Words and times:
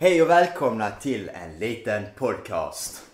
Hej 0.00 0.22
och 0.22 0.30
välkomna 0.30 0.90
till 0.90 1.28
en 1.28 1.58
liten 1.58 2.02
podcast. 2.16 3.06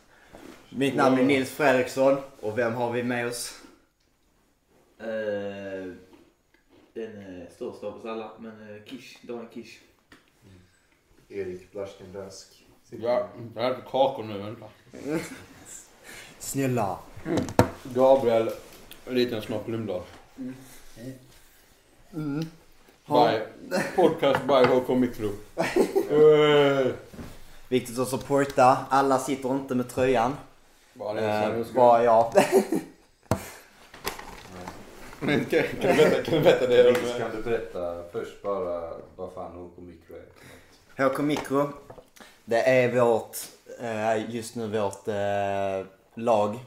Mitt 0.71 0.95
namn 0.95 1.19
är 1.19 1.25
Nils 1.25 1.51
Fredriksson 1.51 2.17
och 2.41 2.59
vem 2.59 2.75
har 2.75 2.93
vi 2.93 3.03
med 3.03 3.27
oss? 3.27 3.63
Eh, 4.99 5.07
den 6.95 7.17
är 7.17 7.49
största 7.55 7.87
av 7.87 7.95
oss 7.95 8.05
alla, 8.05 8.31
men 8.39 8.77
eh, 8.77 8.85
Kish, 8.85 9.19
Daniel 9.23 9.49
Kish. 9.55 9.79
Erik 11.29 11.73
Blaschkendask. 11.73 12.67
Ja, 12.91 13.29
jag 13.55 13.71
äter 13.71 13.83
kakor 13.91 14.25
nu, 14.25 14.39
vänta. 14.39 14.67
Snälla. 16.39 16.99
Gabriel, 17.83 18.51
en 19.07 19.15
liten 19.15 19.43
snopp 19.43 19.69
Lundahl. 19.69 20.03
Mm. 22.15 22.47
By, 23.07 23.41
podcast 23.97 24.47
by 24.47 24.65
HK 24.65 24.89
Mikro. 24.89 25.31
Eh, 26.11 26.87
Viktigt 27.69 27.99
att 27.99 28.09
supporta. 28.09 28.77
Alla 28.91 29.19
sitter 29.19 29.51
inte 29.51 29.75
med 29.75 29.89
tröjan. 29.89 30.37
Bara 30.95 31.13
det 31.13 31.21
är 31.21 31.59
Eh, 31.59 31.65
bara 31.75 32.05
jag. 32.05 32.33
Kan 35.21 35.45
kan 35.45 35.63
du 35.81 35.81
berätta, 35.81 36.23
kan 36.23 36.35
du 36.35 36.41
berätta 36.41 36.67
det? 36.67 37.19
Kan 37.19 37.31
du 37.37 37.43
berätta 37.43 38.03
först 38.13 38.43
bara 38.43 38.91
vad 39.17 39.33
fan 39.33 39.53
HK 39.53 39.79
Mikro 39.83 40.15
är? 40.97 41.09
HK 41.09 41.19
Mikro. 41.19 41.73
Det 42.45 42.63
är 42.69 43.01
vårt, 43.01 43.37
eh, 43.81 44.35
just 44.35 44.55
nu 44.57 44.67
vårt 44.69 45.09
eh, 45.09 45.87
lag 46.15 46.59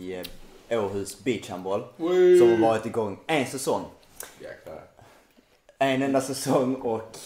i 0.00 0.22
Åhus 0.70 1.24
beachhandboll. 1.24 1.84
Som 2.38 2.50
har 2.50 2.68
varit 2.68 2.86
igång 2.86 3.18
en 3.26 3.46
säsong. 3.46 3.84
Jäklar. 4.40 4.82
En 5.78 6.02
enda 6.02 6.20
säsong 6.20 6.74
och 6.74 7.16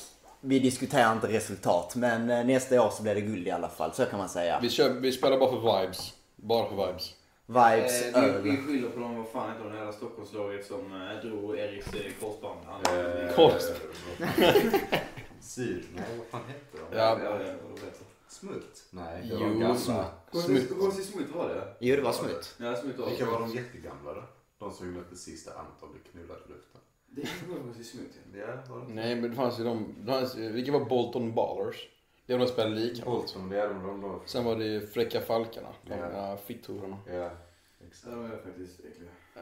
vi 0.41 0.59
diskuterar 0.59 1.13
inte 1.13 1.29
resultat. 1.29 1.97
Men 1.97 2.31
eh, 2.31 2.45
nästa 2.45 2.83
år 2.87 2.91
så 2.91 3.03
blir 3.03 3.15
det 3.15 3.21
guld 3.21 3.47
i 3.47 3.51
alla 3.51 3.69
fall. 3.69 3.93
Så 3.95 4.05
kan 4.07 4.19
man 4.19 4.29
säga. 4.29 4.59
Vi, 4.63 4.71
kör, 4.71 4.91
vi 4.91 5.13
spelar 5.13 5.39
bara 5.39 5.51
för 5.51 5.81
vibes. 5.81 6.13
Bara 6.37 6.69
för 6.69 6.87
vibes. 6.87 7.15
Vibes 7.47 8.03
Eh, 8.15 8.25
öl. 8.25 8.43
vi, 8.43 8.51
vi 8.51 8.57
skyller 8.57 8.89
på 8.89 9.01
dem, 9.01 9.17
vad 9.17 9.29
fan 9.29 9.51
heter 9.51 9.65
de, 9.65 9.71
det 9.73 9.77
jävla 9.79 9.93
Stockholmslaget 9.93 10.67
som 10.67 10.93
eh, 11.03 11.29
drog 11.31 11.59
Eriks 11.59 11.95
eh, 11.95 12.13
korsband. 12.21 12.59
Han- 12.67 12.97
Eh, 12.97 13.35
Kost. 13.35 13.73
Syd? 15.41 15.85
Nej, 15.95 16.05
vad 16.19 16.27
fan 16.27 16.41
hette 16.49 16.79
de? 16.91 16.97
Ja. 16.99 17.19
ja. 17.25 17.39
Smult? 18.29 18.83
Nej, 18.91 19.23
det 19.23 19.29
Jo, 19.35 19.39
var 19.41 19.47
de 19.49 19.61
gamla. 19.61 19.77
Smutt. 19.77 20.45
Smutt. 20.45 20.79
Gås 20.79 21.07
Smutt 21.07 21.35
var 21.35 21.49
det? 21.49 21.75
Jo, 21.81 21.97
det 21.97 22.03
var 22.03 22.13
smutt. 22.13 22.55
Ja, 22.59 22.77
Smutt 22.77 22.99
var 22.99 23.09
Vilka 23.09 23.27
var 23.27 23.41
de 23.41 23.51
jättegamla 23.55 24.15
då? 24.15 24.23
De 24.59 24.73
som 24.73 24.95
gjorde 24.95 25.05
precis 25.09 25.45
där 25.45 25.53
Anton 25.53 25.93
blev 25.93 26.03
knullad 26.13 26.37
i 26.47 26.49
luften. 26.53 26.81
Det 27.15 27.23
är 27.23 27.67
Gås 27.67 27.87
Smutt 27.87 28.11
ja. 28.35 28.41
Ja, 28.41 28.75
var 28.75 28.87
det 28.87 28.95
Nej, 28.95 29.21
men 29.21 29.31
det 29.31 29.37
fanns 29.37 29.61
ju 29.61 29.65
de... 29.65 29.95
Det 30.01 30.13
fanns, 30.13 30.35
vilka 30.37 30.73
var 30.73 30.85
Bolton 30.85 31.35
Ballers? 31.35 31.89
Det 32.27 32.33
var 32.33 32.41
de 32.41 32.47
spelade 32.47 32.75
lika. 32.77 33.05
Bolton, 33.05 33.49
det 33.49 33.61
är 33.61 33.69
de 33.69 33.87
de 33.87 34.01
då. 34.01 34.23
Sen 34.27 34.45
var 34.45 34.57
det 34.57 34.65
ju 34.65 34.87
Fräcka 34.87 35.21
Falkarna. 35.21 35.69
De 35.83 35.95
Ja. 35.95 36.11
ja. 36.13 36.37
fitthororna. 36.37 36.99
Ja, 37.07 37.13
Ja, 37.13 37.31
exakt. 37.87 38.11
de 38.15 38.25
är 38.25 38.37
faktiskt 38.37 38.81
äckliga. 38.81 39.11
Ja. 39.35 39.41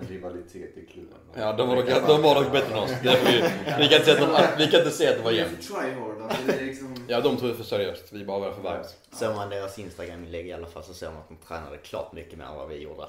En 0.00 0.06
rivalitet 0.08 0.76
i 0.78 0.86
klubben. 0.86 1.18
ja, 1.34 1.52
de 1.52 1.68
var 1.68 1.76
dock, 1.76 1.86
de 2.06 2.22
var 2.22 2.34
dock 2.34 2.52
bättre 2.52 2.72
än 2.74 2.78
oss. 2.82 2.90
Det 3.02 3.08
är 3.08 3.24
vi, 3.24 3.42
vi, 3.82 3.88
kan 3.88 3.98
inte 3.98 4.04
säga 4.04 4.24
att 4.24 4.58
de, 4.58 4.64
vi 4.64 4.70
kan 4.70 4.80
inte 4.80 4.90
säga 4.92 5.10
att 5.10 5.16
det 5.16 5.22
var 5.22 5.30
Det 5.32 5.38
är 5.38 5.44
jämnt. 5.44 6.30
alltså 6.30 6.64
liksom... 6.64 6.94
Ja, 7.08 7.20
de 7.20 7.36
tog 7.36 7.48
det 7.48 7.54
för 7.54 7.64
seriöst. 7.64 8.12
Vi 8.12 8.24
bara 8.24 8.38
var 8.38 8.52
för 8.52 8.62
vibes. 8.62 8.96
Såg 9.12 9.34
man 9.36 9.50
deras 9.50 9.78
Instagram-inlägg 9.78 10.46
i 10.48 10.52
alla 10.52 10.66
fall 10.66 10.82
så 10.84 10.94
såg 10.94 11.08
man 11.12 11.18
att 11.22 11.28
de 11.28 11.36
tränade 11.36 11.76
klart 11.78 12.12
mycket 12.12 12.38
mer 12.38 12.44
än 12.44 12.54
vad 12.56 12.68
vi 12.68 12.76
gjorde. 12.78 13.02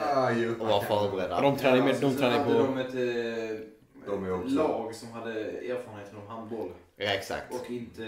Ah. 0.00 0.30
Och 0.60 0.68
var 0.68 0.80
förberedda. 0.80 1.40
De 1.40 1.56
tränar 1.56 1.76
ju 1.76 1.82
med, 1.82 1.96
de 2.00 2.22
hade 2.22 2.44
på... 2.44 2.52
de 2.52 2.78
ett 2.78 2.94
eh, 2.94 3.66
De 4.06 4.24
är 4.26 4.32
också- 4.34 4.54
lag 4.54 4.94
som 4.94 5.12
hade 5.12 5.32
erfarenhet 5.40 6.08
från 6.10 6.26
handboll. 6.28 6.70
Ja, 6.96 7.10
exakt. 7.10 7.54
Och 7.54 7.70
inte 7.70 8.02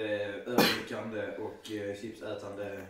överlyckande 0.47 1.23
och 1.23 1.73
eh, 1.73 1.97
chipsätande 2.01 2.81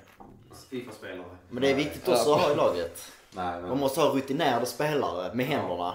Fifa-spelare. 0.71 1.25
Men 1.49 1.63
det 1.63 1.71
är 1.71 1.75
viktigt 1.75 2.09
också 2.09 2.33
att 2.35 2.41
ha 2.41 2.53
i 2.53 2.57
laget. 2.57 3.13
Nej, 3.31 3.61
men... 3.61 3.69
Man 3.69 3.79
måste 3.79 4.01
ha 4.01 4.09
rutinerade 4.17 4.67
spelare 4.67 5.35
med 5.35 5.47
händerna. 5.47 5.95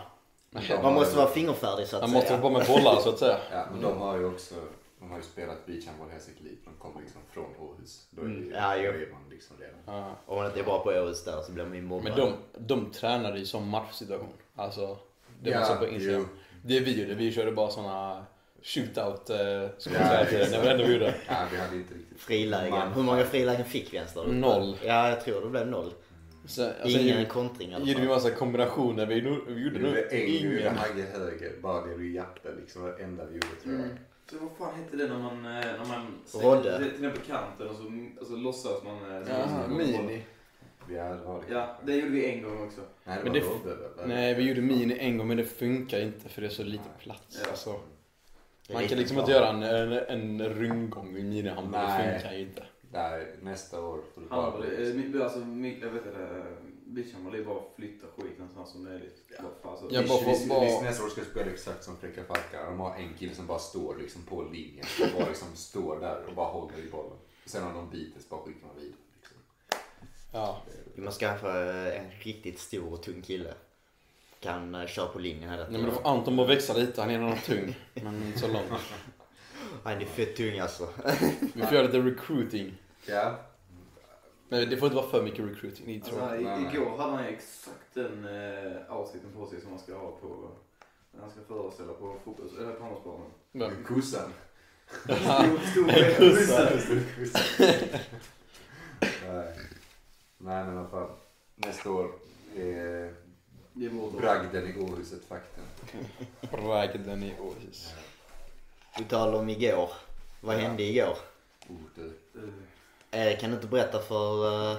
de 0.51 0.83
Man 0.83 0.93
måste 0.93 1.11
ju- 1.13 1.17
vara 1.17 1.27
fingerfärdig 1.29 1.87
så 1.87 1.97
att 1.97 2.09
måste 2.09 2.27
säga. 2.27 2.41
vara 2.41 2.53
med 2.53 2.67
bollar 2.67 2.95
så 3.01 3.09
att 3.09 3.19
säga. 3.19 3.37
Ja, 3.51 3.65
men 3.71 3.81
de 3.81 3.97
har 4.01 4.17
ju 4.17 4.25
också... 4.25 4.55
De 4.99 5.09
har 5.11 5.17
ju 5.17 5.23
spelat 5.23 5.65
beachhandboll 5.65 6.07
hela 6.09 6.19
sitt 6.21 6.41
liv. 6.41 6.57
De 6.65 6.73
kommer 6.79 7.01
liksom 7.01 7.21
från 7.31 7.45
Åhus. 7.59 8.07
Då 8.11 8.21
är, 8.21 8.25
det, 8.25 8.31
Mm, 8.33 8.43
ju- 8.47 8.53
ja, 8.53 8.75
är 8.75 9.11
man 9.11 9.29
liksom 9.29 9.55
redan... 9.59 9.99
Ja. 9.99 10.15
Om 10.25 10.37
man 10.37 10.45
inte 10.45 10.59
är 10.59 10.63
bra 10.63 10.83
på 10.83 10.89
Åhus 10.89 11.23
där 11.23 11.41
så 11.41 11.51
blir 11.51 11.65
man 11.65 11.75
ju 11.75 11.81
mobbad. 11.81 12.03
Men 12.03 12.17
de, 12.17 12.33
de 12.57 12.91
tränade 12.91 13.39
ju 13.39 13.45
som 13.45 13.69
matchsituation. 13.69 14.33
Alltså, 14.55 14.97
det 15.41 15.51
var 15.51 15.59
Ja, 15.59 15.65
så 15.65 15.75
på 15.75 15.87
Instagram. 15.87 16.19
jo. 16.31 16.37
Det 16.65 16.79
vi 16.79 17.01
gjorde, 17.01 17.13
vi 17.15 17.31
körde 17.31 17.51
bara 17.51 17.69
såna 17.69 18.25
shootout 18.63 19.29
eh, 19.29 19.37
ja, 19.37 19.67
det 19.83 19.99
var 19.99 20.25
det 20.31 20.71
enda 20.71 20.83
vi 20.85 20.93
gjorde. 20.93 21.15
Ja, 21.27 21.35
vi 21.51 21.57
hade 21.57 21.75
inte 21.75 21.93
riktigt... 21.93 22.19
Frilägen. 22.21 22.69
Man- 22.71 22.93
Hur 22.93 23.03
många 23.03 23.23
frilägen 23.23 23.65
fick 23.65 23.93
vi 23.93 23.97
ens 23.97 24.13
där? 24.13 24.23
Noll. 24.27 24.77
Ja, 24.85 25.09
jag 25.09 25.21
tror 25.25 25.41
det 25.41 25.49
blev 25.49 25.67
noll. 25.67 25.93
Och 26.43 26.49
sen 26.49 26.73
Ingen 26.85 27.07
gjorde, 27.07 27.25
kontring 27.25 27.71
i 27.71 27.75
alla 27.75 27.85
gjorde 27.85 28.01
vi 28.01 28.07
massa 28.07 28.31
kombinationer. 28.31 29.05
Vi, 29.05 29.15
gjorde- 29.15 29.53
vi 29.53 29.79
nog 29.79 29.95
ingen. 30.11 30.77
Hagge 30.77 31.03
höger, 31.03 31.51
bara 31.61 31.85
det 31.85 31.97
du 31.97 32.13
jappade 32.13 32.55
liksom. 32.55 32.83
det 32.85 33.03
enda 33.03 33.25
vi 33.25 33.33
gjorde 33.33 33.47
tror 33.63 33.73
jag. 33.75 33.83
Mm. 33.83 33.97
Så 34.29 34.35
vad 34.39 34.49
fan 34.57 34.79
hette 34.83 34.97
det 34.97 35.07
när 35.07 35.19
man, 35.19 35.45
eh, 35.45 35.61
när 35.61 35.85
man 35.87 36.05
Rodde. 36.43 36.77
till 36.93 37.01
den 37.01 37.11
på 37.11 37.19
kanten 37.21 37.67
och 37.67 37.75
så 37.75 37.83
alltså, 38.19 38.35
låtsas 38.35 38.83
man... 38.83 39.21
eh, 39.21 39.29
Jaha, 39.29 39.67
mini. 39.67 40.23
Ja, 40.89 41.03
det 41.03 41.23
var 41.25 41.43
det. 41.47 41.53
Ja, 41.53 41.79
det 41.85 41.95
gjorde 41.95 42.11
vi 42.11 42.25
en 42.25 42.43
gång 42.43 42.63
också. 42.67 42.81
Nej, 43.03 43.17
det 43.17 43.23
Men 43.23 43.33
var 43.33 43.39
det- 43.39 43.71
Rodde? 43.71 44.07
Nej, 44.07 44.33
vi 44.33 44.43
gjorde 44.43 44.61
mini 44.61 44.97
en 44.99 45.17
gång 45.17 45.27
men 45.27 45.37
det 45.37 45.45
funkar 45.45 45.99
inte 45.99 46.29
för 46.29 46.41
det 46.41 46.47
är 46.47 46.51
så 46.51 46.63
lite 46.63 46.89
plats. 46.99 47.39
Ja. 47.43 47.49
Alltså, 47.49 47.79
man 48.73 48.87
kan 48.87 48.97
liksom 48.97 49.15
bra. 49.15 49.23
inte 49.23 49.31
göra 49.33 49.49
en, 49.49 49.63
en, 49.63 50.41
en 50.41 50.49
rundgång 50.49 51.17
i 51.17 51.23
minihandboll. 51.23 51.81
Det 51.81 51.87
Nej. 51.87 52.19
funkar 52.19 52.33
ju 52.35 52.41
inte. 52.41 52.63
Nej, 52.93 53.35
nästa 53.41 53.81
år 53.85 54.01
får 54.13 54.21
du 54.21 54.27
bara... 54.27 54.41
Handboll, 54.41 54.63
eh, 54.87 54.93
mitt- 54.93 55.21
alltså, 55.21 55.39
jag 55.39 55.89
vet 55.91 56.05
inte, 56.05 56.43
beachhandboll 56.85 57.35
är 57.35 57.45
bara 57.45 57.57
att 57.57 57.73
flytta 57.75 58.07
skit 58.17 58.37
någonstans 58.39 58.69
som 58.71 58.83
möjligt. 58.83 59.31
Bara, 59.39 59.71
Alltså, 59.71 59.87
Ja, 59.91 60.01
bara 60.07 60.19
vi, 60.19 60.23
för- 60.25 60.39
vi, 60.43 60.47
bara- 60.49 60.59
vi, 60.65 60.81
nästa 60.81 61.03
år 61.05 61.09
ska 61.09 61.21
spela 61.21 61.51
exakt 61.51 61.83
som 61.83 61.97
Fräcka 61.97 62.23
Falkar. 62.23 62.65
De 62.65 62.79
har 62.79 62.95
en 62.95 63.13
kille 63.19 63.35
som 63.35 63.47
bara 63.47 63.59
står 63.59 63.97
liksom 63.97 64.21
på 64.23 64.43
linjen. 64.43 64.85
Och 65.01 65.19
bara 65.19 65.27
liksom 65.29 65.47
står 65.55 65.99
där 65.99 66.23
och 66.27 66.33
bara 66.35 66.47
håller 66.51 66.77
i 66.77 66.89
bollen. 66.91 67.17
Och 67.43 67.49
sen 67.49 67.63
om 67.67 67.73
de 67.73 67.89
biter 67.89 68.21
så 68.21 68.27
bara 68.29 68.41
skickar 68.45 68.67
man 68.67 68.75
vidare. 68.75 68.97
Liksom. 69.19 69.37
Ja. 70.33 70.61
Man 70.95 71.13
ska 71.13 71.31
ha 71.31 71.59
en 71.91 72.11
riktigt 72.19 72.59
stor 72.59 72.93
och 72.93 73.03
tung 73.03 73.21
kille. 73.21 73.53
Kan 74.39 74.75
uh, 74.75 74.87
köra 74.87 75.07
på 75.07 75.19
linjen 75.19 75.49
hela 75.49 75.55
Nej, 75.55 75.65
tiden. 75.67 75.81
men 75.81 75.89
då 75.89 75.95
får 76.01 76.09
Anton 76.09 76.35
bara 76.37 76.47
växa 76.47 76.73
lite. 76.73 77.01
Han 77.01 77.09
är 77.09 77.15
ändå 77.19 77.35
tung. 77.45 77.75
Men 77.93 78.23
inte 78.23 78.39
så 78.39 78.47
lång. 78.47 78.63
Han 79.83 80.01
är 80.01 80.05
fett 80.05 80.35
tung 80.35 80.59
alltså. 80.59 80.89
Vi 81.53 81.61
får 81.61 81.73
göra 81.73 81.85
lite 81.85 81.99
recruiting. 81.99 82.73
Ja. 83.05 83.35
Men 84.49 84.69
det 84.69 84.77
får 84.77 84.85
inte 84.85 84.95
vara 84.95 85.09
för 85.09 85.23
mycket 85.23 85.45
recruiting. 85.45 85.85
Det 85.99 86.05
tror 86.05 86.19
jag. 86.19 86.29
Alltså, 86.29 86.41
i, 86.41 86.43
nej. 86.43 86.75
igår 86.75 86.97
hade 86.97 87.11
han 87.11 87.23
ju 87.23 87.29
exakt 87.29 87.93
den 87.93 88.25
uh, 88.25 88.97
outfiten 88.97 89.31
på 89.35 89.47
sig 89.47 89.61
som 89.61 89.69
man 89.69 89.79
ska 89.79 89.97
ha 89.97 90.11
på 90.11 90.49
när 91.11 91.21
han 91.21 91.31
ska 91.31 91.39
föreställa 91.47 91.93
på 91.93 92.15
fotbolls 92.25 92.53
eller 92.57 92.73
på 92.73 92.83
handbollsplanen. 92.83 93.31
Men- 93.51 93.83
Kossan. 93.83 94.33
Nej. 99.27 99.57
Nej 100.37 100.65
men 100.65 100.77
alla 100.77 100.87
fall. 100.89 101.09
Nästa 101.55 101.91
år 101.91 102.11
är 102.55 103.13
bragden 104.19 104.67
i 104.67 104.79
Åhus 104.79 105.13
ett 105.13 105.25
faktum. 105.25 105.63
Bragden 106.51 107.23
i 107.23 107.35
Åhus. 107.39 107.93
På 108.97 109.03
tal 109.03 109.35
om 109.35 109.49
igår. 109.49 109.89
Vad 110.41 110.55
Ja. 110.55 110.59
hände 110.59 110.83
igår? 110.83 111.17
Oh, 111.69 111.75
du. 111.95 112.05
Eh, 112.05 112.49
kan 113.39 113.49
du 113.49 113.55
inte 113.55 113.67
berätta 113.67 113.99
för... 113.99 114.45
Uh, 114.71 114.77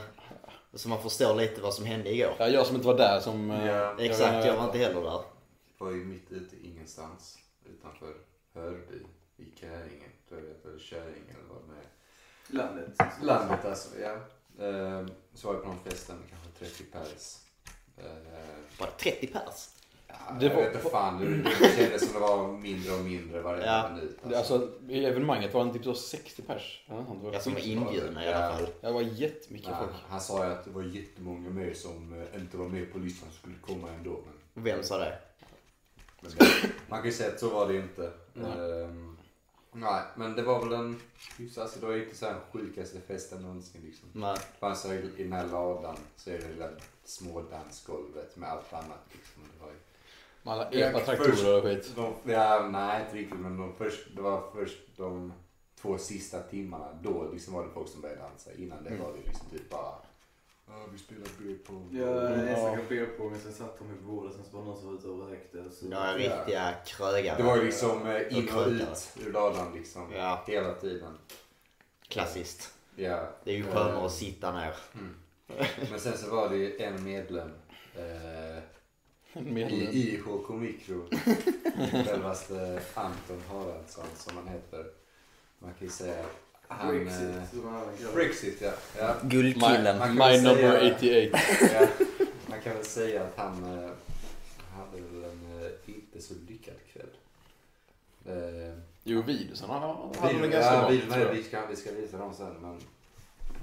så 0.75 0.89
man 0.89 1.03
förstår 1.03 1.35
lite 1.35 1.61
vad 1.61 1.75
som 1.75 1.85
hände 1.85 2.11
igår. 2.15 2.35
Ja, 2.39 2.49
jag 2.49 2.67
som 2.67 2.77
inte 2.77 2.87
var 2.89 2.99
där 2.99 3.21
som... 3.21 3.51
eh, 3.51 3.67
Ja, 3.67 3.97
Exakt, 3.99 4.47
jag 4.47 4.57
var 4.57 4.65
inte 4.65 4.79
heller 4.79 5.01
där. 5.03 5.21
var 5.79 5.91
ju 5.91 6.05
mitt 6.05 6.33
ute 6.33 6.57
i 6.57 6.67
ingenstans 6.71 7.39
utanför 7.65 8.15
Hörby 8.55 9.07
i 9.37 9.45
Käringen. 9.61 10.11
Tror 10.29 10.41
jag 10.41 10.49
heter, 10.49 10.69
eller 10.69 10.79
Käringen 10.79 11.37
eller 11.41 11.49
vad 11.55 11.63
det 11.69 11.81
är. 11.81 12.65
Landet. 12.65 12.99
Landet 13.23 13.65
alltså, 13.65 13.89
ja. 14.01 14.17
Så 15.35 15.47
var 15.47 15.55
jag 15.55 15.63
på 15.63 15.69
någon 15.69 15.81
festen, 15.85 16.17
kanske 16.31 16.65
30 16.65 16.85
pers. 16.85 17.37
Bara 18.79 18.91
30 18.91 19.27
pers. 19.27 19.69
Ja, 20.29 20.35
Det 20.41 20.47
jag 20.47 20.55
var- 20.55 20.63
vet 20.63 20.75
inte 20.75 20.89
fan, 20.91 21.21
det, 21.21 21.37
det 21.37 21.77
kändes 21.77 22.05
som 22.05 22.13
det 22.13 22.19
var 22.27 22.53
mindre 22.53 22.93
och 22.95 23.05
mindre 23.05 23.41
varje 23.41 23.67
Ja. 23.67 23.89
minut. 23.95 24.19
Det, 24.29 24.39
alltså, 24.39 24.69
I 24.89 25.05
evenemanget 25.05 25.55
var 25.55 25.65
det 25.65 25.73
typ 25.73 25.85
så 25.85 25.95
60 25.95 26.43
pers. 26.43 26.85
Det 26.89 26.95
var 26.95 27.33
Jag 27.33 27.43
som 27.43 27.53
var 27.55 27.61
inbjudna 27.61 28.25
i 28.25 28.33
alla 28.33 28.53
fall. 28.57 28.67
Det 28.81 28.93
var 28.93 29.03
jättemycket 29.03 29.69
Ja, 29.69 29.77
folk. 29.79 29.91
han 30.09 30.21
sa 30.21 30.47
ju 30.47 30.53
att 30.53 30.65
det 30.65 30.71
var 30.71 30.83
jättemånga 30.83 31.51
mer 31.51 31.75
som 31.75 32.27
eh, 32.35 32.41
inte 32.41 32.57
var 32.57 32.69
med 32.69 32.93
på 32.93 32.99
listan 32.99 33.29
som 33.31 33.39
skulle 33.39 33.77
komma 33.79 33.93
ändå. 33.99 34.21
Men, 34.55 34.65
Vem 34.65 34.83
sa 34.83 34.99
det? 34.99 35.19
men 36.21 36.31
det, 36.39 36.47
man 36.89 36.99
kan 36.99 37.07
ju 37.11 37.13
säga 37.17 37.31
att 37.33 37.41
så 37.41 37.51
var 37.51 37.69
det 37.69 37.77
inte. 37.77 38.11
Nej. 38.33 38.83
Ehm, 38.83 39.17
nej, 39.73 40.03
men 40.17 40.37
det 40.37 40.43
var 40.43 40.65
väl 40.65 40.73
en 40.73 41.01
hyfsad, 41.39 41.63
alltså 41.63 41.81
det 41.81 41.87
var 41.87 41.97
inte 41.97 42.17
så 42.17 42.27
här 42.27 42.37
sjukaste 42.53 43.01
festen 43.01 43.43
någonsin 43.43 43.83
liksom. 43.85 44.09
Nej. 44.13 44.37
Fanns 44.61 44.81
så 44.83 44.93
i 44.93 45.11
den 45.19 45.33
här 45.33 45.47
ladan 45.47 45.97
så 46.17 46.31
är 46.31 46.39
det 46.39 46.49
lilla 46.49 46.69
små 47.05 47.43
dansgolvet 47.43 48.37
med 48.37 48.49
allt 48.51 48.73
annat 48.73 49.05
liksom. 49.13 49.43
Det 49.59 49.65
var 49.65 49.71
ju, 49.73 49.79
Med 50.45 50.55
alla 50.55 50.69
Ja, 50.73 50.87
epa 50.87 50.99
först- 51.01 51.07
traktorer 51.25 51.57
och 51.59 51.63
skit. 51.65 51.93
de, 51.97 52.33
ja, 52.33 52.69
nej 52.73 53.01
inte 53.05 53.17
riktigt 53.17 53.41
men 53.41 53.57
de 53.57 53.75
först, 53.75 54.01
det 54.17 54.23
var 54.23 54.51
först 54.55 54.79
de 54.97 55.33
två 55.81 55.99
sista 55.99 56.41
timmarna, 56.41 56.89
då 57.03 57.31
liksom 57.33 57.55
var 57.55 57.63
det 57.65 57.71
folk 57.75 57.89
som 57.89 58.01
började 58.01 58.21
dansa. 58.21 58.51
Innan 58.59 58.85
det 58.85 58.91
Mm. 58.91 59.03
var 59.03 59.13
det 59.13 59.19
liksom 59.29 59.47
typ 59.51 59.71
bara, 59.71 59.95
"Ja, 60.67 60.75
vi 60.93 60.99
spelar 60.99 61.27
beer 61.39 61.59
pong. 61.67 61.89
Ja, 61.93 62.27
Mm, 62.27 62.49
enstaka 62.49 62.79
ja. 62.79 62.85
beerpong, 62.89 63.39
sen 63.43 63.53
satt 63.53 63.79
de 63.79 63.85
på 63.89 64.03
bordet, 64.13 64.35
sen 64.35 64.45
så 64.45 64.57
var 64.57 64.61
det 64.65 64.69
någon 64.69 64.79
som 64.79 64.87
var 64.89 64.95
ute 64.95 65.09
och 65.09 65.29
rökte. 65.29 65.71
Så... 65.71 65.87
Ja, 65.91 66.15
riktiga 66.17 66.75
krögare. 66.87 67.37
Det 67.37 67.43
var 67.43 67.57
ju 67.57 67.65
liksom 67.65 68.07
eh, 68.07 68.39
in 68.39 68.49
och 68.55 68.67
ut 68.69 69.13
ur 69.27 69.33
ladan 69.33 69.75
liksom. 69.75 70.13
Ja. 70.13 70.45
Hela 70.47 70.75
tiden. 70.75 71.19
Klassiskt. 72.09 72.75
Ja. 72.97 73.29
Det 73.45 73.51
är 73.51 73.57
ju 73.57 73.63
skönare 73.65 74.07
att 74.07 74.13
sitta 74.13 74.53
ner. 74.53 74.75
Men 75.91 76.01
sen 76.01 76.19
så 76.19 76.31
var 76.37 76.49
det 76.49 76.57
ju 76.57 76.77
en 76.79 77.05
medlem 77.05 77.51
eh, 77.97 78.63
En 79.39 79.49
i 79.49 79.53
medlem. 79.53 79.89
IHK 79.93 80.49
Mikro. 80.49 81.05
Självaste 82.05 82.81
Anton 82.95 83.43
Haraldsson 83.49 84.05
som 84.17 84.37
han 84.37 84.49
heter. 84.49 84.87
Man 85.59 85.71
kan 85.79 85.87
ju 85.87 85.93
säga 85.93 86.21
att 86.25 86.79
han... 86.79 86.89
Brexit, 86.89 87.23
eh. 88.03 88.15
Brexit 88.15 88.61
ja. 88.61 88.73
ja. 88.99 89.15
Guldkillen. 89.23 90.15
My 90.15 90.19
väl 90.19 90.43
number 90.43 90.79
säga- 90.81 91.31
88. 91.31 91.39
ja. 91.81 91.87
Man 92.47 92.61
kan 92.61 92.75
väl 92.75 92.85
säga 92.85 93.23
att 93.23 93.37
han 93.37 93.65
eh, 93.65 93.91
hade 94.77 95.01
väl 95.01 95.25
en 95.25 95.63
eh, 95.65 95.71
inte 95.95 96.23
så 96.23 96.35
lyckad 96.49 96.75
kväll. 96.93 97.11
Eh, 98.27 98.75
Jo, 99.05 99.23
videon 99.23 99.57
han 99.71 100.15
hade 100.19 100.39
väl 100.39 100.51
ganska 100.51 100.75
ja, 100.75 100.81
bra. 100.81 101.19
jag. 101.21 101.33
vi, 101.33 101.43
ska, 101.43 101.67
vi 101.67 101.77
ska 101.77 101.93
visa 101.93 102.19
dem 102.19 102.35
sen 102.35 102.55
men 102.63 102.81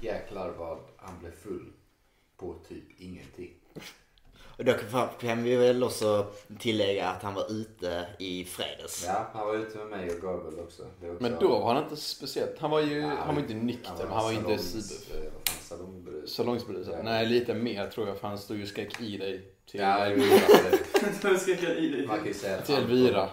jäklar 0.00 0.50
vad 0.58 0.78
han 0.96 1.18
blev 1.20 1.32
full 1.32 1.72
på 2.36 2.54
typ 2.68 2.84
ingenting. 3.00 3.50
Och 4.58 4.64
då 4.64 4.72
kan- 5.20 5.42
vi 5.44 5.56
väl 5.56 5.84
också 5.84 6.26
tillägga 6.58 7.08
att 7.08 7.22
han 7.22 7.34
var 7.34 7.52
ute 7.52 8.06
i 8.18 8.44
fredags. 8.44 9.04
Ja, 9.06 9.26
han 9.32 9.46
var 9.46 9.54
ute 9.56 9.78
med 9.78 9.86
mig 9.86 10.10
och 10.10 10.20
Gabriel 10.22 10.60
också. 10.60 10.82
Också 10.82 11.16
Men 11.20 11.36
då 11.40 11.48
var 11.48 11.74
han 11.74 11.82
inte 11.82 11.96
speciellt. 11.96 12.58
Han 12.58 12.70
var 12.70 12.80
ju, 12.80 13.00
Ja, 13.00 13.08
han 13.26 13.34
var 13.34 13.42
inte 13.42 13.54
nykter, 13.54 14.06
han 14.10 14.24
var 14.24 14.32
inte 14.32 14.50
salongs- 14.50 14.80
super. 14.82 15.26
eh. 15.26 15.32
Salongsberusad. 16.26 16.94
Ja. 16.98 17.02
Nej, 17.02 17.26
lite 17.26 17.54
mer 17.54 17.86
tror 17.90 18.08
jag 18.08 18.18
för 18.18 18.28
han 18.28 18.38
stod 18.38 18.56
ju 18.56 18.62
och 18.62 18.68
skrek 18.68 19.00
i 19.00 19.16
dig 19.16 19.52
till, 19.70 19.80
Ja, 19.80 19.94
ska 21.38 21.50
jag 21.50 21.76
i 21.78 21.88
dig. 21.88 22.06
man 22.06 22.18
kan 22.18 22.26
ju 22.26 22.34
säga 22.34 22.58
att 22.58 22.66
till 22.66 22.74
Elvira. 22.74 23.28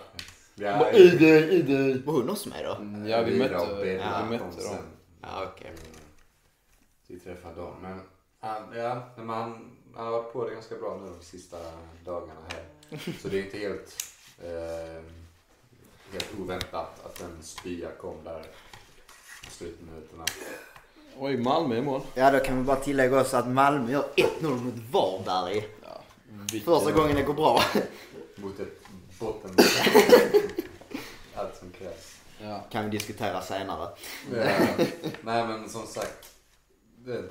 Ja, 0.56 0.92
I 0.92 1.10
dig, 1.10 1.50
i 1.50 1.62
dig. 1.62 2.01
Var 2.06 2.13
hon 2.13 2.30
också 2.30 2.50
med 2.50 2.65
då? 2.65 2.75
Mm, 2.75 3.07
Ja, 3.07 3.22
vi 3.22 3.38
mötte, 3.39 3.54
ja, 3.54 4.22
vi 4.30 4.38
mötte 4.38 4.63
dem. 4.63 4.75
Ja, 5.22 5.48
okej. 5.54 5.68
Mm. 5.68 5.80
Så 7.07 7.13
vi 7.13 7.19
träffade 7.19 7.56
dem. 7.56 7.74
Men 7.81 8.01
han, 8.39 8.63
ja, 8.77 9.04
men 9.18 9.30
han, 9.30 9.72
han 9.95 10.06
har 10.06 10.12
varit 10.12 10.33
på 10.33 10.47
det 10.47 10.53
ganska 10.53 10.75
bra 10.75 10.97
nu 11.03 11.09
de 11.19 11.25
sista 11.25 11.57
dagarna 12.06 12.39
här. 12.51 12.63
Så 13.21 13.27
det 13.27 13.39
är 13.39 13.44
inte 13.45 13.57
helt, 13.57 13.95
eh, 14.44 15.03
helt 16.12 16.39
oväntat 16.39 17.06
att 17.06 17.21
en 17.21 17.44
spya 17.44 17.89
kom 18.01 18.24
där 18.24 18.45
i 19.47 19.50
slutminuterna. 19.51 20.25
Oj, 21.18 21.38
Malmö 21.38 21.77
i 21.77 21.81
mål. 21.81 22.01
Ja, 22.15 22.31
då 22.31 22.39
kan 22.39 22.57
vi 22.57 22.63
bara 22.63 22.80
tillägga 22.80 23.21
också 23.21 23.38
att 23.38 23.47
Malmö 23.47 23.91
gör 23.91 24.06
1-0 24.15 24.50
mot 24.56 24.74
Varberg. 24.91 25.68
Ja, 25.83 26.01
vilken- 26.51 26.74
Första 26.74 26.91
gången 26.91 27.15
det 27.15 27.24
går 27.24 27.33
bra. 27.33 27.62
Mot 28.36 28.59
ett 28.59 28.81
botten. 29.19 29.56
Allt 31.36 31.56
som 31.57 31.71
krävs. 31.71 32.15
Ja. 32.41 32.63
Kan 32.71 32.86
vi 32.86 32.91
diskutera 32.91 33.41
senare. 33.41 33.89
Ja. 34.33 34.44
Nej 35.21 35.47
men 35.47 35.69
som 35.69 35.88
sagt. 35.88 36.33
Det, 36.97 37.24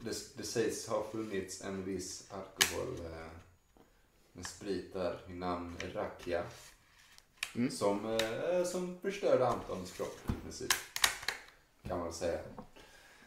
det, 0.00 0.36
det, 0.36 0.42
sägs 0.42 0.88
ha 0.88 1.04
funnits 1.12 1.62
en 1.62 1.84
viss 1.84 2.30
alkohol 2.30 3.06
eh, 3.06 3.30
med 4.32 4.46
sprit 4.46 4.92
där 4.92 5.18
i 5.28 5.32
namn 5.32 5.76
Rakia. 5.94 6.42
Mm. 7.54 7.70
Som, 7.70 8.16
eh, 8.16 8.64
som 8.64 8.98
förstörde 9.00 9.48
Antons 9.48 9.92
kropp 9.92 10.18
i 10.28 10.42
princip. 10.42 10.72
Kan 11.88 11.98
man 11.98 12.12
säga. 12.12 12.40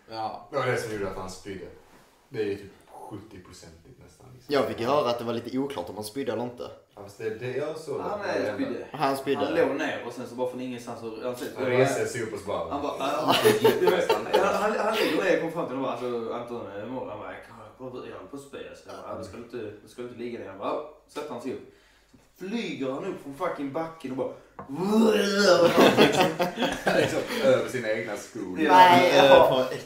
ja. 0.09 0.47
Det 0.51 0.57
var 0.57 0.65
det 0.65 0.77
som 0.77 0.91
gjorde 0.91 1.09
att 1.09 1.17
han 1.17 1.31
spydde. 1.31 1.67
Det 2.29 2.41
är 2.41 2.45
ju 2.45 2.57
typ 2.57 2.71
70-procentigt 2.91 4.03
nästan. 4.03 4.16
Jag 4.49 4.67
fick 4.67 4.79
ju 4.79 4.85
höra 4.85 5.09
att 5.09 5.19
det 5.19 5.25
var 5.25 5.33
lite 5.33 5.57
oklart 5.57 5.89
om 5.89 5.95
han 5.95 6.03
spydde 6.03 6.31
eller 6.33 6.43
inte. 6.43 6.69
Fast 6.95 7.17
det 7.17 7.29
det 7.29 7.57
jag 7.57 7.77
såg. 7.77 8.01
Han 8.01 8.19
är 8.21 8.53
spydde. 8.53 8.87
Han 8.91 8.99
Han 8.99 9.17
spydde. 9.17 9.65
låg 9.65 9.75
ner 9.75 10.03
och 10.07 10.13
sen 10.13 10.27
så 10.27 10.35
bara 10.35 10.49
från 10.49 10.61
ingenstans 10.61 10.99
så... 10.99 11.05
Han, 11.23 11.35
Han 11.57 11.65
reste 11.65 12.05
sig 12.05 12.23
upp 12.23 12.33
och 12.33 12.39
så 12.39 12.51
han 12.69 12.81
bara... 12.81 12.97
bara... 12.97 13.07
ah, 13.07 13.35
Han 14.33 14.53
han- 14.63 14.85
han 14.85 14.95
ligger 14.95 15.23
ner 15.23 15.35
och 15.35 15.41
kom 15.41 15.51
fram 15.51 15.65
till 15.67 15.75
honom 15.75 15.91
alltså 15.91 16.33
Anton 16.33 16.89
mål. 16.91 17.09
Han 17.09 17.19
bara, 17.19 17.33
jag 17.79 17.85
håller 17.89 18.27
på 18.31 18.35
att 18.37 18.41
spy. 18.41 18.57
Så 18.57 18.89
jag 18.89 18.95
bara, 18.95 19.11
"Ja, 19.13 19.17
du 19.19 19.23
ska 19.23 19.37
inte, 19.37 19.57
du 19.57 19.87
ska 19.87 20.01
inte 20.01 20.15
ligga 20.19 20.39
ner. 20.39 20.47
Han 20.49 20.57
bara, 20.57 20.67
"Ja." 20.69 20.93
sätter 21.07 21.29
han 21.29 21.41
sig 21.41 21.53
upp. 21.53 21.73
Så 22.11 22.45
flyger 22.47 22.91
han 22.91 23.05
upp 23.05 23.15
från 23.23 23.33
fucking 23.35 23.71
backen 23.73 24.11
och 24.11 24.17
bara... 24.17 24.31
liksom, 25.97 27.19
över 27.43 27.69
sina 27.69 27.89
egna 27.89 28.17
skor. 28.17 28.59
Ja. 28.59 28.71
Nej, 28.71 29.29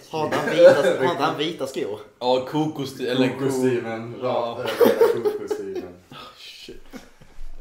har 0.10 0.26
inte 0.26 0.38
han 0.38 0.50
vita, 0.50 1.24
han 1.24 1.38
vita 1.38 1.68
skor? 1.68 2.00
Ja, 2.20 2.48
kokos... 2.52 3.00
Eller 3.00 3.30
ko... 3.30 3.40
Kokostymen 3.40 4.16
Ja. 4.22 4.66
Shit. 6.38 6.84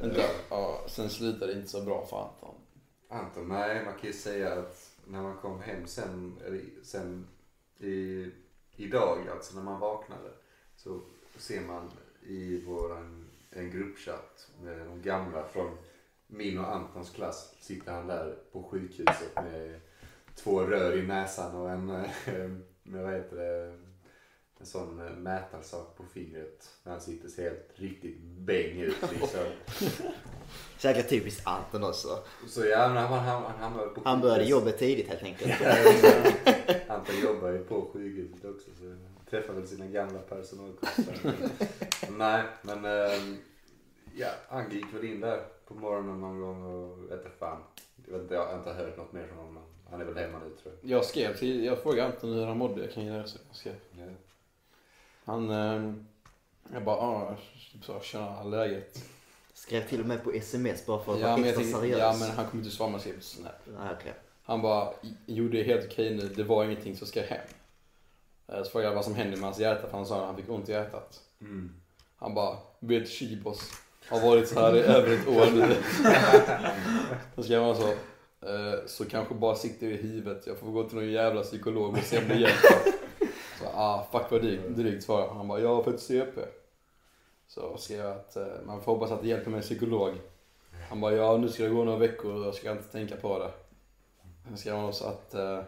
Vänta. 0.00 0.22
Ja, 0.50 0.84
sen 0.86 1.10
slutade 1.10 1.52
det 1.52 1.58
inte 1.58 1.70
så 1.70 1.80
bra 1.80 2.06
för 2.10 2.16
Anton. 2.16 2.54
Anton, 3.08 3.48
nej 3.48 3.84
man 3.84 3.94
kan 3.94 4.06
ju 4.06 4.12
säga 4.12 4.52
att 4.52 4.90
när 5.06 5.22
man 5.22 5.36
kom 5.36 5.60
hem 5.60 5.86
sen, 5.86 6.36
eller 6.46 6.60
sen 6.82 7.26
i, 7.78 8.26
idag, 8.76 9.18
alltså 9.32 9.56
när 9.56 9.62
man 9.62 9.80
vaknade, 9.80 10.30
så 10.76 11.00
ser 11.36 11.60
man 11.60 11.90
i 12.22 12.60
våran, 12.60 13.26
en 13.50 13.70
gruppchatt 13.70 14.48
med 14.62 14.78
de 14.86 15.02
gamla 15.02 15.44
från 15.52 15.78
min 16.30 16.58
och 16.58 16.74
Antons 16.74 17.10
klass, 17.10 17.54
sitter 17.60 17.92
han 17.92 18.06
där 18.06 18.36
på 18.52 18.62
sjukhuset 18.62 19.34
med 19.34 19.80
två 20.34 20.60
rör 20.60 20.98
i 20.98 21.02
näsan 21.02 21.54
och 21.54 21.70
en, 21.70 21.90
eh, 21.90 22.50
med 22.82 23.04
vad 23.04 23.14
heter 23.14 23.36
det, 23.36 23.74
en 24.60 24.66
sån 24.66 25.06
eh, 25.06 25.12
mätarsak 25.12 25.96
på 25.96 26.04
fingret. 26.14 26.70
När 26.82 26.92
han 26.92 27.00
sitter 27.00 27.28
ser 27.28 27.42
helt 27.42 27.70
riktigt 27.74 28.20
bäng 28.22 28.80
ut 28.80 28.96
liksom. 29.12 29.40
Säkert 30.78 31.08
typiskt 31.08 31.46
Anton 31.46 31.84
också. 31.84 32.08
Så 32.46 32.66
ja, 32.66 32.88
men 32.88 32.96
han, 32.96 33.18
han, 33.18 33.42
han 33.42 33.60
hamnade 33.60 33.88
på 33.88 34.00
Han 34.04 34.20
började 34.20 34.44
jobbet 34.44 34.78
tidigt 34.78 35.08
helt 35.08 35.22
enkelt. 35.22 35.52
Anton 36.88 37.20
jobbar 37.22 37.50
ju 37.50 37.64
på 37.64 37.90
sjukhuset 37.92 38.44
också 38.44 38.70
så 38.78 38.96
träffar 39.30 39.54
väl 39.54 39.66
sina 39.66 39.86
gamla 39.86 40.18
personalkompisar. 40.18 41.34
Nej, 42.18 42.42
men 42.62 42.84
ehm, 42.84 43.36
ja, 44.16 44.28
han 44.48 44.70
gick 44.70 44.94
väl 44.94 45.04
in 45.04 45.20
där 45.20 45.44
på 45.68 45.74
morgonen 45.74 46.20
någon 46.20 46.40
gång 46.40 46.62
och 46.62 46.98
vet 47.10 47.18
inte 47.24 47.30
fan. 47.38 47.62
Jag, 48.06 48.12
vet 48.12 48.22
inte, 48.22 48.34
jag 48.34 48.46
har 48.46 48.58
inte 48.58 48.72
hört 48.72 48.96
något 48.96 49.12
mer 49.12 49.26
från 49.26 49.36
honom. 49.38 49.54
men 49.54 49.62
Han 49.90 50.00
är 50.00 50.04
väl 50.04 50.16
hemma 50.16 50.38
nu 50.38 50.50
tror 50.62 50.74
jag. 50.82 50.90
Jag 50.90 51.04
skrev 51.04 51.36
till... 51.36 51.64
Jag 51.64 51.82
frågade 51.82 52.08
Anton 52.08 52.32
hur 52.32 52.46
han 52.46 52.58
mådde 52.58 52.86
kring 52.88 53.06
det. 53.12 53.28
Så 53.28 53.38
jag 53.48 53.56
skrev. 53.56 53.74
Ja. 53.98 54.04
Han... 55.24 55.50
Eh, 55.50 55.92
jag 56.72 56.84
bara, 56.84 56.96
ja, 56.96 57.36
typ 57.72 57.84
så, 57.84 58.00
tjena, 58.00 58.42
läget? 58.44 59.04
Skrev 59.54 59.88
till 59.88 60.00
och 60.00 60.06
med 60.06 60.24
på 60.24 60.30
sms 60.32 60.86
bara 60.86 61.04
för 61.04 61.14
att 61.14 61.20
Ja 61.20 61.26
vara 61.36 61.40
extra 61.40 61.54
tänkte, 61.62 61.78
seriös. 61.80 61.98
ja 61.98 62.16
men 62.20 62.30
han 62.30 62.46
kommer 62.46 62.64
inte 62.64 62.76
svara 62.76 62.92
jag 62.92 63.00
skrev 63.00 63.14
på 63.16 63.20
Snap. 63.20 63.52
Nej, 63.78 63.88
okej. 64.00 64.14
Han 64.42 64.62
bara, 64.62 64.92
jo 65.26 65.48
det 65.48 65.60
är 65.60 65.64
helt 65.64 65.86
okej 65.86 66.16
nu, 66.16 66.28
det 66.28 66.44
var 66.44 66.64
ingenting 66.64 66.96
så 66.96 67.06
ska 67.06 67.20
jag 67.20 67.26
hem. 67.26 67.46
Eh, 68.48 68.62
Så 68.62 68.70
frågade 68.70 68.88
jag 68.90 68.94
vad 68.94 69.04
som 69.04 69.14
hände 69.14 69.36
med 69.36 69.44
hans 69.44 69.58
hjärta 69.58 69.88
för 69.88 69.96
han 69.96 70.06
sa 70.06 70.20
att 70.20 70.26
han 70.26 70.36
fick 70.36 70.50
ont 70.50 70.68
i 70.68 70.72
hjärtat. 70.72 71.20
Mm. 71.40 71.74
Han 72.16 72.34
bara, 72.34 72.58
vet 72.78 73.08
Shibos 73.08 73.70
har 74.10 74.20
varit 74.20 74.48
så 74.48 74.60
här 74.60 74.76
i 74.76 74.80
över 74.80 75.12
ett 75.12 75.28
år 75.28 75.50
nu. 75.54 75.76
Då 77.34 77.42
skrev 77.42 77.62
han 77.62 77.76
så, 77.76 77.88
eh, 78.46 78.86
så 78.86 79.04
kanske 79.04 79.34
bara 79.34 79.54
sitter 79.54 79.86
i 79.86 79.96
huvudet, 79.96 80.46
jag 80.46 80.58
får 80.58 80.70
gå 80.70 80.84
till 80.84 80.98
någon 80.98 81.10
jävla 81.10 81.42
psykolog 81.42 81.92
och 81.92 81.98
se 81.98 82.18
om 82.18 82.28
det 82.28 82.34
hjälper. 82.34 82.76
Så 83.58 83.64
ah 83.74 84.06
fuck 84.12 84.30
vad 84.30 84.42
drygt, 84.42 84.68
drygt 84.68 85.04
svarade 85.04 85.28
han. 85.28 85.36
Han 85.36 85.48
bara, 85.48 85.60
jag 85.60 85.74
har 85.74 85.82
fått 85.82 86.00
CP. 86.00 86.40
Så 87.48 87.76
skrev 87.78 87.98
jag 87.98 88.10
att 88.10 88.36
eh, 88.36 88.46
man 88.66 88.82
får 88.82 88.92
hoppas 88.92 89.10
att 89.10 89.22
det 89.22 89.28
hjälper 89.28 89.50
med 89.50 89.58
en 89.58 89.62
psykolog. 89.62 90.14
Han 90.88 91.00
bara, 91.00 91.12
ja 91.12 91.36
nu 91.36 91.48
ska 91.48 91.62
det 91.62 91.68
gå 91.68 91.84
några 91.84 91.98
veckor 91.98 92.34
och 92.34 92.46
jag 92.46 92.54
ska 92.54 92.72
inte 92.72 92.92
tänka 92.92 93.16
på 93.16 93.38
det. 93.38 93.50
Sen 94.48 94.56
skrev 94.58 94.74
han 94.74 94.84
också 94.84 95.04
att 95.04 95.34
eh, 95.34 95.60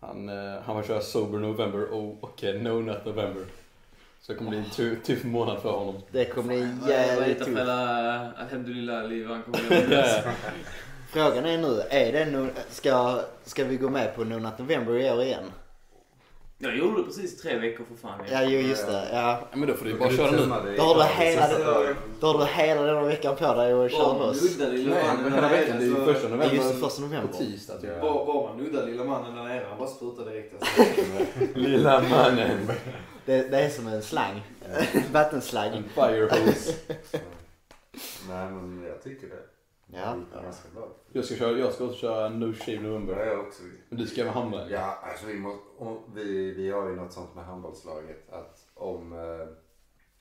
han, 0.00 0.28
han 0.64 0.76
får 0.76 0.82
köra 0.82 1.00
sober 1.00 1.38
november 1.38 1.92
och 1.92 2.16
okej, 2.20 2.62
no 2.62 2.80
not 2.80 3.04
november. 3.04 3.44
Så 4.20 4.32
det 4.32 4.38
kommer 4.38 4.50
bli 4.50 4.58
en 4.58 4.64
tu- 4.64 4.96
tuff 4.96 5.24
månad 5.24 5.62
för 5.62 5.70
honom. 5.70 5.94
Det 6.10 6.24
kommer 6.24 6.48
bli 6.48 6.68
jävligt 6.92 7.38
tufft. 7.38 7.50
hela 7.50 8.32
Alhamdulillah 8.32 9.28
han 9.28 9.42
kommer. 9.42 10.24
Frågan 11.12 11.44
är 11.46 11.58
nu, 11.58 11.82
är 11.90 12.12
det 12.12 12.24
no, 12.26 12.46
ska, 12.70 13.20
ska 13.44 13.64
vi 13.64 13.76
gå 13.76 13.88
med 13.90 14.14
på 14.16 14.24
No 14.24 14.38
Nut 14.38 14.58
November 14.58 14.98
i 14.98 15.10
år 15.10 15.22
igen? 15.22 15.44
Jag 16.60 16.76
gjorde 16.76 17.00
det 17.00 17.02
precis 17.06 17.42
tre 17.42 17.58
veckor 17.58 17.84
för 17.84 18.08
fan. 18.08 18.20
Ja, 18.30 18.42
jo 18.42 18.60
just 18.60 18.86
det. 18.86 19.08
Ja. 19.12 19.40
Ja, 19.50 19.56
men 19.56 19.68
då 19.68 19.74
får 19.74 19.84
du 19.84 19.94
bara 19.98 20.10
köra 20.10 20.30
nu. 20.30 20.36
Då 20.76 20.82
har 20.82 20.94
du 20.94 21.04
hela. 21.04 21.48
Då 22.20 22.26
har 22.26 22.38
du 22.38 22.44
hela 22.44 22.82
den 22.82 23.06
veckan 23.06 23.36
på 23.36 23.54
dig 23.54 23.72
att 23.72 23.90
köra 23.92 24.02
Bara 24.04 24.18
man 24.18 24.26
loss. 24.28 24.58
nuddar 24.58 24.72
lilla 24.72 24.94
Nej, 24.94 25.04
mannen 25.16 25.32
hela 25.34 25.48
veckan, 25.48 25.76
det 25.78 25.84
är 25.84 25.88
ju 25.88 25.94
första 25.94 26.10
just 26.12 26.24
november 26.30 26.58
första 26.80 27.02
på 27.02 27.06
november. 27.08 27.32
tisdag 27.38 27.78
typ. 27.80 28.00
Bara, 28.00 28.24
bara 28.26 28.48
man 28.48 28.64
nuddar 28.64 28.86
lilla 28.86 29.04
mannen 29.04 29.36
där 29.36 29.42
nere, 29.44 29.64
han 29.68 29.78
bara 29.78 29.88
sprutar 29.88 30.24
direkt 30.30 30.54
alltså. 30.62 30.82
Lilla 31.54 32.00
mannen. 32.00 32.70
Det, 33.28 33.48
det 33.50 33.58
är 33.58 33.68
som 33.70 33.86
en 33.86 34.02
slang. 34.02 34.40
Vattenslang. 35.12 35.76
En 35.76 35.84
firehose. 35.88 36.74
Nej 38.28 38.50
men 38.50 38.84
jag 38.88 39.02
tycker 39.02 39.28
det. 39.28 39.42
Ja. 39.86 40.12
Det 40.12 40.18
gick 40.36 40.42
ganska 40.44 40.68
bra. 40.74 40.88
Jag 41.12 41.24
ska, 41.24 41.34
köra, 41.34 41.58
jag 41.58 41.72
ska 41.72 41.84
också 41.84 41.96
köra 41.98 42.28
No 42.28 42.52
Shave 42.54 42.80
November. 42.80 43.14
har 43.14 43.24
jag 43.24 43.40
också. 43.40 43.62
Men 43.88 43.98
du 43.98 44.06
ska 44.06 44.24
med 44.24 44.32
handboll? 44.32 44.70
Ja, 44.70 44.98
alltså 45.02 45.26
vi, 45.26 45.34
måste, 45.34 45.62
vi, 46.14 46.54
vi 46.54 46.70
har 46.70 46.88
ju 46.88 46.96
något 46.96 47.12
sånt 47.12 47.34
med 47.34 47.44
handbollslaget 47.44 48.30
att 48.32 48.66
om, 48.74 49.12
eh, 49.12 49.48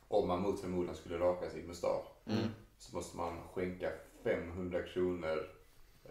om 0.07 0.27
man 0.27 0.41
mot 0.41 0.61
förmodan 0.61 0.95
skulle 0.95 1.17
raka 1.17 1.49
sin 1.49 1.67
mustasch 1.67 2.05
Mm. 2.25 2.47
så 2.77 2.95
måste 2.95 3.17
man 3.17 3.37
skänka 3.53 3.91
500 4.23 4.83
kronor 4.83 5.49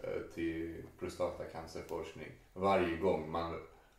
eh, 0.03 0.21
till 0.35 0.83
prostatacancerforskning 0.99 2.31
varje 2.53 2.97
gång 2.97 3.31
man 3.31 3.53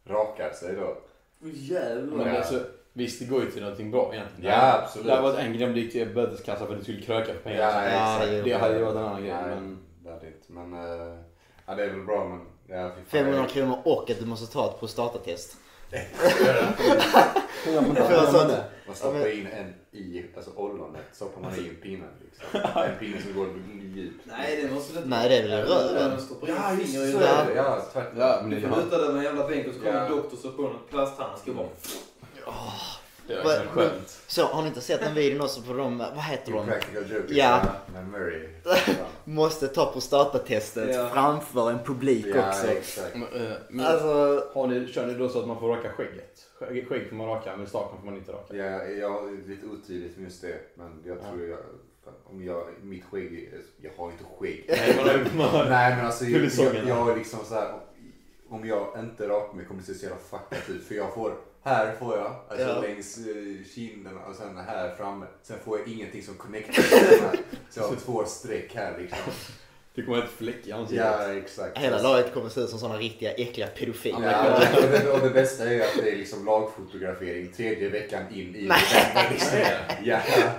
rakar 0.05 0.53
sig 0.53 0.75
då. 0.77 0.97
Jävlar. 1.41 2.17
Men 2.25 2.37
alltså, 2.37 2.65
visst, 2.93 3.19
det 3.21 3.25
går 3.27 3.43
ju 3.45 3.51
till 3.51 3.63
någonting 3.63 3.91
bra 3.91 4.15
egentligen. 4.15 4.51
Ja, 4.53 4.83
absolut. 4.83 5.07
Det 5.07 5.13
hade 5.13 5.23
varit 5.23 5.39
en 5.39 5.53
grej 5.53 5.67
om 5.67 5.73
det 5.75 5.81
gick 5.81 5.93
till 5.93 6.15
böteskassa 6.15 6.67
för 6.67 6.73
att 6.73 6.79
du 6.79 6.85
skulle 6.85 7.01
kröka 7.01 7.33
för 7.33 7.41
pengar. 7.41 7.59
Ja, 7.61 7.85
Ja, 7.91 8.17
exakt. 8.25 8.45
det 8.45 8.53
hade 8.53 8.79
ju 8.79 8.85
varit 8.85 8.97
en 8.97 9.03
annan 9.05 9.23
grej. 9.23 9.33
Nej, 9.33 9.55
Men... 9.55 9.79
inte. 10.15 10.53
Men 10.53 10.73
eh, 10.75 11.19
ja, 11.67 11.75
det 11.75 11.85
är 11.85 11.91
väl 11.91 12.05
bra 12.05 12.25
men 12.29 12.41
ja, 12.79 12.91
fy 12.97 13.01
fan. 13.01 13.25
500 13.25 13.47
kronor 13.49 13.79
och 13.85 14.11
att 14.11 14.19
du 14.19 14.27
måste 14.27 14.53
ta 14.53 14.71
ett 14.71 14.79
prostatatest. 14.81 15.57
Man 18.87 18.97
stoppar 18.97 19.33
in 19.39 19.47
en 19.47 19.75
i 19.93 20.25
alltså 20.37 20.51
ollonet, 20.57 21.01
stoppar 21.13 21.41
man 21.43 21.57
in 21.59 21.77
pinnen 21.83 22.09
liksom. 22.21 22.61
En 22.85 22.99
pinne 22.99 23.23
som 23.23 23.35
går 23.35 23.49
djupt. 23.95 24.25
Nej 24.27 24.63
det 24.63 24.75
måste 24.75 24.93
du 24.93 24.99
inte. 24.99 25.09
Nej, 25.11 25.29
det 25.29 25.37
är 25.37 25.43
väl 25.49 25.67
röven. 25.67 26.19
Fingret 26.19 26.89
i 26.89 27.13
så 27.13 27.19
är 27.19 27.47
det. 27.47 27.55
Ja, 27.55 27.83
tvärtom. 27.93 28.19
Ja, 28.21 28.39
men 28.43 28.51
Du 28.51 28.61
det 28.61 28.69
får 28.69 28.77
luta 28.77 28.99
dig 28.99 29.09
med 29.09 29.17
en 29.19 29.25
jävla 29.25 29.49
bänk 29.49 29.67
och 29.67 29.75
så 29.75 29.81
kommer 29.81 29.95
Ja. 29.95 30.05
en 30.05 30.11
doktor 30.11 30.33
och 30.33 30.39
så 30.39 30.53
på 30.53 30.63
en 30.67 30.75
plasthandske 30.91 31.51
och 31.51 31.57
bara... 32.51 32.73
Det 33.27 33.35
är 33.35 33.45
Vad- 33.45 33.47
verkligen 33.47 33.75
skönt. 33.91 34.21
Så 34.27 34.45
har 34.45 34.63
ni 34.63 34.69
inte 34.69 34.81
sett 34.81 35.01
den 35.01 35.15
videon 35.15 35.41
också 35.41 35.63
på 35.63 35.73
de, 35.73 35.99
vad 35.99 36.25
heter 36.25 36.53
de? 36.53 36.67
Practical 36.67 37.11
jokes 37.13 37.31
Ja. 37.31 37.61
med 37.93 38.09
Murray. 38.09 38.49
Måste 39.25 39.69
ta 39.69 39.93
prostatatestet 39.93 40.95
Ja. 40.95 41.11
framför 41.13 41.71
en 41.71 41.79
publik 41.85 42.27
Ja, 42.35 42.49
också. 42.49 42.67
exakt. 42.67 43.15
Men, 43.17 43.47
eh, 43.47 43.53
men, 43.71 43.87
Alltså, 43.87 44.45
har 44.55 44.67
ni, 44.67 44.87
kör 44.93 45.07
ni 45.07 45.15
då 45.15 45.29
så 45.29 45.41
att 45.41 45.47
man 45.47 45.61
får 45.61 45.69
raka 45.69 45.89
skägget? 45.93 46.39
Skägg, 46.59 46.89
skägg 46.89 47.09
får 47.09 47.17
man 47.17 47.27
raka, 47.27 47.57
men 47.57 47.67
staken 47.67 47.99
får 47.99 48.07
man 48.07 48.17
inte 48.17 48.33
raka. 48.33 48.57
Ja, 48.57 48.83
jag 48.85 49.11
har 49.11 49.49
lite 49.49 49.67
otydligt 49.67 50.17
med 50.17 50.25
just 50.25 50.43
det. 50.43 50.59
Men 50.75 51.03
jag 51.07 51.21
tror 51.21 51.47
jag, 51.49 51.59
om 52.25 52.45
jag, 52.45 52.65
mitt 52.83 53.05
skägg, 53.05 53.49
är- 53.53 53.61
jag 53.89 53.91
har 53.97 54.11
inte 54.11 54.25
skägg. 54.39 54.65
Nej, 54.69 55.27
man 55.37 55.69
men 55.69 56.07
alltså 56.07 56.25
jag, 56.25 56.45
jag, 56.75 56.89
jag 56.89 56.95
har 56.95 57.17
liksom 57.17 57.39
så 57.45 57.55
här. 57.55 57.75
Om 58.51 58.67
jag 58.69 58.99
inte 58.99 59.29
rakar 59.29 59.55
mig 59.57 59.65
kommer 59.67 59.81
det 59.81 59.87
se 59.87 59.95
så 59.95 60.03
jävla 60.05 60.19
fuckat 60.19 60.69
ut. 60.71 60.85
För 60.85 60.95
jag 60.95 61.15
får, 61.15 61.35
här 61.69 61.95
får 61.99 62.17
jag, 62.17 62.35
alltså 62.49 62.67
Ja. 62.69 62.81
längs 62.81 63.19
eh, 63.19 63.25
kinderna 63.75 64.21
och 64.29 64.35
sen 64.35 64.57
här 64.67 64.95
framme. 64.97 65.27
Sen 65.43 65.57
får 65.65 65.79
jag 65.79 65.89
ingenting 65.89 66.23
som 66.23 66.35
connectar. 66.35 66.83
Så 67.71 67.81
jag 67.81 67.89
har 67.89 67.97
två 67.97 68.25
streck 68.25 68.75
här 68.75 68.99
liksom. 68.99 69.19
det 69.95 70.03
kommer 70.03 70.19
ett 70.19 70.31
fläck 70.31 70.67
i 70.67 70.73
ansiktet. 70.73 71.07
Ja 71.07 71.33
exakt. 71.33 71.79
hela 71.79 72.03
laget 72.03 72.35
kommer 72.35 72.49
se 72.49 72.61
ut 72.61 72.71
som 72.71 72.79
sådana 72.79 72.99
riktiga 72.99 73.33
äckliga 73.33 73.67
pedofiler. 73.67 74.33
Ja, 74.33 74.55
och, 74.77 74.83
det, 74.83 75.11
och 75.11 75.21
det 75.21 75.31
bästa 75.31 75.65
är 75.65 75.81
att 75.81 75.95
det 76.05 76.11
är 76.11 76.17
liksom 76.17 76.45
lagfotografering 76.45 77.53
tredje 77.53 77.89
veckan 77.89 78.23
in 78.33 78.39
i 78.57 78.63
november. 78.63 79.29
Liksom. 79.31 79.59
Ja. 80.05 80.21
Ja, 80.37 80.51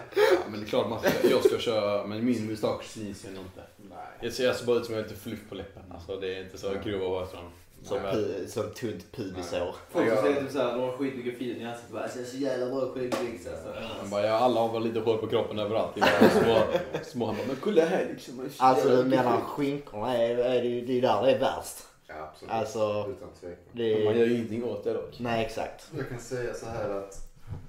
men 0.49 0.59
det 0.59 0.65
är 0.65 0.69
klart 0.69 0.89
man 0.89 0.99
ska, 0.99 1.29
jag 1.29 1.43
ska 1.45 1.59
köra, 1.59 2.07
men 2.07 2.25
min 2.25 2.45
mustasch 2.47 2.83
syns 2.83 3.25
ju 3.25 3.29
inte. 3.29 3.61
Nej. 3.77 3.97
Jag 4.21 4.33
ser 4.33 4.49
alltså 4.49 4.65
bara 4.65 4.77
ut 4.77 4.85
som 4.85 4.95
jag 4.95 5.01
har 5.03 5.09
lite 5.09 5.21
fluff 5.21 5.39
på 5.49 5.55
läppen. 5.55 5.83
Alltså 5.91 6.19
det 6.19 6.35
är 6.35 6.43
inte 6.43 6.57
så 6.57 6.73
grova 6.85 7.05
hårstrån. 7.19 7.51
Som, 7.83 7.97
är, 7.97 8.11
pu- 8.13 8.47
som 8.47 8.63
tunt 8.73 9.11
pubisår. 9.11 9.75
Folk 9.91 10.07
Ja. 10.07 10.15
som 10.15 10.25
säger 10.25 10.41
typ 10.41 10.51
såhär, 10.51 10.73
de 10.73 10.79
har 10.81 10.97
skitmycket 10.97 11.37
filen 11.37 11.61
i 11.61 11.65
ansiktet. 11.65 11.91
Bara, 11.93 12.07
jag 12.15 12.17
är 12.21 12.25
så 12.25 12.37
jävla 12.37 12.65
bra 12.75 12.89
skäggväxt 12.93 13.47
alltså. 13.47 13.73
bara, 14.11 14.25
ja, 14.25 14.33
alla 14.33 14.59
har 14.61 14.73
väl 14.73 14.83
lite 14.83 14.99
hår 14.99 15.17
på 15.17 15.27
kroppen 15.27 15.59
överallt. 15.59 15.95
Det 15.95 16.01
är 16.01 16.19
bara 16.21 16.29
små, 16.29 16.79
små 17.03 17.25
han 17.25 17.35
bara, 17.35 17.47
men 17.47 17.55
kolla 17.61 17.85
här 17.85 18.07
liksom. 18.13 18.49
Alltså 18.57 19.03
skägg." 19.03 19.19
skinkorna, 19.47 20.17
är, 20.17 20.37
är 20.37 20.61
det, 20.61 20.67
ju- 20.67 20.85
det 20.85 20.91
är 20.91 20.95
ju 20.95 21.01
där 21.01 21.21
det 21.25 21.31
är 21.31 21.39
värst. 21.39 21.75
Ja, 22.07 22.15
absolut. 22.33 22.51
Alltså, 22.53 23.09
Utan 23.17 23.29
tvekan. 23.39 23.57
det 23.71 24.05
Man 24.05 24.17
gör 24.19 24.25
ju 24.25 24.35
ingenting 24.35 24.63
åt 24.63 24.83
det 24.83 24.93
dock. 24.93 25.19
Nej 25.19 25.45
exakt. 25.45 25.89
Jag 25.97 26.09
kan 26.09 26.19
säga 26.19 26.53
så 26.53 26.65
här 26.65 26.89
att 26.89 27.15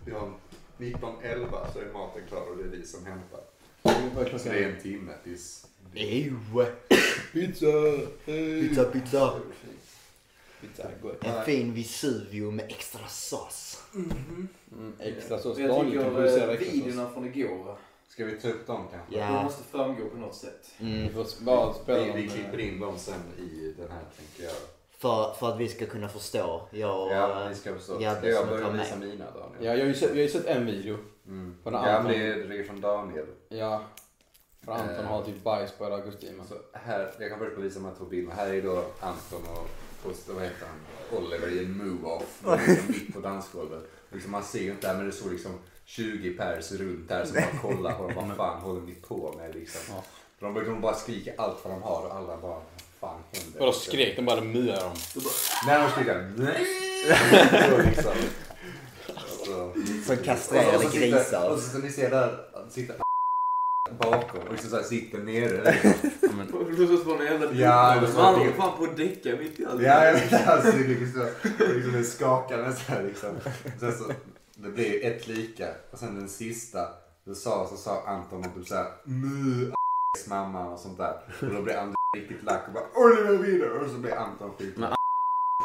vi 0.04 0.12
har 0.12 0.32
19.11 0.78 1.72
så 1.72 1.78
är 1.78 1.92
maten 1.92 2.22
klar 2.28 2.42
och 2.50 2.56
det 2.56 2.62
är 2.62 2.68
vi 2.80 2.86
som 2.86 3.06
hämtar. 3.06 3.40
Det 4.44 4.50
är 4.64 4.68
en 4.68 4.80
timme 4.82 5.12
tills... 5.24 5.66
Ew. 5.94 6.36
Pizza! 7.32 7.66
Hey. 8.26 8.68
Pizza 8.68 8.84
pizza. 8.84 9.32
En 11.20 11.44
fin 11.44 11.74
Vesuvio 11.74 12.50
med 12.50 12.64
extra 12.68 13.06
sås. 13.08 13.82
Mm, 13.94 14.48
extra 14.98 15.38
sås. 15.38 15.58
Jag 15.58 15.70
kan 15.76 15.84
tycker 15.90 16.04
producera 16.04 16.44
eh, 16.44 16.50
extra 16.50 16.66
sås. 16.66 16.74
videorna 16.74 17.08
från 17.10 17.24
igår, 17.24 17.76
Ska 18.08 18.24
vi 18.24 18.40
ta 18.40 18.48
upp 18.48 18.66
dem 18.66 18.86
kanske? 18.92 19.18
Ja. 19.18 19.26
de 19.26 19.44
måste 19.44 19.62
framgå 19.64 20.08
på 20.08 20.16
något 20.16 20.34
sätt. 20.34 20.70
Vi 20.78 21.00
Mm. 21.00 21.14
får 21.14 21.22
s- 21.22 21.38
bara 21.40 21.72
spela 21.74 22.04
Vi, 22.04 22.12
vi 22.12 22.26
eh, 22.26 22.32
klipper 22.32 22.58
in 22.60 22.80
dem 22.80 22.98
sen 22.98 23.14
i 23.38 23.74
den 23.78 23.90
här 23.90 24.04
tänker 24.18 24.42
jag. 24.44 24.52
För, 24.98 25.32
för 25.34 25.48
att 25.52 25.58
vi 25.60 25.68
ska 25.68 25.86
kunna 25.86 26.08
förstå. 26.08 26.68
Jag 26.70 27.02
och... 27.06 27.12
Ja, 27.12 27.46
vi 27.48 27.54
ska 27.54 27.74
förstå. 27.74 27.96
Ja, 28.00 28.14
Ska 28.14 28.28
jag 28.28 28.48
börja 28.48 28.70
med. 28.70 28.80
visa 28.80 28.96
mina 28.96 29.24
Daniel? 29.30 29.64
Ja, 29.64 29.70
jag 29.72 29.78
har 29.78 29.86
ju 29.86 29.94
sett, 29.94 30.08
jag 30.08 30.16
har 30.16 30.22
ju 30.22 30.28
sett 30.28 30.46
en 30.46 30.66
video. 30.66 30.98
Mm. 31.26 31.56
På 31.62 31.70
den 31.70 31.84
Ja, 31.84 32.02
men 32.02 32.12
det 32.12 32.56
är, 32.58 32.64
från 32.64 32.80
Daniel. 32.80 33.26
Ja. 33.48 33.82
För 34.64 34.72
Anton 34.72 34.94
Eh. 35.04 35.04
har 35.04 35.24
typ 35.24 35.42
bajs 35.44 35.72
på 35.72 35.84
hela 35.84 36.00
kostymen. 36.02 36.46
Så 36.46 36.54
här, 36.72 37.12
jag 37.18 37.30
kan 37.30 37.38
börja 37.38 37.54
på 37.54 37.60
visa 37.60 37.78
de 37.80 37.84
här 37.88 37.94
två 37.98 38.04
bilderna. 38.04 38.34
Här 38.34 38.52
är 38.54 38.62
då 38.62 38.84
Anton 39.00 39.40
och, 39.56 39.68
och 40.04 40.34
vad 40.34 40.44
heter 40.44 40.66
han? 40.66 41.18
Oliver 41.22 41.48
i 41.48 41.58
en 41.58 41.76
move-off. 41.78 42.46
Är 42.46 42.66
liksom 42.68 42.84
mitt 42.88 43.14
på 43.14 43.20
dansgolvet. 43.20 43.82
Liksom, 44.12 44.30
man 44.32 44.44
ser 44.44 44.60
ju 44.60 44.70
inte 44.70 44.86
där 44.86 44.96
men 44.96 45.06
det 45.06 45.12
står 45.12 45.30
liksom 45.30 45.52
20 45.84 46.30
pers 46.30 46.72
runt 46.72 47.08
där 47.08 47.24
som 47.24 47.34
bara 47.34 47.74
kollar 47.74 47.92
på 47.92 48.02
dem. 48.08 48.14
Vad 48.28 48.36
fan 48.36 48.60
håller 48.60 48.80
ni 48.80 48.94
på 48.94 49.34
med 49.38 49.54
liksom? 49.54 49.80
Ja. 49.94 50.02
De, 50.40 50.54
de 50.64 50.80
bara 50.80 50.94
skriker 50.94 51.34
allt 51.38 51.58
vad 51.64 51.74
de 51.74 51.82
har 51.82 52.06
och 52.06 52.14
alla 52.16 52.36
bara 52.36 52.60
vad 53.00 53.10
fan 53.10 53.20
händer? 53.32 53.60
Och 53.60 53.66
då 53.66 53.72
skrek 53.72 54.16
de 54.16 54.24
bara 54.24 54.40
muar 54.40 54.80
dem. 54.80 54.92
Nej 55.66 55.82
de 55.82 55.90
skriker 55.90 56.32
nej. 56.36 56.66
Så 57.70 57.78
liksom. 57.82 58.12
Så. 59.44 59.74
Som 60.06 60.16
kastrerade 60.24 60.76
Och 60.76 60.82
så 60.82 60.90
sitter- 60.90 61.06
grisar. 61.18 61.50
Och 61.50 61.58
så 61.58 61.78
ni 61.78 61.90
ser 61.90 62.10
där, 62.10 62.38
sitter 62.70 62.96
bakom 63.98 64.40
och 64.46 64.52
liksom 64.52 64.70
så 64.70 64.82
sitter 64.82 65.18
nere. 65.18 65.76
Ja, 65.82 65.92
men, 66.44 66.54
Och 66.54 66.72
då 66.72 66.86
så 66.96 67.04
var 67.04 67.16
en 67.18 67.24
jävla 67.24 67.52
Ja, 67.52 67.94
var 68.16 68.32
det. 68.32 68.38
håller 68.38 68.52
fan 68.52 68.78
på 68.78 68.84
att 68.84 68.96
däcka 68.96 69.36
mitt 69.36 69.60
i 69.60 69.66
allt. 69.66 69.82
Ja, 69.82 70.04
jag 70.04 70.12
vet. 70.12 70.48
Alltså, 70.48 70.72
det 70.72 70.88
liksom, 70.88 71.26
liksom 71.58 71.92
det 71.92 72.04
skakar 72.04 72.58
nästan 72.58 73.06
liksom. 73.06 73.30
Sen 73.80 73.92
så, 73.92 74.04
det 74.56 74.68
blir 74.68 75.04
ett 75.04 75.26
lika 75.28 75.68
och 75.90 75.98
sen 75.98 76.14
den 76.14 76.28
sista, 76.28 76.88
då 77.26 77.34
sa, 77.34 77.66
så 77.70 77.76
sa 77.76 78.02
Anton 78.06 78.42
typ 78.54 78.68
såhär 78.68 78.86
mu 79.04 79.72
mamma 80.28 80.70
och 80.70 80.78
sånt 80.80 80.98
där. 80.98 81.14
Och 81.40 81.46
då 81.54 81.62
blir 81.62 81.76
André 81.76 81.94
riktigt 82.16 82.42
lack 82.42 82.62
och 82.66 82.72
bara 82.72 82.84
Oliver 83.04 83.38
vidare 83.46 83.70
och 83.70 83.90
så 83.90 83.98
blir 83.98 84.14
Anton 84.14 84.50
skit. 84.58 84.76
Men- 84.76 84.92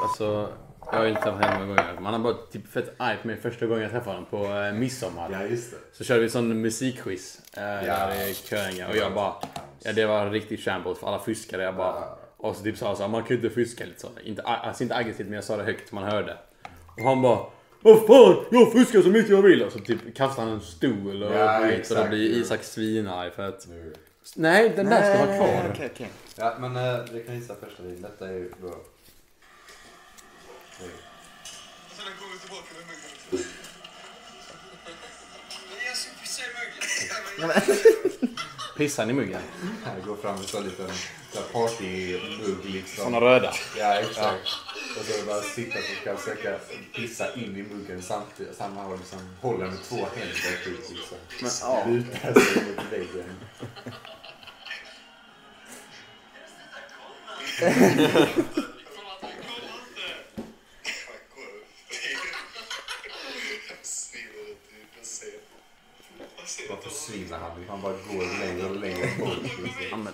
alltså, 0.03 0.49
jag 0.91 0.97
har 0.97 1.03
ju 1.03 1.09
inte 1.09 1.21
träffat 1.21 1.41
henne 1.45 1.65
många 1.65 1.81
gånger. 1.81 1.99
Man 2.01 2.13
har 2.13 2.19
bara 2.19 2.33
typ 2.51 2.67
fett 2.71 2.95
arg 2.97 3.17
på 3.21 3.27
mig 3.27 3.37
första 3.41 3.65
gången 3.65 3.83
jag 3.83 3.91
träffade 3.91 4.15
honom 4.15 4.29
på 4.29 4.45
eh, 4.53 4.73
midsommar. 4.73 5.29
Ja, 5.31 5.43
just 5.43 5.71
det. 5.71 5.77
Så 5.93 6.03
körde 6.03 6.21
vi 6.21 6.29
sån 6.29 6.61
musikquiz 6.61 7.41
eh, 7.53 7.61
där 7.63 8.29
i 8.29 8.33
Köinge 8.33 8.87
och 8.89 8.95
jag 8.95 9.13
bara, 9.13 9.33
ja 9.83 9.93
det 9.93 10.05
var 10.05 10.29
riktigt 10.29 10.59
shambles 10.59 10.99
för 10.99 11.07
alla 11.07 11.19
fuskade. 11.19 11.63
Jag 11.63 11.75
bara, 11.75 11.95
Ja. 11.95 12.19
och 12.37 12.55
så 12.55 12.63
typ 12.63 12.77
sa 12.77 12.95
så 12.95 13.01
här, 13.01 13.09
man 13.09 13.21
kan 13.23 13.29
ju 13.29 13.35
inte 13.43 13.49
fuska 13.55 13.85
lite 13.85 13.99
så. 14.01 14.07
Inte, 14.23 14.41
alltså 14.41 14.83
inte 14.83 14.95
aggressivt 14.95 15.27
men 15.27 15.33
jag 15.35 15.43
sa 15.43 15.57
det 15.57 15.63
högt 15.63 15.89
så 15.89 15.95
man 15.95 16.03
hörde. 16.03 16.37
Och 16.97 17.03
han 17.03 17.21
bara, 17.21 17.45
vad 17.81 18.07
fan, 18.07 18.45
jag 18.51 18.71
fuskar 18.71 19.01
så 19.01 19.07
mycket 19.09 19.31
jag 19.31 19.41
vill. 19.41 19.63
Och 19.63 19.71
så 19.71 19.79
typ 19.79 20.15
kastade 20.17 20.47
han 20.47 20.55
en 20.57 20.61
stol 20.61 21.23
och 21.23 21.35
Ja, 21.35 21.59
skit, 21.63 21.87
så 21.87 21.95
då 21.95 22.05
blir 22.07 22.19
Isak 22.41 22.63
svinarg 22.63 23.31
för 23.31 23.43
att, 23.49 23.67
Nu. 23.67 23.93
nej 24.35 24.69
den 24.75 24.85
där 24.85 25.15
ska 25.15 25.25
vara 25.25 25.37
kvar. 25.37 25.71
Okej, 25.73 25.89
okej. 25.93 26.09
Ja, 26.35 26.55
men 26.59 26.75
eh, 26.75 26.99
vi 27.11 27.23
kan 27.23 27.35
gissa 27.35 27.55
första 27.55 27.83
videon. 27.83 28.01
Detta 28.01 28.27
är 28.27 28.33
ju. 28.33 28.49
Det- 28.61 28.67
Och 37.37 37.39
i 37.39 37.41
muggen. 37.41 38.37
Pissar 38.77 39.05
ni 39.05 39.11
i 39.11 39.15
muggen? 39.15 39.41
Här 39.85 39.99
går 39.99 40.15
fram 40.15 40.35
en 40.35 40.43
sån 40.43 40.63
liten 40.63 40.89
partymugg 41.53 42.65
liksom. 42.65 43.03
Såna 43.03 43.21
röda. 43.21 43.53
Ja, 43.77 43.93
exakt. 43.93 44.47
Och 44.99 45.05
så 45.05 45.25
bara 45.25 45.37
att 45.37 45.45
sitta 45.45 45.79
ska 46.01 46.09
jag 46.09 46.19
försöka 46.19 46.59
pissa 46.95 47.33
in 47.35 47.57
i 47.57 47.63
muggen 47.63 48.01
samtidigt. 48.01 48.55
Samma 48.55 48.83
håll 48.83 48.97
liksom 48.97 49.19
håller 49.41 49.65
med 49.65 49.83
två 49.83 49.95
händer 49.95 50.63
typ 50.63 50.89
liksom. 50.89 51.17
Men, 51.41 51.51
ja. 51.61 51.85
Lutar 51.87 52.33
sig 52.39 52.63
mot 52.63 52.91
väggen. 52.91 53.35
Fan 57.59 57.71
att 59.11 59.21
han 59.21 59.31
kollar 59.31 59.75
inte. 59.79 60.05
Fan, 60.83 61.21
kolla. 61.33 61.63
Svinner 63.81 64.51
ut 64.51 64.63
i 64.71 64.95
placering. 64.95 65.41
Inte 66.69 66.89
försvinner 66.89 67.37
han? 67.37 67.65
Han 67.69 67.81
bara 67.81 67.93
går 67.93 68.39
längre 68.39 68.65
och 68.69 68.75
längre 68.75 69.17
bort. 69.19 69.37
Ja, 69.91 69.97
men, 69.97 70.13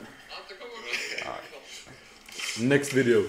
next 2.60 2.93
video. 2.93 3.24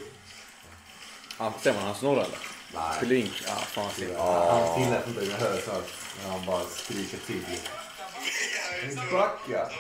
Ja, 1.39 1.55
ser 1.63 1.73
man 1.75 1.83
han 1.83 1.95
snorrar 1.95 2.25
eller? 2.25 2.39
Nej. 2.75 3.01
Fyller 3.01 3.17
in? 3.17 3.31
Ja, 3.47 3.55
fan 3.55 3.85
vad 3.85 3.93
fint. 3.93 4.17
Han 4.19 4.83
tillät 4.83 5.09
inte 5.09 5.23
att 5.35 5.41
höra 5.41 5.61
så 5.61 5.71
att 5.71 5.91
när 6.23 6.31
han 6.31 6.47
bara 6.47 6.65
skriker 6.65 7.19
till. 7.27 7.45
Backa! 9.13 9.71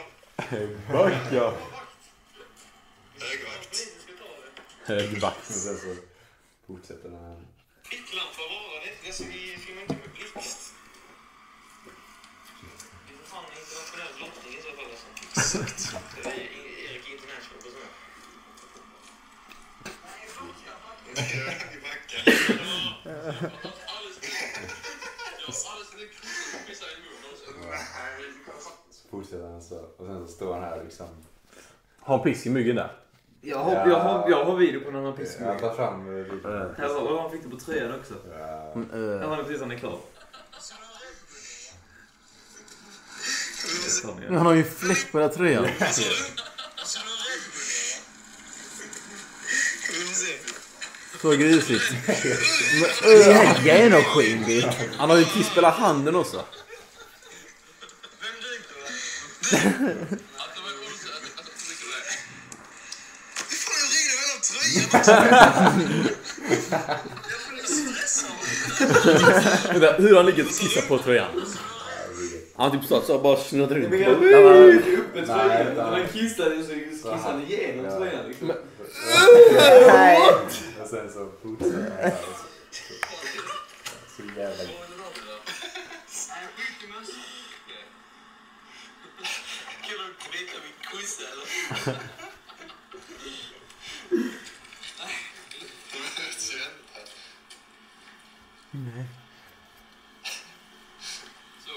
Backa! 0.92 1.52
Högvakt. 3.18 3.88
Högvakt. 4.84 5.46
Sen 5.46 5.76
så 5.76 5.96
fortsätter 6.66 7.11
han. 7.11 7.46
Ficklampa 7.82 8.38
var 8.38 8.84
det. 8.84 9.06
Alltså, 9.06 9.25
vi 9.25 9.56
filmar 9.66 9.82
inte 9.82 9.94
med 9.94 10.11
blixt. 10.14 10.75
Det 13.08 13.14
är 13.14 13.18
fan 13.26 13.44
internationell 13.92 14.20
lottning 14.20 14.54
i 14.54 14.62
så 14.62 14.68
fall. 14.76 14.87
Alltså. 14.90 15.58
Exakt. 15.58 16.16
Det 16.25 16.28
är 16.30 16.34
Erik 16.34 17.11
International 17.12 17.58
och 17.58 17.62
sådär. 17.62 17.90
Vi 21.72 21.78
backar. 21.80 22.20
Så 28.90 29.08
fortsätter 29.11 29.49
han 29.49 29.62
så. 29.62 29.78
Och 29.96 30.06
sen 30.06 30.26
så 30.26 30.32
står 30.32 30.54
han 30.54 30.62
här 30.62 30.84
liksom. 30.84 31.06
Har 32.00 32.16
han 32.16 32.25
pisk 32.25 32.46
i 32.46 32.50
myggen 32.50 32.76
där? 32.76 32.92
Jag 33.44 33.58
har, 33.58 33.72
jag 33.72 34.00
har, 34.00 34.30
jag 34.30 34.44
har 34.44 34.56
video 34.56 34.80
på 34.80 34.90
när 34.90 35.02
han 35.02 35.16
pissar. 35.16 35.44
Jag 35.44 35.58
tar 35.58 35.75
fram 35.75 36.18
eh, 36.18 36.34
lite. 36.34 36.49
Har 36.49 37.20
han 37.22 37.30
fick 37.30 37.42
det 37.42 37.49
på 37.50 37.56
tröjan 37.56 37.94
också. 38.00 38.14
Ja. 38.30 38.37
Här 38.92 39.26
har 39.26 39.37
han 39.37 39.44
precis, 39.44 39.61
han 39.61 39.70
är 39.70 39.76
klar. 39.78 39.99
Han 44.29 44.47
har 44.47 44.55
ju 44.55 44.64
fläck 44.64 45.12
på 45.12 45.21
här 45.21 45.29
tröjan. 45.29 45.69
Så 51.21 51.31
grisigt. 51.31 51.95
Det 53.02 53.12
är 53.12 53.33
helt 53.33 53.64
genomskinligt. 53.64 54.69
Han 54.99 55.11
har 55.11 55.17
ju 55.17 55.25
hela 55.55 55.71
handen 55.71 56.17
också. 56.17 56.45
Hur 69.99 70.17
han 70.17 70.26
ligger 70.26 70.45
och 70.45 70.50
kissar 70.50 70.88
på 70.88 70.99
tröjan? 70.99 71.29
Han 72.56 72.71
typ 72.73 72.85
stått 72.85 73.06
så 73.06 73.14
och 73.14 73.23
bara 73.23 73.37
snurrat 73.37 73.71
runt. 73.71 73.90
Men 73.90 74.00
jag 74.02 74.21
lyfte 74.75 74.97
upp 74.97 75.16
en 75.16 75.25
tröja. 75.26 75.47
Nej, 75.47 75.64
Den 75.75 75.90
nej. 75.92 76.09
kissade 76.12 76.54
ju 76.54 76.62
så 76.64 76.75
kissade 76.75 77.16
han 77.16 77.42
igenom 77.42 77.85
Ja. 77.85 77.97
tröjan 77.99 78.26
liksom. 78.28 78.52
Nej. 79.87 80.18
Och 80.82 80.88
sen 80.88 81.12
så 81.12 81.30
fortsätter 81.42 82.00
han 82.02 82.12
och 82.12 82.18
Så, 84.16 84.23
jävla 84.40 84.64
du 89.99 90.14
knyta 90.25 90.56
min 90.64 90.78
kossa 90.90 91.23
eller? 91.32 91.47
Nej, 94.99 95.16
det 95.61 95.66
behövs 95.92 96.52
ju 96.52 96.56
inte. 96.56 97.00
Så. 101.66 101.76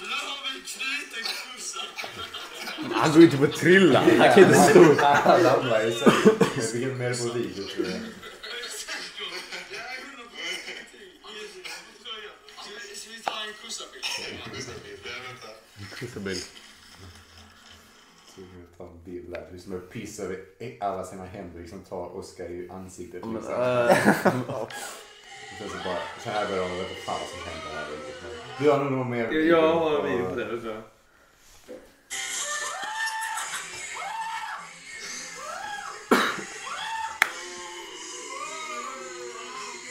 Nu 0.00 0.06
har 0.06 0.38
vi 0.44 0.60
knutit 0.60 0.70
kossan. 0.70 1.01
Han 2.94 3.10
ju 3.20 3.24
inte 3.24 3.36
på 3.36 3.46
trilla. 3.46 3.98
Han 4.00 4.34
kan 4.34 4.38
inte 4.44 4.54
stå. 4.54 5.04
Han 5.04 5.40
sen. 5.92 6.12
Jag 6.38 6.48
fick 6.48 6.82
inte 6.82 6.94
med 6.94 7.12
det 7.12 7.18
på 7.18 7.32
video 7.38 7.64
tror 7.64 7.86
jag. 7.86 8.00
Vi 15.78 15.86
ta 18.78 18.84
en 18.84 19.04
bild 19.04 19.30
där. 19.30 19.48
Liksom 19.52 19.72
jag 19.72 19.90
pissar 19.90 20.24
över 20.24 20.38
alla 20.80 21.04
sina 21.04 21.24
händer. 21.24 21.60
Liksom 21.60 21.80
tar 21.80 22.16
Oskar 22.16 22.44
i 22.44 22.68
ansiktet. 22.70 23.24
Men, 23.24 23.34
Liksom. 23.34 23.52
äh, 23.54 23.96
sen 25.58 25.68
så 25.68 25.76
bara, 25.84 25.98
så 26.24 26.30
här 26.30 26.48
börjar 26.48 26.68
de 26.68 26.74
veta 26.76 26.94
fan 27.06 27.20
vad 27.20 27.28
som 27.28 27.38
händer 27.50 27.70
här. 27.80 27.86
Men 27.90 28.64
Du 28.64 28.70
har 28.70 28.78
nog 28.84 28.92
någon 28.92 29.10
mer 29.10 29.24
Jag- 29.32 29.46
Jag 29.46 29.74
har 29.74 29.98
en 29.98 30.04
video 30.12 30.28
på 30.30 30.34
det, 30.36 30.44
det 30.44 30.60
tror 30.60 30.74
jag. 30.74 30.82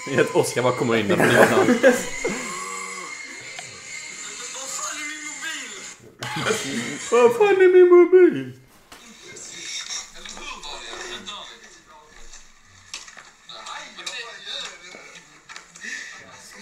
Jag 0.08 0.16
vet 0.16 0.36
Oskar 0.36 0.62
bara 0.62 0.76
kommer 0.76 0.96
in 0.96 1.08
där 1.08 1.16
på 1.16 1.24
nya 1.24 1.50
namn. 1.50 1.80
Vad 7.12 7.36
fan 7.36 7.62
är 7.62 7.74
min 7.74 7.90
mobil? 7.90 8.60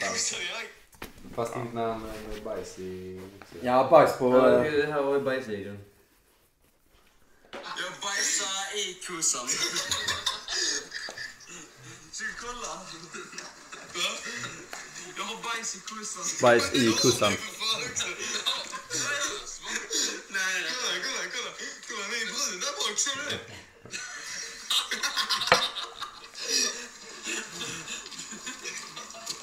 Är 0.01 1.35
Fast 1.35 1.55
inte 1.55 1.75
när 1.75 1.87
han 1.87 2.05
är 2.35 2.41
bajs 2.43 2.79
i... 2.79 3.21
Ja, 3.61 3.87
bajs 3.91 4.17
på... 4.17 4.37
Ja, 4.37 4.65
eh, 4.65 4.71
det 4.71 4.93
här 4.93 5.01
var 5.01 5.13
ju 5.13 5.21
bajsvideon. 5.21 5.79
Jag 7.51 7.91
bajsar 8.01 8.77
i 8.77 8.93
kossan. 9.07 9.47
Ska 12.11 12.25
vi 12.25 12.31
kolla? 12.39 12.79
Jag 15.17 15.23
har 15.23 15.43
bajs 15.43 15.75
i 15.75 15.79
kossan. 15.79 16.23
Bajs 16.41 16.73
i? 16.73 16.85
Nej, 16.85 16.93
kolla, 20.69 20.95
kolla, 21.03 21.23
kolla. 21.33 21.51
Kolla, 21.87 22.07
min 22.11 22.27
brun 22.27 22.59
där 22.59 22.71
bak, 22.89 22.99
ser 22.99 23.15
du 23.15 23.23
det? 23.29 23.39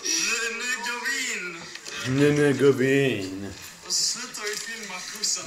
Nu, 0.03 0.55
nu 0.59 0.71
går 0.87 1.01
vi 1.07 1.17
in. 1.39 1.63
Nu, 2.19 2.33
nu 2.33 2.55
går 2.65 2.73
vi 2.73 3.19
in. 3.19 3.47
Och 3.87 3.93
så 3.93 4.19
slutar 4.19 4.43
vi 4.43 4.57
filma 4.57 4.95
kossan. 4.95 5.47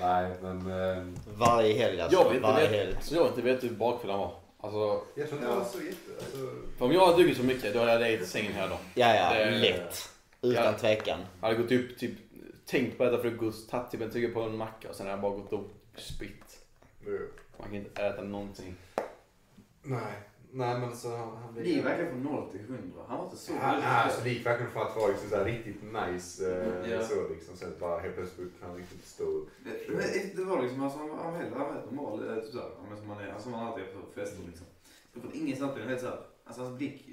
Nej, 0.00 0.36
men... 0.42 0.70
ehm, 0.80 1.16
Varje 1.38 1.74
helg 1.78 2.00
alltså. 2.00 2.18
Jag 2.18 2.24
vet 2.24 2.34
inte, 2.36 2.46
Varje 2.46 2.68
vet, 2.68 2.76
helg. 2.86 2.96
så 3.02 3.14
jag 3.14 3.28
inte 3.28 3.42
vet 3.42 3.62
hur 3.64 3.70
bakfyllan 3.70 4.18
var. 4.18 4.40
Alltså, 4.66 5.04
Jag 5.14 5.28
tror 5.28 5.40
inte 5.40 5.52
det 5.52 5.58
var 5.58 5.64
så 5.64 5.78
jätte... 5.82 6.10
Alltså, 6.18 6.36
för 6.78 6.84
om 6.84 6.92
jag 6.92 7.06
hade 7.06 7.16
druckit 7.18 7.36
så 7.36 7.42
mycket 7.42 7.72
då 7.74 7.78
hade 7.78 7.92
jag 7.92 8.00
legat 8.00 8.22
i 8.22 8.26
sängen 8.26 8.52
hela 8.52 8.66
dagen. 8.68 8.78
Ja, 8.94 9.14
ja. 9.14 9.34
Det- 9.44 9.50
Lätt. 9.50 10.08
Utan 10.42 10.64
Ja. 10.64 10.72
tvekan. 10.72 11.20
Jag 11.40 11.48
hade 11.48 11.62
gått 11.62 11.72
upp, 11.72 11.98
typ, 11.98 12.12
tänkt 12.66 12.98
på 12.98 13.04
att 13.04 13.12
äta 13.12 13.22
frukost, 13.22 13.70
tagit 13.70 13.90
typ 13.90 14.00
en 14.00 14.10
tugga 14.10 14.28
på 14.34 14.40
en 14.42 14.56
macka 14.56 14.88
och 14.88 14.94
sen 14.96 15.06
hade 15.06 15.16
jag 15.16 15.20
bara 15.32 15.40
gått 15.42 15.52
och 15.52 15.70
spytt. 15.96 16.58
Man 17.58 17.66
kan 17.68 17.74
inte 17.74 18.02
äta 18.02 18.22
någonting. 18.22 18.74
nej. 19.82 20.00
Nej, 20.56 20.78
men 20.80 20.96
så 20.96 21.08
han... 21.16 21.36
han 21.42 21.54
Det 21.54 21.78
är 21.78 21.82
verkligen 21.82 22.10
från 22.10 22.22
0 22.22 22.50
till 22.52 22.60
100. 22.60 23.00
Han 23.08 23.18
var 23.18 23.24
inte 23.24 23.36
så 23.36 23.52
Ja, 23.52 23.72
nej, 23.72 23.82
alltså, 24.04 24.20
det 24.24 24.30
gick 24.30 24.46
verkligen 24.46 24.72
från 24.72 24.82
att 24.86 24.96
vara 24.96 25.08
liksom, 25.08 25.30
så 25.30 25.36
här, 25.36 25.44
riktigt 25.44 25.80
nice 25.82 26.30
eh, 26.52 26.90
Ja. 26.92 27.02
så 27.06 27.28
liksom. 27.34 27.56
Sen 27.56 27.72
bara 27.80 28.00
helt 28.00 28.14
plötsligt 28.16 28.60
kan 28.60 28.68
han 28.70 28.78
riktigt 28.78 29.04
stå 29.06 29.24
upp. 29.24 29.48
Det, 29.64 29.70
det- 29.96 30.36
det 30.36 30.44
var 30.44 30.62
liksom, 30.62 30.82
alltså, 30.82 30.98
han 30.98 31.08
var 31.08 31.16
han 31.16 31.32
var 31.32 31.40
helt, 31.40 31.54
han 31.56 31.66
var 31.66 31.72
helt 31.72 31.90
normal, 31.92 32.28
eh, 32.28 32.42
typ 32.42 32.52
såhär, 32.52 32.70
som 32.98 33.08
man 33.08 33.18
är, 33.20 33.32
alltså 33.32 33.48
man 33.48 33.66
alltid 33.66 33.84
är 33.84 33.88
på 33.92 34.00
fester 34.20 34.42
liksom. 34.46 34.66
Så 35.14 35.20
från 35.20 35.32
ingenstans 35.34 35.74
blev 35.74 35.82
han 35.84 35.90
helt 35.90 36.02
såhär, 36.02 36.20
alltså 36.46 36.62
hans 36.62 36.78
blick 36.78 37.06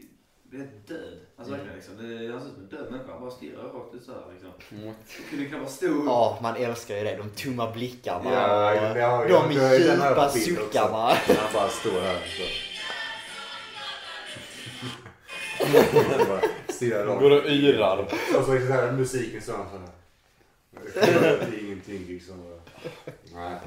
blev 0.43 0.61
helt 0.61 0.87
död. 0.87 1.17
Alltså 1.37 1.51
verkligen 1.53 1.75
liksom, 1.75 1.93
det, 1.97 2.31
han 2.31 2.41
ser 2.41 2.47
ut 2.47 2.53
som 2.53 2.63
en 2.63 2.69
död 2.69 2.91
människa, 2.91 3.11
han 3.11 3.21
bara 3.21 3.31
stirrar 3.31 3.63
rakt 3.63 3.95
ut 3.95 4.03
såhär 4.03 4.23
liksom. 4.33 4.49
Mm. 4.71 4.93
Kunde 5.29 5.45
knappt 5.45 5.71
stå 5.71 5.87
upp. 5.87 6.03
Ja, 6.05 6.39
man 6.41 6.55
älskar 6.55 6.97
ju 6.97 7.03
det. 7.03 7.15
De 7.15 7.29
tomma 7.29 7.71
blickarna 7.71 8.31
Ja, 8.33 8.71
och 8.71 8.97
ja, 8.97 9.27
ja, 9.29 9.41
de 9.47 9.53
djupa 9.53 10.29
suckarna. 10.29 10.97
Han 11.27 11.53
bara 11.53 11.69
står 11.69 12.01
här 12.01 12.19
så. 12.37 12.72
Han 15.63 16.27
bara 16.27 16.41
stirrar 16.69 17.05
rakt. 17.05 17.21
Går 17.21 17.31
och 17.31 17.49
yrar. 17.49 17.97
Och 18.39 18.45
så 18.45 18.51
är 18.51 18.59
det 18.59 18.67
så 18.67 18.73
här 18.73 18.91
musiken 18.91 19.41
så 19.41 19.51
här. 19.51 19.63
Det 20.83 20.99
är 20.99 21.65
ingenting 21.65 22.05
liksom. 22.07 22.59
Nej. 23.33 23.59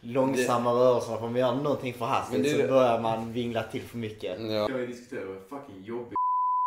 Långsamma 0.00 0.70
rörelser. 0.72 1.16
Får 1.16 1.28
man 1.30 1.36
göra 1.40 1.54
någonting 1.54 1.94
för 1.94 2.04
hastigt 2.04 2.42
det 2.44 2.50
så 2.50 2.56
det- 2.58 2.68
börjar 2.68 3.00
man 3.00 3.32
vingla 3.32 3.62
till 3.62 3.82
för 3.82 3.98
mycket. 3.98 4.40
Ja. 4.40 4.46
Jag 4.52 4.68
har 4.70 4.86
diskuterat 4.86 5.24
vad 5.48 5.60
fucking 5.60 5.82
jobbig 5.84 6.14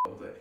mot 0.08 0.20
dig. 0.20 0.34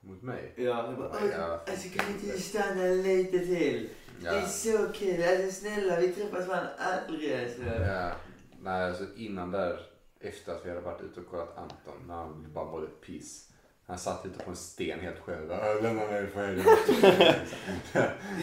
Mot 0.00 0.22
mig? 0.22 0.52
Ja, 0.56 0.62
jag 0.86 0.96
bara, 0.96 1.12
Ja. 1.38 1.60
alltså 1.68 1.88
kan 1.98 2.04
inte 2.08 2.40
stanna 2.40 2.82
lite 2.84 3.38
till? 3.38 3.88
Det 4.22 4.28
är 4.28 4.34
Ja. 4.40 4.46
så 4.46 4.86
kul, 4.94 5.22
alltså 5.22 5.60
snälla 5.60 6.00
vi 6.00 6.08
träffas 6.08 6.46
fan 6.46 6.66
aldrig 6.78 7.40
alltså. 7.42 7.62
ja. 7.92 8.10
Nej, 8.62 8.84
alltså 8.84 9.04
innan 9.16 9.50
där, 9.50 9.80
efter 10.20 10.52
att 10.52 10.64
vi 10.66 10.68
hade 10.68 10.80
varit 10.80 11.00
ute 11.02 11.20
och 11.20 11.26
kollat 11.30 11.56
Anton, 11.58 12.06
när 12.08 12.14
han 12.14 12.46
bara 12.54 12.64
mådde 12.64 12.86
piss. 12.86 13.48
Han 13.92 13.98
satt 13.98 14.26
ute 14.26 14.44
på 14.44 14.50
en 14.50 14.56
sten 14.56 15.00
helt 15.00 15.18
själv. 15.18 15.50
"Äh, 15.52 15.82
Lämna 15.82 16.06
mig 16.06 16.26
för 16.26 16.46
helvete. 16.46 16.76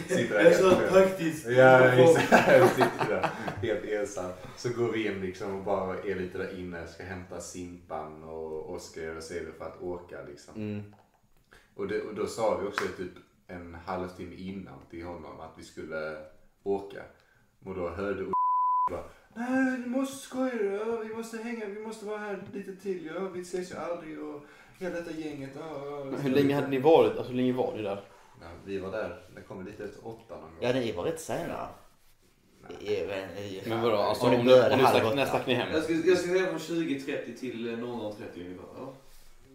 Sitter 0.08 0.34
där 0.34 0.40
Jag 0.40 0.40
är 0.40 0.44
helt 0.44 0.56
så 0.56 0.70
själv. 0.70 0.88
praktisk. 0.88 1.46
Ja, 1.46 1.80
exakt. 1.88 2.30
Sitter 2.74 3.08
där 3.08 3.30
helt 3.62 3.84
ensam. 3.84 4.30
Så 4.56 4.68
går 4.68 4.92
vi 4.92 5.06
in 5.06 5.20
liksom 5.20 5.58
och 5.58 5.64
bara 5.64 5.98
är 5.98 6.14
lite 6.14 6.38
där 6.38 6.58
inne. 6.58 6.86
Ska 6.86 7.02
hämta 7.02 7.40
Simpan 7.40 8.24
och 8.24 8.74
Oskar 8.74 9.20
sig 9.20 9.40
redo 9.40 9.52
för 9.58 9.64
att 9.64 9.82
åka 9.82 10.16
liksom. 10.28 10.54
Mm. 10.54 10.82
Och, 11.74 11.88
det, 11.88 12.00
och 12.02 12.14
då 12.14 12.26
sa 12.26 12.56
vi 12.58 12.68
också 12.68 12.84
typ 12.96 13.12
en 13.46 13.74
halvtimme 13.74 14.34
innan 14.34 14.78
till 14.90 15.04
honom 15.04 15.40
att 15.40 15.52
vi 15.58 15.62
skulle 15.64 16.16
åka. 16.62 17.02
Och 17.64 17.74
då 17.74 17.88
hörde 17.88 18.22
och 18.24 18.32
bara 18.90 19.04
Nej, 19.34 19.80
du 19.84 19.90
måste 19.90 20.16
skoja 20.28 20.62
ja, 20.62 20.96
vi 21.08 21.14
måste 21.14 21.36
hänga, 21.38 21.66
vi 21.66 21.80
måste 21.80 22.06
vara 22.06 22.18
här 22.18 22.42
lite 22.52 22.76
till. 22.76 23.06
Ja, 23.14 23.20
vi 23.28 23.40
ses 23.40 23.72
ju 23.72 23.76
aldrig 23.76 24.18
och 24.22 24.44
hela 24.80 24.94
detta 24.96 25.10
gänget. 25.10 25.50
Men 26.04 26.20
Hur 26.20 26.30
länge 26.30 26.54
hade 26.54 26.68
ni 26.68 26.78
varit? 26.78 27.10
Alltså 27.12 27.28
hur 27.32 27.36
länge 27.36 27.52
var 27.52 27.72
ni 27.76 27.82
där? 27.82 28.00
Ja, 28.40 28.46
vi 28.64 28.78
var 28.78 28.90
där, 28.90 29.20
det 29.34 29.40
kom 29.40 29.64
lite 29.66 29.84
efter 29.84 30.06
åtta 30.08 30.34
någon 30.34 30.40
gång. 30.40 30.50
Ja, 30.60 30.72
ni 30.72 30.92
var 30.92 31.04
rätt 31.04 31.20
sena. 31.20 31.68
Men 33.66 33.82
vadå? 33.82 33.96
Alltså, 33.96 34.26
Om 34.26 34.34
om 34.34 34.46
ni 34.46 34.52
om 34.52 34.78
ni 34.78 34.84
stack, 34.86 35.14
när 35.14 35.26
stack 35.26 35.46
ni 35.46 35.54
hem? 35.54 35.68
Jag 35.72 35.82
ska, 35.82 35.92
jag 35.92 36.18
ska 36.18 36.28
säga 36.28 36.46
från 36.46 36.58
20.30 36.58 37.36
till 37.40 37.68
eh, 37.68 37.72
00.30 37.78 38.12
ungefär. 38.36 38.64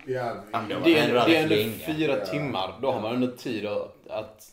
Ja. 0.07 0.35
Ja, 0.51 0.59
det 0.69 0.75
Det 0.83 0.99
är, 0.99 1.07
ändå 1.09 1.25
det 1.25 1.35
är 1.37 1.43
ändå 1.43 1.55
länge. 1.55 1.71
fyra 1.71 2.17
Ja. 2.19 2.25
timmar. 2.25 2.79
Då 2.81 2.91
har 2.91 3.01
man 3.01 3.15
ändå 3.15 3.27
tid 3.27 3.65
att, 3.65 4.07
att 4.09 4.51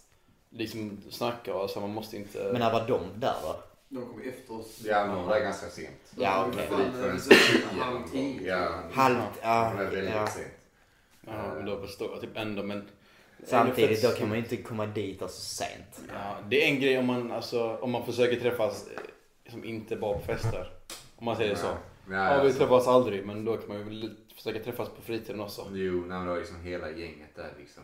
liksom 0.50 1.00
snacka 1.10 1.54
och 1.54 1.70
så 1.70 1.80
man 1.80 1.90
måste 1.90 2.16
inte... 2.16 2.48
Men 2.52 2.60
när 2.60 2.72
var 2.72 2.88
de 2.88 3.00
där 3.20 3.34
då? 3.42 3.56
De 3.88 4.06
kom 4.06 4.20
efter 4.28 4.54
oss. 4.60 4.80
ja, 4.84 5.06
de 5.06 5.24
var 5.24 5.34
där 5.34 5.40
ganska 5.44 5.66
sent. 5.66 6.12
Ja, 6.16 6.46
okej. 6.48 6.68
eh, 6.70 7.16
tio 7.16 7.82
halv 7.82 8.08
tio. 8.12 8.48
Ja, 8.56 8.68
Halv... 8.92 9.16
Ja, 9.42 9.72
var 9.76 9.84
väldigt 9.84 10.14
ja. 10.14 10.26
sent. 10.26 10.46
Ja, 11.26 11.54
men 11.54 11.66
då 11.66 11.80
förstår 11.80 12.10
jag 12.10 12.20
typ 12.20 12.36
ändå 12.36 12.62
men... 12.62 12.88
Samtidigt, 13.44 14.04
är 14.04 14.08
då 14.10 14.16
kan 14.16 14.28
man 14.28 14.38
ju 14.38 14.44
inte 14.44 14.56
komma 14.56 14.86
dit 14.86 15.22
alltså 15.22 15.40
sent. 15.40 16.00
Ja, 16.08 16.36
det 16.48 16.64
är 16.64 16.68
en 16.68 16.80
grej 16.80 16.98
om 16.98 17.06
man, 17.06 17.32
alltså, 17.32 17.76
om 17.76 17.90
man 17.90 18.06
försöker 18.06 18.40
träffas 18.40 18.88
eh, 18.88 19.50
som 19.50 19.64
inte 19.64 19.96
bara 19.96 20.18
på 20.18 20.24
fester. 20.24 20.70
Om 21.16 21.24
man 21.24 21.36
säger 21.36 21.54
så. 21.54 21.66
Ja, 21.66 21.76
Ja, 22.10 22.12
vi 22.12 22.18
alltså, 22.18 22.58
träffas 22.58 22.88
aldrig 22.88 23.26
men 23.26 23.44
då 23.44 23.56
kan 23.56 23.68
man 23.68 23.92
ju 23.92 24.10
försöka 24.34 24.58
träffas 24.58 24.88
på 24.88 25.02
fritiden 25.02 25.40
också. 25.40 25.66
Jo, 25.72 25.92
nej, 25.92 26.08
men 26.08 26.24
det 26.24 26.30
var 26.30 26.38
liksom 26.38 26.60
hela 26.60 26.90
gänget 26.90 27.36
där 27.36 27.54
liksom. 27.58 27.82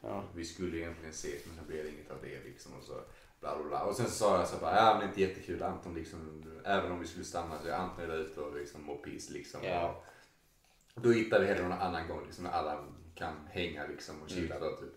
Ja. 0.00 0.24
Vi 0.34 0.44
skulle 0.44 0.76
egentligen 0.76 1.10
ses 1.10 1.46
men 1.46 1.56
det 1.56 1.72
blev 1.72 1.86
inget 1.86 2.10
av 2.10 2.16
det 2.22 2.44
liksom. 2.44 2.72
Och 2.78 2.84
så 2.84 2.92
bla 3.40 3.56
bla 3.56 3.68
bla. 3.68 3.84
Och 3.84 3.96
sen 3.96 4.06
så 4.06 4.12
sa 4.12 4.38
jag 4.38 4.48
så 4.48 4.56
bara, 4.56 4.76
ja 4.76 4.94
men 4.94 5.02
är 5.02 5.08
inte 5.08 5.20
jättekul. 5.20 5.62
Anton 5.62 5.94
liksom, 5.94 6.44
även 6.64 6.92
om 6.92 7.00
vi 7.00 7.06
skulle 7.06 7.24
stanna 7.24 7.58
så 7.62 7.68
är 7.68 7.72
Anton 7.72 8.10
ute 8.10 8.40
och 8.40 8.56
liksom 8.56 8.82
må 8.82 8.96
piss 8.96 9.30
liksom. 9.30 9.60
Ja. 9.64 9.88
Och 9.88 10.04
då 10.94 11.10
hittar 11.10 11.40
vi 11.40 11.46
hellre 11.46 11.62
någon 11.62 11.72
annan 11.78 12.08
gång 12.08 12.24
liksom 12.26 12.44
när 12.44 12.50
alla 12.50 12.84
kan 13.14 13.34
hänga 13.50 13.86
liksom 13.86 14.22
och 14.22 14.30
chilla 14.30 14.58
då 14.58 14.76
typ. 14.76 14.92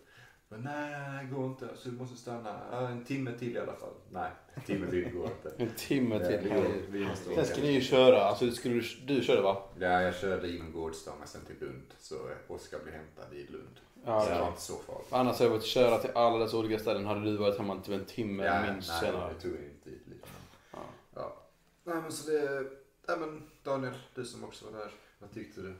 Men 0.48 0.62
nej, 0.62 1.24
det 1.26 1.36
går 1.36 1.46
inte. 1.46 1.68
Så 1.76 1.90
du 1.90 1.96
måste 1.98 2.18
stanna 2.18 2.62
ja, 2.72 2.88
en 2.88 3.04
timme 3.06 3.32
till 3.40 3.56
i 3.56 3.60
alla 3.60 3.74
fall. 3.76 3.94
Nej, 4.10 4.32
en 4.54 4.62
timme 4.62 4.90
till 4.90 5.10
går 5.14 5.26
inte. 5.26 5.54
En 5.64 5.70
timme 5.76 6.16
Ja, 6.16 6.28
till. 6.28 6.50
vi, 6.52 7.00
vi 7.00 7.08
måste 7.08 7.36
Sen 7.36 7.46
ska 7.46 7.62
ni 7.62 7.72
ju 7.72 7.82
köra, 7.82 8.22
alltså 8.24 8.52
skulle 8.52 8.76
du, 8.76 8.82
du 9.16 9.22
körde 9.22 9.42
va? 9.42 9.64
Ja, 9.80 10.02
jag 10.02 10.16
körde 10.16 10.56
inom 10.56 10.72
Gårdstånga 10.72 11.26
sen 11.26 11.42
till 11.46 11.56
Lund. 11.60 11.94
Så 12.00 12.16
Oskar 12.48 12.80
blev 12.84 12.94
hämtad 12.96 13.34
i 13.34 13.48
Lund. 13.48 13.80
Ja, 14.06 14.22
så 14.22 14.30
det 14.30 14.36
ja. 14.36 14.42
var 14.42 14.48
inte 14.50 14.62
så 14.62 14.78
farligt. 14.78 15.08
Annars 15.14 15.36
hade 15.40 15.44
jag 15.46 15.52
varit 15.58 15.66
köra 15.66 15.98
till 15.98 16.12
alla 16.16 16.38
dessa 16.38 16.58
olika 16.58 16.80
ställen 16.80 17.06
hade 17.06 17.22
du 17.24 17.38
varit 17.38 17.58
hemma 17.58 17.82
typ 17.82 17.94
en 18.00 18.06
timme 18.06 18.46
Ja, 18.46 18.74
minst 18.74 18.90
nej, 18.90 19.00
senare. 19.00 19.34
det 19.34 19.42
tog 19.42 19.52
inte 19.52 19.90
dit 19.90 20.08
liksom. 20.08 20.30
Ja. 20.72 20.80
Ja. 21.16 21.36
Nej 21.84 21.96
men 22.02 22.12
så 22.12 22.32
det, 22.32 22.64
nej 23.08 23.18
men 23.20 23.50
Daniel, 23.64 23.94
du 24.16 24.26
som 24.26 24.44
också 24.44 24.66
var 24.66 24.80
där. 24.80 24.92
Vad 25.20 25.34
tyckte 25.34 25.62
du? 25.62 25.76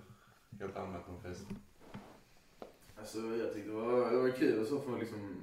Helt 0.60 0.78
allmänt 0.78 1.06
om 1.10 1.32
festen? 1.32 1.58
Alltså 3.00 3.18
jag 3.18 3.54
tyckte 3.54 3.70
det 3.70 3.76
var, 3.76 4.12
det 4.12 4.18
var 4.18 4.30
kul 4.30 4.62
och 4.62 4.68
så 4.68 4.80
får 4.80 4.90
man 4.92 5.00
liksom... 5.00 5.36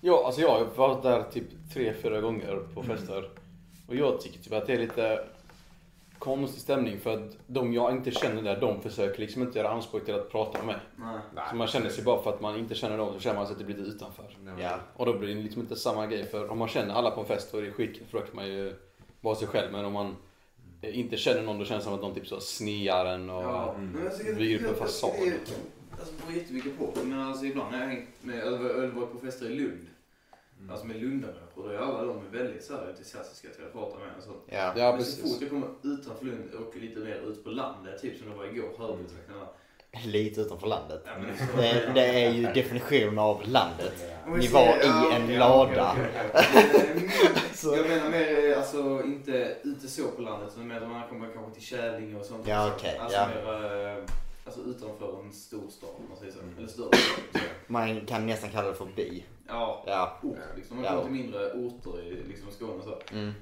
Ja, 0.00 0.22
alltså 0.26 0.40
jag 0.40 0.48
har 0.50 0.64
varit 0.64 1.02
där 1.02 1.22
typ 1.22 1.44
tre, 1.74 1.94
fyra 1.94 2.20
gånger 2.20 2.66
på 2.74 2.82
fester. 2.82 3.30
Och 3.88 3.94
jag 3.96 4.20
tycker 4.20 4.38
typ 4.38 4.52
att 4.52 4.66
det 4.66 4.72
är 4.72 4.78
lite 4.78 5.24
konstig 6.18 6.62
stämning 6.62 7.00
för 7.00 7.14
att 7.14 7.36
de 7.46 7.72
jag 7.72 7.92
inte 7.92 8.10
känner 8.10 8.42
där, 8.42 8.60
de 8.60 8.82
försöker 8.82 9.20
liksom 9.20 9.42
inte 9.42 9.58
göra 9.58 9.68
anspråk 9.70 10.04
till 10.04 10.14
att 10.14 10.30
prata 10.30 10.58
med 10.58 10.66
mig. 10.66 10.76
Nej. 11.34 11.44
Så 11.50 11.56
man 11.56 11.66
känner 11.66 11.88
sig 11.88 12.04
bara 12.04 12.22
för 12.22 12.30
att 12.34 12.40
man 12.40 12.56
inte 12.58 12.74
känner 12.74 12.98
dem 12.98 13.12
så 13.14 13.20
känner 13.20 13.36
man 13.36 13.46
sig 13.46 13.56
typ 13.56 13.68
lite 13.68 13.80
utanför. 13.80 14.22
Nej, 14.24 14.54
men- 14.54 14.58
Ja. 14.64 14.78
Och 14.96 15.06
då 15.06 15.18
blir 15.18 15.34
det 15.36 15.42
liksom 15.42 15.62
inte 15.62 15.76
samma 15.76 16.06
grej 16.06 16.26
för 16.26 16.50
om 16.50 16.58
man 16.58 16.68
känner 16.68 16.94
alla 16.94 17.10
på 17.10 17.20
en 17.20 17.26
fest 17.26 17.52
då 17.52 17.58
är 17.58 17.62
det 17.62 17.72
skitkul 17.72 18.06
för 18.06 18.18
då 18.20 18.24
kan 18.26 18.36
man 18.36 18.46
ju 18.48 18.74
vara 19.20 19.34
sig 19.34 19.48
själv. 19.48 19.72
Men 19.72 19.84
om 19.84 19.92
man 19.92 20.16
inte 20.82 21.16
känner 21.16 21.42
någon 21.42 21.58
då 21.58 21.64
känns 21.64 21.80
det 21.80 21.84
som 21.84 21.94
att 21.94 22.00
de 22.00 22.14
typ 22.14 22.26
så 22.26 22.40
snear 22.40 23.06
en 23.06 23.30
och 23.30 23.42
Ja, 23.42 23.74
Mm. 23.78 24.00
jag 24.26 24.36
bygger 24.36 24.54
upp 24.56 24.60
en 24.60 24.66
jag- 24.66 24.70
jag 24.72 24.78
fasad. 24.78 25.10
tycker 25.12 25.30
det- 25.30 25.38
Alltså 25.98 26.14
det 26.16 26.22
beror 26.26 26.38
jättemycket 26.38 26.78
på. 26.78 26.92
Men 27.04 27.18
alltså 27.20 27.44
ibland 27.44 27.72
när 27.72 27.80
jag 27.80 27.86
hängt 27.86 28.08
med, 28.22 28.38
eller 28.38 28.88
varit 28.88 29.12
på 29.12 29.18
fester 29.18 29.46
i 29.50 29.54
Lund. 29.58 29.86
Mm. 30.58 30.70
Alltså 30.70 30.86
med 30.86 30.96
Lundamänniskor, 31.02 31.62
då 31.62 31.68
är 31.68 31.78
alla 31.78 32.04
de 32.04 32.20
väldigt 32.32 32.64
så 32.64 32.72
här 32.76 32.86
entusiastiska 32.88 33.48
till 33.48 33.64
att 33.64 33.72
prata 33.72 33.98
med 33.98 34.08
en. 34.08 34.14
och 34.16 34.22
Så. 34.22 34.30
Ja. 34.46 34.72
Ja, 34.76 34.92
men 34.96 35.04
så 35.04 35.16
precis. 35.16 35.32
fort 35.32 35.40
jag 35.42 35.50
kommer 35.50 35.68
utanför 35.82 36.24
Lund 36.24 36.54
och 36.54 36.76
lite 36.76 37.00
mer 37.00 37.20
ut 37.28 37.44
på 37.44 37.50
landet, 37.50 38.02
typ 38.02 38.18
som 38.18 38.30
det 38.30 38.36
var 38.36 38.44
igår, 38.44 38.70
Hörbytrakterna. 38.78 39.46
Lite 40.00 40.40
utanför 40.40 40.66
landet. 40.66 41.04
Det, 41.56 41.90
det 41.94 42.24
är 42.24 42.30
ju 42.30 42.42
definitionen 42.42 43.18
av 43.18 43.42
landet. 43.48 43.92
Ni 44.38 44.48
var 44.48 44.68
i 44.84 45.14
en 45.14 45.38
lada. 45.38 45.96
Så- 47.54 47.76
Jag 47.76 47.88
menar 47.88 48.10
mer, 48.10 48.50
eh, 48.50 48.58
alltså 48.58 49.02
inte 49.04 49.56
ute 49.64 49.88
så 49.88 50.08
på 50.08 50.22
landet, 50.22 50.48
utan 50.54 50.68
mer 50.68 50.80
man 50.80 51.08
kommer 51.08 51.32
kanske 51.32 51.52
till 51.54 51.62
Kävlinge 51.62 52.18
och 52.20 52.24
sånt. 52.26 52.46
Ja, 52.48 52.72
okej, 52.76 52.98
Alltså 52.98 53.18
ja. 53.18 53.28
mer, 53.28 53.86
eh, 53.96 54.04
alltså 54.44 54.60
utanför 54.60 55.20
en 55.24 55.32
stor 55.32 55.68
stad, 55.70 55.90
om 55.98 56.04
man 56.08 56.18
säger 56.18 56.32
så. 56.32 56.38
Mm. 56.40 56.58
Eller 56.58 56.68
större 56.68 56.88
stad. 56.96 57.42
Man 57.66 58.06
kan 58.06 58.26
nästan 58.26 58.50
kalla 58.50 58.68
det 58.68 58.74
för 58.74 58.86
by. 58.96 59.24
Ja, 59.48 59.84
Ja. 59.86 60.18
ort 60.22 60.36
liksom. 60.56 60.76
Man 60.76 60.84
Ja. 60.84 60.90
kommer 60.90 61.04
till 61.04 61.12
mindre 61.12 61.52
orter 61.52 62.02
i 62.02 62.28
liksom 62.28 62.50
Skåne 62.50 62.82
så. 62.84 63.14
Mm. 63.14 63.32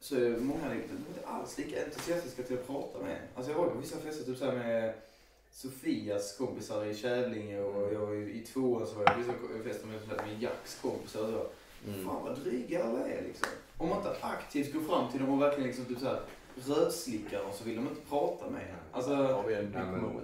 Så 0.00 0.16
är 0.16 0.30
många 0.40 0.60
de 0.68 0.70
är 0.70 0.74
inte 0.74 1.26
alls 1.26 1.58
lika 1.58 1.84
entusiastiska 1.84 2.42
till 2.42 2.56
att 2.58 2.66
prata 2.66 2.98
med 2.98 3.10
en. 3.10 3.18
Alltså 3.36 3.52
jag 3.52 3.58
var 3.58 3.66
på 3.66 3.78
vissa 3.78 3.96
fester 3.96 4.24
typ 4.24 4.38
så 4.38 4.44
här 4.44 4.52
med 4.52 4.94
Sofias 5.52 6.36
kompisar 6.36 6.84
i 6.84 6.94
Kävlinge 6.94 7.60
och 7.60 7.94
jag 7.94 8.00
var 8.00 8.12
ju 8.12 8.32
i 8.34 8.40
tvåan 8.40 8.86
så 8.86 8.94
var 8.94 9.02
jag 9.02 9.26
på 9.26 9.68
fester 9.68 9.86
med, 9.86 10.26
med 10.26 10.42
Jacks 10.42 10.78
kompisar 10.82 11.22
och 11.22 11.28
så. 11.28 11.46
Mm. 11.88 12.04
Fan 12.04 12.22
vad 12.24 12.38
dryga 12.38 12.84
alla 12.84 13.08
är 13.08 13.22
liksom. 13.22 13.48
Om 13.78 13.88
man 13.88 13.98
inte 13.98 14.16
aktivt 14.20 14.72
går 14.72 14.80
fram 14.80 15.10
till 15.10 15.20
dem 15.20 15.30
och 15.30 15.42
verkligen 15.42 15.66
liksom 15.66 15.84
typ 15.84 15.98
så 15.98 16.06
här 16.06 16.20
rövslickar 16.54 17.38
dem 17.38 17.52
så 17.54 17.64
vill 17.64 17.76
de 17.76 17.88
inte 17.88 18.00
prata 18.08 18.50
med 18.50 18.60
en. 18.60 18.76
Alltså, 18.92 19.14
har 19.14 19.46
vi 19.46 19.54
en 19.54 19.64
Nej, 19.64 19.82
men, 19.84 20.00
nej, 20.00 20.22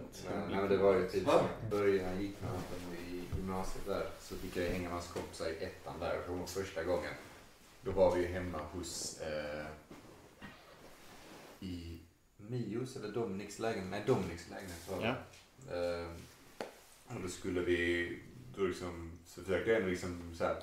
nej, 0.48 0.56
men 0.56 0.68
det 0.68 0.76
var 0.76 0.94
ju 0.94 1.08
typ 1.08 1.26
Va? 1.26 1.32
så. 1.32 1.76
Början 1.76 2.06
jag 2.12 2.22
gick 2.22 2.40
med 2.40 2.50
honom 2.50 2.94
i 3.10 3.36
gymnasiet 3.36 3.86
där 3.86 4.06
så 4.20 4.34
fick 4.34 4.56
jag 4.56 4.64
hänga 4.64 4.82
med 4.82 4.92
hans 4.92 5.08
kompisar 5.08 5.46
i 5.46 5.64
ettan 5.64 5.94
där. 6.00 6.18
Var 6.28 6.46
första 6.46 6.84
gången. 6.84 7.14
Då 7.82 7.90
var 7.90 8.14
vi 8.14 8.20
ju 8.20 8.26
hemma 8.26 8.58
hos 8.72 9.20
eh, 9.20 9.66
i 11.60 11.87
Mios 12.48 12.96
eller 12.96 13.08
Dominiks 13.08 13.58
lägenhet. 13.58 13.90
Nej, 13.90 14.02
Dominiks 14.06 14.46
lägenhet 14.50 14.88
var 14.90 15.00
det. 15.00 15.14
Eh, 15.76 16.08
och 17.16 17.22
då 17.22 17.28
skulle 17.28 17.60
vi, 17.60 18.18
då 18.56 18.62
liksom, 18.62 19.12
så 19.26 19.40
försökte 19.42 19.70
jag 19.70 19.76
ändå 19.78 19.90
liksom 19.90 20.34
så 20.38 20.44
här, 20.44 20.56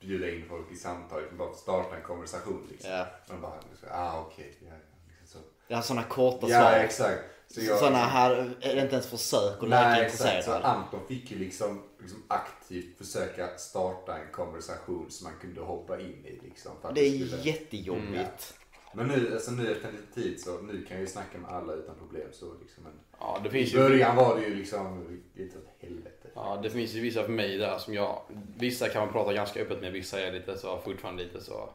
bjuda 0.00 0.30
in 0.30 0.44
folk 0.48 0.72
i 0.72 0.76
samtal, 0.76 1.20
liksom 1.20 1.38
bara 1.38 1.54
starta 1.54 1.96
en 1.96 2.02
konversation 2.02 2.66
liksom. 2.70 2.90
Ja. 2.90 3.06
Och 3.26 3.34
de 3.34 3.40
bara, 3.40 3.60
så, 3.80 3.86
ah 3.90 4.20
okej. 4.20 4.56
ja, 4.60 4.66
ja, 4.68 4.74
liksom 5.20 5.40
så. 5.68 5.74
Har 5.74 5.82
sådana 5.82 6.06
korta 6.06 6.46
Ja, 6.48 6.60
svar. 6.60 6.72
exakt. 6.72 7.20
Så 7.48 7.60
jag- 7.60 7.78
Sådana 7.78 7.98
här, 7.98 8.30
är 8.60 8.74
det 8.74 8.80
inte 8.82 8.94
ens 8.94 9.06
försök 9.06 9.62
att 9.62 9.68
leka 9.68 10.04
exakt. 10.04 10.22
Så 10.22 10.28
intresserad. 10.28 10.62
Anton 10.62 11.00
fick 11.08 11.30
ju 11.30 11.38
liksom, 11.38 11.82
liksom 12.00 12.22
aktivt 12.28 12.98
försöka 12.98 13.58
starta 13.58 14.18
en 14.18 14.32
konversation 14.32 15.10
som 15.10 15.24
man 15.24 15.38
kunde 15.40 15.60
hoppa 15.60 16.00
in 16.00 16.26
i. 16.26 16.40
Liksom, 16.42 16.72
för 16.82 16.88
att 16.88 16.94
Det 16.94 17.00
är 17.00 17.26
skulle- 17.26 17.42
jättejobbigt. 17.42 18.54
Men 18.94 19.08
nu, 19.08 19.32
alltså 19.34 19.50
nu 19.50 19.72
efter 19.72 19.88
en 19.88 19.94
liten 19.94 20.12
tid 20.22 20.40
så 20.40 20.60
nu 20.60 20.84
kan 20.84 20.96
jag 20.96 21.00
ju 21.00 21.06
snacka 21.06 21.38
med 21.38 21.50
alla 21.50 21.72
utan 21.72 21.94
problem. 21.98 22.28
Så 22.32 22.54
liksom, 22.60 22.82
men 22.84 22.92
Ja, 23.20 23.40
det 23.42 23.48
I 23.48 23.52
finns 23.52 23.72
ju... 23.74 23.76
början 23.78 24.16
var 24.16 24.36
det 24.36 24.42
ju 24.46 24.54
liksom 24.54 25.06
lite 25.34 25.58
åt 25.58 25.68
helvete. 25.78 26.28
Ja, 26.34 26.60
det 26.62 26.70
finns 26.70 26.94
ju 26.94 27.00
vissa 27.00 27.22
för 27.22 27.32
mig 27.32 27.58
där 27.58 27.78
som 27.78 27.94
jag... 27.94 28.22
Vissa 28.58 28.88
kan 28.88 29.04
man 29.04 29.12
prata 29.12 29.32
ganska 29.32 29.60
öppet 29.62 29.80
med, 29.80 29.92
vissa 29.92 30.20
är 30.20 30.32
lite 30.32 30.58
så, 30.58 30.78
fortfarande 30.78 31.22
lite 31.24 31.40
så... 31.40 31.68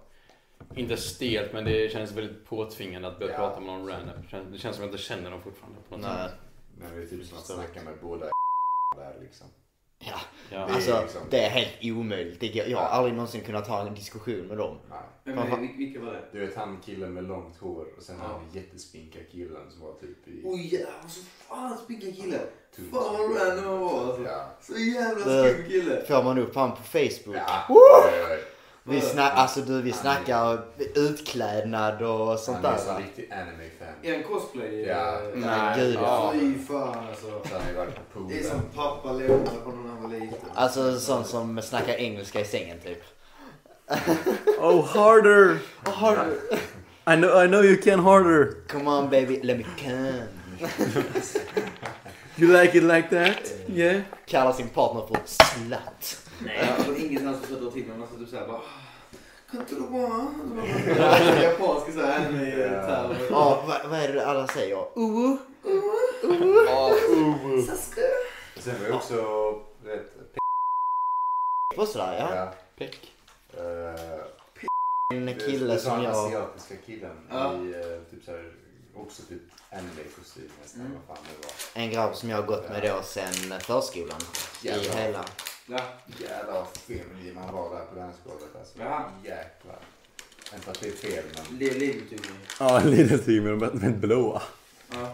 Inte 0.75 0.97
stelt, 0.97 1.53
men 1.53 1.65
det 1.65 1.91
känns 1.91 2.11
väldigt 2.11 2.45
påtvingande 2.45 3.07
att 3.07 3.19
börja 3.19 3.31
Ja. 3.33 3.37
prata 3.37 3.59
med 3.59 3.67
någon 3.73 3.87
random. 3.89 4.15
Det 4.51 4.57
känns- 4.57 4.61
som 4.61 4.67
att 4.69 4.77
jag 4.79 4.85
inte 4.87 4.97
känner 4.97 5.31
dem 5.31 5.41
fortfarande 5.41 5.79
på 5.89 5.97
något 5.97 6.05
Nej. 6.05 6.29
sätt. 6.29 6.37
Men 6.79 6.95
det 6.95 7.01
är 7.03 7.07
typ 7.07 7.25
som 7.25 7.37
att 7.37 7.45
snacka 7.45 7.81
med 7.83 7.93
båda 8.01 8.25
där 8.95 9.17
liksom. 9.21 9.47
Ja. 9.99 10.11
Ja. 10.51 10.57
Det 10.57 10.71
är 10.71 10.75
Alltså, 10.75 11.01
liksom- 11.01 11.21
det 11.29 11.39
är 11.45 11.49
helt 11.49 11.97
omöjligt. 11.97 12.39
Det 12.39 12.47
går- 12.47 12.65
Jag 12.67 12.77
har 12.77 12.83
Ja. 12.83 12.89
aldrig 12.89 13.13
någonsin 13.15 13.41
kunnat 13.41 13.67
ha 13.67 13.87
en 13.87 13.95
diskussion 13.95 14.47
med 14.47 14.57
dem. 14.57 14.77
Nej. 14.89 15.33
är, 15.37 15.57
vil- 15.57 15.77
vilka 15.77 15.99
var 15.99 16.13
det? 16.13 16.21
Du 16.31 16.39
vet 16.45 16.55
han 16.55 16.81
killen 16.85 17.13
med 17.13 17.23
långt 17.23 17.57
hår 17.57 17.85
och 17.97 18.03
sen 18.03 18.15
Ja. 18.21 18.27
han 18.27 18.41
jättespinka 18.53 19.19
killen 19.31 19.71
som 19.71 19.81
var 19.81 19.93
typ 19.93 20.27
i... 20.27 20.41
Oj 20.45 20.73
jävlar, 20.73 21.07
så 21.07 21.21
fan 21.23 21.77
spinka 21.77 22.11
kille. 22.11 22.39
Tusen. 22.75 22.91
Fan 22.91 23.03
vad 23.29 23.41
random 23.41 23.65
han 23.65 23.79
var 23.79 24.05
alltså. 24.05 24.21
Ja. 24.23 24.51
Så 24.61 24.73
jävla 24.77 25.23
skum 25.53 25.63
kille. 25.69 26.05
Får 26.05 26.23
man 26.23 26.37
upp 26.39 26.55
han 26.55 26.71
på 26.71 26.83
Facebook. 26.83 27.35
Ja. 27.35 27.65
Woo! 27.69 27.77
Vi, 28.89 29.01
snack, 29.01 29.31
alltså, 29.35 29.61
du, 29.61 29.81
vi 29.81 29.91
snackar 29.93 30.59
utklädnad 30.95 32.01
och 32.01 32.39
sånt 32.39 32.57
Han 32.63 32.73
är 32.73 32.77
där. 32.85 32.91
en 32.95 32.97
riktig 32.97 33.29
anime-fan. 33.31 33.87
Är 34.03 34.13
han 34.13 34.23
cosplay? 34.23 34.81
Ja. 34.87 35.13
eh, 35.13 35.21
Nej, 35.35 35.79
gud 35.79 35.95
ja. 35.95 36.33
Fy 36.33 36.59
fan 36.67 37.07
alltså. 37.09 37.25
Så 37.25 37.39
på 38.13 38.19
Det 38.29 38.39
är 38.39 38.43
som 38.43 38.61
pappa 38.75 39.11
lånade 39.11 39.49
från 39.63 39.83
när 39.83 39.89
han 39.93 40.03
var 40.03 40.09
liten. 40.09 40.49
Alltså 40.55 40.99
sån 40.99 41.25
som 41.25 41.61
snackar 41.61 41.93
engelska 41.93 42.39
i 42.41 42.45
sängen 42.45 42.77
typ. 42.79 43.03
Oh, 44.59 44.85
harder! 44.85 45.57
Har, 45.83 46.25
I 47.13 47.15
know, 47.15 47.43
I 47.43 47.47
know 47.47 47.65
you 47.65 47.81
can 47.81 47.99
harder. 47.99 48.53
come 48.67 48.89
on 48.89 49.09
baby, 49.09 49.39
let 49.43 49.57
me 49.57 49.65
come. 49.83 50.23
You 52.35 52.61
like 52.61 52.77
it 52.77 52.83
like 52.83 53.09
that? 53.09 53.51
Yeah? 53.67 54.01
Kallar 54.25 54.53
sin 54.53 54.69
partner 54.69 55.01
för 55.07 55.17
slut. 55.25 56.19
Nej, 56.45 56.69
alltså 56.77 56.95
ingenstans 56.95 57.51
att 57.51 57.61
dra 57.61 57.71
till 57.71 57.85
men 57.87 57.99
man 57.99 58.07
ska 58.07 58.17
typ 58.17 58.29
såhär 58.29 58.47
bara... 58.47 58.61
Kan 59.51 59.59
inte 59.59 59.75
du 59.75 59.81
bara... 59.81 61.41
Japanska 61.43 61.91
så 61.91 62.01
här 62.01 62.31
med 62.31 62.59
Ja. 63.31 63.63
vad, 63.89 63.99
är 63.99 64.13
det 64.13 64.25
alla 64.25 64.47
säger? 64.47 64.77
Uh, 64.77 65.35
Ja, 66.67 66.91
uh. 67.09 67.63
Sen 68.59 68.79
var 68.81 68.87
jag 68.87 68.95
också 68.95 69.15
rätt... 69.85 70.13
och 71.77 71.87
sådär 71.87 72.17
ja. 72.19 72.35
Ja. 72.35 72.53
Peck. 72.77 73.11
eh, 73.57 74.21
En 75.13 75.39
kille 75.39 75.73
det 75.73 75.79
som 75.79 75.91
var 75.91 75.97
den 75.97 76.05
jag... 76.13 76.25
asiatiska 76.25 76.75
killen 76.85 77.17
Ja. 77.29 77.53
i 77.53 77.71
eh, 77.73 78.01
typ 78.11 78.23
såhär, 78.25 78.51
också 79.01 79.21
typ 79.23 79.41
anime-kostym 79.71 80.49
nästan. 80.61 80.81
Mm. 80.81 80.93
Vad 81.07 81.17
fan 81.17 81.25
det 81.41 81.47
var. 81.47 81.83
En 81.83 81.91
grabb 81.91 82.15
som 82.15 82.29
jag 82.29 82.37
har 82.37 82.43
gått 82.47 82.69
med 82.69 82.83
då 82.83 83.01
sen 83.03 83.59
förskolan. 83.59 84.19
I 84.61 84.67
Jävlar. 84.67 84.95
hela... 85.01 85.25
Ja. 85.65 85.79
Jävlar 86.19 86.53
vad 86.53 86.67
feminin 86.67 87.35
man 87.35 87.53
var 87.53 87.75
där 87.75 87.85
på 87.85 87.95
dansgolvet 87.95 88.55
alltså. 88.59 88.79
Ja. 88.79 89.09
Jäklar. 89.23 89.79
Inte 90.55 90.71
att 90.71 90.79
det 90.81 90.87
är 90.87 90.91
fel 90.91 91.23
men... 91.35 91.61
Är 91.67 91.73
livbetyg. 91.73 92.19
Ja, 92.59 92.79
lite 92.79 93.17
till 93.17 93.41
med 93.41 93.97
blåa. 93.97 94.41
Ja. 94.91 95.13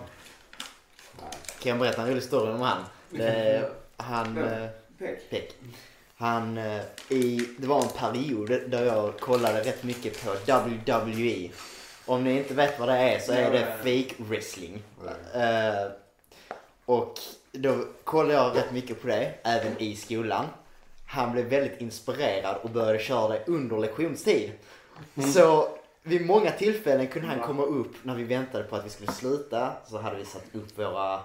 Kan 1.59 1.69
jag 1.69 1.79
berätta 1.79 2.01
en 2.01 2.09
rolig 2.09 2.23
story 2.23 2.53
om 2.53 2.61
han? 2.61 2.83
Det, 3.09 3.71
han... 3.97 4.37
Ja. 4.37 4.45
eh, 4.45 4.69
Peck. 4.97 5.29
Peck. 5.29 5.55
Han, 6.17 6.57
eh, 6.57 6.81
i, 7.09 7.49
det 7.57 7.67
var 7.67 7.81
en 7.81 7.89
period 7.89 8.49
där 8.67 8.85
jag 8.85 9.19
kollade 9.19 9.63
rätt 9.63 9.83
mycket 9.83 10.25
på 10.25 10.31
WWE. 10.31 11.49
Om 12.05 12.23
ni 12.23 12.37
inte 12.37 12.53
vet 12.53 12.79
vad 12.79 12.89
det 12.89 12.97
är 12.97 13.19
så 13.19 13.31
är 13.31 13.51
det 13.51 13.65
fake 13.77 14.23
wrestling. 14.23 14.83
Eh, 15.33 15.91
och 16.85 17.19
då 17.51 17.85
kollade 18.03 18.33
jag 18.33 18.57
rätt 18.57 18.71
mycket 18.71 19.01
på 19.01 19.07
det, 19.07 19.33
även 19.43 19.77
i 19.81 19.95
skolan. 19.95 20.45
Han 21.07 21.31
blev 21.31 21.45
väldigt 21.45 21.81
inspirerad 21.81 22.55
och 22.61 22.69
började 22.69 22.99
köra 22.99 23.27
det 23.27 23.43
under 23.47 23.77
lektionstid. 23.77 24.51
Så 25.33 25.69
vid 26.03 26.25
många 26.25 26.51
tillfällen 26.51 27.07
kunde 27.07 27.27
han 27.27 27.39
komma 27.39 27.63
upp 27.63 27.95
när 28.03 28.15
vi 28.15 28.23
väntade 28.23 28.63
på 28.63 28.75
att 28.75 28.85
vi 28.85 28.89
skulle 28.89 29.11
sluta. 29.11 29.71
Så 29.87 29.97
hade 29.97 30.17
vi 30.17 30.25
satt 30.25 30.55
upp 30.55 30.79
våra 30.79 31.19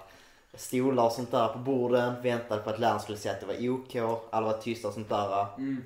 stolar 0.53 1.05
och 1.05 1.11
sånt 1.11 1.31
där 1.31 1.47
på 1.47 1.59
borden. 1.59 2.21
Väntade 2.21 2.61
på 2.61 2.69
att 2.69 2.79
läraren 2.79 2.99
skulle 2.99 3.17
säga 3.17 3.33
att 3.33 3.39
det 3.39 3.45
var 3.45 3.69
OK. 3.69 4.21
Alla 4.29 4.45
var 4.45 4.57
tysta 4.57 4.87
och 4.87 4.93
sånt 4.93 5.09
där. 5.09 5.45
Mm. 5.57 5.83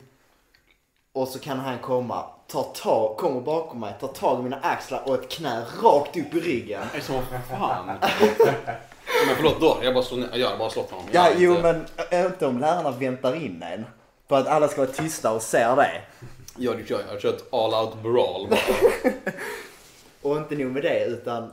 Och 1.14 1.28
så 1.28 1.40
kan 1.40 1.60
han 1.60 1.80
komma, 1.80 2.26
ta 2.48 2.64
tag, 2.64 3.18
kommer 3.18 3.42
bakom 3.42 3.80
mig, 3.80 3.94
tar 4.00 4.08
tag 4.08 4.40
i 4.40 4.44
mina 4.44 4.60
axlar 4.60 5.02
och 5.06 5.14
ett 5.16 5.30
knä 5.30 5.66
rakt 5.84 6.18
upp 6.18 6.34
i 6.34 6.40
ryggen. 6.40 6.82
Nej, 6.94 7.02
som 7.02 7.22
fan. 7.50 7.86
Men 9.28 9.36
förlåt 9.36 9.60
då, 9.62 9.78
jag 9.84 9.94
bara 9.94 10.04
slår 10.04 10.18
ner. 10.18 10.30
Jag 10.34 10.50
har 10.50 10.58
bara 10.58 10.70
slått 10.70 10.92
honom. 10.92 11.06
Ja, 11.12 11.28
Jag 11.30 11.34
har 11.36 11.42
jo 11.42 11.56
inte- 11.56 11.86
men 12.12 12.26
inte 12.26 12.46
om 12.48 12.60
lärarna 12.60 12.92
väntar 12.92 13.36
in 13.36 13.64
en. 13.64 13.86
För 14.30 14.36
att 14.38 14.48
alla 14.48 14.68
ska 14.68 14.82
vara 14.82 14.92
tysta 14.92 15.32
och 15.34 15.42
ser 15.42 15.76
det. 15.76 16.02
Jag 16.58 16.72
hade 16.72 16.84
kört, 16.84 17.00
jag 17.02 17.08
hade 17.08 17.20
kört 17.22 17.42
all 17.52 17.74
out 17.74 18.02
brawl 18.04 18.48
bara. 18.50 18.60
Och 20.22 20.38
inte 20.38 20.56
nog 20.56 20.72
med 20.72 20.84
det 20.84 21.06
utan 21.06 21.44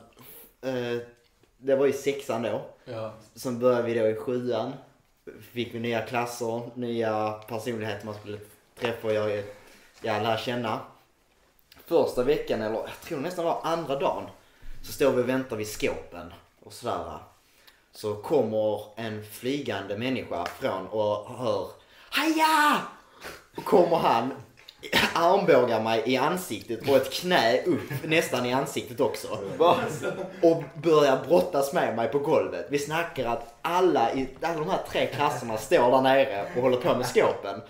eh, 0.65 0.99
det 1.59 1.75
var 1.77 1.87
i 1.87 1.93
sexan 1.93 2.43
då. 2.43 2.61
Ja. 2.85 3.13
Sen 3.35 3.59
började 3.59 3.83
vi 3.83 3.95
då 3.99 4.07
i 4.09 4.15
sjuan. 4.15 4.73
Fick 5.53 5.75
vi 5.75 5.79
nya 5.79 6.01
klasser, 6.03 6.61
nya 6.75 7.31
personligheter 7.33 8.07
man 8.07 8.15
skulle 8.15 8.39
träffar 8.81 9.11
jag 9.11 9.31
jag, 9.31 9.45
jag 10.01 10.23
lär 10.23 10.37
känna. 10.37 10.81
Första 11.87 12.23
veckan, 12.23 12.63
eller 12.63 12.75
jag 12.75 13.01
tror 13.05 13.19
nästan 13.19 13.45
var 13.45 13.61
andra 13.63 13.97
dagen, 13.97 14.25
så 14.83 14.93
står 14.93 15.11
vi 15.11 15.23
och 15.23 15.29
väntar 15.29 15.57
vid 15.57 15.69
skåpen 15.69 16.33
och 16.65 16.73
sådär. 16.73 17.19
Så 17.93 18.15
kommer 18.15 18.83
en 18.97 19.25
flygande 19.25 19.99
människa 19.99 20.47
från 20.47 20.87
och 20.87 21.37
hör 21.39 21.69
Haja! 22.11 22.81
Och 23.57 23.65
kommer 23.65 23.97
han, 23.97 24.33
armbågar 25.15 25.83
mig 25.83 26.03
i 26.07 26.17
ansiktet 26.17 26.89
och 26.89 26.97
ett 26.97 27.13
knä 27.13 27.63
upp 27.63 28.05
nästan 28.05 28.47
i 28.47 28.53
ansiktet 28.53 29.01
också. 29.01 29.39
Och 30.43 30.63
börjar 30.83 31.25
brottas 31.29 31.73
med 31.73 31.97
mig 31.97 32.09
på 32.09 32.19
golvet. 32.19 32.67
Vi 32.71 32.79
snackar 32.79 33.25
att 33.25 33.55
alla 33.63 34.13
i 34.13 34.29
alla 34.41 34.59
de 34.59 34.71
här 34.71 34.81
tre 34.89 35.07
klasserna 35.07 35.57
står 35.57 35.91
där 35.91 36.03
nere 36.03 36.47
och 36.57 36.63
håller 36.63 36.77
på 36.77 36.95
med 36.97 37.07
skåpen. 37.07 37.61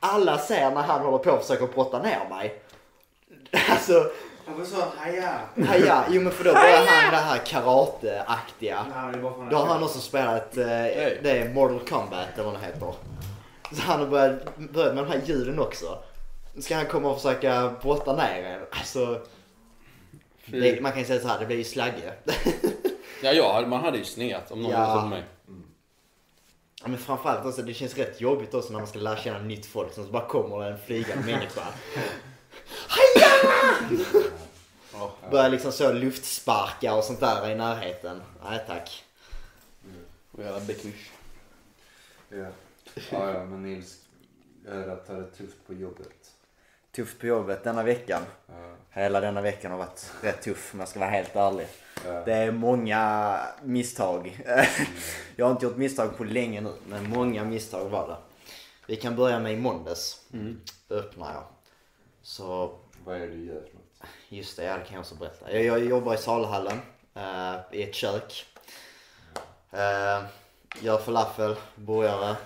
Alla 0.00 0.38
ser 0.38 0.70
när 0.70 0.82
han 0.82 1.00
håller 1.00 1.18
på 1.18 1.30
och 1.30 1.40
försöker 1.40 1.66
brotta 1.66 2.02
ner 2.02 2.28
mig. 2.30 2.62
Alltså, 3.70 4.10
Varför 4.46 4.64
sa 4.64 4.76
han 4.76 5.12
haja? 5.12 5.38
haja, 5.68 6.04
jo 6.10 6.22
men 6.22 6.32
för 6.32 6.44
då 6.44 6.52
börjar 6.52 6.86
han 6.86 7.10
det 7.10 7.16
här 7.16 7.38
karateaktiga. 7.38 8.86
Då 9.50 9.56
har 9.56 9.66
han 9.66 9.82
också 9.82 9.98
spelat, 10.00 10.56
eh, 10.56 10.64
det 11.22 11.30
är 11.30 11.48
Mortal 11.54 11.80
Kombat 11.88 12.26
eller 12.34 12.44
vad 12.44 12.54
det 12.54 12.66
heter. 12.66 12.92
Så 13.72 13.82
han 13.82 14.00
har 14.00 14.06
börjat, 14.06 14.56
börjat 14.56 14.94
med 14.94 15.04
de 15.04 15.10
här 15.10 15.20
ljuden 15.24 15.58
också. 15.60 15.98
Nu 16.54 16.62
ska 16.62 16.76
han 16.76 16.86
komma 16.86 17.08
och 17.10 17.16
försöka 17.16 17.72
brotta 17.82 18.16
ner 18.16 18.42
en. 18.44 18.60
Alltså, 18.78 19.20
det, 20.46 20.82
man 20.82 20.92
kan 20.92 21.00
ju 21.00 21.06
säga 21.06 21.20
så 21.20 21.28
här, 21.28 21.38
det 21.40 21.46
blir 21.46 21.56
ju 21.56 21.64
slagge. 21.64 22.12
Ja, 23.22 23.32
ja, 23.32 23.64
man 23.66 23.80
hade 23.84 23.98
ju 23.98 24.04
sneat 24.04 24.50
om 24.50 24.62
någon 24.62 24.72
Ja. 24.72 24.78
hade 24.78 25.08
mig. 25.08 25.22
Ja, 26.82 26.88
men 26.88 26.98
framförallt 26.98 27.46
också, 27.46 27.62
det 27.62 27.74
känns 27.74 27.96
rätt 27.96 28.20
jobbigt 28.20 28.54
också 28.54 28.72
när 28.72 28.78
man 28.78 28.88
ska 28.88 28.98
lära 28.98 29.16
känna 29.16 29.38
nytt 29.38 29.66
folk. 29.66 29.92
Så 29.92 30.02
bara 30.02 30.28
kommer 30.28 30.70
en 30.70 30.78
flygande 30.78 31.24
människa. 31.32 31.62
Ja. 34.92 35.14
Börjar 35.30 35.48
liksom 35.50 35.72
så 35.72 35.92
luftsparka 35.92 36.94
och 36.94 37.04
sånt 37.04 37.20
där 37.20 37.50
i 37.50 37.54
närheten. 37.54 38.22
Nej 38.44 38.64
tack. 38.66 39.04
Och 40.32 40.42
jävla 40.42 40.60
becknish. 40.60 41.10
Ja. 42.28 42.46
ja, 43.10 43.32
ja, 43.32 43.44
men 43.44 43.62
Nils, 43.62 43.98
jag 44.66 44.74
hörde 44.74 44.92
att 44.92 45.06
du 45.06 45.12
hade 45.12 45.26
tufft 45.30 45.66
på 45.66 45.74
jobbet. 45.74 46.32
Tufft 46.92 47.18
på 47.18 47.26
jobbet 47.26 47.64
denna 47.64 47.82
veckan. 47.82 48.22
Ja. 48.46 48.76
Hela 48.90 49.20
denna 49.20 49.40
veckan 49.40 49.70
har 49.70 49.78
varit 49.78 50.12
rätt 50.22 50.42
tuff 50.42 50.74
om 50.74 50.80
jag 50.80 50.88
ska 50.88 51.00
vara 51.00 51.10
helt 51.10 51.36
ärlig. 51.36 51.66
Det 52.24 52.32
är 52.32 52.52
många 52.52 53.40
misstag. 53.62 54.40
jag 55.36 55.46
har 55.46 55.52
inte 55.52 55.66
gjort 55.66 55.76
misstag 55.76 56.16
på 56.16 56.24
länge 56.24 56.60
nu, 56.60 56.72
men 56.88 57.10
många 57.10 57.44
misstag 57.44 57.88
var 57.88 58.08
det. 58.08 58.16
Vi 58.86 58.96
kan 58.96 59.16
börja 59.16 59.40
med 59.40 59.52
i 59.52 59.56
måndags. 59.56 60.20
Mm. 60.32 60.60
Öppnar 60.90 61.34
jag. 61.34 61.44
Så 62.22 62.74
Vad 63.04 63.16
är 63.16 63.20
det 63.20 63.26
du 63.26 63.44
gör 63.44 63.54
för 63.54 63.74
något? 63.74 64.10
Just 64.28 64.56
det, 64.56 64.64
ja, 64.64 64.76
det 64.76 64.84
kan 64.84 64.94
jag 64.94 65.00
också 65.00 65.14
berätta. 65.14 65.52
Jag, 65.52 65.64
jag 65.64 65.88
jobbar 65.88 66.14
i 66.14 66.18
salhallen 66.18 66.80
eh, 67.14 67.54
i 67.72 67.82
ett 67.82 67.94
kök. 67.94 68.46
Eh, 69.70 70.22
gör 70.80 70.98
falafel, 70.98 71.56
burgare. 71.74 72.36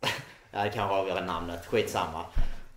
ja, 0.50 0.64
det 0.64 0.70
kanske 0.70 0.94
avgör 0.94 1.24
namnet, 1.24 1.66
skitsamma. 1.66 2.24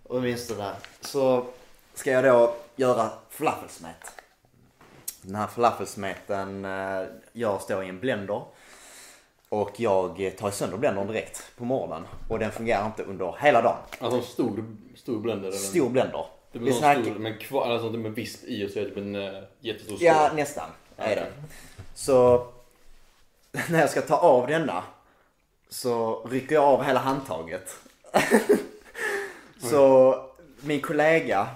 Där. 0.08 0.74
Så 1.00 1.46
ska 1.94 2.10
jag 2.10 2.24
då 2.24 2.56
göra 2.76 3.10
falafelsmet. 3.30 4.23
Den 5.26 5.36
här 5.36 5.46
falafelsmeten 5.46 6.64
eh, 6.64 7.02
jag 7.32 7.62
står 7.62 7.84
i 7.84 7.88
en 7.88 8.00
blender. 8.00 8.42
Och 9.48 9.80
jag 9.80 10.32
tar 10.38 10.50
sönder 10.50 10.76
blendern 10.76 11.06
direkt 11.06 11.42
på 11.56 11.64
morgonen. 11.64 12.06
Och 12.28 12.38
den 12.38 12.52
fungerar 12.52 12.86
inte 12.86 13.02
under 13.02 13.36
hela 13.40 13.62
dagen. 13.62 13.76
Alltså 13.98 14.18
en 14.18 14.24
stor, 14.24 14.76
stor 14.96 15.20
blender 15.20 15.48
eller? 15.48 15.58
Stor 15.58 15.90
blender. 15.90 16.26
Det 16.52 16.58
blir 16.58 16.72
snackar- 16.72 17.02
stor, 17.02 17.14
men 17.14 17.38
kvar, 17.38 17.70
alltså 17.70 17.90
med 17.90 18.12
visp 18.12 18.44
i 18.44 18.66
och 18.66 18.70
så 18.70 18.78
är 18.78 18.82
det 18.82 18.88
typ 18.88 18.98
en 18.98 19.14
uh, 19.16 19.42
jättestor 19.60 19.96
skål. 19.96 20.06
Ja, 20.06 20.30
nästan. 20.34 20.70
Är 20.96 21.16
det. 21.16 21.26
Så 21.94 22.46
när 23.70 23.80
jag 23.80 23.90
ska 23.90 24.00
ta 24.00 24.16
av 24.16 24.46
denna 24.46 24.82
så 25.68 26.24
rycker 26.30 26.54
jag 26.54 26.64
av 26.64 26.84
hela 26.84 27.00
handtaget. 27.00 27.76
så 29.70 30.14
min 30.60 30.80
kollega 30.80 31.48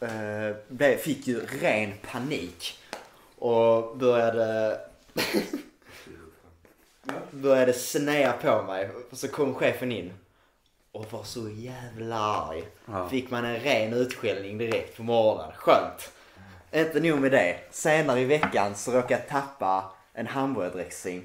eh, 0.00 0.96
fick 0.96 1.26
ju 1.26 1.40
ren 1.40 1.92
panik 2.12 2.78
och 3.44 3.96
började 3.96 4.80
började 7.30 7.72
snea 7.72 8.32
på 8.32 8.62
mig. 8.62 8.90
Och 9.10 9.18
så 9.18 9.28
kom 9.28 9.54
chefen 9.54 9.92
in 9.92 10.12
och 10.92 11.12
var 11.12 11.22
så 11.22 11.48
jävla 11.48 12.18
arg. 12.18 12.64
Ja. 12.86 13.08
Fick 13.08 13.30
man 13.30 13.44
en 13.44 13.60
ren 13.60 13.92
utskällning 13.92 14.58
direkt 14.58 14.96
på 14.96 15.02
morgonen. 15.02 15.52
Skönt. 15.56 16.10
Inte 16.72 17.00
nog 17.00 17.20
med 17.20 17.32
det. 17.32 17.56
Senare 17.70 18.20
i 18.20 18.24
veckan 18.24 18.74
så 18.74 18.92
råkade 18.92 19.14
jag 19.14 19.28
tappa 19.28 19.84
en 20.12 20.26
hamburgardressing. 20.26 21.24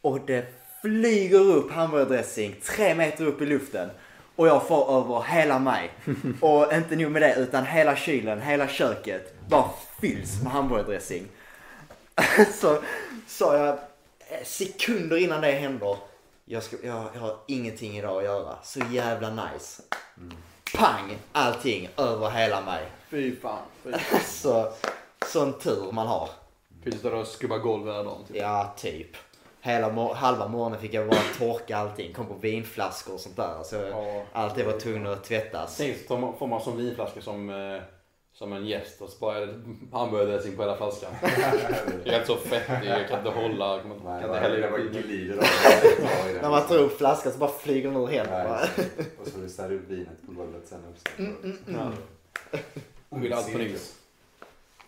Och 0.00 0.20
det 0.26 0.46
flyger 0.82 1.40
upp 1.40 1.72
hamburgardressing 1.72 2.54
tre 2.64 2.94
meter 2.94 3.26
upp 3.26 3.42
i 3.42 3.46
luften. 3.46 3.90
Och 4.36 4.48
jag 4.48 4.68
får 4.68 4.98
över 4.98 5.22
hela 5.22 5.58
mig. 5.58 5.90
Och 6.40 6.72
inte 6.72 6.96
nog 6.96 7.10
med 7.10 7.22
det 7.22 7.34
utan 7.34 7.66
hela 7.66 7.96
kylen, 7.96 8.40
hela 8.40 8.68
köket 8.68 9.34
bara 9.48 9.70
fylls 10.00 10.42
med 10.42 10.52
hamburgardressing. 10.52 11.28
så 12.60 12.78
sa 13.26 13.56
jag 13.56 13.68
eh, 14.18 14.44
sekunder 14.44 15.16
innan 15.16 15.40
det 15.40 15.50
händer. 15.52 15.96
Jag, 16.44 16.62
ska, 16.62 16.76
jag, 16.84 17.04
jag 17.14 17.20
har 17.20 17.36
ingenting 17.46 17.98
idag 17.98 18.16
att 18.18 18.24
göra. 18.24 18.56
Så 18.62 18.80
jävla 18.90 19.30
nice. 19.30 19.82
Pang! 20.76 21.18
Allting 21.32 21.88
över 21.96 22.30
hela 22.30 22.60
mig. 22.60 22.86
Fy 23.10 23.36
fan. 23.36 23.58
Fy. 23.84 23.92
Så, 24.26 24.72
sån 25.26 25.52
tur 25.58 25.92
man 25.92 26.06
har. 26.06 26.28
Fick 26.84 26.92
du 26.92 26.98
stå 26.98 27.16
och 27.16 27.26
skubba 27.26 27.58
golv 27.58 27.86
hela 27.86 28.02
dagen? 28.02 28.24
Typ. 28.28 28.36
Ja, 28.36 28.74
typ. 28.76 29.16
hela 29.60 29.88
mor- 29.92 30.14
halva 30.14 30.48
morgonen 30.48 30.80
fick 30.80 30.94
jag 30.94 31.08
bara 31.08 31.20
torka 31.38 31.76
allting. 31.76 32.12
Kom 32.14 32.26
på 32.26 32.34
vinflaskor 32.34 33.14
och 33.14 33.20
sånt 33.20 33.36
där. 33.36 33.62
Så 33.64 33.76
Ja. 33.76 34.22
allt 34.32 34.54
det 34.54 34.64
var 34.64 34.80
tvungen 34.80 35.06
att 35.06 35.24
tvättas. 35.24 35.76
Tänk 35.76 35.96
så 36.08 36.34
får 36.38 36.46
man 36.46 36.60
som 36.60 36.76
vinflaska 36.76 37.20
som, 37.20 37.50
eh, 37.50 37.82
som 38.38 38.52
en 38.52 38.66
gäst 38.66 39.00
och 39.00 39.08
så 39.08 39.18
bara 39.18 39.36
är 39.36 39.46
det 39.46 39.54
hamburgardressing 39.92 40.56
på 40.56 40.62
hela 40.62 40.76
flaskan. 40.76 41.10
Jag 42.04 42.14
är 42.14 42.20
inte 42.20 42.26
så 42.26 42.36
fettig, 42.36 42.88
jag 42.88 43.08
kan 43.08 43.18
inte 43.18 43.30
hålla, 43.30 43.72
jag 43.72 43.82
kan 43.82 43.88
Nej, 43.90 43.98
kan 44.04 44.14
inte 44.22 44.28
det 44.28 44.38
hälla 44.40 44.70
bara 44.70 44.80
glider 44.80 45.36
av. 45.36 45.44
När 46.42 46.50
man 46.50 46.66
tar 46.66 46.78
upp 46.78 46.98
flaskan 46.98 47.32
så 47.32 47.38
bara 47.38 47.50
flyger 47.50 47.88
den 47.90 47.96
ur 48.02 48.06
händerna. 48.06 48.60
Och 49.20 49.26
så 49.26 49.48
ställer 49.48 49.74
upp 49.74 49.88
vinet 49.88 50.26
på 50.26 50.32
golvet 50.32 50.62
sen 50.68 50.78
också. 50.90 51.22
Mm, 51.22 51.92
Jag 53.10 53.18
vill 53.18 53.32
allt 53.32 53.52
på 53.52 53.58
nyss. 53.58 53.94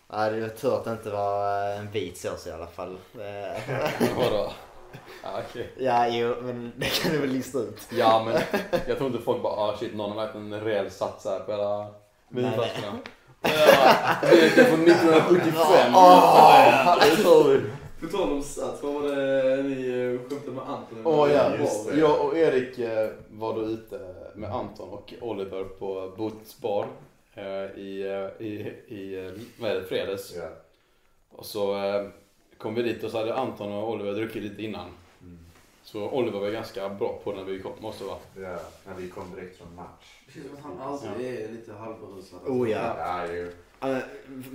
Nej, 0.09 0.33
det 0.33 0.41
var 0.41 0.49
tur 0.49 0.75
att 0.77 0.85
det 0.85 0.91
inte 0.93 1.11
var 1.11 1.67
en 1.75 1.91
vit 1.91 2.19
sås 2.19 2.47
i 2.47 2.51
alla 2.51 2.67
fall. 2.67 2.99
Eh, 3.21 4.17
Vadå? 4.17 4.53
Ja, 5.23 5.41
okej. 5.49 5.73
Ja, 5.79 6.09
jo, 6.09 6.35
men 6.43 6.73
det 6.77 6.87
kan 7.03 7.13
du 7.13 7.19
väl 7.19 7.31
lista 7.31 7.59
ut. 7.59 7.89
Ja 7.93 8.23
men 8.25 8.43
jag 8.87 8.99
tror 8.99 9.11
inte 9.11 9.25
folk 9.25 9.43
bara 9.43 9.53
ah 9.53 9.77
shit 9.77 9.95
någon 9.95 10.11
har 10.11 10.25
verkligen 10.27 10.53
en 10.53 10.61
rejäl 10.61 10.91
sats 10.91 11.25
här 11.25 11.41
på 11.41 11.53
hela 11.53 11.87
vinflaskorna. 12.29 12.99
Ja, 13.43 13.51
Det 14.23 14.45
är 14.45 14.65
från 14.65 14.81
1975. 14.81 15.93
Åh! 15.95 16.97
Det 17.01 17.17
sa 17.23 17.43
vi. 17.43 17.61
På 18.01 18.07
tal 18.07 18.33
om 18.33 18.43
sats, 18.43 18.83
vad 18.83 18.95
var 18.95 19.03
det 19.03 19.63
ni 19.63 19.89
eh, 19.89 20.29
skämtade 20.31 20.53
med 20.53 20.65
Anton? 20.65 20.99
Åh 21.05 21.33
ja, 21.33 21.57
Just 21.57 21.89
det. 21.91 21.99
jag 21.99 22.21
och 22.27 22.37
Erik 22.39 22.79
eh, 22.79 23.11
var 23.31 23.55
då 23.55 23.63
ute 23.63 24.01
med 24.35 24.51
Anton 24.51 24.89
och 24.89 25.15
Oliver 25.21 25.65
på 25.65 26.13
Boots 26.17 26.59
bar 26.61 26.87
eh, 27.35 27.45
i, 27.81 28.03
i, 28.39 28.51
i 28.95 29.33
vad 29.61 29.71
är 29.71 29.75
det, 29.75 29.85
fredags. 29.85 30.35
Ja. 30.37 30.49
Och 31.31 31.47
så 31.47 31.77
kom 32.59 32.75
vi 32.75 32.83
dit 32.83 33.05
och 33.05 33.11
så 33.11 33.19
hade 33.19 33.35
Anton 33.35 33.73
och 33.73 33.91
Oliver 33.91 34.13
druckit 34.13 34.43
lite 34.43 34.63
innan. 34.63 34.87
Mm. 35.23 35.39
Så 35.83 36.11
Oliver 36.11 36.41
var 36.41 36.51
ganska 36.51 36.89
bra 36.89 37.21
på 37.25 37.33
när 37.33 37.45
vi 37.45 37.59
kom, 37.59 37.73
måste 37.81 38.05
vara. 38.05 38.19
Ja, 38.37 38.59
när 38.87 38.95
vi 38.95 39.09
kom 39.09 39.35
direkt 39.35 39.59
från 39.59 39.75
match. 39.75 40.20
Känns 40.35 40.47
som 40.47 40.57
att 40.57 40.63
han 40.63 40.81
alltid 40.81 41.27
är 41.27 41.49
lite 41.53 41.73
halvberusad. 41.73 42.41
Oh 42.47 42.71
ja. 42.71 42.95
Ja, 42.99 43.33
ju. 43.33 43.53
Eh, 43.81 43.99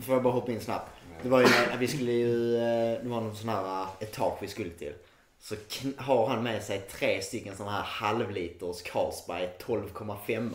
Får 0.06 0.14
jag 0.16 0.24
bara 0.24 0.34
hoppa 0.34 0.52
in 0.52 0.62
snabbt? 0.62 0.92
Det 1.24 1.30
var 1.30 1.40
ju 1.42 1.48
när 1.48 1.78
vi 1.78 1.88
skulle 1.88 2.12
ju, 2.12 2.56
eh, 2.58 3.02
det 3.04 3.10
var 3.10 3.22
någon 3.22 3.36
sån 3.36 3.50
här 3.50 3.82
eh, 3.82 3.88
etage 4.00 4.38
vi 4.42 4.48
skulle 4.48 4.70
till. 4.70 4.94
Så 5.40 5.56
har 5.98 6.28
han 6.28 6.44
med 6.44 6.64
sig 6.64 6.80
tre 6.92 7.22
stycken 7.22 7.58
såna 7.58 7.72
här 7.72 7.82
halvliters 7.84 8.82
Carlsberg 8.82 9.50
12,5 9.66 10.50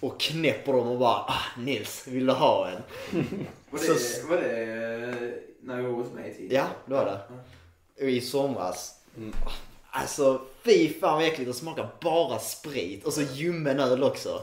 och 0.00 0.20
knäpper 0.20 0.72
dem 0.72 0.88
och 0.88 0.98
bara 0.98 1.14
ah, 1.16 1.42
Nils, 1.58 2.06
vill 2.08 2.26
du 2.26 2.32
ha 2.32 2.68
en? 2.68 2.82
Var 3.70 3.78
Så- 3.78 3.92
det, 3.92 4.28
var 4.28 4.36
det 4.36 4.62
eh, 5.04 5.32
när 5.60 5.76
jag 5.76 5.82
var 5.88 5.90
hos 6.02 6.12
mig 6.12 6.34
tidigare? 6.34 6.64
Ja, 6.64 6.76
det 6.86 6.94
var 6.94 7.04
det. 7.04 7.20
Och 8.04 8.10
I 8.10 8.20
somras. 8.20 9.00
Mm. 9.16 9.32
Alltså 9.96 10.40
fy 10.62 10.88
fan 11.00 11.14
vad 11.14 11.24
äckligt, 11.26 11.50
det 11.50 11.54
smakar 11.54 11.88
bara 12.00 12.38
sprit 12.38 13.04
och 13.06 13.12
så 13.12 13.20
ljummen 13.22 13.80
öl 13.80 14.02
också. 14.02 14.40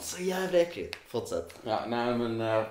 Så 0.00 0.22
jävla 0.22 0.58
äckligt. 0.58 0.94
Fortsätt. 1.06 1.54
Ja, 1.64 1.80
nej 1.88 2.18
men 2.18 2.40
eh, 2.40 2.64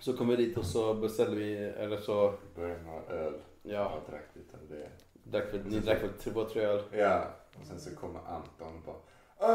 så 0.00 0.12
kom 0.16 0.28
vi 0.28 0.36
dit 0.36 0.56
och 0.58 0.64
så 0.64 0.94
beställde 0.94 1.36
vi, 1.36 1.54
eller 1.56 2.00
så, 2.00 2.34
Började 2.56 2.82
med 2.82 3.02
öl. 3.10 3.34
ja, 3.62 3.70
Jag 3.72 4.00
drack 4.14 4.28
lite 4.34 4.56
av 4.56 4.68
det. 4.68 4.88
drack 5.38 5.54
väl, 5.54 5.60
ni 5.66 5.78
drack 5.78 6.02
väl 6.02 6.10
två, 6.12 6.44
tre 6.44 6.62
öl? 6.62 6.82
Ja, 6.92 7.24
och 7.60 7.66
sen 7.66 7.80
så 7.80 7.96
kommer 7.96 8.20
Anton 8.20 8.76
och 8.76 8.82
bara 8.86 8.96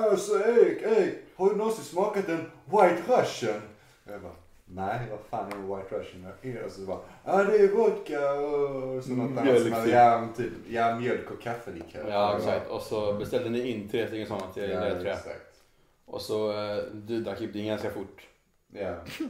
Alltså 0.04 0.34
Erik, 0.39 0.82
Erik, 0.82 1.15
har 1.36 1.50
du 1.50 1.56
någonsin 1.56 1.84
smakat 1.84 2.28
en 2.30 2.52
White 2.65 3.02
Russian? 3.08 3.62
Jag 4.04 4.22
bara 4.22 4.36
Nej, 4.69 4.99
vad 5.12 5.19
fan 5.30 5.51
är 5.51 5.75
White 5.75 5.95
Russian? 5.95 6.27
Och 6.65 6.71
så 6.71 6.82
bara 6.82 6.99
Ja, 7.25 7.43
det 7.43 7.58
är 7.58 7.67
vodka 7.75 8.32
och 8.34 9.03
så 9.03 9.12
något 9.12 9.38
annat 9.39 9.62
som 9.62 9.71
hade, 9.71 9.89
ja, 9.91 10.27
typ, 10.38 10.51
ja, 10.69 10.95
mjölk 10.95 11.32
och 11.32 11.41
kaffelikör. 11.41 12.06
Ja, 12.10 12.38
exakt. 12.38 12.69
Och 12.69 12.82
så 12.82 13.13
beställde 13.13 13.49
ni 13.49 13.71
in 13.71 13.89
tre 13.89 14.08
stycken 14.08 14.27
sådana 14.27 14.53
till 14.53 14.63
Ja, 14.69 14.86
er 14.86 14.91
tror 14.91 15.06
jag. 15.06 15.17
exakt. 15.17 15.62
Och 16.06 16.21
så, 16.21 16.51
eh, 16.51 16.77
du 16.93 17.19
drack 17.21 17.41
upp 17.41 17.53
din 17.53 17.67
ganska 17.67 17.89
fort. 17.89 18.27
Ja, 18.73 18.80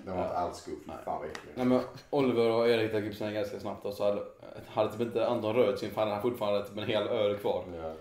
det 0.05 0.11
var 0.11 0.23
inte 0.23 0.37
alls 0.37 0.65
god. 0.65 0.95
Fan 1.05 1.19
vad. 1.21 1.27
Nej 1.55 1.65
men 1.65 1.79
Oliver 2.09 2.49
och 2.51 2.69
Erik 2.69 2.91
drack 2.91 3.03
upp 3.03 3.15
sina 3.15 3.31
ganska 3.31 3.59
snabbt 3.59 3.85
och 3.85 3.93
så 3.93 4.03
hade, 4.03 4.21
hade 4.67 4.91
typ 4.91 5.01
inte 5.01 5.27
Anton 5.27 5.55
rört 5.55 5.79
sin 5.79 5.91
för 5.91 6.01
han 6.01 6.09
hade 6.09 6.21
fortfarande 6.21 6.67
typ 6.67 6.77
en 6.77 6.83
hel 6.83 7.07
öl 7.07 7.37
kvar. 7.37 7.63
Ja. 7.83 7.93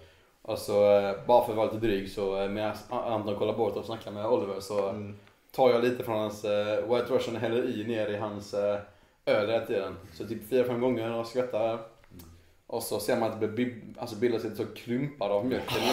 Och 0.43 0.59
så 0.59 0.99
eh, 0.99 1.15
bara 1.27 1.45
för 1.45 1.53
att 1.53 1.57
vara 1.57 1.67
lite 1.73 1.87
dryg 1.87 2.11
så 2.11 2.41
eh, 2.43 2.49
medan 2.49 2.77
Anton 2.91 3.37
kollar 3.39 3.57
bort 3.57 3.77
och 3.77 3.85
snackar 3.85 4.11
med 4.11 4.27
Oliver 4.27 4.61
så 4.61 4.89
Mm. 4.89 5.17
Tar 5.57 5.71
jag 5.71 5.85
lite 5.85 6.05
från 6.05 6.19
hans 6.19 6.45
eh, 6.45 6.77
White 6.95 7.15
Russian 7.15 7.35
och 7.37 7.43
häller 7.43 7.81
i 7.81 7.85
ner 7.85 8.09
i 8.09 8.17
hans 8.17 8.55
eh, 8.55 8.79
öl 9.27 9.51
hela 9.51 9.67
tiden. 9.67 9.97
Så 10.15 10.27
typ 10.27 10.49
fyra 10.51 10.65
fem 10.65 10.81
gånger 10.81 11.13
och 11.13 11.27
skvättar. 11.27 11.79
Och 12.67 12.83
så 12.83 13.01
ser 13.01 13.17
man 13.17 13.33
att 13.33 13.41
det 13.41 13.49
blir- 13.49 13.83
alltså 13.99 14.17
bildas 14.17 14.45
lite 14.45 14.57
så 14.57 14.67
klumpar 14.67 15.31
av 15.31 15.47
mjölken 15.47 15.77
i, 15.83 15.89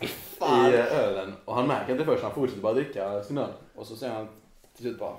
eh, 0.00 0.70
i 0.70 0.74
eh, 0.74 0.98
ölen. 0.98 1.34
Och 1.44 1.54
han 1.54 1.66
märker 1.66 1.92
inte 1.92 2.04
först, 2.04 2.22
han 2.22 2.32
fortsätter 2.34 2.62
bara 2.62 2.72
dricka 2.72 3.22
sin 3.22 3.38
öl. 3.38 3.50
Och 3.76 3.86
så 3.86 3.96
säger 3.96 4.14
han 4.14 4.28
till 4.74 4.82
slut 4.82 4.98
bara 4.98 5.14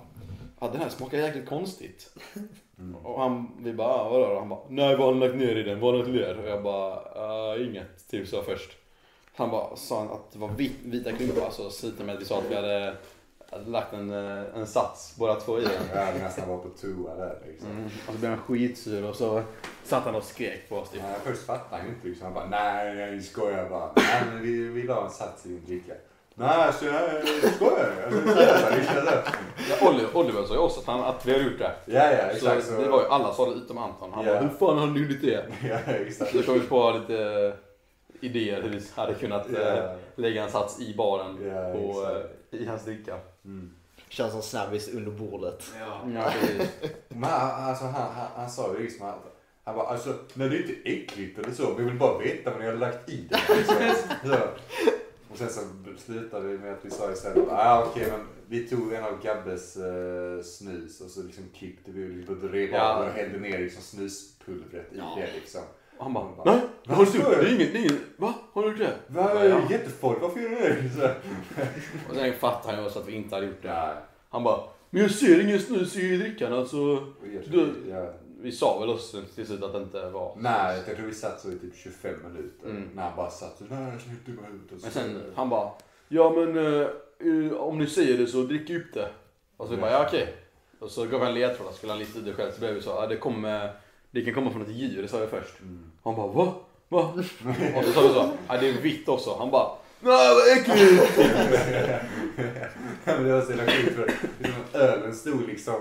Ja 0.59 0.69
den 0.71 0.81
här 0.81 0.89
smakar 0.89 1.17
jäkligt 1.17 1.49
konstigt. 1.49 2.15
Mm. 2.79 2.95
Och 3.05 3.21
han, 3.21 3.51
vi 3.59 3.73
bara 3.73 3.87
ah, 3.87 4.09
vadå 4.09 4.27
då? 4.29 4.39
Han 4.39 4.49
bara 4.49 4.59
Nej 4.69 4.95
vad 4.95 5.05
har 5.05 5.13
han 5.13 5.19
lagt 5.19 5.35
ner 5.35 5.55
i 5.55 5.63
den? 5.63 5.79
Vad 5.79 5.93
har 5.95 6.03
han 6.03 6.13
lagt 6.13 6.27
ner? 6.27 6.43
Och 6.43 6.49
jag 6.49 6.63
bara 6.63 6.93
"Ah, 7.15 7.57
inget, 7.57 8.09
typ 8.09 8.27
så 8.27 8.41
först. 8.41 8.71
Han 9.35 9.49
bara 9.49 9.75
sa 9.75 9.99
han 9.99 10.11
att 10.11 10.31
det 10.31 10.39
var 10.39 10.47
vit, 10.47 10.75
vita 10.83 11.11
klumpar 11.11 11.49
så 11.51 11.69
slutade 11.69 12.03
med 12.05 12.15
att 12.15 12.21
vi 12.21 12.25
sa 12.25 12.37
att 12.37 12.51
vi 12.51 12.55
hade 12.55 12.95
hade 13.51 13.69
lagt 13.69 13.93
en, 13.93 14.11
eh, 14.13 14.43
en 14.55 14.67
sats 14.67 15.13
båda 15.17 15.35
två 15.35 15.59
i 15.59 15.61
den. 15.61 15.71
Jag 15.95 16.05
hade 16.05 16.19
nästan 16.19 16.49
varit 16.49 16.63
på 16.63 16.69
toa 16.69 17.15
där 17.15 17.37
liksom. 17.47 17.71
Mm. 17.71 17.85
Och 17.85 18.13
så 18.13 18.19
blev 18.19 18.31
han 18.31 18.39
skitsur 18.39 19.09
och 19.09 19.15
så 19.15 19.41
satt 19.83 20.03
han 20.03 20.15
och 20.15 20.23
skrek 20.23 20.69
på 20.69 20.75
oss 20.75 20.89
typ. 20.89 21.01
Nej, 21.01 21.15
först 21.23 21.45
fattade 21.45 21.81
han 21.81 21.89
inte 21.89 22.07
liksom. 22.07 22.25
Han 22.25 22.33
bara 22.33 22.45
nej, 22.45 22.95
nej, 22.95 23.11
ni 23.11 23.21
skojar 23.21 23.69
bara. 23.69 23.91
Nej, 23.95 24.21
men 24.31 24.41
vi 24.41 24.63
vill 24.67 24.89
ha 24.89 25.03
en 25.05 25.11
sats 25.11 25.45
i 25.45 25.49
din 25.49 25.65
dricka. 25.65 25.93
Nej, 26.35 26.49
alltså 26.49 26.85
jag 26.85 26.93
skojar. 27.55 27.91
Ja, 29.69 29.89
Oliver, 29.89 30.17
Oliver 30.17 30.43
sa 30.45 30.53
ju 30.53 30.59
också 30.59 30.79
att, 30.79 30.85
han, 30.85 30.99
att 31.03 31.25
vi 31.25 31.31
har 31.33 31.39
gjort 31.39 31.59
det. 31.59 31.71
Ja, 31.85 32.03
ja, 32.03 32.11
exakt. 32.11 32.65
så, 32.65 32.81
det 32.81 32.89
var 32.89 33.01
ju 33.01 33.07
alla 33.07 33.33
sa 33.33 33.45
det 33.49 33.55
utom 33.55 33.77
Anton. 33.77 34.11
Han 34.13 34.25
Ja. 34.25 34.33
bara 34.33 34.41
hur 34.41 34.49
fan 34.49 34.77
har 34.77 34.87
du 34.87 35.11
gjort 35.11 35.21
det? 35.21 35.45
Ja, 35.69 35.93
exakt. 35.93 36.31
Så 36.31 36.43
kom 36.43 36.53
vi 36.53 36.59
på 36.59 36.91
lite 36.91 37.23
eh, 37.23 37.53
idéer 38.21 38.61
hur 38.61 38.69
vi 38.69 38.81
hade 38.95 39.13
kunnat 39.13 39.49
eh, 39.53 39.59
Ja, 39.61 39.95
lägga 40.15 40.43
en 40.43 40.51
sats 40.51 40.79
i 40.81 40.95
baren 40.97 41.37
Ja, 41.55 41.73
på, 41.73 41.89
exakt. 41.89 42.35
eh, 42.51 42.59
i 42.59 42.65
hans 42.65 42.85
dricka. 42.85 43.17
Mm. 43.49 43.71
Kör 44.09 44.29
som 44.29 44.41
snabbis 44.41 44.87
under 44.93 45.11
bordet. 45.11 45.63
Ja. 45.79 46.01
Ja. 46.15 46.33
Men 47.09 47.23
han- 47.29 47.63
alltså, 47.69 47.85
han, 47.85 48.13
han, 48.15 48.27
han 48.35 48.49
sa 48.49 48.73
ju 48.77 48.83
liksom 48.83 49.05
att 49.07 49.35
han 49.63 49.75
bara, 49.75 49.87
alltså, 49.87 50.15
nej 50.33 50.49
det 50.49 50.55
är 50.57 50.61
inte 50.61 50.89
äckligt 50.89 51.39
eller 51.39 51.51
så, 51.53 51.73
vi 51.73 51.83
vill 51.83 51.97
bara 51.99 52.17
veta 52.19 52.51
vad 52.51 52.59
ni 52.59 52.65
har 52.65 52.73
lagt 52.73 53.09
i 53.09 53.27
det. 53.29 53.39
Liksom. 53.57 53.75
Så. 54.25 54.37
Och 55.31 55.37
sen 55.37 55.49
så 55.49 55.61
slutade 55.97 56.47
vi 56.47 56.57
med 56.57 56.73
att 56.73 56.85
vi 56.85 56.89
sa 56.89 57.11
istället, 57.11 57.47
ah, 57.51 57.85
okej 57.85 58.07
men 58.11 58.27
vi 58.47 58.67
tog 58.67 58.93
en 58.93 59.03
av 59.03 59.21
Gabbes 59.23 59.77
eh, 59.77 60.41
snus 60.43 61.01
och 61.01 61.09
så 61.09 61.23
liksom 61.23 61.43
klippte 61.55 61.91
vi 61.91 62.25
och 62.29 62.35
drev 62.35 62.69
Ja. 62.69 62.93
av 62.93 63.05
och 63.05 63.11
hällde 63.13 63.39
ner 63.39 63.59
liksom 63.59 63.81
snuspulvret 63.83 64.93
i 64.93 64.97
det 64.97 65.29
liksom. 65.35 65.61
Och 65.99 66.05
han 66.05 66.13
bara 66.13 66.25
nej, 66.45 66.59
vad 66.87 66.97
har 66.97 67.05
du 67.05 67.17
gjort? 67.17 67.27
Det 67.29 67.35
är 67.49 67.55
inget, 67.55 67.73
det 67.73 67.77
är 67.79 67.81
inget, 67.81 68.01
va? 68.17 68.33
Har 68.53 68.61
du 68.63 68.67
gjort 68.69 68.77
det? 68.79 68.93
Va, 69.07 69.31
Ja, 69.35 69.45
ja. 69.45 69.61
jättefarligt, 69.69 70.21
varför 70.21 70.39
gör 70.39 70.49
du 70.49 70.55
det? 70.55 70.89
Så. 70.95 71.01
Och 72.09 72.15
sen 72.15 72.33
fattade 72.33 72.73
han 72.73 72.81
ju 72.83 72.87
också 72.87 72.99
att 72.99 73.07
vi 73.07 73.15
inte 73.15 73.35
hade 73.35 73.47
gjort 73.47 73.61
det. 73.61 73.67
Ja, 73.67 73.93
Han 74.29 74.43
bara, 74.43 74.59
men 74.89 75.01
jag 75.01 75.11
ser 75.11 75.41
ingen 75.41 75.59
snus 75.59 75.95
i 75.95 76.17
drickan 76.17 76.53
alltså. 76.53 76.77
Du- 77.47 77.73
ja. 77.89 78.13
Vi 78.41 78.51
sa 78.51 78.79
väl 78.79 78.89
också 78.89 79.17
till 79.35 79.45
slut 79.47 79.63
att 79.63 79.73
det 79.73 79.79
inte 79.79 80.09
var 80.09 80.35
Nej, 80.37 80.81
jag 80.87 80.95
tror 80.97 81.07
vi 81.07 81.13
satt 81.13 81.39
så 81.41 81.51
i 81.51 81.59
typ 81.59 81.75
25 81.75 82.13
minuter. 82.27 82.69
Mm. 82.69 82.89
När 82.93 83.03
han 83.03 83.15
bara 83.15 83.29
satt 83.29 83.57
så, 83.57 83.63
nej 83.69 83.91
jag 83.93 84.01
släppte 84.01 84.31
bara 84.31 84.47
ut. 84.47 84.71
Och 84.71 84.77
Men 84.81 84.91
sen 84.91 85.21
han 85.35 85.49
bara, 85.49 85.69
ja 86.07 86.29
men 86.35 86.57
eh, 86.57 87.53
om 87.57 87.77
ni 87.77 87.87
säger 87.87 88.17
det 88.17 88.27
så 88.27 88.43
drick 88.43 88.69
upp 88.69 88.93
det. 88.93 89.09
Och 89.57 89.67
så 89.67 89.75
vi 89.75 89.81
bara, 89.81 89.91
ja 89.91 90.05
okej. 90.07 90.35
Och 90.79 90.89
så 90.91 91.05
gav 91.05 91.21
han 91.23 91.33
ledtrådar, 91.33 91.71
skulle 91.71 91.91
han 91.91 91.99
lista 91.99 92.19
ut 92.19 92.25
det 92.25 92.33
själv. 92.33 92.51
Så 92.51 92.59
blev 92.59 92.73
vi 92.73 92.81
så, 92.81 92.89
ja 92.89 93.07
det 93.07 93.17
kommer, 93.17 93.71
det 94.11 94.21
kan 94.21 94.33
komma 94.33 94.51
från 94.51 94.61
ett 94.61 94.69
djur, 94.69 95.07
sa 95.07 95.19
jag 95.19 95.29
först. 95.29 95.59
Mm. 95.61 95.91
Han 96.03 96.15
bara, 96.15 96.27
va? 96.27 96.53
Va? 96.89 97.13
Och 97.77 97.83
så 97.85 97.91
sa 97.93 98.01
vi 98.01 98.07
så, 98.13 98.29
ja 98.47 98.57
det 98.57 98.69
är 98.69 98.81
vitt 98.81 99.09
också. 99.09 99.35
Han 99.39 99.51
bara, 99.51 99.69
nej 99.99 100.35
vad 100.35 100.57
äckligt! 100.57 101.17
Men 103.05 103.23
det 103.23 103.33
var 103.33 103.41
så 103.41 103.51
jävla 103.51 103.71
sjukt 103.71 103.95
för 103.95 104.11
liksom, 104.39 104.63
ölen 104.73 105.15
stod 105.15 105.47
liksom 105.47 105.75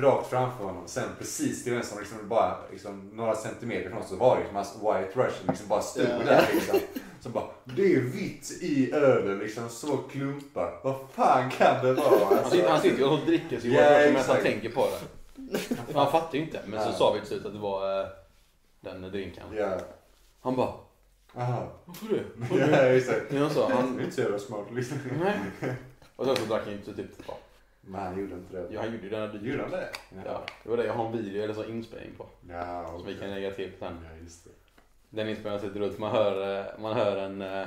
rakt 0.00 0.30
framför 0.30 0.64
honom. 0.64 0.82
Sen 0.86 1.08
precis 1.18 1.64
till 1.64 1.72
vänster, 1.72 1.98
liksom 2.00 2.28
bara 2.28 2.56
liksom, 2.72 3.10
några 3.14 3.34
centimeter 3.36 3.90
från 3.90 4.04
så 4.08 4.16
var 4.16 4.36
det 4.36 4.40
liksom 4.40 4.56
hans 4.56 4.74
White 4.76 5.20
Russian 5.20 5.46
liksom 5.48 5.68
bara 5.68 5.82
stod 5.82 6.04
Ja. 6.04 6.24
där 6.24 6.48
liksom. 6.54 6.78
Så 7.20 7.28
bara, 7.28 7.44
det 7.64 7.94
är 7.94 8.00
vitt 8.00 8.58
i 8.60 8.92
ölen 8.92 9.38
liksom, 9.38 9.68
så 9.68 9.96
klumpar. 9.96 10.80
Vad 10.84 10.94
fan 11.14 11.50
kan 11.50 11.84
det 11.86 11.92
vara? 11.92 12.24
Han 12.24 12.38
Alltså, 12.38 12.50
sitter, 12.50 12.68
han 12.70 12.80
sitter 12.80 12.98
ju 12.98 13.04
och 13.04 13.18
dricker 13.26 13.60
sig 13.60 13.70
yeah, 13.70 14.12
medan 14.12 14.24
han 14.28 14.42
tänker 14.42 14.68
på 14.70 14.86
det. 14.86 15.19
Han 15.94 16.12
fattar 16.12 16.38
ju 16.38 16.44
inte. 16.44 16.60
Men 16.66 16.80
så 16.80 16.88
Nej. 16.88 16.98
sa 16.98 17.12
vi 17.12 17.18
till 17.18 17.28
slut 17.28 17.46
att 17.46 17.52
det 17.52 17.58
var 17.58 18.00
eh, 18.00 18.06
den 18.80 19.02
drinken. 19.02 19.42
ja, 19.56 19.78
Han 20.40 20.56
bara, 20.56 20.72
aha. 21.36 21.72
varför 21.84 22.14
det? 22.14 22.22
Varför 22.36 22.58
det? 22.58 22.70
Ja, 22.70 22.96
exakt. 22.96 23.32
Ja, 23.32 23.40
han 23.40 23.50
sa, 23.50 23.68
Han 23.68 23.76
han, 23.76 23.98
är 23.98 24.02
inte 24.02 24.14
så 24.14 24.20
jävla 24.20 24.38
smart 24.38 24.66
liksom. 24.72 24.98
nej. 25.22 25.38
Och 26.16 26.26
sen 26.26 26.36
så 26.36 26.44
drack 26.44 26.64
han 26.64 26.72
inte 26.72 26.94
typ 26.94 27.26
bara 27.26 27.36
Men 27.80 28.00
han 28.00 28.20
gjorde 28.20 28.34
inte 28.34 28.56
det. 28.56 28.74
Ja, 28.74 28.80
han 28.80 28.92
gjorde 28.92 29.04
ju 29.04 29.10
den 29.10 29.20
här 29.30 29.38
Gjorde 29.42 29.62
han 29.62 29.70
det? 29.70 29.90
Ja, 30.24 30.44
det 30.62 30.70
var 30.70 30.76
det 30.76 30.84
jag 30.86 30.94
har 30.94 31.06
en 31.06 31.12
video 31.12 31.42
eller 31.42 31.54
så 31.54 31.64
inspelning 31.64 32.12
på. 32.16 32.26
Ja, 32.48 32.86
Som 32.98 33.06
vi 33.06 33.18
kan 33.18 33.30
lägga 33.30 33.50
till 33.50 33.72
sen. 33.78 33.98
Ja, 34.04 34.22
just 34.22 34.44
det. 34.44 34.50
Den 35.10 35.28
inspelningen 35.28 35.60
sitter 35.60 35.80
ut. 35.80 35.98
Man 35.98 36.10
hör, 36.10 36.58
eh, 36.58 36.80
man 36.80 36.96
hör 36.96 37.16
en, 37.16 37.42
eh, 37.42 37.66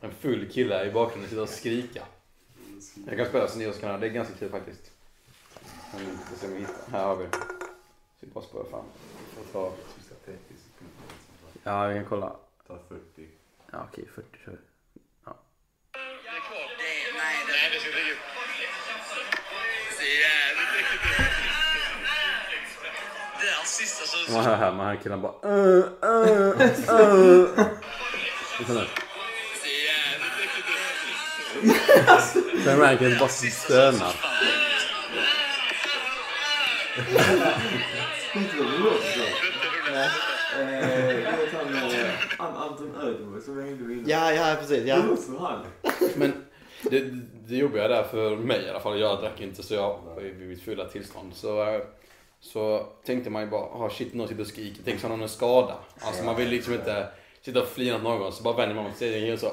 en 0.00 0.10
full 0.12 0.50
kille 0.50 0.84
i 0.84 0.92
bakgrunden 0.92 1.30
sitta 1.30 1.42
och 1.42 1.48
skrika. 1.48 2.02
Jag 3.06 3.16
kan 3.16 3.26
spela 3.26 3.48
så 3.48 3.58
ni 3.58 3.66
också 3.68 3.80
kan 3.80 3.88
höra. 3.90 4.00
Det 4.00 4.06
är 4.06 4.10
ganska 4.10 4.34
kul 4.34 4.50
faktiskt. 4.50 4.90
Men 5.92 6.00
vi 6.00 6.16
ska 6.26 6.36
se 6.40 6.46
om 6.46 6.52
vi 6.52 6.58
hittar. 6.60 6.90
Här 6.92 7.04
har 7.04 7.16
vi. 7.16 7.26
Så 7.30 7.36
vi 8.20 8.26
bara 8.26 8.44
spara 8.44 8.64
fram. 8.70 8.84
Får 9.36 9.44
ta. 9.52 9.72
Sista 9.96 10.14
30 10.24 10.38
sekunder. 10.48 10.96
Ja, 11.62 11.86
vi 11.86 11.94
kan 11.94 12.04
kolla. 12.08 12.36
Ta 12.66 12.78
40. 12.88 13.28
Ja, 13.72 13.86
okej, 13.92 14.04
40 14.14 14.26
kör 14.44 14.52
vi. 14.52 14.58
Nej, 17.16 17.70
det 17.72 17.80
ska 17.80 17.88
inte 17.88 18.10
ut. 18.10 18.18
Det 23.40 23.46
där 23.46 23.64
sista 23.64 24.06
så... 24.06 24.32
Man 24.32 24.44
hör 24.44 24.56
här, 24.56 24.72
man 24.72 24.86
hör 24.86 24.96
killen 24.96 25.20
bara 25.20 25.32
uh, 25.44 25.84
uh, 26.04 26.60
uh. 27.00 27.66
Sen 32.64 32.78
Rankin 32.80 33.16
bara 33.18 33.28
stönar. 33.28 33.90
Vet 33.90 34.04
du 34.04 34.08
vad 34.08 34.08
det 34.08 34.08
låter 34.08 34.08
som? 34.08 34.08
Eh, 36.84 36.89
Du 36.89 36.89
vet 36.89 36.89
han 36.89 36.89
eh, 36.89 36.89
An- 36.89 36.89
Anton 42.38 42.96
Ödemo 43.02 43.40
som 43.40 43.62
hängde 43.62 43.84
vid 43.84 44.08
Ja, 44.08 44.32
ja 44.32 44.56
precis. 44.60 44.82
Det 44.82 44.88
Ja. 44.88 45.02
han. 45.38 45.64
Men 46.16 46.32
det, 46.90 47.00
det 47.48 47.56
jobbiga 47.56 47.88
där 47.88 48.02
för 48.02 48.36
mig 48.36 48.62
i 48.66 48.70
alla 48.70 48.80
fall, 48.80 49.00
jag 49.00 49.20
drack 49.20 49.40
inte 49.40 49.62
så 49.62 49.74
jag 49.74 49.98
var 50.06 50.20
vid 50.20 50.48
mitt 50.48 50.62
fulla 50.62 50.84
tillstånd. 50.84 51.34
Så, 51.34 51.62
eh, 51.74 51.80
så 52.40 52.86
tänkte 53.04 53.30
man 53.30 53.42
ju 53.42 53.48
bara, 53.48 53.62
ah 53.62 53.90
shit 53.90 54.14
någon 54.14 54.28
sitter 54.28 54.40
och 54.42 54.46
skriker. 54.48 54.82
Tänk 54.84 55.00
som 55.00 55.10
någon 55.10 55.22
är 55.22 55.26
skadad. 55.26 55.76
Alltså 56.00 56.24
man 56.24 56.36
vill 56.36 56.48
liksom 56.48 56.74
inte 56.74 57.06
sitta 57.44 57.62
och 57.62 57.68
flina 57.68 57.96
åt 57.96 58.02
någon 58.02 58.32
så 58.32 58.42
bara 58.42 58.56
vänder 58.56 58.74
man 58.74 58.94
sig 58.94 59.32
och 59.32 59.38
så 59.38 59.46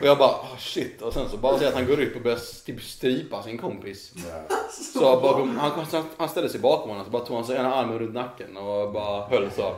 Och 0.00 0.06
jag 0.06 0.18
bara, 0.18 0.28
ah 0.28 0.56
shit. 0.58 1.02
Och 1.02 1.12
sen 1.12 1.28
så 1.28 1.36
bara 1.36 1.58
ser 1.58 1.68
att 1.68 1.74
han 1.74 1.86
går 1.86 2.00
upp 2.00 2.16
och 2.16 2.22
börjar 2.22 2.64
typ 2.66 2.82
strypa 2.82 3.42
sin 3.42 3.58
kompis. 3.58 4.12
Ja. 4.16 4.56
Så 4.92 5.00
bakom, 5.00 5.58
han, 5.58 5.86
han, 6.16 6.28
ställde 6.28 6.48
sig 6.48 6.60
bakom 6.60 6.90
honom 6.90 7.04
så 7.04 7.10
bara 7.10 7.24
tog 7.24 7.36
han 7.36 7.44
sig 7.44 7.56
ena 7.56 7.74
armen 7.74 7.98
runt 7.98 8.14
nacken 8.14 8.56
och 8.56 8.92
bara 8.92 9.26
höll 9.26 9.50
så. 9.50 9.74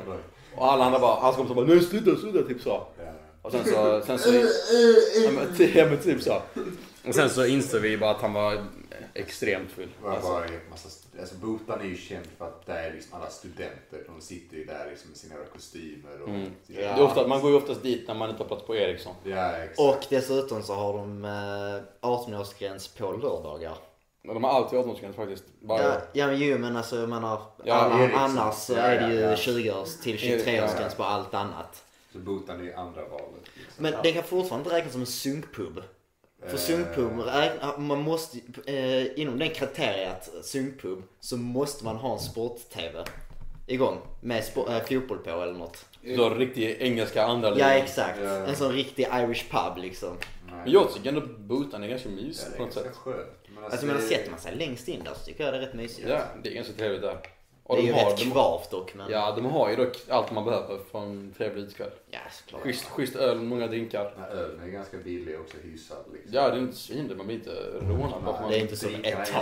Och 0.57 0.72
alla 0.72 0.84
andra 0.84 0.98
bara, 0.98 1.20
hans 1.20 1.36
kompisar 1.36 1.54
bara, 1.54 1.66
nej 1.66 1.82
sluta, 1.82 2.20
sluta, 2.20 2.48
typ 2.48 2.62
så. 2.62 2.86
Och 3.42 3.52
sen 3.52 3.64
så, 3.64 4.02
sen 4.07 4.18
så, 4.18 4.28
ja 5.24 5.30
men 5.30 5.57
typ, 5.57 5.74
ja, 5.76 5.86
men 5.86 5.98
typ 5.98 6.22
så. 6.22 6.42
Och 7.09 7.14
sen 7.14 7.30
så 7.30 7.46
insåg 7.46 7.80
vi 7.80 7.98
bara 7.98 8.11
att 8.11 8.20
han 8.20 8.32
var 8.32 8.64
extremt 9.14 9.70
full. 9.70 9.88
Alltså, 10.04 10.32
bara 10.32 10.44
en 10.44 10.52
massa, 10.70 10.88
alltså 11.20 11.34
Botan 11.34 11.80
är 11.80 11.84
ju 11.84 11.96
känd 11.96 12.26
för 12.38 12.44
att 12.46 12.66
där 12.66 12.82
är 12.82 12.92
liksom 12.92 13.20
alla 13.20 13.30
studenter, 13.30 14.02
de 14.06 14.20
sitter 14.20 14.56
ju 14.56 14.64
där 14.64 14.86
liksom 14.90 15.10
med 15.10 15.18
sina 15.18 15.34
kostymer 15.52 16.22
och... 16.22 16.28
Mm. 16.28 16.50
Ja, 16.66 16.74
det 16.80 16.84
är 16.84 17.02
ofta, 17.02 17.26
man 17.26 17.40
går 17.40 17.50
ju 17.50 17.56
oftast 17.56 17.82
dit 17.82 18.08
när 18.08 18.14
man 18.14 18.30
inte 18.30 18.42
har 18.42 18.48
plats 18.48 18.66
på 18.66 18.76
Ericsson. 18.76 19.14
Ja, 19.24 19.52
exakt. 19.52 19.78
Och 19.80 20.06
dessutom 20.10 20.62
så 20.62 20.74
har 20.74 20.92
de 20.98 21.24
eh, 21.24 22.08
18-årsgräns 22.08 22.98
på 22.98 23.12
lördagar. 23.12 23.74
Men 24.22 24.34
de 24.34 24.44
har 24.44 24.50
alltid 24.50 24.78
18-årsgräns 24.78 25.12
faktiskt. 25.16 25.44
Bara, 25.60 25.82
Ja, 25.82 26.00
ja 26.12 26.26
men 26.26 26.38
jo 26.38 26.58
men 26.58 26.76
alltså 26.76 26.96
jag 26.96 27.08
menar, 27.08 27.42
Ja, 27.64 27.74
alla, 27.74 28.10
annars 28.18 28.54
så 28.54 28.72
Ja, 28.72 28.78
är 28.78 29.08
det 29.08 29.14
ju 29.14 29.20
ja, 29.20 29.30
ja. 29.30 29.36
20-års 29.36 29.96
till 30.02 30.16
Erik- 30.16 30.44
23-årsgräns 30.46 30.88
ja. 30.90 30.96
på 30.96 31.02
allt 31.04 31.34
annat. 31.34 31.82
Så 32.12 32.18
Botan 32.18 32.60
är 32.60 32.64
ju 32.64 32.72
andra 32.74 33.02
valet. 33.08 33.24
Liksom. 33.54 33.82
Men 33.82 33.94
den 34.02 34.12
kan 34.12 34.22
fortfarande 34.22 34.70
räknas 34.70 34.92
som 34.92 35.00
en 35.00 35.06
sunkpub. 35.06 35.82
För 36.49 36.57
sunkpub, 36.57 37.12
man 37.78 38.01
måste, 38.03 38.38
eh, 38.66 39.20
inom 39.20 39.38
den 39.38 39.51
kriteriet 39.51 40.30
sunkpub 40.42 41.03
så 41.20 41.36
måste 41.36 41.84
man 41.84 41.97
ha 41.97 42.12
en 42.12 42.18
sport-tv 42.20 43.05
igång 43.66 43.99
med 44.20 44.42
spo- 44.42 44.72
eh, 44.76 44.82
fotboll 44.84 45.18
på 45.18 45.30
eller 45.30 45.53
något. 45.53 45.84
Så 46.16 46.30
riktig 46.30 46.76
engelska 46.80 47.24
andra 47.24 47.49
Ja 47.49 47.55
ligan. 47.55 47.70
exakt, 47.72 48.18
Ja. 48.22 48.28
en 48.47 48.57
sån 48.57 48.72
riktig 48.72 49.03
Irish 49.12 49.44
pub 49.51 49.78
liksom. 49.78 50.16
Nej. 50.47 50.55
Men 50.64 50.72
jag 50.72 50.92
tycker 50.94 51.09
ändå 51.09 51.20
Botan 51.38 51.82
är 51.82 51.88
ganska 51.88 52.09
Ja, 52.09 52.14
mysigt 52.14 52.49
det 52.53 52.57
på 52.57 52.64
något 52.64 52.74
sätt. 52.74 52.97
skönt. 52.97 53.18
Men 53.55 53.64
Alltså 53.64 53.86
men 53.86 53.97
det- 53.97 54.03
sätter 54.03 54.30
man 54.30 54.40
sig 54.40 54.55
längst 54.57 54.88
in 54.88 55.05
där 55.05 55.14
så 55.14 55.24
tycker 55.24 55.44
jag 55.44 55.53
det 55.55 55.59
är 55.59 55.61
rätt 55.61 55.74
mysigt. 55.74 56.09
Ja, 56.09 56.20
det 56.42 56.49
är 56.51 56.55
ganska 56.55 56.72
trevligt 56.72 57.03
där. 57.03 57.18
Och 57.66 57.76
det 57.76 57.82
är 57.82 57.86
de 57.86 57.88
ju 57.88 57.92
har, 58.04 58.10
rätt 58.10 58.18
de, 58.18 58.30
kvavt 58.30 58.70
dock 58.70 58.94
men. 58.94 59.10
Ja, 59.10 59.32
de 59.36 59.44
har 59.44 59.70
ju 59.70 59.76
dock 59.76 59.96
allt 60.08 60.30
man 60.32 60.44
behöver 60.44 60.78
för 60.90 60.98
en 60.98 61.34
trevlig 61.36 61.62
utekväll. 61.62 61.90
Ja, 62.10 62.18
såklart. 62.32 62.62
Schysst, 62.62 62.84
schysst 62.88 63.16
öl, 63.16 63.40
många 63.40 63.66
drinkar. 63.66 64.14
Här 64.18 64.28
ölen 64.28 64.60
är 64.60 64.68
ganska 64.68 64.96
billig 64.96 65.40
också, 65.40 65.56
hyfsad 65.62 65.98
liksom. 66.12 66.34
Ja, 66.34 66.48
det 66.50 66.56
är 66.56 66.60
inte 66.60 66.76
svindyrt. 66.76 67.16
Man 67.16 67.26
blir 67.26 67.36
inte 67.36 67.50
rånad 67.80 68.22
bara 68.24 68.40
man... 68.40 68.50
Det 68.50 68.56
är 68.56 68.60
inte 68.60 68.76
som 68.76 68.94
etage. 68.94 69.34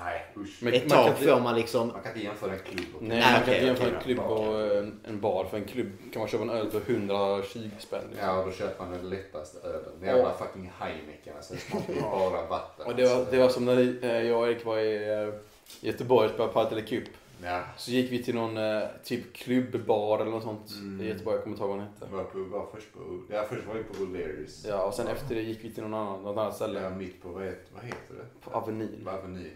Nej, 0.00 0.26
usch. 0.36 0.58
Men- 0.62 0.72
man 0.88 1.06
inte- 1.06 1.14
får 1.26 1.40
man 1.40 1.54
liksom, 1.56 1.88
Man 1.88 2.02
kan 2.02 2.12
inte 2.12 2.24
jämföra 2.24 2.52
en 2.52 2.58
klubb 2.58 2.86
och 2.96 3.02
Nej, 3.02 3.18
Nej, 3.18 3.32
man 3.32 3.42
kan 3.44 3.54
inte 3.54 3.66
jämföra 3.66 3.96
en 3.96 4.02
klubb 4.02 4.18
och 4.18 4.76
en, 4.76 5.00
en 5.08 5.20
bar. 5.20 5.44
För 5.44 5.56
en 5.56 5.64
klubb 5.64 5.92
kan 6.12 6.20
man 6.20 6.28
köpa 6.28 6.42
en 6.44 6.50
öl 6.50 6.70
för 6.70 6.80
120 6.86 7.70
spänn. 7.78 8.00
Liksom. 8.10 8.28
Ja, 8.28 8.38
och 8.38 8.46
då 8.46 8.52
köper 8.52 8.84
man 8.84 8.92
den 8.92 9.10
lättaste 9.10 9.68
ölen. 9.68 9.92
Den 10.00 10.08
jävla 10.08 10.32
fucking 10.32 10.72
Heineken. 10.78 11.34
Alltså, 11.36 11.54
det 11.86 12.00
bara 12.00 12.46
vatten. 12.46 12.86
Och 12.86 12.96
det 12.96 13.04
var, 13.04 13.16
alltså. 13.16 13.30
det 13.30 13.38
var 13.38 13.48
som 13.48 13.64
när 13.64 14.04
eh, 14.04 14.22
jag 14.22 14.40
och 14.40 14.48
Erik 14.48 14.64
var 14.64 14.78
i 14.78 15.12
eh, 15.12 15.34
Göteborg 15.80 16.26
och 16.26 16.32
spelade 16.34 16.52
Padel 16.52 16.86
Cup. 16.86 17.04
Ja, 17.44 17.62
Så 17.76 17.90
gick 17.90 18.12
vi 18.12 18.22
till 18.22 18.34
någon 18.34 18.56
eh, 18.56 18.82
typ 19.04 19.34
klubbbar 19.34 20.18
eller 20.18 20.30
något 20.30 20.42
sånt 20.42 20.70
Mm. 20.80 21.00
i 21.00 21.08
Göteborg. 21.08 21.36
Jag 21.36 21.42
kommer 21.44 21.54
inte 21.56 21.64
ihåg 21.64 21.70
vad 21.70 21.78
den 21.78 21.86
hette. 21.94 22.06
var, 22.14 22.24
på, 22.24 22.38
var 22.38 22.66
först 22.74 22.92
på... 22.92 22.98
Ja, 23.30 23.44
först 23.50 23.66
var 23.66 23.74
vi 23.74 23.82
på 23.82 23.94
O'Learys. 23.94 24.66
Ja, 24.68 24.82
och 24.84 24.94
sen 24.94 25.08
efter 25.08 25.34
det 25.34 25.40
gick 25.42 25.64
vi 25.64 25.70
till 25.74 25.82
någon 25.82 25.94
annan, 25.94 26.22
något 26.22 26.38
annat 26.38 26.56
ställe. 26.56 26.82
Ja, 26.82 26.90
mitt 26.90 27.22
på, 27.22 27.28
vad 27.28 27.44
heter, 27.44 27.64
vad 27.74 27.84
heter 27.84 28.14
det? 28.14 28.40
På 28.50 28.50
Avenyn. 28.50 29.04
På 29.04 29.10
Avenyn, 29.10 29.52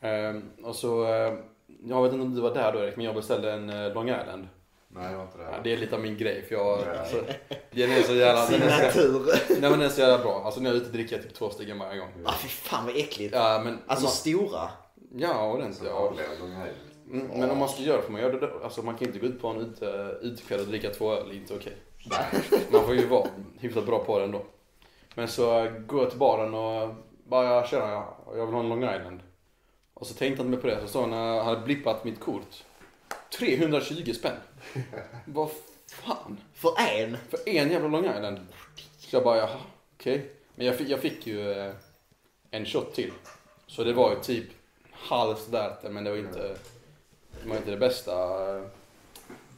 ja. 0.00 0.08
Ehm, 0.08 0.42
och 0.62 0.76
så, 0.76 1.04
eh, 1.04 1.34
jag 1.84 2.02
vet 2.02 2.12
inte 2.12 2.24
om 2.24 2.34
du 2.34 2.40
var 2.40 2.54
där 2.54 2.72
då 2.72 2.78
Erik, 2.78 2.96
men 2.96 3.04
jag 3.06 3.14
beställde 3.14 3.52
en 3.52 3.70
eh, 3.70 3.94
Long 3.94 4.08
Island. 4.08 4.48
Nej, 4.88 5.10
det 5.10 5.16
var 5.16 5.24
inte 5.24 5.38
det. 5.38 5.44
Ja, 5.44 5.56
det 5.64 5.72
är 5.72 5.76
lite 5.76 5.94
av 5.94 6.00
min 6.02 6.16
grej 6.16 6.42
för 6.48 6.54
jag, 6.54 6.78
Ja. 6.80 6.92
alltså, 7.00 7.16
den 7.70 7.90
är 7.90 8.02
så 8.02 8.14
jävla, 8.14 8.46
den 8.50 8.62
är 8.62 8.90
så, 8.90 9.00
signatur. 9.00 9.26
nej 9.48 9.60
men 9.60 9.70
den 9.72 9.82
är 9.82 9.88
så 9.88 10.00
jävla 10.00 10.18
bra. 10.24 10.42
Alltså 10.44 10.60
när 10.60 10.70
jag 10.70 10.76
är 10.76 10.80
ute 10.82 10.90
dricker 10.92 11.16
jag 11.16 11.24
typ 11.24 11.34
två 11.34 11.50
stycken 11.50 11.78
varje 11.78 11.98
gång. 11.98 12.08
Ah 12.24 12.32
fy 12.32 12.48
fan 12.48 12.86
vad 12.86 12.96
äckligt. 12.96 13.34
Ja 13.34 13.60
men, 13.64 13.78
Alltså 13.86 14.06
om 14.06 14.10
stora. 14.12 14.60
man, 14.60 14.68
ja 15.20 15.52
ordentligt. 15.52 15.78
Så 15.78 15.84
Ja. 15.86 16.12
Mm, 17.10 17.26
men 17.26 17.50
om 17.50 17.58
man 17.58 17.68
ska 17.68 17.82
göra 17.82 17.96
det 17.96 18.02
får 18.02 18.12
man 18.12 18.20
göra 18.20 18.32
det 18.32 18.46
då. 18.46 18.60
Alltså 18.64 18.82
man 18.82 18.96
kan 18.96 19.08
inte 19.08 19.18
gå 19.18 19.26
ut 19.26 19.40
på 19.40 19.48
en 19.48 19.60
ute, 19.60 20.18
utekväll 20.22 20.60
och 20.60 20.66
dricka 20.66 20.90
två 20.90 21.12
öl, 21.12 21.28
det 21.28 21.34
är 21.34 21.36
inte 21.36 21.54
okej. 21.54 21.76
Man 22.70 22.84
får 22.84 22.94
ju 22.94 23.06
vara 23.06 23.28
hyfsat 23.58 23.86
bra 23.86 24.04
på 24.04 24.18
det 24.18 24.24
ändå. 24.24 24.42
Men 25.14 25.28
så 25.28 25.70
går 25.86 26.00
jag 26.02 26.10
till 26.10 26.18
baren 26.18 26.54
och 26.54 26.94
bara 27.24 27.66
tjena, 27.66 27.90
jag, 27.90 28.16
jag 28.36 28.46
vill 28.46 28.54
ha 28.54 28.60
en 28.60 28.68
Long 28.68 28.84
Island. 28.84 29.20
Och 29.94 30.06
så 30.06 30.14
tänkte 30.14 30.42
han 30.42 30.54
inte 30.54 30.66
mer 30.66 30.74
på 30.74 30.80
det, 30.80 30.86
så 30.86 30.92
sa 30.92 31.00
han 31.00 31.10
när 31.10 31.36
jag 31.36 31.44
hade 31.44 31.60
blippat 31.60 32.04
mitt 32.04 32.20
kort. 32.20 32.64
320 33.38 34.12
spänn. 34.12 34.36
Vad 35.26 35.50
fan? 35.86 36.40
För 36.54 36.70
en. 36.78 37.16
För 37.28 37.48
en 37.48 37.70
jävla 37.70 37.88
Long 37.88 38.04
Island. 38.04 38.38
Så 38.98 39.16
jag 39.16 39.24
bara, 39.24 39.38
jaha, 39.38 39.60
okej. 39.94 40.30
Men 40.54 40.66
jag 40.66 40.76
fick, 40.76 40.88
jag 40.88 41.00
fick 41.00 41.26
ju 41.26 41.52
eh, 41.52 41.72
en 42.50 42.66
shot 42.66 42.94
till. 42.94 43.12
Så 43.66 43.84
det 43.84 43.92
var 43.92 44.10
ju 44.10 44.20
typ 44.20 44.46
halvt 44.92 45.52
där 45.52 45.76
men 45.90 46.04
det 46.04 46.10
var 46.10 46.16
inte, 46.16 46.56
var 47.48 47.56
inte 47.56 47.70
det 47.70 47.76
bästa 47.76 48.12
eh, 48.56 48.62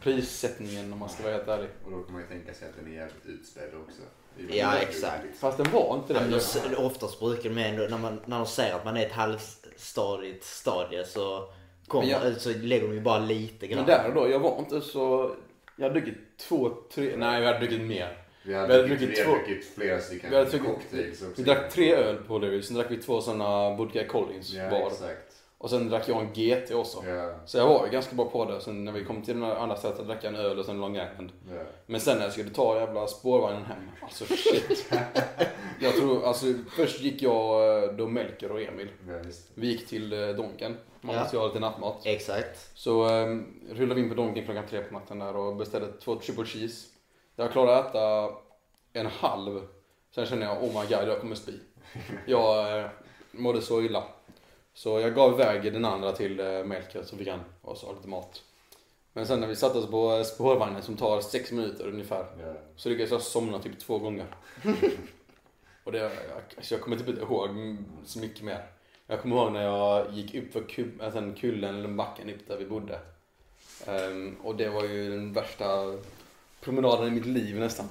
prissättningen 0.03 0.93
om 0.93 0.99
man 0.99 1.09
ska 1.09 1.22
vara 1.22 1.32
helt 1.32 1.49
ärlig. 1.49 1.68
Och 1.84 1.91
då 1.91 2.03
kan 2.03 2.12
man 2.12 2.22
ju 2.22 2.28
tänka 2.28 2.55
sig 2.55 2.68
att 2.68 2.74
den 2.76 2.93
är 2.93 2.97
jävligt 2.97 3.26
utspädd 3.26 3.70
också. 3.87 4.03
Ja, 4.51 4.76
exakt. 4.76 5.24
liksom. 5.24 5.39
Fast 5.41 5.59
den 5.59 5.72
var 5.72 5.95
inte 5.97 6.12
det. 6.14 6.30
då 6.30 6.37
s- 6.37 6.59
Oftast 6.76 7.20
brukar 7.20 7.51
de 7.51 7.59
ändå, 7.62 7.82
när, 7.91 7.99
man, 7.99 8.20
när 8.24 8.37
de 8.37 8.47
säger 8.47 8.74
att 8.74 8.84
man 8.84 8.97
är 8.97 9.07
ett 9.07 9.12
halvstadigt 9.12 10.45
stadie 10.45 11.05
så, 11.05 11.49
kommer, 11.87 12.09
jag- 12.09 12.41
så 12.41 12.49
lägger 12.51 12.89
de 12.89 12.95
ju 12.95 13.01
bara 13.01 13.18
lite 13.18 13.66
grann. 13.66 13.76
Men 13.78 13.87
där 13.87 14.09
och 14.09 14.14
då, 14.14 14.28
jag 14.30 14.39
var 14.41 14.59
inte 14.59 14.80
så... 14.80 15.34
Jag 15.76 15.89
hade 15.89 16.01
druckit 16.01 16.18
två, 16.39 16.70
tre... 16.95 17.16
Nej, 17.16 17.41
vi 17.41 17.47
hade 17.47 17.59
druckit 17.59 17.80
mer. 17.80 18.18
Vi 18.43 18.53
Vi 18.53 18.55
hade 18.59 18.82
druckit, 18.82 18.99
druckit 18.99 19.18
vi 19.18 19.22
hade 19.24 19.30
två- 19.39 19.47
druckit 19.47 19.74
flera 19.74 20.01
stycken 20.01 20.64
cocktails 20.64 21.22
också. 21.22 21.32
Vi 21.37 21.43
drack 21.43 21.72
tre 21.72 21.95
öl 21.95 22.16
på 22.16 22.39
det, 22.39 22.62
sen 22.62 22.76
drack 22.76 22.91
vi 22.91 22.97
två 22.97 23.20
sådana 23.20 23.74
Vodka 23.76 24.07
Collins 24.09 24.53
Ja, 24.53 24.70
var. 24.70 24.87
exakt. 24.87 25.26
Och 25.59 25.71
sen 25.71 25.89
drack 25.89 26.09
jag 26.09 26.21
en 26.21 26.33
GT 26.33 26.71
också. 26.75 27.05
Ja, 27.07 27.35
Så 27.47 27.59
jag 27.59 27.67
var 27.67 27.87
ju 27.87 27.93
ganska 27.93 28.15
bra 28.17 28.31
på 28.31 28.45
det. 28.45 28.61
Sen 28.61 28.85
när 28.85 28.93
vi 28.93 29.05
kom 29.05 29.23
till 29.23 29.41
den 29.41 29.51
andra 29.53 29.77
stället 29.77 30.07
drack 30.07 30.25
jag 30.25 30.35
en 30.35 30.41
öl 30.41 30.59
och 30.59 30.65
sen 30.65 30.75
en 30.75 30.81
Long 30.81 30.97
Island. 30.97 31.33
ja. 31.51 31.63
Men 31.87 32.01
sen 32.01 32.17
när 32.17 32.25
jag 32.25 32.33
skulle 32.33 32.51
ta 32.51 32.77
jävla 32.81 33.07
spårvagnen 33.07 33.65
hem, 33.65 33.91
alltså 34.03 34.25
shit. 34.25 34.93
jag 35.81 35.95
tror, 35.97 36.25
alltså 36.25 36.47
först 36.77 37.01
gick 37.01 37.23
jag, 37.23 37.83
eh, 37.85 37.91
då 37.93 38.07
Melker 38.09 38.53
och 38.53 38.61
Emil. 38.61 38.89
just 39.25 39.51
Vi 39.55 39.67
gick 39.67 39.87
till 39.89 40.13
eh, 40.13 40.29
Donken. 40.29 40.77
Man 41.01 41.15
Ja. 41.15 41.21
måste 41.21 41.37
ju 41.37 41.41
ha 41.41 41.47
lite 41.47 41.61
nattmat. 41.61 41.97
Exakt. 42.05 42.71
Så 42.75 43.09
um, 43.09 43.61
rullade 43.73 43.95
vi 43.95 44.01
in 44.01 44.09
på 44.09 44.15
Donken 44.15 44.45
klockan 44.45 44.65
tre 44.71 44.83
på 44.83 44.95
natten 44.95 45.19
där 45.19 45.37
och 45.37 45.57
beställde 45.57 45.93
två 45.93 46.17
triple 46.17 46.45
cheese. 46.45 46.87
Jag 47.37 47.53
klarade 47.53 47.79
att 47.79 47.89
äta 47.89 48.29
en 48.93 49.07
halv. 49.07 49.67
Sen 50.15 50.27
kände 50.27 50.47
jag, 50.47 50.63
oh 50.63 50.69
my 50.69 50.97
god, 50.97 51.09
jag 51.09 51.21
kommer 51.21 51.35
spy. 51.37 51.53
Jag 52.27 52.79
eh, 52.81 52.87
mådde 53.33 53.63
så 53.63 53.83
illa. 53.83 54.05
Så 54.77 55.01
jag 55.01 55.14
gav 55.14 55.33
iväg 55.33 55.72
den 55.72 55.85
andra 55.85 56.12
till 56.12 56.41
eh, 56.41 56.64
Melker 56.64 57.03
så 57.03 57.16
fick 57.16 57.29
han 57.29 57.41
och 57.62 57.77
så 57.77 57.93
lite 57.93 58.09
mat. 58.09 58.43
Men 59.12 59.27
sen 59.27 59.41
när 59.41 59.47
vi 59.47 59.57
satte 59.57 59.79
oss 59.79 59.91
på 59.91 60.12
eh, 60.12 60.22
spårvagnen 60.22 60.83
som 60.83 60.97
tar 60.97 61.20
sex 61.20 61.53
minuter 61.53 61.87
ungefär. 61.89 62.27
Ja. 62.41 62.55
Så 62.77 62.89
lyckades 62.89 63.11
jag 63.11 63.22
somna 63.22 63.59
typ 63.59 63.79
två 63.79 63.99
gånger. 63.99 64.27
Och 65.85 65.93
det, 65.93 65.99
jag, 65.99 66.12
alltså 66.57 66.74
jag 66.74 66.81
kommer 66.81 66.97
typ 66.97 67.09
inte 67.09 67.20
ihåg 67.20 67.77
så 68.05 68.18
mycket 68.18 68.43
mer. 68.43 68.66
Jag 69.07 69.20
kommer 69.20 69.37
ihåg 69.37 69.53
när 69.53 69.62
jag 69.62 70.12
gick 70.12 70.35
upp 70.35 70.53
för 70.53 70.64
alltså 71.05 71.33
kullen 71.41 71.74
eller 71.74 71.89
backen 71.89 72.31
upp 72.31 72.49
där 72.49 72.57
vi 72.57 72.66
bodde. 72.66 73.01
Ehm, 73.87 74.37
och 74.43 74.57
det 74.57 74.68
var 74.68 74.85
ju 74.85 75.11
den 75.11 75.33
värsta 75.33 75.99
promenaden 76.61 77.07
i 77.07 77.11
mitt 77.11 77.27
liv 77.27 77.61
nästan. 77.61 77.89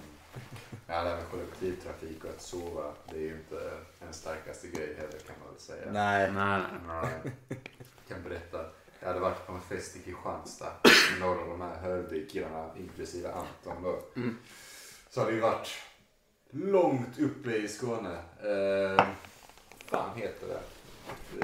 Ja, 0.87 1.03
det 1.03 1.09
här 1.09 1.15
med 1.15 1.29
kollektivtrafik 1.31 2.23
och 2.23 2.29
att 2.29 2.41
sova, 2.41 2.93
det 3.09 3.15
är 3.15 3.21
ju 3.21 3.33
inte 3.35 3.71
en 4.07 4.13
starkaste 4.13 4.67
grej 4.67 4.95
heller 4.95 5.19
kan 5.27 5.35
man 5.43 5.53
väl 5.53 5.61
säga. 5.61 5.91
Nej. 5.91 6.31
Nej. 6.31 6.61
Nej. 6.87 7.31
Jag 7.47 8.17
kan 8.17 8.23
berätta. 8.29 8.65
Jag 8.99 9.07
hade 9.07 9.19
varit 9.19 9.47
på 9.47 9.53
en 9.53 9.61
fest 9.61 9.95
i 9.95 9.99
Kristianstad 9.99 10.73
med 10.83 11.19
några 11.19 11.41
av 11.41 11.47
de 11.47 11.61
här 11.61 11.75
Hörby-killarna, 11.81 12.69
inklusive 12.77 13.31
Anton 13.31 13.83
då. 13.83 13.99
Mm. 14.15 14.37
Så 15.09 15.19
hade 15.19 15.31
vi 15.31 15.39
varit 15.39 15.69
långt 16.49 17.19
uppe 17.19 17.55
i 17.55 17.67
Skåne. 17.67 18.17
Eh, 18.43 19.05
fan 19.85 20.17
heter 20.17 20.47
det? 20.47 20.61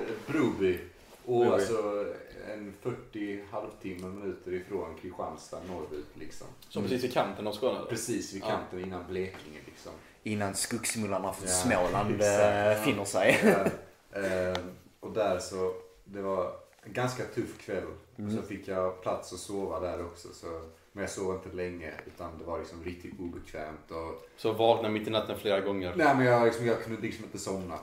Eh, 0.02 0.10
Broby. 0.28 0.80
Och 1.26 1.40
Broby. 1.40 1.54
alltså 1.54 2.06
en 2.54 2.74
40 2.82 3.40
halvtimme 3.52 4.08
minuter 4.08 4.54
ifrån 4.54 4.96
Kristianstad 5.02 5.60
norrut 5.68 6.06
liksom. 6.14 6.48
Så 6.70 6.82
precis 6.82 7.04
i 7.04 7.12
kanten 7.12 7.48
av 7.48 7.52
Skåne? 7.52 7.80
Precis 7.90 8.34
vid 8.34 8.42
Ja. 8.42 8.48
kanten 8.48 8.80
innan 8.80 9.08
Blekinge 9.08 9.60
liksom. 9.66 9.92
Innan 10.24 10.56
skogsmullarna 10.56 11.34
från 11.34 11.48
Ja, 11.48 11.54
Småland 11.54 12.16
exakt, 12.16 12.40
eh, 12.42 12.56
ja. 12.68 12.76
finner 12.84 13.06
sig. 13.06 13.40
Ja, 13.44 14.20
eh, 14.22 14.58
och 15.00 15.12
där 15.12 15.40
så, 15.40 15.74
det 16.06 16.22
var 16.22 16.52
en 16.84 16.94
ganska 16.94 17.24
tuff 17.24 17.58
kväll. 17.58 17.84
Och 18.26 18.32
så 18.32 18.42
fick 18.42 18.68
jag 18.68 19.02
plats 19.02 19.34
att 19.34 19.40
sova 19.40 19.80
där 19.80 20.06
också. 20.06 20.28
Så, 20.34 20.62
men 20.92 21.02
jag 21.02 21.12
sov 21.12 21.36
inte 21.36 21.56
länge 21.56 21.92
utan 22.08 22.38
det 22.38 22.44
var 22.44 22.60
liksom 22.60 22.84
riktigt 22.84 23.20
obekvämt. 23.20 23.92
Och, 23.92 24.28
Så 24.38 24.52
vakna 24.54 24.90
mitt 24.90 25.08
i 25.08 25.12
natten 25.12 25.40
flera 25.40 25.60
gånger? 25.62 25.94
nej 25.96 26.16
men 26.16 26.26
jag, 26.26 26.46
liksom, 26.46 26.66
jag 26.66 26.84
kunde 26.84 27.02
liksom 27.02 27.26
inte 27.26 27.40
somna. 27.40 27.80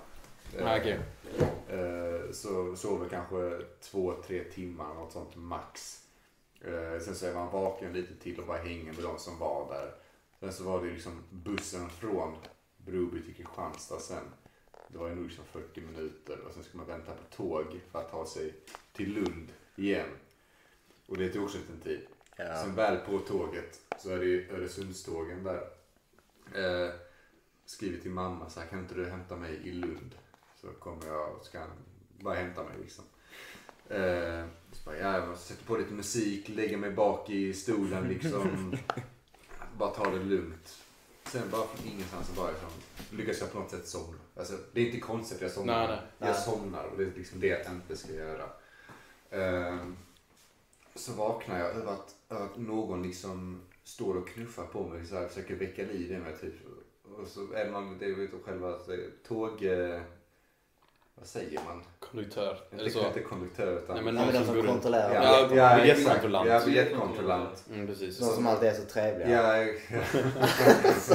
Eh, 0.57 0.65
Nej, 0.65 0.81
okej. 0.81 1.01
eh, 1.79 2.33
så 2.33 2.77
sov 2.77 3.03
jag 3.03 3.11
kanske 3.11 3.61
två, 3.81 4.15
tre 4.27 4.45
timmar, 4.45 4.95
något 4.95 5.13
sånt 5.13 5.37
max. 5.37 6.03
Eh, 6.61 7.01
sen 7.01 7.15
så 7.15 7.27
är 7.27 7.35
man 7.35 7.53
vaken 7.53 7.93
lite 7.93 8.15
till 8.15 8.41
och 8.41 8.47
bara 8.47 8.59
hänger 8.59 8.93
med 8.93 9.03
de 9.03 9.19
som 9.19 9.39
var 9.39 9.69
där. 9.75 9.95
Sen 10.41 10.53
så 10.53 10.65
var 10.65 10.85
det 10.85 10.91
liksom 10.91 11.23
bussen 11.31 11.91
från 11.91 12.37
Broby 12.77 13.23
till 13.23 13.35
Kristianstad 13.35 13.99
sen. 14.01 14.25
Det 14.89 14.99
var 14.99 15.09
ju 15.09 15.15
nog 15.15 15.25
liksom 15.25 15.45
40 15.45 15.81
minuter 15.81 16.39
och 16.41 16.53
sen 16.53 16.63
ska 16.63 16.79
man 16.79 16.87
vänta 16.87 17.13
på 17.13 17.37
tåg 17.37 17.81
för 17.93 17.99
att 17.99 18.11
ta 18.11 18.27
sig 18.27 18.55
till 18.93 19.15
Lund 19.15 19.53
igen. 19.77 20.09
Och 21.07 21.17
det 21.17 21.29
tog 21.29 21.45
också 21.45 21.59
en 21.59 21.81
tid. 21.81 22.07
Ja. 22.37 22.63
Sen 22.63 22.75
väl 22.75 22.97
på 22.97 23.19
tåget 23.19 23.81
så 23.99 24.11
är 24.11 24.19
det 24.19 24.25
ju 24.25 24.51
Öresundstågen 24.51 25.45
där. 25.45 25.63
Eh, 26.55 26.91
skriver 27.65 28.01
till 28.01 28.11
mamma 28.11 28.51
så 28.51 28.61
här, 28.61 28.67
kan 28.67 28.79
inte 28.79 28.95
du 28.95 29.07
hämta 29.11 29.37
mig 29.37 29.55
i 29.55 29.73
Lund? 29.73 30.15
Så 30.69 30.75
kommer 30.75 31.07
jag 31.07 31.37
och 31.37 31.47
ska 31.47 31.59
bara 32.21 32.35
hämta 32.35 32.63
mig 32.63 32.73
liksom. 32.83 33.05
Eh, 33.89 34.45
så 34.73 34.85
bara, 34.85 34.99
ja, 34.99 35.19
jag 35.19 35.39
sätta 35.39 35.65
på 35.67 35.77
lite 35.77 35.93
musik, 35.93 36.49
lägga 36.49 36.79
mig 36.79 36.91
bak 36.91 37.31
i 37.31 37.55
stolen 37.55 38.09
liksom. 38.09 38.77
bara 39.79 39.91
ta 39.91 40.11
det 40.11 40.25
lugnt. 40.25 40.85
Sen 41.25 41.51
bara 41.51 41.67
från 41.67 41.93
ingenstans 41.93 42.27
så 42.27 42.33
bara 42.33 42.51
liksom, 42.51 42.69
lyckas 43.11 43.41
jag 43.41 43.53
på 43.53 43.59
något 43.59 43.71
sätt 43.71 43.89
somna. 43.89 44.19
Alltså, 44.37 44.55
det 44.73 44.81
är 44.81 44.87
inte 44.87 45.01
konstigt 45.01 45.37
att 45.37 45.43
jag 45.43 45.51
somnar. 45.51 45.89
Nej, 45.89 45.99
nej. 46.19 46.29
Jag 46.29 46.37
somnar 46.37 46.85
och 46.85 46.99
det 46.99 47.05
är 47.05 47.13
liksom 47.17 47.41
det 47.41 47.47
jag 47.47 47.73
inte 47.73 47.97
ska 47.97 48.13
göra. 48.13 48.51
Ehm, 49.31 49.97
så 50.95 51.13
vaknar 51.13 51.59
jag 51.59 51.69
över 51.69 51.93
att, 51.93 52.15
att 52.29 52.57
någon 52.57 53.03
liksom 53.03 53.61
står 53.85 54.17
och 54.17 54.29
knuffar 54.29 54.67
på 54.67 54.89
mig 54.89 55.07
så 55.07 55.15
här, 55.15 55.29
försöker 55.29 55.57
väcka 55.57 55.83
liv 55.83 56.13
i 56.13 56.19
mig 56.19 56.37
typ. 56.41 56.55
Och 57.17 57.27
så 57.27 57.53
är 57.53 57.71
man, 57.71 57.99
det 57.99 58.05
är 58.05 58.09
ju 58.09 58.29
själva 58.45 58.79
tåg... 59.29 59.65
Eh, 59.65 60.03
vad 61.19 61.29
säger 61.29 61.61
man? 61.65 61.83
Konduktör? 61.99 62.59
Eller 62.71 62.85
Inte, 62.85 62.99
så? 62.99 63.07
inte 63.07 63.21
konduktör 63.21 63.79
utan... 63.79 63.97
Nej, 63.97 64.05
men 64.05 64.15
någon 64.15 64.27
de 64.27 64.33
som 64.33 64.47
som 64.47 64.67
kontrollerar. 64.67 65.15
Ja, 65.15 65.49
ja, 65.55 65.77
biljettkontrollant. 65.77 66.49
Ja, 66.49 66.63
biljettkontrollant. 66.65 67.65
Mm, 67.73 67.87
precis. 67.87 68.19
De 68.19 68.25
som 68.25 68.47
alltid 68.47 68.69
är 68.69 68.75
så 68.75 68.83
trevliga. 68.83 69.29
Ja, 69.29 69.57
ja. 69.57 70.01
Så 71.01 71.15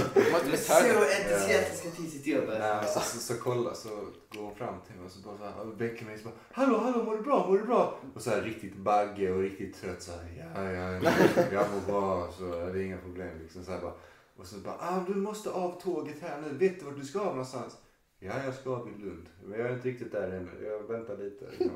entusiastiska 1.23 1.89
till 1.89 2.11
sitt 2.11 2.27
jobb. 2.27 2.43
Nej, 2.49 2.59
men 2.59 2.85
så, 2.87 2.99
så, 2.99 3.17
så 3.17 3.33
kolla 3.33 3.73
så 3.73 3.89
går 4.31 4.43
hon 4.43 4.55
fram 4.55 4.75
till 4.87 4.95
mig 4.95 5.05
och 5.05 5.11
så 5.11 5.19
bara 5.19 5.37
så 5.37 5.43
här, 5.43 5.59
och 5.59 5.81
väcker 5.81 6.05
mig 6.05 6.17
så 6.17 6.23
bara 6.23 6.35
Hallå, 6.51 6.77
hallå, 6.77 7.03
mår 7.03 7.15
du 7.15 7.21
bra, 7.21 7.47
mår 7.47 7.57
du 7.57 7.63
bra? 7.63 7.99
Och 8.15 8.21
så 8.21 8.29
här 8.29 8.41
riktigt 8.41 8.77
bagge 8.77 9.31
och 9.31 9.39
riktigt 9.41 9.81
trött 9.81 10.01
så 10.01 10.11
här, 10.11 10.51
ja, 10.55 10.71
ja, 10.71 11.11
jag 11.51 11.65
mår 11.71 11.91
bra, 11.91 12.29
så 12.37 12.43
det 12.43 12.79
är 12.79 12.85
inga 12.85 12.97
problem 12.97 13.39
liksom 13.41 13.63
så 13.63 13.71
här 13.71 13.81
bara. 13.81 13.93
Och 14.37 14.45
så 14.45 14.57
bara, 14.57 14.75
ah, 14.79 15.03
du 15.07 15.15
måste 15.15 15.49
av 15.49 15.81
tåget 15.81 16.15
här 16.21 16.41
nu, 16.41 16.57
vet 16.57 16.79
du 16.79 16.85
vart 16.85 16.97
du 16.99 17.05
ska 17.05 17.19
av 17.19 17.25
någonstans? 17.25 17.77
Ja, 18.25 18.43
jag 18.43 18.53
ska 18.53 18.89
i 18.89 19.01
Lund, 19.01 19.29
men 19.45 19.59
jag 19.59 19.69
är 19.69 19.73
inte 19.73 19.87
riktigt 19.87 20.11
där 20.11 20.31
ännu, 20.31 20.65
jag 20.65 20.83
väntar 20.83 21.17
lite. 21.17 21.45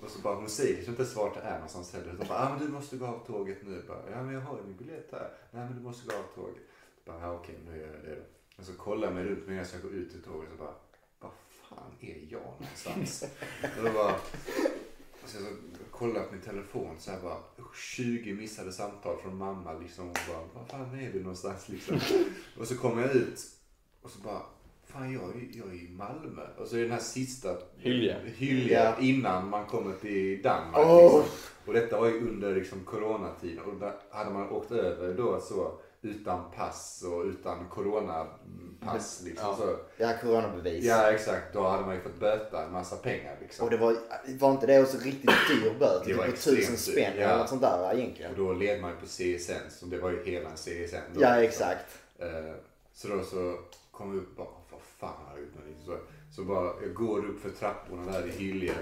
Och 0.00 0.10
så 0.10 0.18
bara, 0.18 0.48
säger 0.48 0.76
liksom 0.76 0.92
inte 0.92 1.02
ens 1.02 1.16
vart 1.16 1.34
det 1.34 1.40
är 1.40 1.54
någonstans 1.54 1.92
heller. 1.92 2.12
Utan 2.12 2.28
bara, 2.28 2.38
ah, 2.38 2.50
men 2.50 2.66
du 2.66 2.72
måste 2.72 2.96
gå 2.96 3.06
av 3.06 3.26
tåget 3.26 3.58
nu. 3.62 3.82
Bara, 3.88 4.10
ja, 4.10 4.22
men 4.22 4.34
jag 4.34 4.40
har 4.40 4.56
ju 4.56 4.62
min 4.62 4.76
biljett 4.76 5.08
här. 5.12 5.30
Nej, 5.50 5.64
men 5.64 5.76
du 5.76 5.82
måste 5.82 6.08
gå 6.08 6.16
av 6.16 6.22
tåget. 6.34 6.62
Bara, 7.04 7.20
ja, 7.20 7.34
okej, 7.34 7.58
nu 7.66 7.80
gör 7.80 7.86
jag 7.86 8.04
det 8.04 8.14
då. 8.14 8.22
Och 8.56 8.64
så 8.64 8.72
kollar 8.72 9.08
jag 9.08 9.14
mig 9.14 9.24
runt 9.24 9.38
medan 9.38 9.56
jag 9.56 9.66
ska 9.66 9.78
gå 9.78 9.88
ut 9.88 10.14
ur 10.14 10.20
tåget 10.20 10.50
och 10.52 10.58
bara, 10.58 10.74
vad 11.20 11.30
fan 11.62 11.92
är 12.00 12.26
jag 12.30 12.52
någonstans? 12.60 13.24
och 13.78 13.84
då 13.84 13.92
bara, 13.92 14.14
och 15.22 15.28
så 15.28 15.38
kollar 15.90 16.16
jag 16.16 16.28
på 16.28 16.34
min 16.34 16.44
telefon 16.44 16.96
så 16.98 17.10
här 17.10 17.20
bara, 17.22 17.38
20 17.74 18.34
missade 18.34 18.72
samtal 18.72 19.18
från 19.18 19.36
mamma 19.36 19.72
liksom. 19.72 20.08
Och 20.08 20.18
bara, 20.28 20.44
vad 20.54 20.68
fan 20.68 21.00
är 21.00 21.12
du 21.12 21.20
någonstans 21.20 21.68
liksom? 21.68 22.00
och 22.58 22.68
så 22.68 22.76
kommer 22.76 23.02
jag 23.02 23.14
ut 23.14 23.40
och 24.02 24.10
så 24.10 24.18
bara, 24.18 24.42
fan 24.86 25.12
jag 25.12 25.22
är, 25.22 25.48
jag 25.52 25.66
är 25.68 25.74
i 25.74 25.88
Malmö. 25.90 26.42
Och 26.58 26.68
så 26.68 26.74
är 26.76 26.78
det 26.80 26.84
den 26.84 26.92
här 26.92 27.00
sista 27.00 27.56
Hylje. 27.76 28.16
Hylje 28.36 28.84
Ja. 28.84 28.94
innan 29.00 29.48
man 29.50 29.66
kommer 29.66 29.94
till 29.94 30.42
Danmark. 30.42 30.86
Åh. 30.86 31.02
Liksom. 31.02 31.22
Och 31.66 31.72
detta 31.72 32.00
var 32.00 32.06
ju 32.06 32.18
under 32.28 32.54
liksom, 32.54 32.84
coronatiden. 32.84 33.64
Och 33.64 33.74
där 33.80 33.92
hade 34.10 34.30
man 34.30 34.50
åkt 34.50 34.72
över 34.72 35.14
då 35.14 35.40
så 35.40 35.78
utan 36.02 36.50
pass 36.56 37.04
och 37.06 37.24
utan 37.24 37.68
coronapass. 37.68 39.22
Liksom, 39.24 39.46
Ja. 39.48 39.56
så. 39.56 39.76
Ja, 39.96 40.12
coronabevis. 40.22 40.84
ja 40.84 41.10
exakt, 41.10 41.52
då 41.54 41.62
hade 41.68 41.86
man 41.86 41.94
ju 41.94 42.00
fått 42.00 42.20
böta 42.20 42.64
en 42.64 42.72
massa 42.72 42.96
pengar. 42.96 43.36
Liksom. 43.40 43.64
Och 43.64 43.70
det 43.70 43.76
var, 43.76 43.96
var 44.38 44.50
inte 44.50 44.66
det 44.66 44.82
också 44.82 44.98
riktigt 44.98 45.30
dyr 45.48 45.78
böter? 45.78 46.02
Det 46.06 46.14
var 46.14 46.24
Typ 46.24 46.32
på 46.32 46.32
extremt 46.32 46.58
tusen 46.58 46.76
spänn 46.76 47.12
ja. 47.16 47.22
eller 47.22 47.38
något 47.38 47.48
sånt 47.48 47.62
där 47.62 47.94
egentligen. 47.98 48.30
Och 48.30 48.36
då 48.36 48.52
led 48.52 48.80
man 48.80 48.90
ju 48.90 48.96
på 48.96 49.06
CSN, 49.06 49.70
så 49.70 49.86
det 49.86 49.98
var 49.98 50.10
ju 50.10 50.24
hela 50.24 50.50
CSN. 50.50 50.96
Då, 51.14 51.20
Ja, 51.22 51.36
liksom. 51.40 51.42
exakt. 51.42 51.98
Eh, 52.18 52.54
så 52.94 53.08
då 53.08 53.22
så 53.22 53.58
kom 53.90 54.12
vi 54.12 54.18
upp 54.18 54.36
bara, 54.36 54.46
fan 54.96 55.24
har 55.26 55.36
jag 55.36 55.40
gjort? 55.40 55.52
Så, 55.84 55.98
så 56.36 56.44
bara, 56.44 56.82
jag 56.82 56.94
går 56.94 57.26
upp 57.26 57.40
för 57.40 57.50
trapporna 57.50 58.12
där 58.12 58.26
i 58.26 58.30
Hylje. 58.30 58.74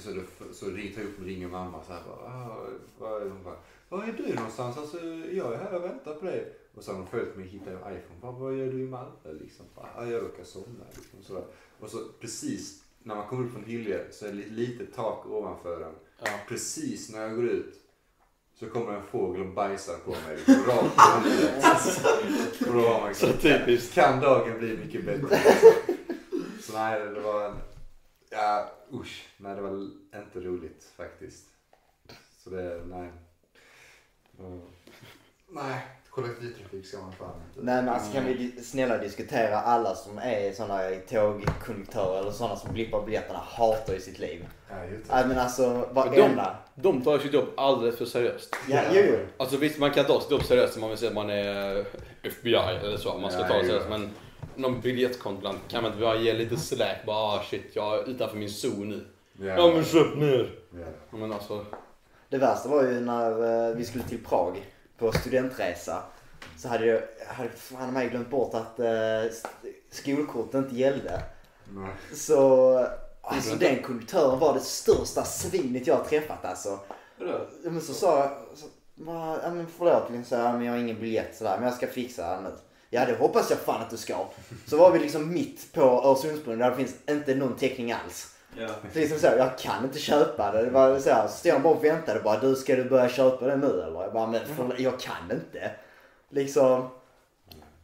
Så, 0.00 0.20
så 0.52 0.66
ring- 0.70 0.94
tar 0.94 1.00
jag 1.00 1.08
upp 1.10 1.18
och 1.18 1.24
ringer 1.24 1.48
mamma 1.48 1.82
så 1.86 1.92
här 1.92 2.02
bara, 2.08 2.32
ah, 2.32 2.66
vad 2.98 3.22
är 3.22 3.30
hon 3.30 3.44
bara, 3.44 3.56
var 3.88 4.04
är 4.04 4.12
du 4.12 4.34
någonstans? 4.34 4.78
Alltså, 4.78 4.98
jag 5.32 5.52
är 5.54 5.58
här 5.58 5.74
och 5.74 5.84
väntar 5.84 6.14
på 6.14 6.24
dig. 6.24 6.52
Och 6.74 6.84
så 6.84 6.90
har 6.92 6.98
hon 6.98 7.06
följt 7.06 7.36
mig 7.36 7.44
och 7.46 7.50
hittat 7.50 7.68
en 7.68 7.74
iPhone. 7.78 8.20
Bara, 8.20 8.32
vad 8.32 8.54
gör 8.56 8.72
du 8.72 8.80
i 8.80 8.86
Malmö? 8.86 9.32
Liksom. 9.40 9.66
Bara, 9.74 9.88
ah, 9.96 10.06
jag 10.06 10.22
råkar 10.22 10.44
somna. 10.44 10.84
Liksom, 10.94 11.22
så. 11.22 11.44
Och 11.80 11.90
så 11.90 11.98
precis 12.20 12.84
när 13.02 13.14
man 13.14 13.28
kommer 13.28 13.44
upp 13.46 13.52
från 13.52 13.64
Hylje 13.64 14.12
så 14.12 14.26
är 14.26 14.32
det 14.32 14.42
ett 14.42 14.52
litet 14.52 14.94
tak 14.94 15.26
ovanför 15.26 15.80
den. 15.80 15.94
Ja. 16.18 16.26
Precis 16.48 17.10
när 17.12 17.20
jag 17.22 17.36
går 17.36 17.44
ut 17.44 17.80
så 18.54 18.66
kommer 18.66 18.92
en 18.92 19.02
fågel 19.02 19.42
och 19.42 19.54
bajsar 19.54 19.94
på 20.04 20.10
mig. 20.10 20.36
Liksom, 20.36 20.54
rakt 20.54 20.96
på 20.96 21.28
huvudet. 21.28 22.60
Och 22.66 22.74
då 22.74 22.80
har 22.80 23.00
man 23.00 23.08
liksom, 23.08 23.28
Så 23.28 23.38
typiskt. 23.38 23.94
Kan 23.94 24.20
dagen 24.20 24.58
bli 24.58 24.76
mycket 24.76 25.04
bättre? 25.04 25.38
Så 26.60 26.72
nej, 26.72 27.00
det 27.00 27.20
var 27.20 27.48
en... 27.48 27.56
Ja, 28.30 28.70
usch. 28.92 29.28
Nej, 29.36 29.54
det 29.54 29.62
var 29.62 29.70
inte 30.16 30.40
roligt 30.40 30.92
faktiskt. 30.96 31.44
Så 32.38 32.50
det, 32.50 32.82
nej. 32.86 33.12
Mm. 34.38 34.60
Nej, 35.48 35.80
kollektivtrafik 36.14 36.86
ska 36.86 36.98
man 36.98 37.12
fan 37.12 37.28
inte. 37.48 37.60
Nej 37.62 37.82
men 37.82 37.88
alltså 37.88 38.12
kan 38.12 38.24
vi 38.24 38.52
snälla 38.62 38.98
diskutera 38.98 39.60
alla 39.60 39.94
som 39.94 40.18
är 40.18 40.52
såna 40.52 40.78
tågkonduktörer 41.10 42.20
eller 42.20 42.30
såna 42.30 42.56
som 42.56 42.72
blippar 42.72 43.02
biljetterna 43.02 43.38
hatar 43.38 43.94
ju 43.94 44.00
sitt 44.00 44.18
liv. 44.18 44.46
Ja, 44.70 44.76
det. 45.16 45.28
men 45.28 45.38
alltså 45.38 45.88
varenda. 45.92 46.56
de, 46.74 46.82
de 46.82 47.02
tar 47.02 47.18
sitt 47.18 47.32
jobb 47.32 47.48
alldeles 47.56 47.98
för 47.98 48.04
seriöst. 48.04 48.56
Ja, 48.68 48.80
jo, 48.92 49.02
jo. 49.08 49.18
Alltså 49.36 49.56
visst, 49.56 49.78
man 49.78 49.90
kan 49.90 50.04
ta 50.04 50.20
sitt 50.20 50.30
jobb 50.30 50.44
seriöst 50.44 50.74
om 50.74 50.80
man 50.80 50.90
vill 50.90 50.98
säga 50.98 51.08
att 51.08 51.14
man 51.14 51.30
är 51.30 51.84
FBI 52.22 52.54
eller 52.54 52.96
så. 52.96 53.18
Man 53.18 53.30
ska 53.30 53.40
Ja, 53.40 53.48
ta 53.48 53.58
det 53.58 53.64
seriöst. 53.64 53.88
Men 53.90 54.10
någon 54.54 54.80
biljettkontrollant 54.80 55.60
kan 55.68 55.82
man 55.82 55.92
inte 55.92 56.04
bara 56.04 56.16
ge 56.16 56.32
lite 56.32 56.56
slack. 56.56 57.06
Bara 57.06 57.16
ah, 57.16 57.42
shit, 57.50 57.70
jag 57.72 57.98
är 57.98 58.10
utanför 58.10 58.36
min 58.36 58.50
zon 58.50 58.88
nu. 58.88 59.04
Ja 59.46 59.72
men 59.74 59.84
köp 59.84 60.16
ner. 60.16 60.58
Ja. 60.70 60.78
Ja, 61.10 61.16
Men 61.16 61.32
alltså, 61.32 61.64
Det 62.28 62.38
värsta 62.38 62.68
var 62.68 62.82
ju 62.82 63.00
när 63.00 63.68
eh, 63.70 63.76
vi 63.76 63.84
skulle 63.84 64.04
till 64.04 64.24
Prag 64.24 64.62
på 64.98 65.12
studentresa. 65.12 66.02
Så 66.58 66.68
hade 66.68 66.86
jag, 66.86 67.02
hade 67.26 67.48
fan 67.50 67.92
mig 67.92 68.08
glömt 68.08 68.30
bort 68.30 68.54
att 68.54 68.80
eh, 68.80 69.32
skolkortet 69.90 70.54
inte 70.54 70.76
gällde. 70.76 71.22
Nej. 71.72 71.90
Så 72.14 72.78
alltså 73.22 73.54
den 73.56 73.82
konduktören 73.82 74.38
var 74.38 74.54
det 74.54 74.60
största 74.60 75.24
svinet 75.24 75.86
jag 75.86 76.08
träffat 76.08 76.44
alltså. 76.44 76.78
Vadå? 77.18 77.46
Men 77.62 77.80
så 77.80 77.94
sa 77.94 78.18
jag, 78.18 78.30
så, 78.58 78.66
ja 79.42 79.50
men 79.50 79.66
förlåt 79.78 80.30
ja, 80.30 80.52
men 80.52 80.64
jag 80.64 80.72
har 80.72 80.78
ingen 80.78 81.00
biljett 81.00 81.36
sådär, 81.36 81.56
men 81.56 81.64
jag 81.64 81.74
ska 81.74 81.86
fixa 81.86 82.36
det 82.36 82.42
nu. 82.42 82.50
Ja 82.90 83.06
det 83.06 83.16
hoppas 83.16 83.50
jag 83.50 83.58
fan 83.58 83.82
att 83.82 83.90
du 83.90 83.96
ska. 83.96 84.26
Så 84.66 84.76
var 84.76 84.90
vi 84.90 84.98
liksom 84.98 85.32
mitt 85.32 85.72
på 85.72 85.80
Öresundsbron 85.80 86.58
där 86.58 86.70
det 86.70 86.76
finns 86.76 86.94
inte 87.08 87.34
någon 87.34 87.56
täckning 87.56 87.92
alls. 87.92 88.33
Ja. 88.58 88.68
Så 88.92 88.98
liksom 88.98 89.18
så, 89.18 89.26
jag 89.26 89.58
kan 89.58 89.84
inte 89.84 89.98
köpa 89.98 90.52
det. 90.52 90.62
Det 90.64 90.70
var 90.70 90.98
så 90.98 91.10
här, 91.10 91.28
så 91.28 91.32
stod 91.36 91.52
jag 91.52 91.62
bara 91.62 91.74
och 91.74 91.84
väntade 91.84 92.20
bara, 92.20 92.40
du 92.40 92.54
ska 92.54 92.76
du 92.76 92.84
börja 92.84 93.08
köpa 93.08 93.46
det 93.46 93.56
nu 93.56 93.66
eller? 93.66 94.02
Jag 94.02 94.12
bara, 94.12 94.26
men 94.26 94.46
för, 94.46 94.74
jag 94.78 95.00
kan 95.00 95.30
inte. 95.32 95.70
Liksom, 96.30 96.88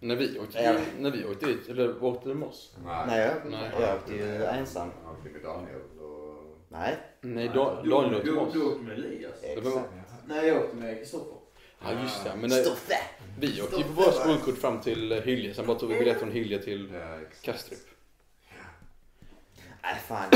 När 0.00 0.16
vi 0.16 0.38
åkte, 0.38 0.62
Ja. 0.62 0.72
när 0.98 1.10
vi 1.10 1.24
åkte 1.24 1.46
dit, 1.46 1.68
eller 1.68 2.04
åkte 2.04 2.28
du 2.28 2.34
med 2.34 2.48
oss? 2.48 2.74
nej 3.06 3.20
jag, 3.20 3.50
Nej. 3.52 3.70
jag 3.80 3.96
åkte 3.96 4.12
ju 4.14 4.44
ensam. 4.44 4.88
Jag 5.04 5.12
åkte 5.12 5.28
med 5.30 5.42
Daniel 5.42 5.80
och... 6.00 6.58
Nej, 6.68 6.96
Nej, 7.20 7.48
Da- 7.54 7.74
Daniel 7.84 8.14
åkte 8.14 8.26
Du, 8.26 8.32
med 8.34 8.42
du 8.52 8.60
oss. 8.62 8.72
åkte 8.72 8.82
med 8.84 8.92
Elias. 8.98 9.32
Var- 9.74 9.82
Nej, 10.26 10.48
jag 10.48 10.56
åkte 10.64 10.76
med 10.76 10.98
Kristoffer. 10.98 11.34
Ja 11.82 11.88
just 12.02 12.24
det, 12.24 12.30
men 12.40 12.50
nej, 12.50 12.64
Stoffe! 12.64 12.94
vi 13.40 13.62
åkte 13.62 13.76
ju 13.76 13.82
på 13.84 13.92
våra 13.92 14.12
skolkort 14.12 14.58
fram 14.58 14.80
till 14.80 15.12
Hyllie, 15.24 15.54
sen 15.54 15.66
bara 15.66 15.78
tog 15.78 15.88
vi 15.88 15.98
biljett 15.98 16.18
från 16.18 16.30
Hyllie 16.30 16.58
till 16.62 16.90
Ja, 16.94 17.20
exakt. 17.20 17.42
Kastrup. 17.44 17.78
Nej 19.82 19.94
fan, 20.06 20.30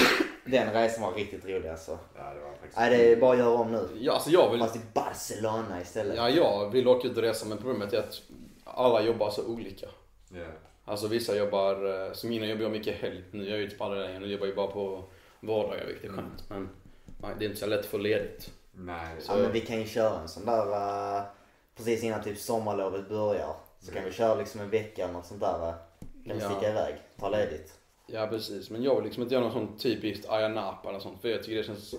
den 0.44 0.72
resan 0.72 1.02
var 1.02 1.12
riktigt 1.12 1.44
rolig 1.44 1.68
alltså. 1.68 1.98
Ja, 2.16 2.34
det 2.34 2.40
var 2.40 2.50
faktiskt... 2.50 2.76
Nej 2.78 2.90
det 2.90 3.12
är 3.12 3.16
bara 3.16 3.32
att 3.32 3.38
göra 3.38 3.50
om 3.50 3.72
nu. 3.72 3.88
Ja, 3.98 4.12
alltså 4.12 4.30
jag 4.30 4.50
vill, 4.50 4.60
Fast 4.60 4.76
i 4.76 4.80
Barcelona 4.94 5.80
istället. 5.80 6.16
ja, 6.16 6.28
jag 6.30 6.70
vill 6.70 6.88
åka 6.88 7.08
ut 7.08 7.16
och 7.16 7.22
resa 7.22 7.46
men 7.46 7.58
problemet 7.58 7.92
är 7.92 7.98
att 7.98 8.20
alla 8.64 9.02
jobbar 9.02 9.30
så 9.30 9.46
olika. 9.46 9.86
Ja. 10.28 10.44
Alltså 10.84 11.06
vissa 11.08 11.36
jobbar, 11.36 12.06
eh, 12.06 12.12
som 12.12 12.32
innan 12.32 12.48
jobbade 12.48 12.64
jag 12.64 12.72
mycket 12.72 12.96
helg, 12.96 13.24
nu 13.30 13.44
gör 13.44 13.50
jag 13.50 13.58
ju 13.58 13.64
inte 13.70 13.84
aldrig 13.84 14.02
längre, 14.02 14.18
nu 14.18 14.26
jobbar 14.26 14.46
jag 14.46 14.56
bara 14.56 14.66
på 14.66 15.04
vardagar 15.40 15.84
vilket 15.86 16.04
är 16.04 16.08
skönt. 16.08 16.44
Men 16.48 16.68
nej, 17.22 17.30
det 17.38 17.44
är 17.44 17.46
inte 17.48 17.60
så 17.60 17.66
lätt 17.66 17.80
att 17.80 17.86
få 17.86 17.98
ledigt. 17.98 18.50
Nej. 18.72 19.16
Ja 19.28 19.36
men 19.36 19.52
vi 19.52 19.60
kan 19.60 19.78
ju 19.80 19.86
köra 19.86 20.20
en 20.20 20.28
sån 20.28 20.46
där 20.46 20.66
uh, 21.18 21.22
precis 21.76 22.02
innan 22.02 22.22
typ 22.22 22.38
sommarlovet 22.38 23.08
börjar. 23.08 23.54
Så 23.80 23.92
kan 23.92 24.04
vi 24.04 24.12
köra 24.12 24.34
liksom 24.34 24.60
en 24.60 24.70
vecka 24.70 25.02
eller 25.04 25.12
något 25.12 25.26
sånt 25.26 25.40
där. 25.40 25.68
Uh, 25.68 25.74
kan 26.26 26.36
vi 26.36 26.42
Ja. 26.42 26.50
sticka 26.50 26.70
iväg, 26.70 26.94
ta 27.20 27.28
ledigt. 27.28 27.74
Ja 28.06 28.26
precis, 28.26 28.70
men 28.70 28.82
jag 28.82 28.94
vill 28.94 29.04
liksom 29.04 29.22
inte 29.22 29.34
göra 29.34 29.44
något 29.44 29.52
sånt 29.52 29.80
typiskt 29.80 30.28
Ayia 30.30 30.48
Napa 30.48 30.88
eller 30.88 30.98
sånt 31.00 31.20
för 31.20 31.28
jag 31.28 31.42
tycker 31.42 31.56
det 31.56 31.64
känns... 31.64 31.90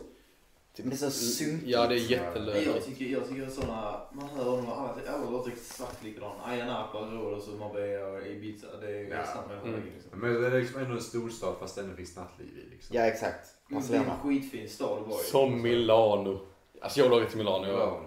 Typ, 0.76 0.86
Det 0.90 0.92
är 0.94 0.98
så 0.98 1.12
sunkigt. 1.12 1.68
Ja 1.68 1.88
det 1.88 1.96
är 1.96 1.98
Jag 1.98 2.12
jättelöjligt. 2.12 2.86
tycker, 2.86 3.06
jag 3.06 3.30
tycker 3.30 3.48
såna, 3.50 4.02
man 4.12 4.30
hör 4.30 4.54
om 4.60 4.70
alla, 4.70 4.94
alla 5.08 5.30
låter 5.30 5.52
exakt 5.52 6.04
likadana. 6.04 6.46
Ayia 6.46 6.66
Napa, 6.66 6.98
Rhodos 7.00 7.48
och 7.48 7.60
Marbella 7.60 8.08
och 8.08 8.28
Ibiza. 8.28 8.68
Det 8.82 8.88
är 9.00 9.10
Ja. 9.10 9.24
samma 9.26 9.54
Mm. 9.62 9.82
liksom. 9.94 10.20
Men 10.20 10.42
det 10.42 10.48
är 10.48 10.60
liksom 10.62 10.82
ändå 10.82 10.96
en 10.96 11.02
storstad 11.02 11.56
fast 11.60 11.76
det 11.76 11.82
ändå 11.82 11.96
finns 11.96 12.16
nattliv 12.16 12.48
i 12.68 12.70
liksom. 12.76 12.96
Ja 12.96 13.02
exakt. 13.06 13.50
Men 13.68 13.88
Det 13.88 13.96
är 13.98 14.00
en 14.00 14.10
skitfin 14.24 14.70
stad 14.70 15.00
att 15.02 15.08
vara 15.08 15.22
i. 15.22 15.24
Som 15.24 15.62
Milano. 15.62 16.40
Alltså 16.82 17.00
jag 17.00 17.10
vill 17.10 17.20
åka 17.20 17.30
till 17.30 17.38
Milano. 17.38 17.68
Jag, 17.68 17.80
Ja. 17.80 18.02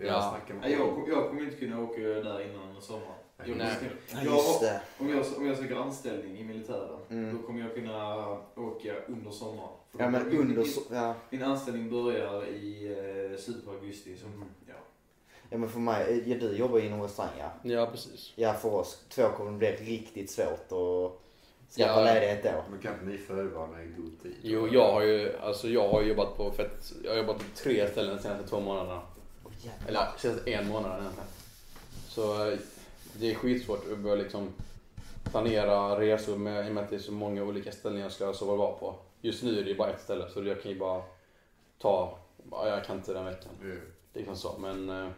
Jag 0.00 0.06
Ja. 0.08 0.68
jag, 0.68 1.04
jag 1.08 1.28
kommer 1.28 1.42
inte 1.42 1.56
kunna 1.56 1.80
åka 1.82 2.00
där 2.00 2.50
innan 2.50 2.82
sommaren. 2.82 3.12
Jag, 3.46 3.56
Nej. 3.56 3.74
Ja 4.12 4.18
jag, 4.24 4.80
om, 4.98 5.08
jag, 5.08 5.24
om 5.36 5.46
jag 5.46 5.56
söker 5.56 5.76
anställning 5.76 6.38
i 6.38 6.44
militären, 6.44 6.93
Mm. 7.10 7.36
då 7.36 7.46
kommer 7.46 7.60
jag 7.60 7.74
kunna 7.74 8.16
åka 8.56 8.94
under 9.08 9.30
sommaren. 9.30 9.68
För 9.92 10.00
Ja 10.02 10.10
men 10.10 10.28
min, 10.28 10.40
under 10.40 10.56
min, 10.56 10.66
så, 10.66 10.80
ja. 10.90 11.14
min 11.30 11.42
anställning 11.42 11.90
börjar 11.90 12.46
i 12.46 12.86
eh, 13.32 13.38
slutet 13.38 13.64
på 13.64 13.70
augusti. 13.70 14.16
Så, 14.16 14.26
ja. 14.68 14.74
ja 15.50 15.58
men 15.58 15.68
för 15.68 15.80
mig, 15.80 16.22
ja, 16.26 16.36
du 16.40 16.56
jobbar 16.56 16.78
ju 16.78 16.86
inom 16.86 17.02
restaurang 17.02 17.32
ja. 17.38 17.50
ja 17.62 17.86
precis. 17.86 18.32
Ja 18.36 18.52
för 18.54 18.74
oss 18.74 19.04
två 19.08 19.28
kommer 19.28 19.52
det 19.52 19.58
bli 19.58 19.96
riktigt 19.96 20.30
svårt 20.30 20.72
att 20.72 21.20
skaffa 21.76 22.00
Ja. 22.00 22.14
ledighet 22.14 22.42
då. 22.42 22.64
Men 22.70 22.78
kan 22.80 22.92
inte 22.94 23.04
ni 23.06 23.18
förvarna 23.18 23.82
i 23.82 23.86
god 23.86 24.22
tid? 24.22 24.36
Jo 24.42 24.68
jag 24.68 24.92
har 24.92 25.02
ju, 25.02 25.36
alltså 25.38 25.68
jag 25.68 25.88
har 25.88 26.02
jobbat 26.02 26.36
på 26.36 26.50
fett, 26.50 26.92
jag 27.04 27.10
har 27.10 27.18
jobbat 27.18 27.38
på 27.38 27.44
tre 27.54 27.88
ställen 27.90 28.16
de 28.16 28.22
senaste 28.22 28.48
två 28.48 28.60
månaderna. 28.60 29.02
Jävlar. 29.60 29.88
Eller 29.88 30.18
senaste 30.18 30.50
en 30.50 30.68
månad 30.68 31.00
egentligen. 31.00 31.28
Så 32.08 32.50
eh, 32.50 32.58
det 33.12 33.30
är 33.30 33.34
skitsvårt 33.34 33.92
att 33.92 33.98
börja 33.98 34.16
liksom 34.16 34.48
planera 35.30 36.00
resor 36.00 36.36
med, 36.36 36.66
i 36.66 36.70
och 36.70 36.74
med 36.74 36.84
att 36.84 36.90
det 36.90 36.96
är 36.96 37.00
så 37.00 37.12
många 37.12 37.44
olika 37.44 37.72
ställen 37.72 38.00
jag 38.00 38.12
ska 38.12 38.32
sova 38.32 38.52
och 38.52 38.58
vara 38.58 38.72
på. 38.72 38.94
Just 39.20 39.42
nu 39.42 39.58
är 39.58 39.64
det 39.64 39.70
ju 39.70 39.76
bara 39.76 39.90
ett 39.90 40.00
ställe 40.00 40.28
så 40.30 40.44
jag 40.44 40.62
kan 40.62 40.72
ju 40.72 40.78
bara 40.78 41.02
ta, 41.78 42.18
ja, 42.50 42.68
jag 42.68 42.84
kan 42.84 42.96
inte 42.96 43.12
den 43.12 43.24
veckan. 43.24 43.52
Är 43.62 43.80
liksom 44.18 44.36
så. 44.36 44.58
Men 44.58 44.88
eh, 44.90 45.08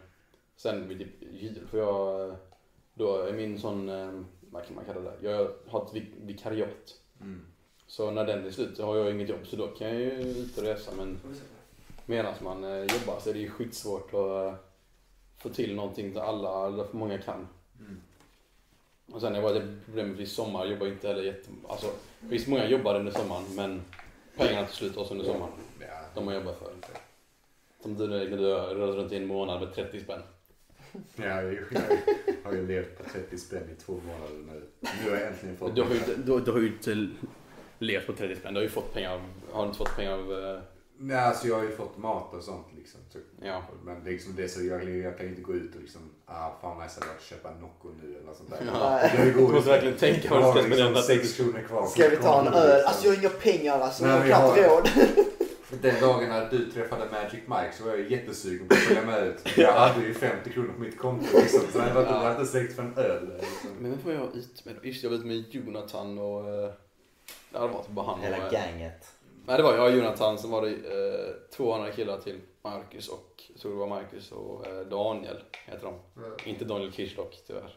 sen 0.55 0.87
vid 0.87 1.07
jul 1.33 1.67
får 1.71 1.79
jag, 1.79 2.29
eh, 2.29 2.35
då 2.93 3.17
är 3.21 3.33
min 3.33 3.59
sån, 3.59 3.89
eh, 3.89 4.21
vad 4.51 4.65
kan 4.65 4.75
man 4.75 4.85
kalla 4.85 4.99
det? 5.01 5.13
Jag 5.21 5.49
har 5.67 5.85
ett 5.85 5.93
vik- 5.93 6.15
vikariat. 6.21 6.95
Mm. 7.21 7.45
Så 7.87 8.11
när 8.11 8.25
den 8.25 8.45
är 8.45 8.51
slut 8.51 8.79
har 8.79 8.95
jag 8.97 9.11
inget 9.11 9.29
jobb 9.29 9.47
så 9.47 9.55
då 9.55 9.67
kan 9.67 9.87
jag 9.87 9.99
ju 10.01 10.11
ut 10.11 10.57
och 10.57 10.63
resa 10.63 10.91
men 10.97 11.19
medan 12.05 12.33
man 12.41 12.63
jobbar 12.79 13.19
så 13.19 13.29
är 13.29 13.33
det 13.33 13.39
ju 13.39 13.49
skitsvårt 13.49 14.13
att 14.13 14.73
få 15.37 15.49
till 15.49 15.75
någonting 15.75 16.13
där 16.13 16.21
alla, 16.21 16.67
eller 16.67 16.83
för 16.83 16.97
många 16.97 17.17
kan. 17.17 17.47
Mm. 17.79 18.01
Och 19.11 19.21
sen 19.21 19.35
är 19.35 19.53
det 19.53 19.67
problemet 19.85 20.19
i 20.19 20.25
sommar 20.25 20.65
jobbar 20.65 20.85
jag 20.85 20.95
inte 20.95 21.07
heller 21.07 21.23
jätte... 21.23 21.49
Alltså 21.69 21.91
visst 22.19 22.47
många 22.47 22.67
jobbar 22.67 22.95
under 22.95 23.11
sommaren 23.11 23.43
men 23.55 23.81
pengarna 24.37 24.67
tar 24.67 24.73
slut 24.73 24.97
också 24.97 25.13
under 25.13 25.25
sommaren. 25.25 25.51
De 26.15 26.25
man 26.25 26.35
jobbar 26.35 26.53
för. 26.53 26.71
Som 27.81 27.97
du 27.97 28.07
när 28.07 28.25
du 28.25 28.37
rör 28.37 28.91
runt 28.91 29.11
i 29.11 29.17
en 29.17 29.27
månad 29.27 29.59
med 29.59 29.75
30 29.75 29.99
spänn. 29.99 30.21
Ja, 31.15 31.41
jag, 31.41 31.57
har 32.43 32.53
ju 32.53 32.67
levt 32.67 32.97
på 32.97 33.09
30 33.09 33.37
spänn 33.37 33.69
i 33.77 33.81
två 33.81 33.93
månader 33.93 34.53
nu. 34.53 34.61
Nu 35.03 35.09
har 35.09 35.17
jag 35.17 35.27
äntligen 35.27 35.57
fått 35.57 35.75
Du 35.75 35.81
har 35.81 35.89
ju 35.89 35.95
inte, 35.95 36.15
du, 36.15 36.39
du 36.39 36.51
har 36.51 36.59
ju 36.59 36.67
inte 36.67 37.09
levt 37.79 38.07
på 38.07 38.13
30 38.13 38.35
spänn. 38.35 38.53
Du 38.53 38.59
har 38.59 38.63
ju 38.63 38.69
fått 38.69 38.93
pengar 38.93 39.13
av, 39.13 39.21
har 39.51 39.61
du 39.61 39.67
inte 39.67 39.77
fått 39.77 39.95
pengar 39.95 40.11
av... 40.11 40.61
Nej, 40.99 41.17
alltså 41.17 41.47
jag 41.47 41.55
har 41.55 41.63
ju 41.63 41.75
fått 41.75 41.97
mat 41.97 42.33
och 42.33 42.43
sånt 42.43 42.67
liksom. 42.77 42.99
Så, 43.09 43.19
Ja. 43.41 43.61
Men 43.85 44.03
det 44.03 44.09
är 44.09 44.11
liksom 44.13 44.35
det 44.35 44.49
så 44.49 44.63
jag, 44.63 44.89
jag 44.89 45.17
kan 45.17 45.25
ju 45.25 45.29
inte 45.29 45.41
gå 45.41 45.53
ut 45.53 45.75
och 45.75 45.81
liksom, 45.81 46.01
ah 46.25 46.49
fan 46.61 46.83
nice 46.83 47.01
att 47.01 47.23
köpa 47.23 47.49
Nocco 47.51 47.89
nu 48.03 48.17
eller 48.23 48.33
sånt 48.33 48.49
där. 48.49 48.59
Ja. 48.73 49.01
Jag 49.01 49.27
är 49.27 49.33
Du 49.33 49.41
måste 49.41 49.69
verkligen 49.69 49.97
tänka 49.97 50.29
vad 50.29 50.39
du 50.39 50.43
ska 50.43 50.51
har 50.51 50.55
liksom 50.69 50.77
spendera 50.77 51.01
6 51.01 51.35
30 51.37 51.43
kronor 51.43 51.67
kvar. 51.67 51.85
Ska 51.87 52.09
vi 52.09 52.15
ta 52.15 52.41
en 52.41 52.47
öl? 52.53 52.67
liksom. 52.75 52.87
Alltså 52.87 53.05
jag 53.07 53.13
har 53.15 53.19
inga 53.19 53.29
pengar 53.29 53.79
alltså. 53.79 54.05
Nej, 54.05 54.29
Jag 54.29 54.35
har 54.37 54.55
knappt 54.55 54.69
råd. 54.69 54.89
Den 55.81 56.01
dagen 56.01 56.29
när 56.29 56.49
du 56.49 56.71
träffade 56.71 57.05
Magic 57.11 57.39
Mike 57.47 57.71
så 57.77 57.83
var 57.83 57.91
jag 57.91 58.11
jättesugen 58.11 58.67
på 58.67 58.73
att 58.73 58.79
följa 58.79 59.05
med 59.05 59.27
ut. 59.27 59.39
Jag 59.57 59.71
hade 59.73 60.05
ju 60.05 60.13
50 60.13 60.49
kronor 60.49 60.73
på 60.73 60.81
mitt 60.81 60.97
konto 60.97 61.25
liksom. 61.33 61.61
Så 61.71 61.77
jag 61.77 61.83
hade 61.85 62.01
Ja. 62.09 62.31
inte 62.31 62.45
släckt 62.45 62.75
för 62.75 62.83
en 62.83 62.97
öl. 62.97 63.31
Liksom. 63.39 63.69
Men 63.79 63.91
vem 63.91 63.99
var 64.05 64.11
jag 64.13 64.35
ut 64.35 64.65
med? 64.65 64.75
Just 64.83 65.03
jag 65.03 65.09
var 65.09 65.17
ute 65.17 65.27
med 65.27 65.45
Jonathan 65.51 66.17
och... 66.17 66.49
eh, 66.49 66.71
Det 67.51 67.57
hade 67.59 67.73
varit 67.73 67.87
bara 67.89 68.05
han 68.05 68.19
och... 68.19 68.25
Hela 68.25 68.37
eh, 68.47 68.53
gänget. 68.53 69.07
Nej 69.47 69.57
det 69.57 69.63
var 69.63 69.75
jag 69.75 69.85
och 69.85 69.97
Jonathan, 69.97 70.37
sen 70.37 70.49
var 70.51 70.61
det 70.61 70.69
eh, 70.69 71.33
två 71.55 71.73
andra 71.73 71.91
killar 71.91 72.17
till. 72.17 72.39
Marcus 72.61 73.07
och, 73.07 73.43
jag 73.53 73.61
tror 73.61 73.71
det 73.71 73.77
var 73.77 73.87
Marcus 73.87 74.31
och 74.31 74.67
eh, 74.67 74.79
Daniel 74.87 75.37
heter 75.65 75.83
de. 75.83 75.93
Inte 76.49 76.65
Daniel 76.65 76.91
Kirchlock 76.93 77.37
tyvärr. 77.47 77.75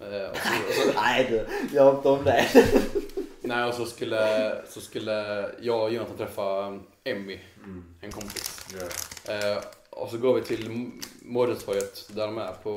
Eh, 0.00 0.30
och 0.30 0.36
så, 0.36 0.48
och 0.68 0.92
så, 0.94 1.00
Nej 1.00 1.26
du, 1.30 1.76
gör 1.76 1.96
inte 1.96 2.08
om 2.08 2.24
det. 2.24 2.44
nej 3.40 3.64
och 3.68 3.74
så 3.74 3.86
skulle, 3.86 4.54
så 4.68 4.80
skulle 4.80 5.50
jag 5.60 5.82
och 5.82 5.90
Jonathan 5.92 6.16
träffa 6.16 6.78
Emmy, 7.04 7.38
Mm. 7.64 7.84
en 8.00 8.12
kompis. 8.12 8.66
Ja. 8.80 9.32
Eh, 9.34 9.58
och 9.90 10.10
så 10.10 10.18
går 10.18 10.34
vi 10.34 10.42
till 10.42 10.90
Mårdstorget 11.22 12.08
där 12.14 12.26
de 12.26 12.38
är 12.38 12.52
på 12.62 12.70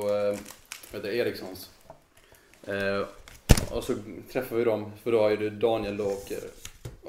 eh, 0.92 1.00
det, 1.00 1.14
Erikssons. 1.16 1.70
Eh, 2.66 3.06
och 3.70 3.84
så 3.84 3.94
träffar 4.32 4.56
vi 4.56 4.64
dem, 4.64 4.92
för 5.02 5.12
då 5.12 5.20
har 5.20 5.30
ju 5.30 5.36
det 5.36 5.50
Daniel 5.50 5.96
då 5.96 6.04
och, 6.04 6.32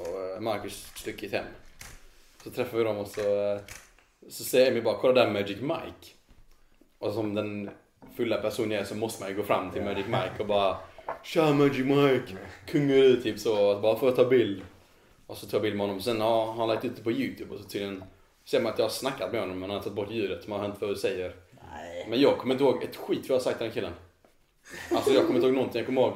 och 0.02 0.34
eh, 0.34 0.40
Marcus 0.40 0.92
stuckit 0.94 1.32
hem. 1.32 1.44
Så 2.44 2.50
träffar 2.50 2.78
vi 2.78 2.84
dem 2.84 2.96
och 2.96 3.08
så, 3.08 3.20
eh, 3.20 3.60
så 4.28 4.44
säger 4.44 4.70
Emmy 4.70 4.80
bara 4.80 4.98
kolla 4.98 5.24
där 5.24 5.30
Magic 5.30 5.60
Mike. 5.60 6.12
Och 6.98 7.12
som 7.12 7.34
den 7.34 7.70
fulla 8.16 8.36
person 8.36 8.70
jag 8.70 8.80
är 8.80 8.84
så 8.84 8.94
måste 8.94 9.22
man 9.22 9.30
ju 9.30 9.36
gå 9.36 9.42
fram 9.42 9.70
till 9.70 9.82
Magic 9.82 10.06
Mike 10.06 10.34
och 10.38 10.46
bara 10.46 10.76
Tja 11.22 11.52
Magic 11.52 11.86
Mike! 11.86 12.36
Kungar 12.66 12.94
du 12.94 13.22
typ 13.22 13.38
så, 13.38 13.80
bara 13.80 13.98
får 13.98 14.08
jag 14.08 14.16
ta 14.16 14.24
bild? 14.24 14.62
Och 15.26 15.36
så 15.36 15.46
tar 15.46 15.58
jag 15.58 15.62
bild 15.62 15.76
med 15.76 15.86
honom. 15.86 16.00
Sen 16.02 16.20
har 16.20 16.52
han 16.52 16.68
lagt 16.68 16.84
ut 16.84 16.96
det 16.96 17.02
på 17.02 17.12
youtube 17.12 17.54
och 17.54 17.60
så 17.60 17.68
tydligen 17.68 18.04
ser 18.44 18.60
man 18.60 18.72
att 18.72 18.78
jag 18.78 18.84
har 18.84 18.90
snackat 18.90 19.32
med 19.32 19.40
honom 19.40 19.58
men 19.58 19.70
han 19.70 19.76
har 19.76 19.84
tagit 19.84 19.96
bort 19.96 20.10
ljudet. 20.10 20.48
Man 20.48 20.60
hör 20.60 20.66
inte 20.66 20.80
vad 20.80 20.90
du 20.90 20.96
säger. 20.96 21.34
Nej. 21.72 22.06
Men 22.08 22.20
jag 22.20 22.38
kommer 22.38 22.54
inte 22.54 22.64
ihåg 22.64 22.82
ett 22.82 22.96
skit 22.96 23.20
vad 23.20 23.28
jag 23.28 23.34
har 23.34 23.40
sagt 23.40 23.58
till 23.58 23.64
den 23.64 23.74
killen. 23.74 23.92
Alltså 24.90 25.10
jag 25.10 25.22
kommer 25.22 25.34
inte 25.34 25.46
ihåg 25.46 25.56
någonting. 25.56 25.78
Jag 25.78 25.86
kommer 25.86 26.00
ihåg. 26.00 26.12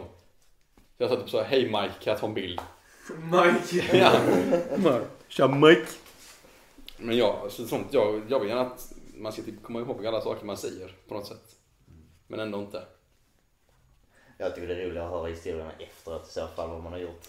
Så 0.97 1.03
jag 1.03 1.11
sa 1.11 1.16
typ 1.16 1.30
så 1.30 1.43
här, 1.43 1.45
hej 1.45 1.64
Mike, 1.64 1.95
kan 2.01 2.11
jag 2.11 2.18
ta 2.18 2.26
en 2.26 2.34
bild? 2.34 2.61
Mike! 3.15 3.97
Ja. 3.99 5.01
Tja 5.29 5.49
Mike! 5.49 5.87
Men 6.99 7.17
ja, 7.17 7.47
så 7.51 7.65
sånt. 7.67 7.87
Jag, 7.91 8.23
jag 8.29 8.41
vill 8.41 8.49
gärna 8.49 8.61
att 8.61 8.93
man 9.17 9.33
ska 9.33 9.43
typ 9.43 9.63
komma 9.63 9.81
ihåg 9.81 10.07
alla 10.07 10.21
saker 10.21 10.47
man 10.47 10.57
säger 10.57 10.93
på 11.09 11.15
något 11.15 11.27
sätt. 11.27 11.57
Men 12.27 12.41
ändå 12.41 12.59
inte. 12.59 12.83
Jag 14.39 14.55
tycker 14.55 14.69
det 14.69 14.75
är 14.83 14.87
roligare 14.89 15.07
att 15.07 15.13
höra 15.13 15.27
historierna 15.29 15.71
efteråt 15.79 16.29
i 16.29 16.33
så 16.33 16.47
fall 16.47 16.69
vad 16.71 16.83
man 16.83 16.93
har 16.93 17.01
gjort. 17.01 17.29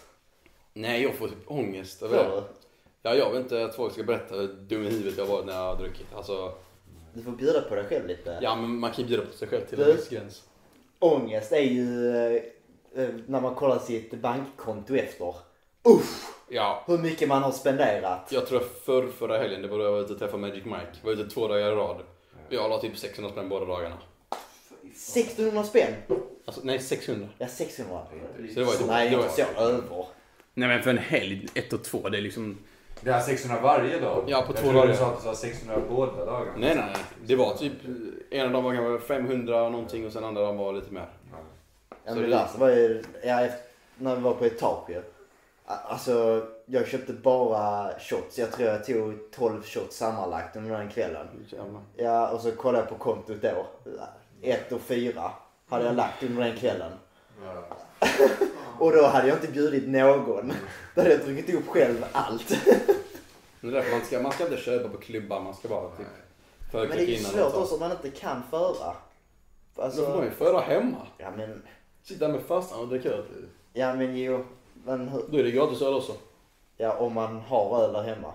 Nej, 0.74 1.04
jag 1.04 1.14
får 1.16 1.28
typ 1.28 1.52
ångest 1.52 2.02
över 2.04 2.18
det. 2.18 2.44
Ja, 3.02 3.16
jag 3.16 3.32
vill 3.32 3.42
inte 3.42 3.66
att 3.66 3.76
folk 3.76 3.94
ska 3.94 4.04
berätta 4.04 4.36
hur 4.36 4.48
dum 4.48 4.84
i 4.84 4.90
huvudet 4.90 5.18
jag 5.18 5.26
varit 5.26 5.46
när 5.46 5.54
jag 5.54 5.62
har 5.64 5.76
druckit. 5.76 6.08
Alltså, 6.16 6.54
du 7.14 7.24
får 7.24 7.32
bjuda 7.32 7.62
på 7.62 7.76
dig 7.76 7.86
själv 7.86 8.08
lite. 8.08 8.40
ja 8.42 8.56
men 8.56 8.80
man 8.80 8.92
kan 8.92 9.02
ju 9.04 9.08
bjuda 9.08 9.26
på 9.26 9.34
sig 9.38 9.48
själv 9.48 9.66
till 9.66 9.80
en 9.82 9.86
Du- 9.88 9.94
viss 9.96 10.10
gräns. 10.10 10.44
Ångest 11.00 11.52
är 11.52 11.62
ju 11.62 12.10
eh, 12.16 12.42
eh, 12.96 13.10
när 13.28 13.42
man 13.42 13.56
kollar 13.56 13.80
sitt 13.80 14.14
bankkonto 14.22 14.96
efter. 14.96 15.36
Uff! 15.88 16.34
Ja, 16.50 16.84
Hur 16.88 16.98
mycket 16.98 17.28
man 17.28 17.44
har 17.44 17.52
spenderat. 17.52 18.28
jag 18.32 18.48
tror 18.48 18.60
förr, 18.86 19.08
förra 19.20 19.38
helgen, 19.38 19.62
det 19.62 19.68
var 19.68 19.78
då 19.78 19.84
jag 19.84 19.92
var 19.92 20.00
ute 20.02 20.14
och 20.14 20.20
träffade 20.20 20.42
Magic 20.42 20.66
Mike. 20.66 20.88
Jag 21.02 21.06
var 21.06 21.12
ute 21.22 21.30
två 21.30 21.48
dagar 21.48 21.72
i 21.72 21.76
rad. 21.76 21.98
Jag 22.50 22.70
la 22.70 22.80
typ 22.80 22.98
600 22.98 23.32
spänn 23.32 23.50
båda 23.50 23.66
dagarna. 23.66 23.96
1600 24.84 25.64
spänn! 25.64 25.94
Alltså, 26.46 26.62
nej, 26.64 26.80
600. 26.80 27.28
Ja, 27.38 27.48
600. 27.48 28.02
Så 28.54 28.60
det 28.60 28.64
var 28.66 28.74
ju- 28.74 28.86
Nej, 28.88 29.10
det 29.10 29.16
var- 29.18 29.24
inte 29.24 29.36
så 29.56 29.62
över. 29.62 30.06
Nej 30.54 30.70
men 30.70 30.84
för 30.84 30.90
en 30.90 30.98
helg, 30.98 31.48
ett 31.54 31.74
och 31.74 31.84
två, 31.84 32.10
det 32.10 32.18
är 32.18 32.22
liksom... 32.22 32.58
Det 33.02 33.10
är 33.10 33.20
600 33.22 33.62
varje 33.62 34.00
dag. 34.00 34.24
Ja, 34.28 34.42
på 34.42 34.48
jag 34.48 34.56
två 34.56 34.62
trodde 34.64 34.74
dagar. 34.78 34.88
du 34.88 34.98
sa 34.98 35.06
att 35.08 35.22
det 35.22 35.28
var 35.28 35.36
600 35.36 35.82
båda 35.90 36.26
dagarna. 36.26 36.58
Nej, 36.58 36.76
nej. 36.76 36.96
Det 37.26 37.36
var 37.36 37.54
typ, 37.58 37.74
ena 38.32 38.50
dagen 38.50 38.64
var 38.64 38.76
kanske 38.76 39.08
500 39.08 39.70
någonting 39.70 40.06
och 40.06 40.12
sen 40.14 40.24
andra 40.24 40.42
dagen 40.42 40.58
var 40.58 40.74
lite 40.74 40.94
mer. 40.94 41.10
Ja. 41.32 41.38
Ja, 41.90 41.96
Så 42.06 42.16
men 42.16 42.16
det 42.16 42.22
det- 42.30 42.36
värsta 42.36 42.58
var 42.58 42.70
ju, 42.70 43.04
ja, 43.24 43.48
när 43.98 44.16
vi 44.16 44.22
var 44.22 44.34
på 44.34 44.46
etage 44.46 44.90
ju. 44.90 44.98
A- 44.98 45.02
Alltså, 45.70 46.46
jag 46.66 46.88
köpte 46.88 47.14
bara 47.14 47.92
shots. 48.00 48.40
Jag 48.40 48.52
tror 48.52 48.70
jag 48.70 48.86
tog 48.86 49.32
12 49.32 49.64
shots 49.64 49.98
sammanlagt 49.98 50.56
under 50.56 50.78
den 50.78 50.90
kvällen. 50.90 51.28
Jävlar. 51.50 51.82
Ja, 51.96 52.30
och 52.30 52.42
så 52.42 52.52
kollade 52.52 52.78
jag 52.84 52.90
på 52.90 52.96
kontot 53.04 53.42
då. 53.42 53.66
Ett 54.42 54.72
och 54.72 54.82
fyra 54.82 55.32
hade 55.70 55.86
jag 55.86 55.96
lagt 55.96 56.24
under 56.24 56.44
den 56.44 56.58
kvällen. 56.58 56.92
Ja. 57.44 57.68
Och 58.80 58.92
då 58.92 59.06
hade 59.08 59.28
jag 59.28 59.38
inte 59.38 59.48
bjudit 59.52 59.88
någon. 59.90 60.54
Då 60.96 61.02
hade 61.02 61.14
jag 61.14 61.22
druckit 61.26 61.56
upp 61.56 61.68
själv 61.68 62.06
allt. 62.12 62.50
Men 63.60 63.72
det 63.72 63.78
är 63.78 63.82
därför 63.82 63.92
man 63.98 64.06
ska, 64.06 64.20
man 64.22 64.32
ska 64.32 64.44
inte 64.44 64.58
köpa 64.58 64.90
på 64.90 64.98
klubbar, 64.98 65.40
man 65.42 65.54
ska 65.54 65.68
bara 65.68 65.90
typ 65.90 66.08
Men 66.72 66.88
det 66.90 66.94
är 67.02 67.06
ju 67.06 67.18
svårt 67.18 67.54
också 67.56 67.74
om 67.74 67.80
man 67.80 67.92
inte 67.92 68.10
kan 68.10 68.44
föra. 68.50 68.96
Då 69.76 69.82
får 69.82 69.82
man 69.82 69.86
Alltså, 69.86 70.24
ju 70.24 70.32
föra 70.32 70.60
hemma. 70.60 71.08
ja 71.18 71.32
men, 71.38 71.62
Sitta 72.04 72.28
med 72.28 72.42
farsan 72.42 72.80
och 72.80 72.88
dricka 72.88 73.10
öl. 73.10 73.24
ja 73.74 73.94
men 73.96 74.18
jo. 74.18 74.46
Men 74.88 75.08
hur, 75.08 75.22
Då 75.30 75.38
är 75.38 75.44
det 75.44 75.52
gratis 75.52 75.82
öl 75.82 75.94
också. 75.94 76.12
ja 76.78 76.94
om 76.94 77.14
man 77.14 77.40
har 77.40 77.84
öl 77.84 77.94
där 77.94 78.02
hemma. 78.04 78.34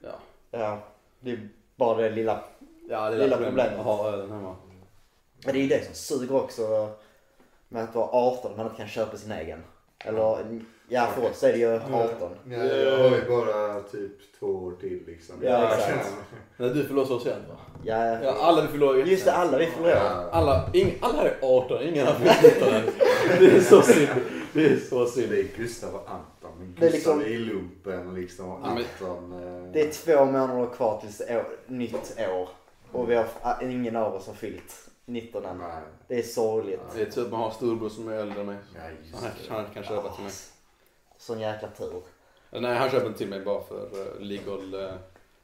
Ja. 0.00 0.10
Ja, 0.50 0.78
det 1.20 1.30
är 1.30 1.48
bara 1.76 2.02
det 2.02 2.10
lilla 2.10 2.40
Ja, 2.88 3.10
det 3.10 3.16
Lilla 3.18 3.36
problemet. 3.36 3.78
att 3.78 3.84
ha 3.84 4.08
ölen 4.12 4.30
hemma. 4.30 4.56
Men 5.44 5.54
det 5.54 5.60
är 5.60 5.62
ju 5.62 5.68
det 5.68 5.84
som 5.84 5.94
suger 5.94 6.36
också 6.36 6.88
med 7.68 7.84
att 7.84 7.94
vara 7.94 8.08
18 8.12 8.50
och 8.50 8.56
man 8.56 8.66
inte 8.66 8.76
kan 8.78 8.88
köpa 8.88 9.16
sin 9.16 9.32
egen. 9.32 9.64
Eller 10.04 10.60
ja, 10.88 11.06
för 11.14 11.30
oss 11.30 11.42
är 11.42 11.52
det 11.52 11.58
ju 11.58 11.74
18. 11.74 12.30
Ja, 12.50 12.56
jag 12.64 12.98
har 12.98 13.16
ju 13.16 13.28
bara 13.28 13.80
typ 13.80 14.38
två 14.38 14.46
år 14.46 14.72
till 14.80 15.02
liksom. 15.06 15.36
Ja, 15.42 15.74
exakt. 15.74 16.08
Nej, 16.56 16.70
du 16.70 16.84
fyller 16.84 17.04
så 17.04 17.18
sent 17.20 17.48
va? 17.48 17.56
Ja, 17.84 18.18
Ja, 18.22 18.32
alla 18.40 18.62
vi 18.72 18.86
är 18.86 19.06
just 19.06 19.24
det, 19.24 19.32
alla 19.32 19.58
vi 19.58 19.66
förlorar. 19.66 19.94
Ja. 19.96 20.28
Alla, 20.32 20.70
ing, 20.72 20.98
alla 21.00 21.14
här 21.14 21.24
är 21.26 21.36
18, 21.42 21.82
ingen 21.82 22.06
har 22.06 22.14
fyllt 22.14 22.54
19 22.54 22.68
än. 22.74 22.82
Det 23.38 23.56
är 23.56 23.60
så 23.60 23.82
synd. 23.82 24.08
Det 24.54 24.66
är 24.66 24.78
så 24.78 25.04
Det 25.04 25.10
synd. 25.10 25.32
är 25.32 25.42
Gustav 25.56 25.94
och 25.94 26.10
Anton. 26.10 26.58
Men 26.58 26.74
Det 26.78 26.86
är 26.86 26.92
Gustav 26.92 27.18
liksom- 27.18 27.32
är 27.32 27.36
i 27.36 27.38
lumpen 27.38 28.14
liksom 28.14 28.48
och 28.50 28.60
Ja, 28.62 28.66
Anton... 28.66 29.32
eh, 29.32 29.72
Det 29.72 29.80
är 29.80 29.92
två 29.92 30.24
månader 30.24 30.74
kvar 30.74 31.00
tills 31.00 31.20
år, 31.20 31.46
nytt 31.66 32.16
år. 32.18 32.48
Och 32.92 33.10
vi 33.10 33.14
har, 33.14 33.26
ingen 33.62 33.96
av 33.96 34.14
oss 34.14 34.26
har 34.26 34.34
fyllt 34.34 34.88
19 35.06 35.44
än. 35.44 35.62
Det 36.08 36.18
är 36.18 36.22
sorgligt. 36.22 36.80
Det 36.94 37.02
är 37.02 37.10
tur 37.10 37.24
att 37.24 37.30
man 37.30 37.40
har 37.40 37.50
storbror 37.50 37.88
som 37.88 38.08
är 38.08 38.12
äldre 38.12 38.40
än 38.40 38.46
mig. 38.46 38.56
Ja, 38.74 38.80
han, 39.14 39.22
det. 39.22 39.54
han 39.54 39.66
kan 39.74 39.82
köpa 39.84 40.14
till 40.14 40.24
mig. 40.24 40.32
Sån 41.18 41.40
jäkla 41.40 41.68
tur. 41.68 42.02
Nej, 42.50 42.76
han 42.76 42.90
köper 42.90 43.06
inte 43.06 43.18
till 43.18 43.28
mig 43.28 43.40
bara 43.40 43.62
för 43.62 43.88
legal 44.20 44.74
uh, 44.74 44.90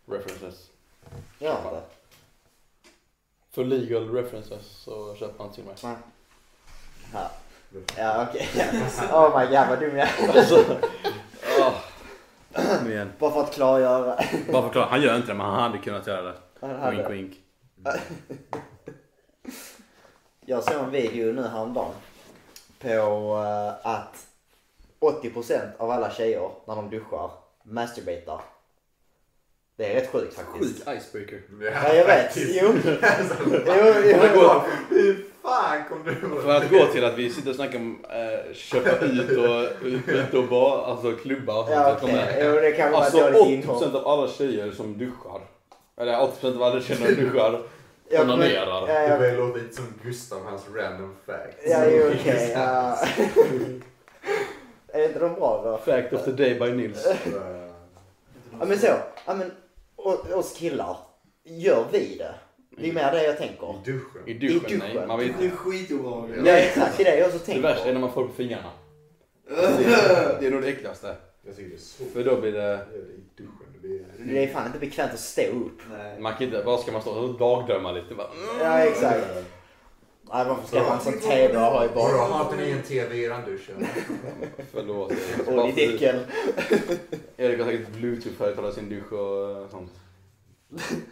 references. 0.07 0.71
Gör 1.39 1.55
han 1.65 1.75
det? 1.75 1.83
För 3.51 3.65
legal 3.65 4.11
references 4.15 4.67
så 4.67 5.15
köper 5.15 5.45
han 5.45 5.53
till 5.53 5.65
mig. 5.65 5.75
Nej. 5.83 5.97
Här. 7.13 7.29
Ja 7.97 8.27
okej. 8.31 8.49
Oh 9.12 9.39
my 9.41 9.47
god 9.47 9.68
vad 9.68 9.81
dum 9.81 9.97
jag 9.97 10.09
är. 10.09 10.39
Alltså, 10.39 10.64
ah, 11.61 11.73
Kom 12.79 12.91
igen. 12.91 13.12
Bara 13.18 13.31
för 13.31 13.41
att 13.41 13.53
klargöra. 13.55 14.18
Bara 14.53 14.62
förklara, 14.62 14.87
han 14.87 15.03
gör 15.03 15.16
inte 15.16 15.29
det 15.29 15.35
men 15.35 15.47
han 15.47 15.61
hade 15.62 15.79
kunnat 15.79 16.07
göra 16.07 16.23
det. 16.23 16.91
Wink 16.91 17.11
wink. 17.11 17.37
Jag 20.47 20.64
såg 20.64 20.75
en 20.75 20.91
video 20.91 21.33
nu 21.33 21.43
häromdagen 21.43 21.93
på 22.79 22.89
eh, 22.89 23.87
att 23.93 24.27
80% 25.01 25.61
av 25.79 25.91
alla 25.91 26.11
tjejer 26.11 26.51
när 26.66 26.77
de 26.77 26.91
duschar 26.91 27.31
masturbatar. 27.62 28.41
Det 29.77 29.93
är 29.93 29.95
rätt 30.01 30.11
sjukt 30.12 30.35
faktiskt. 30.35 30.85
sjuk 30.85 30.97
icebreaker. 30.97 31.43
Ja 31.61 31.95
jag 31.95 32.07
vet. 32.07 32.37
Jo. 32.37 32.75
jo, 33.66 34.62
jo. 34.91 35.14
Fan 35.51 35.85
kom 35.89 35.99
du 36.05 36.11
ihåg 36.29 36.43
För 36.43 36.55
att 36.57 36.71
gå 36.71 36.87
till 36.87 37.05
att 37.05 37.19
vi 37.19 37.31
sitter 37.31 37.51
och 37.51 37.57
snackar 37.57 37.79
om 37.79 38.05
äh, 38.11 38.55
köpa 38.55 39.05
ut 39.05 39.31
och 39.39 39.87
ut 40.09 40.35
och 40.35 40.45
bara, 40.45 40.85
alltså 40.85 41.13
klubbar 41.13 41.59
och 41.61 41.65
sånt. 41.67 41.77
Ja 41.77 41.97
kommer 42.01 42.15
med. 42.15 42.37
Jo 42.47 42.53
det 42.61 42.73
kan 42.73 42.93
vara 42.93 43.03
Alltså 43.05 43.19
ett 43.19 43.35
dåligt 43.35 43.49
80% 43.49 43.53
inhopp. 43.53 43.95
av 43.95 44.09
alla 44.09 44.29
tjejer 44.29 44.71
som 44.71 44.99
duschar, 44.99 45.41
eller 46.01 46.13
80% 46.19 46.57
av 46.57 46.63
alla 46.63 46.81
tjejer 46.81 47.15
som 47.15 47.25
duschar, 47.25 47.61
Jag 48.11 48.23
onanerar. 48.23 48.89
Ja, 48.89 49.09
Det 49.09 49.19
börjar 49.19 49.37
låta 49.37 49.59
lite 49.59 49.75
som 49.75 49.85
Gustav, 50.03 50.45
hans 50.45 50.63
random 50.75 51.17
facts. 51.27 51.57
Ja, 51.67 51.85
jo 51.91 52.11
okej. 52.21 52.53
ja. 52.55 52.99
Är 54.93 55.05
inte 55.05 55.19
de 55.19 55.35
bra 55.35 55.63
då? 55.65 55.93
Fact 55.93 56.13
of 56.13 56.25
the 56.25 56.33
day 56.33 56.55
by 56.61 56.73
Nils. 56.73 57.07
Ja 58.61 58.67
men 58.67 58.79
så. 58.79 58.87
Ja 59.27 59.35
men 59.35 59.51
oss 60.35 60.57
killar. 60.59 60.97
Gör 61.45 61.85
vi 61.93 62.17
det? 62.19 62.35
Det 62.83 62.89
är 62.89 62.93
mer 62.93 63.12
det 63.12 63.24
jag 63.24 63.39
tänker. 63.39 63.74
I 63.74 63.91
duschen. 63.91 64.22
I 64.26 64.35
duschen, 64.35 64.70
I 64.70 64.76
nej. 64.78 64.93
duschen. 64.93 65.09
Man 65.09 65.18
vet 65.18 65.39
Det 65.39 65.47
är 65.47 65.51
skitobehagligt. 65.51 66.47
Ja 66.47 66.53
exakt, 66.53 66.97
det 66.97 67.03
är 67.03 67.12
det 67.12 67.18
jag 67.18 67.26
också 67.26 67.39
Det 67.39 67.45
tänker. 67.45 67.62
värsta 67.62 67.89
är 67.89 67.93
när 67.93 68.01
man 68.01 68.12
får 68.12 68.26
på 68.26 68.33
fingrarna. 68.33 68.70
Det, 69.49 70.37
det 70.41 70.47
är 70.47 70.51
nog 70.51 70.62
det 70.62 70.68
äckligaste. 70.68 71.16
Jag 71.47 71.57
tycker 71.57 71.68
det 71.70 71.76
är 71.76 71.78
så... 71.78 72.05
För 72.05 72.24
då 72.24 72.41
blir 72.41 72.53
det, 72.53 72.61
Det 72.93 72.99
I 72.99 73.20
duschen. 73.37 73.66
Det 73.83 73.89
är... 73.89 74.35
Det 74.35 74.45
är 74.45 74.49
fan 74.53 74.66
inte 74.66 74.78
bekvämt 74.78 75.12
att 75.12 75.20
stå 75.20 75.43
upp. 75.43 75.81
Nej. 75.91 76.20
man 76.20 76.33
kan 76.35 76.43
inte, 76.43 76.62
vad 76.62 76.81
ska 76.81 76.93
man 76.93 77.03
stå 77.03 77.11
och 77.11 77.39
dagdrömma 77.39 77.93
lite 77.93 78.14
bara. 78.14 78.28
Ja 78.61 78.78
exakt. 78.78 79.26
Nej 80.33 80.47
man 80.47 80.57
får 80.62 80.76
skaffa 80.76 80.95
en 80.95 81.01
sån 81.01 81.31
TV 81.31 81.57
och 81.57 81.61
ha 81.62 81.85
i 81.85 81.89
Vadå, 81.95 82.18
har 82.18 82.45
inte 82.45 82.64
ni 82.64 82.70
en 82.70 82.83
TV 82.83 83.16
i 83.16 83.24
eran 83.24 83.45
dusch? 83.45 83.70
Förlåt. 84.72 85.12
Och 85.47 85.68
i 85.68 85.72
däcken. 85.87 86.16
Erik 87.37 87.59
har 87.59 87.66
säkert 87.66 87.89
bluetooth-högtalare 87.89 88.70
i 88.70 88.74
sin 88.74 88.89
dusch 88.89 89.12
och 89.12 89.62
eh, 89.62 89.68
sånt. 89.70 89.91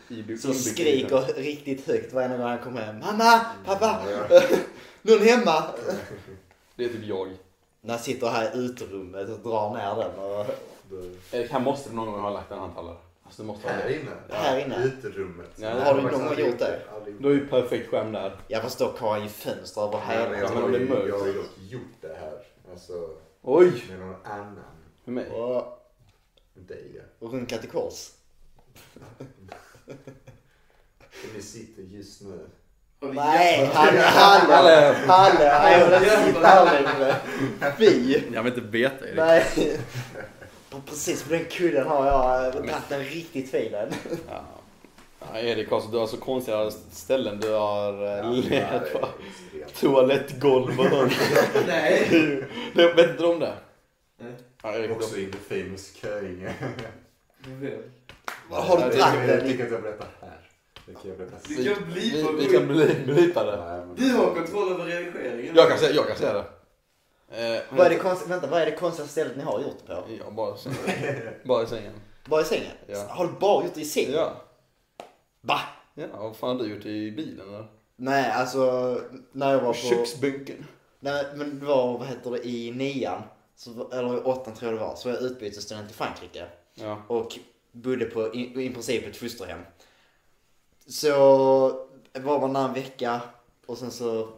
I 0.08 0.22
du- 0.22 0.38
Så 0.38 0.54
skriker 0.54 1.08
duschen. 1.08 1.34
riktigt 1.34 1.86
högt 1.86 2.12
varje 2.12 2.28
gång 2.28 2.40
han 2.40 2.58
kommer 2.58 2.80
hem. 2.80 2.98
Mamma! 2.98 3.40
Pappa! 3.64 4.02
Någon 5.02 5.18
hemma! 5.22 5.64
Det 6.76 6.84
är 6.84 6.88
typ 6.88 7.04
jag. 7.04 7.28
När 7.80 7.94
jag 7.94 8.00
sitter 8.00 8.26
här 8.26 8.54
i 8.56 8.58
uterummet 8.58 9.28
och 9.28 9.38
drar 9.38 9.74
ner 9.74 10.02
den 10.04 10.18
och... 10.18 10.46
Erik, 11.34 11.50
han 11.50 11.62
måste 11.62 11.92
någon 11.92 12.12
gång 12.12 12.20
ha 12.20 12.30
lagt 12.30 12.50
en 12.52 12.58
handtallare. 12.58 12.96
Alltså 13.24 13.42
det 13.42 13.46
måste 13.46 13.68
Här 13.68 13.88
inne? 13.88 14.10
Här 14.30 14.58
inne? 14.64 14.84
Uterummet. 14.84 15.50
Ja, 15.56 15.70
har 15.70 15.94
du 15.94 16.02
någon 16.02 16.26
gång 16.26 16.38
gjort 16.38 16.58
det? 16.58 16.80
Du 17.20 17.24
har 17.28 17.34
ju 17.34 17.46
perfekt 17.48 17.90
skärm 17.90 18.12
där. 18.12 18.36
Jag 18.48 18.62
fast 18.62 18.78
dock 18.78 18.98
har 18.98 19.10
han 19.10 19.22
ju 19.22 19.28
fönster 19.28 19.80
över 19.82 19.98
hela. 20.00 20.38
jag, 20.38 20.54
men 20.54 20.62
har 20.62 20.70
det 20.70 20.76
är 20.76 20.80
ju, 20.80 20.88
mörkt. 20.88 21.08
jag 21.08 21.18
har 21.18 21.26
ju 21.26 21.32
dock 21.32 21.46
gjort 21.68 21.96
det 22.00 22.16
här. 22.20 22.38
Alltså 22.70 23.10
Oj! 23.42 23.84
med 23.90 23.98
någon 24.00 24.16
annan. 24.24 24.64
För 25.04 25.10
mig. 25.12 25.30
Och 25.30 25.78
Med 26.54 26.64
dig 26.64 26.92
ja. 26.96 27.02
och 27.26 27.32
runkat 27.32 27.64
i 27.64 27.66
kors. 27.66 28.10
Ni 31.34 31.42
sitter 31.42 31.82
just 31.82 32.22
nu. 32.22 32.38
Nej, 33.00 33.70
Halle, 33.72 34.00
Halle, 34.00 34.94
Halle, 35.06 35.44
jag 35.44 35.84
vill 35.86 35.94
inte 35.94 36.24
sitta 36.26 36.46
här 36.46 36.82
längre. 36.82 37.16
Fy! 37.78 38.20
Jag 38.34 38.42
vill 38.42 38.52
inte 38.52 38.66
veta 38.70 39.04
Erik. 39.06 39.16
Nej. 39.16 39.44
Precis 40.86 41.22
på 41.22 41.32
den 41.32 41.44
kudden 41.44 41.86
har 41.86 42.06
jag 42.06 42.52
tagit 42.52 42.88
den 42.88 43.04
riktigt 43.04 43.50
fin. 43.50 43.72
Ja. 44.28 44.44
Ja, 45.32 45.38
Erik, 45.40 45.72
alltså, 45.72 45.90
du 45.90 45.98
har 45.98 46.06
så 46.06 46.16
konstiga 46.16 46.70
ställen 46.92 47.40
du 47.40 47.50
har 47.52 48.18
äh, 48.18 48.32
legat 48.32 48.92
på. 48.92 49.08
Toalettgolv 49.80 50.80
och 50.80 50.86
sånt. 50.88 51.12
Nej. 51.66 52.08
Du 52.74 52.92
vet 52.94 53.10
inte 53.10 53.24
om 53.26 53.40
det? 53.40 53.54
Nej. 54.20 54.32
Ja, 54.62 54.74
Erik, 54.74 54.90
Också 54.90 55.14
du- 55.14 55.32
the 55.32 55.38
famous 55.64 55.94
Köinge. 55.94 56.54
Har 58.50 58.76
du 58.76 58.82
tycker- 58.92 59.16
den 59.16 59.28
Jag 59.28 59.46
i- 59.46 59.50
tycker 59.52 59.64
att 59.66 59.72
jag 59.72 59.82
berättar 59.82 60.06
här. 60.20 60.40
Det 60.86 60.92
kan 60.94 61.02
jag 61.04 61.18
berätta 61.18 61.36
kan 61.76 61.88
vi, 61.88 61.92
blipa 61.92 62.32
vi 62.32 62.46
kan 62.46 62.66
bli, 62.68 62.94
blipa 63.06 63.44
det. 63.44 63.56
Nej, 63.56 63.86
men- 63.86 63.94
Du 63.94 64.12
har 64.16 64.34
kontroll 64.34 64.72
över 64.72 64.84
redigeringen. 64.84 65.54
Jag 65.56 65.68
kan 65.68 65.78
säga, 65.78 65.92
jag 65.94 66.06
kan 66.08 66.16
säga 66.16 66.32
det. 66.32 66.44
Eh, 67.56 67.62
Vad 67.70 67.86
är 67.86 67.90
det 67.90 67.96
konst... 67.96 68.26
Vänta, 68.30 68.46
vad 68.46 68.60
är 68.62 68.66
det 68.66 68.72
konstigaste 68.76 69.12
stället 69.12 69.36
ni 69.36 69.42
har 69.42 69.60
gjort 69.60 69.86
på? 69.86 69.92
Ja, 70.18 70.30
bara 70.30 70.54
i 70.54 70.58
sängen. 70.58 70.78
Bara 71.44 71.62
i 71.62 71.66
sängen. 71.66 71.92
Bara 72.26 72.40
i 72.40 72.44
sängen? 72.44 72.72
Ja. 72.86 73.04
Har 73.08 73.26
du 73.26 73.32
bara 73.40 73.64
gjort 73.64 73.74
det 73.74 73.80
i 73.80 73.84
sängen? 73.84 74.12
Ja. 74.12 74.32
Va? 75.40 75.58
Ja, 75.94 76.06
vad 76.12 76.36
fan 76.36 76.56
har 76.56 76.64
du 76.64 76.74
gjort 76.74 76.86
i 76.86 77.10
bilen 77.10 77.48
eller? 77.48 77.66
Nej, 77.96 78.30
alltså 78.30 78.60
när 79.32 79.52
jag 79.52 79.60
var 79.60 79.72
på... 79.72 79.78
Köksbänken. 79.78 80.66
Nej, 81.00 81.24
men 81.34 81.58
det 81.60 81.66
var, 81.66 81.98
vad 81.98 82.06
heter 82.08 82.30
det, 82.30 82.48
i 82.48 82.70
nian, 82.72 83.22
så, 83.56 83.90
eller 83.92 84.14
i 84.16 84.20
åttan 84.20 84.54
tror 84.54 84.72
jag 84.72 84.80
det 84.80 84.84
var, 84.86 84.94
så 84.96 85.08
var 85.08 85.16
jag 85.16 85.24
utbytesstudent 85.24 85.90
i 85.90 85.94
Frankrike. 85.94 86.46
Ja. 86.74 87.02
och 87.08 87.38
bodde 87.82 88.04
på 88.04 88.34
i, 88.34 88.66
i 88.66 88.70
princip 88.70 89.06
ett 89.06 89.16
fosterhem. 89.16 89.60
Så 90.86 91.10
var 92.14 92.40
man 92.40 92.52
där 92.52 92.64
en 92.64 92.74
vecka 92.74 93.20
och 93.66 93.78
sen 93.78 93.90
så 93.90 94.28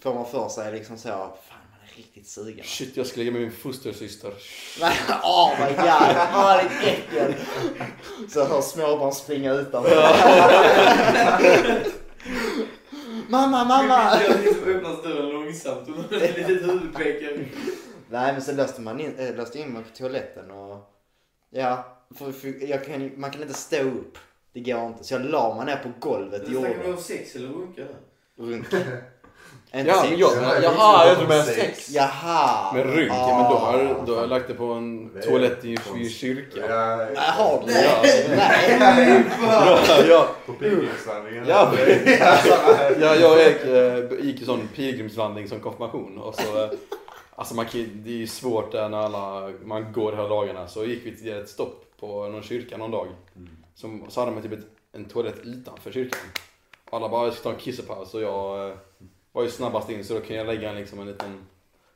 får 0.00 0.14
man 0.14 0.26
för 0.26 0.48
sig 0.48 0.72
liksom 0.72 0.98
så, 0.98 1.08
fan 1.08 1.28
man 1.70 1.80
är 1.92 1.96
riktigt 1.96 2.28
sugen. 2.28 2.64
Shit, 2.64 2.96
jag 2.96 3.06
ska 3.06 3.18
ligga 3.18 3.32
med 3.32 3.40
min 3.40 3.52
fostersyster. 3.52 4.32
Nej, 4.80 4.96
oh 5.22 5.60
my 5.60 5.66
god, 5.76 6.16
åh 6.34 6.62
ditt 6.62 6.82
äckel. 6.88 7.34
Så 8.28 8.38
jag 8.38 8.46
hör 8.46 8.60
småbarn 8.60 9.12
springa 9.12 9.52
utanför. 9.52 9.96
mamma, 13.28 13.64
mamma! 13.64 14.20
Jag 14.28 14.40
liksom 14.40 14.68
öppnar 14.68 15.02
dörren 15.02 15.28
långsamt 15.28 15.88
och 15.88 16.12
ett 16.12 16.20
litet 16.36 16.62
huvudpekare. 16.62 17.44
Nej 18.10 18.32
men 18.32 18.42
sen 18.42 18.56
löste 18.56 18.80
man 18.80 19.00
in, 19.00 19.18
äh, 19.18 19.36
löste 19.36 19.58
in 19.58 19.68
mig 19.68 19.82
på 19.82 19.96
toaletten 19.96 20.50
och 20.50 20.90
ja, 21.50 21.93
för, 22.18 22.32
för, 22.32 22.68
jag 22.70 22.84
kan, 22.84 23.10
man 23.16 23.30
kan 23.30 23.42
inte 23.42 23.54
stå 23.54 23.76
upp. 23.82 24.18
Det 24.52 24.60
går 24.60 24.86
inte. 24.86 25.04
Så 25.04 25.14
jag 25.14 25.24
la 25.24 25.54
mig 25.54 25.66
ner 25.66 25.76
på 25.76 25.90
golvet 26.08 26.42
i 26.42 26.46
Du 26.46 26.52
snackar 26.58 26.68
vi 26.68 26.74
jorden. 26.74 26.94
om 26.94 26.98
sex 27.02 27.36
eller 27.36 27.48
runka 27.48 27.82
där? 27.82 27.96
Runk. 28.46 28.66
Inte 29.74 29.90
Ja, 29.90 30.02
sex. 30.02 30.14
jag, 30.18 30.30
Ja, 30.42 30.54
jaha, 30.62 31.06
jag 31.06 31.16
det 31.16 31.18
tror 31.18 31.28
du 31.28 31.34
är 31.34 31.38
menar 31.38 31.52
sex. 31.52 31.90
Jaha. 31.90 32.72
Men 32.74 32.84
rynk, 32.84 33.12
Ah. 33.12 33.26
men 33.26 33.50
då 33.50 33.58
har, 33.58 34.04
då 34.06 34.14
har 34.14 34.20
jag 34.20 34.30
lagt 34.30 34.48
det 34.48 34.54
på 34.54 34.64
en 34.64 35.14
Det 35.14 35.22
toalett 35.22 35.64
i 35.64 35.76
konstigt. 35.76 36.12
kyrka. 36.12 36.60
Ja, 36.68 36.96
Nej, 36.96 37.16
har 37.16 37.62
du? 37.66 37.72
Ja. 37.82 38.02
Nej. 38.36 39.24
Ja, 39.42 39.78
ja, 40.08 40.28
På 40.46 40.52
pilgrimsvandringen. 40.52 41.44
Ja, 41.48 41.72
ja, 43.00 43.14
jag 43.14 43.38
gick, 43.48 43.64
eh, 43.64 44.24
gick 44.26 44.40
ju 44.40 44.46
sån 44.46 44.68
pilgrimsvandring 44.74 45.48
som 45.48 45.60
konfirmation 45.60 46.18
och 46.18 46.34
så 46.34 46.62
eh, 46.64 46.70
Alltså 47.36 47.54
man 47.54 47.66
det 47.94 48.10
är 48.10 48.14
ju 48.16 48.26
svårt 48.26 48.72
där 48.72 48.88
när 48.88 48.98
alla, 48.98 49.50
man 49.64 49.92
går 49.92 50.12
hela 50.12 50.28
dagarna 50.28 50.68
så 50.68 50.84
gick 50.84 51.06
vi 51.06 51.16
till 51.16 51.32
ett 51.32 51.48
stopp 51.48 51.84
på 52.06 52.28
någon 52.28 52.42
kyrka 52.42 52.76
någon 52.76 52.90
dag. 52.90 53.06
Som, 53.74 54.04
så 54.10 54.20
hade 54.20 54.32
man 54.32 54.42
typ 54.42 54.52
ett, 54.52 54.66
en 54.92 55.04
toalett 55.04 55.38
utanför 55.44 55.92
kyrkan. 55.92 56.20
Och 56.90 56.96
alla 56.96 57.08
bara, 57.08 57.24
jag 57.24 57.34
ska 57.34 57.42
ta 57.42 57.50
en 57.50 57.60
kissepaus 57.60 58.14
och 58.14 58.22
jag 58.22 58.68
eh, 58.68 58.74
var 59.32 59.42
ju 59.42 59.50
snabbast 59.50 59.90
in 59.90 60.04
så 60.04 60.14
då 60.14 60.20
kan 60.20 60.36
jag 60.36 60.46
lägga 60.46 60.70
en, 60.70 60.76
liksom 60.76 60.98
en 61.00 61.06
liten, 61.06 61.46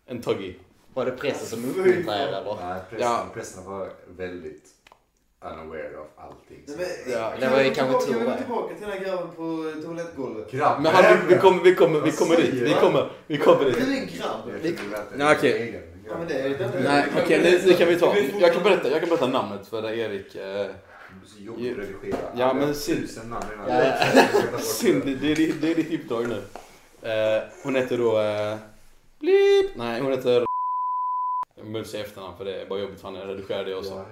en 0.07 0.23
tuggy. 0.23 0.55
Var 0.95 1.05
det 1.05 1.11
prästen 1.11 1.47
som 1.47 1.71
uppmuntrade 1.71 2.23
er 2.23 2.27
eller? 2.29 2.57
Nej, 2.61 2.81
prästen, 2.91 3.01
Ja. 3.11 3.27
prästen 3.35 3.65
var 3.65 3.91
väldigt 4.17 4.65
unaware 5.41 5.97
of 5.99 6.07
allting. 6.17 6.65
Nej, 6.67 6.77
men, 7.07 7.13
Ja, 7.13 7.33
det 7.35 7.41
kan 7.41 7.51
var 7.51 7.59
vi 7.59 7.65
ju 7.65 7.71
gå 7.71 7.75
kanske 7.75 8.07
tillbaka- 8.07 8.07
tur 8.07 8.13
Kan 8.13 8.25
vi 8.25 8.31
gå 8.31 8.37
tillbaka 8.37 8.75
till 8.75 8.83
den 8.83 8.91
här 8.93 9.05
grabben 9.05 9.29
på 9.37 9.83
toalettgolvet? 9.87 10.51
Grabb, 10.51 10.83
Men 10.83 10.95
han, 10.95 11.05
vi, 11.29 11.35
vi 11.35 11.41
kommer, 11.41 11.63
vi 11.63 11.75
kommer, 11.75 12.01
vi 12.01 12.13
kommer 12.13 12.37
dit, 12.37 12.55
vi 12.55 12.69
du? 12.69 12.75
kommer, 12.75 13.11
vi 13.27 13.37
kommer 13.39 13.65
Du 13.65 13.71
dit. 13.71 13.79
är 13.79 13.93
en 14.03 14.07
grabb. 14.19 14.49
Är 15.13 15.17
Nej, 15.19 15.37
okej. 15.37 15.83
Ja, 16.09 16.19
men 16.19 16.29
det 16.29 16.35
är 16.35 16.49
det. 16.49 16.81
Nej 16.85 17.07
okej, 17.25 17.39
det, 17.43 17.59
det 17.69 17.75
kan 17.75 17.89
vi 17.89 17.99
ta. 17.99 18.17
Jag 18.17 18.53
kan 18.55 18.63
berätta, 18.63 18.91
jag 18.91 19.01
kan 19.01 19.09
berätta 19.09 19.27
namnet 19.27 19.67
för 19.67 19.91
Erik. 19.91 20.35
Eh, 20.35 20.43
Det 20.43 20.61
är 20.65 20.71
så 21.27 21.41
jobbigt 21.43 21.79
redigera. 21.79 22.19
Ja, 22.37 22.55
men 22.55 22.75
Tusen 22.75 23.31
namn 23.31 23.45
innan. 23.55 23.83
Ja, 23.83 24.59
Synd, 24.59 25.03
det, 25.07 25.15
det, 25.35 25.53
det 25.61 25.71
är 25.71 25.75
ditt 25.75 26.01
uppdrag 26.03 26.29
nu. 26.29 26.43
Eh, 27.09 27.43
hon 27.65 27.75
heter 27.75 27.99
då... 27.99 28.21
Eh, 28.21 28.57
blip. 29.21 29.71
Nej, 29.77 30.01
hon 30.01 30.11
heter... 30.13 30.33
Jag 31.55 31.65
behöver 31.65 31.79
inte 31.79 31.91
säga 31.91 32.05
efternamn 32.05 32.37
för 32.37 32.45
det 32.45 32.61
är 32.63 32.67
bara 32.67 32.79
jobbigt 32.79 33.01
för 33.01 33.09
han 33.09 33.17
redigerar 33.17 33.65
det 33.65 33.75
och 33.75 33.85
så. 33.85 34.05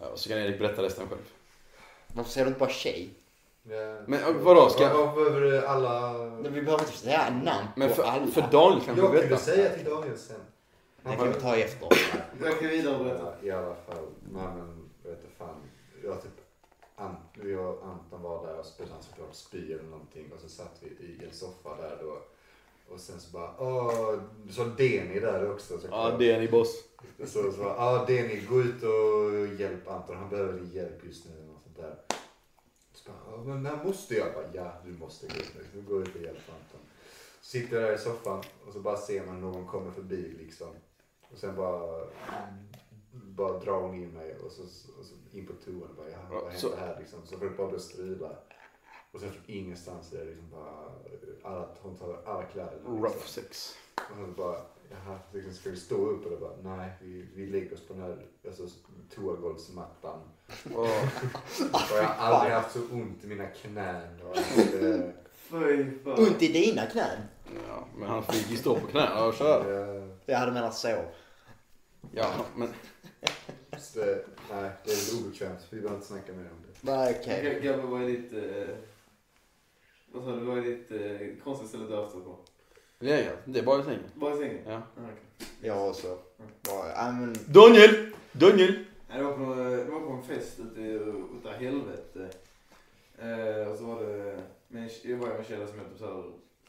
Ja, 0.00 0.06
och 0.06 0.18
så 0.18 0.28
kan 0.28 0.38
Erik 0.38 0.58
berätta 0.58 0.82
resten 0.82 1.08
själv. 1.08 1.20
Varför 2.14 2.30
säger 2.30 2.44
du 2.44 2.48
inte 2.48 2.60
bara 2.60 2.70
tjej? 2.70 3.10
Men, 4.06 4.20
eh, 4.20 4.30
vadå, 4.42 4.68
ska- 4.68 4.88
behöver 5.14 5.62
alla... 5.66 6.12
Men 6.12 6.54
Vi 6.54 6.62
behöver 6.62 6.84
inte 6.84 6.96
säga 6.98 7.30
namn 7.44 7.66
Men 7.76 7.90
för, 7.90 8.02
alla. 8.02 8.26
för 8.26 8.44
Daniel 8.52 8.80
kan 8.84 8.94
vi 8.94 9.00
Jag 9.00 9.10
kunde 9.10 9.26
berätta. 9.26 9.36
säga 9.42 9.70
till 9.70 9.84
Daniel 9.84 10.18
sen. 10.18 10.36
Det 11.04 11.16
kan 11.16 11.28
vi 11.28 11.34
ta 11.40 11.56
efter. 11.56 11.88
Jag 12.42 12.58
kan 12.58 12.68
vidare 12.68 13.04
berätta. 13.04 13.34
Ja, 13.42 13.46
I 13.46 13.50
alla 13.50 13.74
fall. 13.74 14.06
Nej 14.32 14.42
men, 14.56 14.90
vet 15.02 15.22
du 15.22 15.28
fan. 15.38 15.56
Jag 16.04 16.22
typ, 16.22 16.30
An, 16.96 17.16
jag 17.42 17.74
och 17.74 17.86
Anton 17.86 18.22
var 18.22 18.46
där 18.46 18.58
och 18.58 18.66
spelade 18.66 19.02
såklart 19.02 19.34
spy 19.34 19.72
eller 19.72 19.82
någonting 19.84 20.32
och 20.34 20.40
så 20.40 20.48
satt 20.48 20.80
vi 20.80 20.88
i 21.06 21.20
en 21.24 21.32
soffa 21.34 21.76
där 21.76 21.98
då. 22.02 22.18
Och 22.94 23.00
sen 23.00 23.20
så 23.20 23.30
bara, 23.32 23.50
åh, 23.58 24.14
så 24.50 24.64
Deni 24.64 25.20
där 25.20 25.52
också 25.52 25.74
Ja, 25.74 25.80
såklart. 25.80 26.18
det 26.18 26.32
är 26.32 26.40
ni 26.40 26.48
boss. 26.48 26.84
Så, 27.18 27.52
så 27.52 27.58
bara, 27.62 27.74
ja 27.76 28.04
Deni, 28.06 28.40
gå 28.48 28.60
ut 28.60 28.82
och 28.82 29.60
hjälp 29.60 29.88
Anton, 29.88 30.16
han 30.16 30.28
behöver 30.30 30.52
din 30.52 30.70
hjälp 30.70 31.04
just 31.04 31.24
nu. 31.28 31.32
eller 31.36 31.46
något 31.46 31.62
sånt 31.62 31.76
där. 31.76 31.96
Så 32.92 33.10
bara, 33.10 33.36
ja, 33.36 33.42
men 33.44 33.62
när 33.62 33.84
måste 33.84 34.14
jag? 34.14 34.32
bara, 34.34 34.44
ja, 34.52 34.72
du 34.84 34.92
måste 34.92 35.26
gå 35.26 35.34
ut 35.34 35.52
nu. 35.56 35.64
Så 35.82 35.92
gå 35.94 36.00
ut 36.02 36.14
och 36.14 36.22
hjälp 36.22 36.38
Anton. 36.48 36.80
Sitter 37.40 37.80
där 37.80 37.94
i 37.94 37.98
soffan 37.98 38.42
och 38.66 38.72
så 38.72 38.80
bara 38.80 38.96
ser 38.96 39.26
man 39.26 39.40
någon 39.40 39.66
kommer 39.66 39.90
förbi 39.90 40.34
liksom. 40.38 40.68
Och 41.34 41.40
sen 41.40 41.56
bara, 41.56 42.06
bara 43.12 43.58
drar 43.58 43.80
hon 43.80 43.94
in 43.94 44.10
mig 44.10 44.36
och 44.36 44.52
så, 44.52 44.62
och 44.98 45.04
så 45.04 45.14
in 45.36 45.46
på 45.46 45.52
toan 45.52 45.82
och 45.90 45.96
bara, 45.96 46.08
ja, 46.10 46.16
vad 46.30 46.54
så- 46.54 46.68
hände 46.76 46.82
här 46.86 46.98
liksom? 47.00 47.18
Så 47.26 47.38
får 47.38 47.44
det 47.46 47.50
bara 47.56 47.66
börja 47.66 47.80
strila. 47.80 48.30
Och 49.12 49.20
sen 49.20 49.32
från 49.32 49.42
ingenstans 49.46 50.12
är 50.12 50.18
det 50.18 50.24
liksom 50.24 50.50
bara, 50.50 50.92
alla, 51.42 51.68
hon 51.80 51.96
tar 51.96 52.18
alla 52.26 52.42
kläderna. 52.42 52.88
Rough 52.88 53.02
Liksom. 53.14 53.42
sex. 53.42 53.74
Och 53.96 54.16
så 54.26 54.42
bara, 54.42 54.56
jaha, 54.90 55.18
liksom, 55.32 55.52
ska 55.52 55.70
vi 55.70 55.76
stå 55.76 55.94
upp? 56.06 56.24
Och 56.24 56.30
då 56.30 56.36
bara, 56.36 56.76
nej, 56.76 56.90
vi, 57.02 57.28
vi 57.34 57.46
lägger 57.46 57.74
oss 57.74 57.86
på 57.86 57.94
den 57.94 58.02
här 58.02 58.26
alltså, 58.46 58.62
toagolvsmattan. 59.14 60.20
Åh. 60.74 60.80
Och 61.72 61.96
jag 61.96 62.02
har 62.04 62.34
aldrig 62.34 62.54
haft 62.54 62.72
så 62.72 62.78
ont 62.92 63.24
i 63.24 63.26
mina 63.26 63.46
knän. 63.46 64.20
Och. 64.22 64.36
Ont 66.18 66.42
i 66.42 66.48
dina 66.52 66.86
knän? 66.86 67.18
Ja, 67.68 67.84
men 67.96 68.08
han 68.08 68.22
fick 68.22 68.50
ju 68.50 68.56
stå 68.56 68.74
på 68.80 68.86
knäna 68.86 69.24
och 69.26 69.34
köra. 69.34 70.08
Jag 70.26 70.38
hade 70.38 70.52
menat 70.52 70.74
så. 70.74 70.88
Ja, 72.12 72.44
men 72.56 72.68
så 73.78 73.98
nej, 74.50 74.70
det 74.84 74.90
är 74.92 75.20
obekvämt. 75.20 75.58
Vi 75.70 75.76
behöver 75.76 75.94
inte 75.96 76.06
snacka 76.06 76.32
mer 76.32 76.40
om 76.50 76.62
det. 76.66 76.78
Nej 76.92 77.16
okej. 77.20 77.42
G- 77.42 77.60
Grabben, 77.68 77.90
vad 77.90 78.02
är 78.02 78.06
ditt... 78.06 78.32
Eh, 78.32 78.74
vad 80.12 80.24
sa 80.24 80.30
du? 80.30 80.40
Vad 80.44 80.58
är 80.58 80.62
ditt 80.62 80.90
eh, 80.90 81.44
konstiga 81.44 81.68
ställe 81.68 81.84
du 81.84 81.94
har 81.94 82.02
haft 82.02 82.14
på? 82.14 82.36
ja, 82.98 83.14
ja, 83.14 83.32
det 83.44 83.58
är 83.58 83.62
bara 83.62 83.80
i 83.80 83.84
sängen. 83.84 84.02
Bara 84.14 84.34
i 84.34 84.38
sängen? 84.38 84.58
Ja. 84.66 84.74
Ah, 84.76 84.80
okej. 84.96 85.48
Jag 85.62 85.88
också. 85.88 86.18
Bara, 86.68 87.12
men, 87.12 87.36
Daniel! 87.48 88.12
Daniel! 88.32 88.84
Nej, 89.08 89.18
det 89.18 89.24
var 89.24 89.32
på, 89.32 89.54
det 89.54 89.84
var 89.84 90.00
på 90.00 90.12
en 90.12 90.22
fest 90.22 90.60
ute 90.60 90.80
i 90.80 90.92
utav 91.38 91.52
helvete. 91.52 92.28
Eh, 93.18 93.68
och 93.68 93.78
så 93.78 93.84
var 93.84 94.00
det, 94.04 94.42
med, 94.68 94.90
jag 95.02 95.16
var 95.16 95.28
med 95.28 95.38
en 95.38 95.44
tjej 95.44 95.66
som 95.68 95.78
jag 95.78 95.88
typ 95.88 95.98
såhär, 95.98 96.24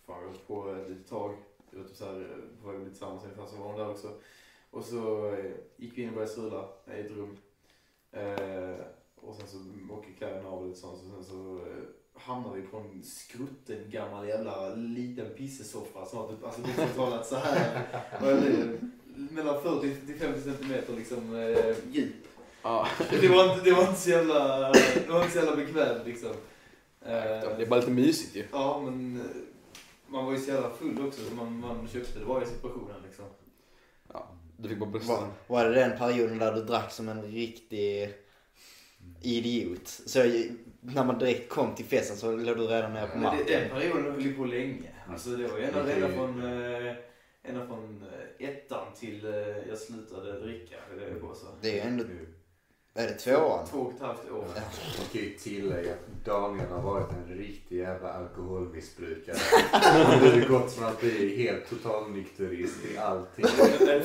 fan 0.05 0.31
vi 0.33 0.37
på 0.47 0.69
ett 0.69 0.89
litet 0.89 1.09
tag. 1.09 1.35
Vi 1.71 1.77
var 1.77 1.85
typ 1.87 1.97
såhär, 1.97 2.27
på 2.61 2.67
väg 2.67 2.75
att 2.75 2.81
bli 2.81 2.91
tillsammans 2.91 3.23
ungefär, 3.23 3.45
så 3.45 3.55
var 3.55 3.65
hon 3.67 3.77
där 3.79 3.89
också. 3.89 4.11
Och 4.75 4.83
så 4.83 5.27
eh, 5.33 5.51
gick 5.77 5.97
vi 5.97 6.01
in 6.01 6.09
och 6.09 6.15
började 6.15 6.31
strula 6.31 6.65
i 6.97 6.99
ett 6.99 7.11
rum. 7.11 7.37
Eh, 8.11 8.85
och 9.15 9.35
sen 9.35 9.47
så 9.47 9.57
åker 9.93 10.13
kläderna 10.17 10.49
av 10.49 10.67
lite 10.67 10.79
sånt, 10.79 10.99
så 10.99 11.05
sen 11.09 11.23
så 11.23 11.55
eh, 11.57 11.83
hamnade 12.13 12.61
vi 12.61 12.67
på 12.67 12.77
en 12.77 13.03
skrutten 13.03 13.89
gammal 13.89 14.27
jävla 14.27 14.75
liten 14.75 15.29
pissesoffa 15.37 16.05
som 16.05 16.19
var 16.19 16.27
typ, 16.29 16.43
alltså 16.45 16.61
bokstavligt 16.61 16.95
talat 16.95 17.27
så 17.27 17.35
här. 17.35 17.81
Det? 18.21 18.79
Mellan 19.33 19.61
40 19.61 19.95
till 20.05 20.15
50 20.19 20.41
centimeter 20.41 20.93
liksom 20.93 21.35
eh, 21.35 21.75
djup. 21.91 22.27
Ja, 22.63 22.87
Det 23.21 23.27
var 23.27 23.53
inte, 23.53 23.65
det 23.65 23.71
var 23.75 23.81
inte 23.81 23.99
så 24.01 24.09
jävla, 24.09 24.71
det 24.71 25.09
var 25.09 25.21
inte 25.21 25.31
så 25.31 25.37
jävla 25.37 25.55
bekvämt 25.55 26.05
liksom. 26.07 26.31
det 26.99 27.11
Eh, 27.11 27.59
är 27.59 27.65
bara 27.65 27.79
lite 27.79 27.91
mysigt 27.91 28.35
ju. 28.35 28.45
ja 28.51 28.81
men 28.85 29.19
eh, 29.19 29.25
man 30.07 30.25
var 30.25 30.31
ju 30.31 30.39
så 30.39 30.51
jävla 30.51 30.69
full 30.69 31.07
också 31.07 31.21
så 31.21 31.35
man, 31.35 31.59
man 31.59 31.87
köpte 31.87 32.19
det 32.19 32.25
var 32.25 32.41
i 32.41 32.45
situationen 32.45 33.01
liksom. 33.07 33.25
Du 34.57 34.69
fick 34.69 34.77
bara 34.79 34.85
var, 34.85 34.91
brösten. 34.91 35.27
var 35.47 35.65
det 35.69 35.75
den 35.75 35.97
perioden 35.97 36.37
där 36.37 36.53
du 36.53 36.61
drack 36.63 36.91
som 36.91 37.09
en 37.09 37.21
riktig 37.31 38.13
idiot? 39.21 39.87
Så 39.87 40.19
jag- 40.19 40.49
när 40.81 41.03
man 41.05 41.19
direkt 41.19 41.49
kom 41.49 41.75
till 41.75 41.85
festen 41.85 42.17
så 42.17 42.31
låg 42.31 42.57
du 42.57 42.63
redan 42.67 42.93
nere 42.93 43.07
på 43.07 43.17
marken? 43.17 43.45
den 43.47 43.69
perioden 43.69 44.11
höll 44.11 44.21
ju 44.25 44.33
på 44.33 44.45
länge. 44.45 44.89
Alltså 45.09 45.29
det 45.29 45.47
var 45.47 45.57
ju 45.57 45.63
ända, 45.63 45.91
är 45.91 45.95
ända 45.95 46.09
från, 46.09 46.41
eh, 46.43 46.93
ända 47.43 47.65
från 47.67 48.03
eh, 48.39 48.47
ettan 48.49 48.93
till 48.99 49.25
eh, 49.25 49.31
jag 49.69 49.77
slutade 49.77 50.39
dricka. 50.39 50.75
Det 50.99 51.05
är 51.05 51.15
på 51.15 51.33
så. 51.35 51.45
Det 51.61 51.69
är 51.69 51.73
ju 51.73 51.79
ändå, 51.79 52.03
är 52.97 53.07
det 53.07 53.13
tvåan? 53.13 53.65
Två 53.67 53.77
och 53.79 53.93
ett 53.93 54.01
halvt 54.01 54.31
år. 54.31 54.45
Ja. 54.55 54.61
Man 54.97 55.07
kan 55.11 55.21
ju 55.21 55.29
tillägga 55.29 55.91
att 55.93 56.25
Daniel 56.25 56.69
har 56.69 56.81
varit 56.81 57.07
en 57.11 57.37
riktig 57.37 57.77
jävla 57.77 58.13
alkoholmissbrukare. 58.13 59.35
Han 59.71 60.05
har 60.19 60.35
ju 60.35 60.47
gått 60.47 60.73
från 60.73 60.85
att 60.85 60.99
bli 60.99 61.43
helt 61.43 61.69
totalnykterist 61.69 62.81
till 62.83 62.99
allting. 62.99 63.45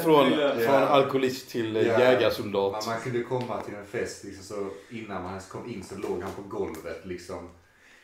Från, 0.02 0.32
Ja. 0.32 0.54
från 0.58 0.74
alkoholist 0.82 1.48
till 1.50 1.76
Ja. 1.76 1.82
jägarsoldat. 2.00 2.72
Man, 2.72 2.94
man 2.94 3.00
kunde 3.02 3.22
komma 3.22 3.60
till 3.62 3.74
en 3.74 3.86
fest 3.86 4.24
liksom, 4.24 4.44
så 4.44 4.70
innan 4.96 5.22
man 5.22 5.30
ens 5.30 5.46
kom 5.48 5.66
in 5.70 5.84
så 5.84 5.94
låg 5.98 6.22
han 6.22 6.32
på 6.32 6.42
golvet 6.56 7.00
liksom. 7.06 7.48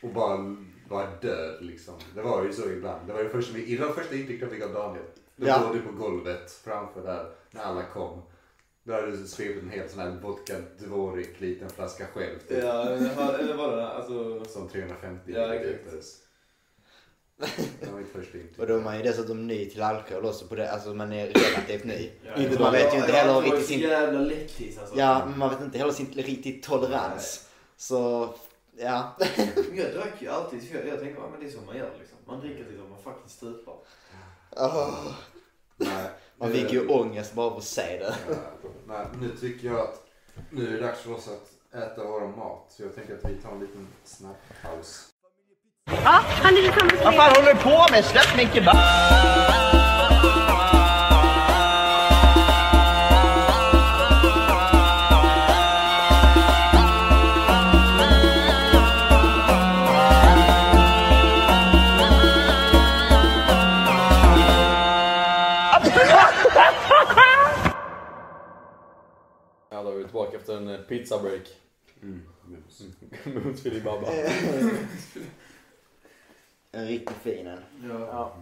Och 0.01 0.09
bara 0.09 0.55
var 0.89 1.07
död 1.21 1.57
liksom. 1.61 1.93
Det 2.15 2.21
var 2.21 2.43
ju 2.43 2.53
så 2.53 2.69
ibland. 2.69 3.07
Det 3.07 3.13
var 3.13 3.23
det 3.23 3.29
första, 3.29 3.53
vi- 3.53 3.75
det 3.75 3.85
var 3.85 3.93
första 3.93 4.15
intrycket 4.15 4.41
jag 4.41 4.51
fick 4.51 4.63
av 4.63 4.73
Daniel. 4.73 5.03
Då 5.35 5.47
Ja. 5.47 5.61
låg 5.61 5.75
du 5.75 5.81
på 5.81 5.91
golvet 6.03 6.51
framför 6.63 7.01
där 7.01 7.25
när 7.51 7.63
alla 7.63 7.83
kom. 7.83 8.21
Då 8.87 8.93
hade 8.93 9.11
du 9.11 9.27
svept 9.27 9.63
en 9.63 9.69
hel 9.69 9.89
sån 9.89 9.99
här 9.99 10.09
vodka 10.21 10.53
dvorik 10.79 11.39
liten 11.41 11.69
flaska 11.69 12.05
själv. 12.13 12.39
Typ, 12.39 12.63
Ja, 12.63 12.89
eller 12.89 13.53
var 13.53 13.75
det 13.77 13.87
alltså... 13.87 14.45
Som 14.45 14.69
350 14.69 15.31
Ja, 15.35 15.53
exakt. 15.53 15.85
liters. 15.85 16.05
Det 17.79 17.91
var 17.91 17.99
mitt 17.99 18.11
första 18.11 18.37
intryck. 18.37 18.59
Och 18.59 18.67
då 18.67 18.75
är 18.75 18.81
man 18.81 18.97
ju 18.97 19.03
dessutom 19.03 19.47
ny 19.47 19.69
till 19.69 19.81
alkohol 19.81 20.25
också 20.25 20.47
på 20.47 20.55
det, 20.55 20.71
alltså 20.71 20.93
man 20.93 21.13
är 21.13 21.27
relativt 21.27 21.83
ny. 21.83 22.09
Ja, 22.25 22.35
Inte- 22.43 22.61
man 22.61 22.71
vet 22.73 22.93
ju 22.93 22.97
inte 22.97 23.11
heller 23.11 23.41
riktigt 23.41 23.65
sin- 23.67 23.79
jävla 23.79 24.19
lättis 24.19 24.77
alltså. 24.77 24.95
Ja, 24.97 25.25
men 25.29 25.39
man 25.39 25.49
vet 25.49 25.61
inte 25.61 25.77
heller 25.77 25.91
sin 25.93 26.11
riktigt 26.13 26.63
tolerans. 26.63 27.49
Så, 27.77 28.33
ja. 28.77 29.15
Jag 29.73 29.93
drack 29.93 30.13
ju 30.21 30.27
alltid, 30.29 30.69
för 30.69 30.77
jag, 30.77 30.87
jag 30.87 30.99
tänkte 30.99 31.21
ja, 31.21 31.29
men 31.31 31.39
det 31.39 31.45
är 31.45 31.51
så 31.51 31.61
man 31.65 31.77
gör 31.77 31.91
liksom. 31.99 32.17
Man 32.27 32.39
dricker 32.39 32.63
tills 32.63 32.79
man 32.89 33.03
fucking 33.03 33.29
stupar. 33.29 33.75
Nej, 35.77 36.09
Man 36.39 36.51
fick 36.51 36.73
ju 36.73 36.87
ångest 36.87 37.33
bara 37.33 37.45
av 37.45 37.57
att 37.57 37.63
se 37.63 37.81
det. 37.81 38.15
Ja, 38.29 38.35
nej, 38.87 39.05
nu 39.21 39.29
tycker 39.29 39.67
jag 39.67 39.79
att 39.79 40.03
nu 40.51 40.67
är 40.67 40.71
det 40.71 40.79
dags 40.79 40.99
för 40.99 41.13
oss 41.13 41.27
att 41.27 41.77
äta 41.81 42.03
vår 42.03 42.27
mat. 42.37 42.65
Så 42.69 42.83
jag 42.83 42.95
tänker 42.95 43.13
att 43.13 43.31
vi 43.31 43.41
tar 43.41 43.51
en 43.51 43.59
liten 43.59 43.87
snabbpaus. 44.03 45.07
Ja, 45.85 46.21
han 46.25 46.57
är 46.57 46.61
tillsammans 46.61 46.93
med... 46.93 47.03
Vad 47.03 47.15
fan 47.15 47.35
håller 47.35 47.53
du 47.53 47.59
på 47.59 47.85
med? 47.91 48.05
Släpp 48.05 48.37
min 48.37 48.49
kebab! 48.49 49.86
En 70.57 70.67
eh, 70.69 70.79
pizzabreak. 70.81 71.47
Mm. 72.01 72.21
Mums. 72.45 72.81
Mums 73.25 73.61
filibabba. 73.63 74.07
En 76.71 76.87
riktigt 76.87 77.17
fin 77.17 77.47
en. 77.47 77.59
Ja. 77.89 77.99
Ja. 77.99 78.37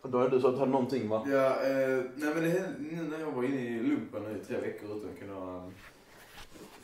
Och 0.00 0.10
då 0.10 0.20
är 0.20 0.28
det 0.30 0.40
så 0.40 0.48
att 0.48 0.54
du 0.54 0.58
hade 0.58 0.70
någonting 0.72 1.08
va? 1.08 1.26
Ja, 1.30 1.62
eh, 1.62 2.02
nej 2.14 2.34
men 2.34 2.42
det 2.42 2.48
hände, 2.50 2.74
nu 2.78 3.02
när 3.02 3.18
jag 3.20 3.30
var 3.32 3.44
inne 3.44 3.60
i 3.60 3.82
lumpen 3.82 4.22
nu 4.22 4.38
i 4.42 4.44
tre 4.44 4.56
veckor 4.60 4.96
utan 4.96 5.10
att 5.10 5.18
kunna 5.18 5.56
um, 5.64 5.74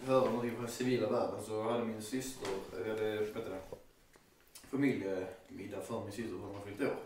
höra 0.07 0.25
någonting 0.25 0.51
från 0.51 0.64
den 0.64 0.73
civila 0.73 1.11
världen 1.11 1.43
så 1.47 1.62
hade 1.62 1.85
min 1.85 2.03
syster, 2.03 2.49
eh, 2.73 2.89
hade, 2.91 3.16
vet 3.16 3.35
du 3.35 3.41
det, 3.41 3.77
familjemiddag 4.71 5.81
för 5.87 6.01
min 6.05 6.12
syster 6.12 6.31
som 6.31 6.43
har 6.43 6.61
fyllt 6.66 6.81
år. 6.91 6.97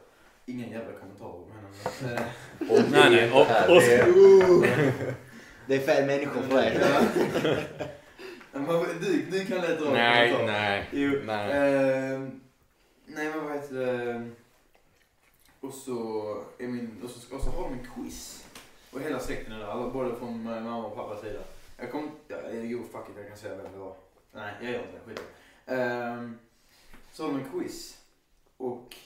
Ingen 0.46 0.70
jävla 0.70 0.92
kommentar 0.98 1.26
om 1.26 1.44
henne. 1.52 2.18
Eh, 2.20 2.84
Nej, 2.90 3.10
nej. 3.10 3.32
Och, 3.32 3.40
och, 3.40 3.80
Det- 3.80 5.14
Det 5.66 5.74
är 5.74 5.80
fel 5.80 6.06
människor 6.06 6.42
för 6.42 6.56
det. 6.56 7.88
Men 8.52 8.66
du, 9.00 9.22
du 9.30 9.44
kan 9.46 9.60
dra 9.60 9.86
en 9.86 9.92
nej, 9.92 10.46
nej. 10.46 10.88
Jo, 10.92 11.12
Nej. 11.24 11.50
Ehm, 11.52 12.40
nej 13.06 13.28
men 13.28 13.44
vad 13.44 13.52
heter 13.52 13.74
det? 13.74 14.30
Och 15.60 15.74
så, 15.74 15.94
är 16.58 16.66
min, 16.68 17.00
och 17.04 17.10
så, 17.10 17.36
och 17.36 17.42
så 17.42 17.50
har 17.50 17.62
de 17.62 17.72
en 17.72 17.86
quiz. 17.94 18.44
Och 18.92 19.00
hela 19.00 19.18
släkten 19.20 19.52
är 19.52 19.58
där, 19.58 19.66
alla, 19.66 19.90
både 19.90 20.16
från 20.16 20.42
mamma 20.44 20.86
och 20.86 20.96
pappas 20.96 21.20
sida. 21.20 21.40
Jag 21.78 21.90
kom, 21.92 22.10
ja, 22.28 22.36
jo 22.52 22.82
fuck 22.92 23.08
it, 23.10 23.16
jag 23.16 23.28
kan 23.28 23.36
säga 23.36 23.56
vem 23.56 23.72
det 23.72 23.78
var. 23.78 23.94
Nej, 24.32 24.54
jag 24.62 24.72
gör 24.72 24.78
inte 24.80 24.92
det, 24.92 25.10
skit. 25.14 25.22
Ehm, 25.66 26.38
Så 27.12 27.22
har 27.26 27.32
de 27.32 27.40
en 27.40 27.50
quiz. 27.60 27.98
Och 28.56 28.96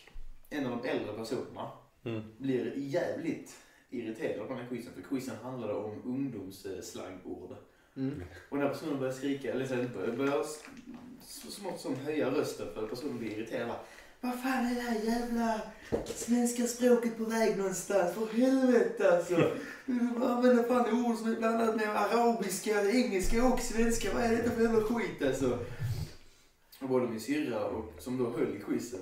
en 0.51 0.67
av 0.67 0.79
de 0.83 0.89
äldre 0.89 1.13
personerna 1.13 1.71
Mm. 2.05 2.23
blir 2.39 2.73
jävligt 2.77 3.57
irriterad 3.91 4.49
på 4.49 4.55
den 4.55 4.63
här 4.63 4.69
quizen. 4.69 4.93
För 4.95 5.03
quizen 5.03 5.37
handlade 5.43 5.73
om 5.73 6.03
ungdomsslangord. 6.05 7.57
Mm. 7.97 8.23
Och 8.49 8.59
när 8.59 8.69
personen 8.69 8.99
börjar 8.99 9.13
skrika, 9.13 9.53
eller 9.53 9.67
så 9.67 9.75
börjar, 10.17 10.45
så 11.23 11.51
smått 11.51 11.81
som 11.81 11.97
höja 11.97 12.31
rösten 12.31 12.67
för 12.75 12.85
att 12.85 12.91
personen 12.91 13.19
blir 13.19 13.31
irriterad. 13.31 13.77
Vad 14.21 14.43
fan 14.43 14.67
är 14.67 14.75
det 14.75 14.81
här 14.81 15.01
jävla 15.05 15.61
svenska 16.05 16.67
språket 16.67 17.19
på 17.19 17.25
väg 17.25 17.59
någonstans? 17.59 18.15
För 18.15 18.27
helvete 18.27 19.17
alltså! 19.17 19.51
Du 19.87 20.25
använder 20.25 20.63
fan 20.63 21.05
ord 21.05 21.17
som 21.17 21.33
är 21.33 21.37
blandat 21.37 21.77
med 21.77 21.89
arabiska, 21.89 22.91
engelska 22.91 23.45
och 23.45 23.61
svenska. 23.61 24.15
Vad 24.15 24.23
är 24.23 24.37
detta 24.37 24.51
för 24.51 24.63
jävla 24.63 24.81
skit 24.81 25.23
alltså? 25.23 25.59
Och 26.81 26.89
både 26.89 27.09
min 27.09 27.21
syrra, 27.21 27.65
och, 27.65 27.93
som 27.99 28.19
då 28.19 28.31
höll 28.31 28.57
i 28.57 28.61
quizen, 28.61 29.01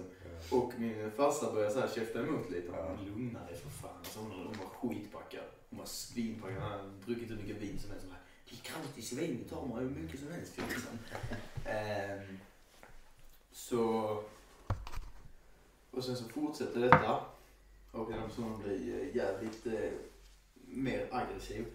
och 0.51 0.73
min 0.79 1.11
farsa 1.17 1.53
började 1.53 1.75
så 1.75 1.81
här 1.81 1.89
käfta 1.95 2.21
emot 2.21 2.51
lite. 2.51 2.69
Ja. 2.73 2.97
Lugna 3.07 3.47
dig 3.47 3.57
för 3.57 3.71
fan. 3.71 3.97
Alltså 3.99 4.19
hon, 4.19 4.31
hon 4.31 4.57
skitpackad. 4.81 5.45
Hon 5.71 5.79
var 5.79 5.87
svinpackad. 5.87 6.63
Han 6.63 6.71
hade 6.71 6.91
druckit 7.07 7.31
hur 7.31 7.37
mycket 7.37 7.57
vin 7.57 7.79
som 7.79 7.91
helst. 7.91 8.07
Bara, 8.07 8.19
Det 8.45 8.57
är 8.57 8.73
gratis 8.73 9.13
vin. 9.13 9.39
Vi 9.43 9.49
tar 9.49 9.67
man 9.67 9.79
hur 9.79 10.03
mycket 10.03 10.21
som 10.21 10.33
helst. 10.33 10.59
Liksom. 10.59 10.99
Ehm, 11.67 12.39
så... 13.53 14.23
Och 15.91 16.05
sen 16.05 16.17
så 16.17 16.29
fortsätter 16.29 16.81
detta. 16.81 17.25
Och 17.93 18.13
den 18.13 18.29
personen 18.29 18.63
blir 18.63 19.01
eh, 19.01 19.17
jävligt 19.17 19.67
eh, 19.67 19.91
mer 20.55 21.09
aggressiv. 21.11 21.67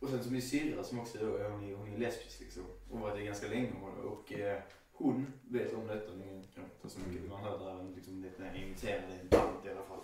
Och 0.00 0.08
sen 0.08 0.24
så 0.24 0.30
min 0.30 0.42
syrra 0.42 0.84
som 0.84 1.00
också 1.00 1.18
då, 1.18 1.26
hon 1.26 1.64
är, 1.64 1.74
hon 1.74 1.94
är 1.94 1.98
lesbisk 1.98 2.40
liksom. 2.40 2.62
Och 2.90 3.00
varit 3.00 3.16
det 3.16 3.24
ganska 3.24 3.48
länge. 3.48 3.72
Och, 3.82 4.12
och 4.12 4.32
eh, 4.32 4.62
hon 4.92 5.32
vet 5.48 5.74
om 5.74 5.86
detta. 5.86 6.12
Ni 6.12 6.44
kan 6.54 6.64
inte 6.64 6.88
så 6.88 7.00
mycket. 7.00 7.28
Man 7.28 7.44
hör 7.44 7.58
där 7.58 7.94
liksom 7.94 8.22
lite 8.22 8.42
band 9.30 9.66
i 9.66 9.70
alla 9.70 9.82
fall. 9.82 10.00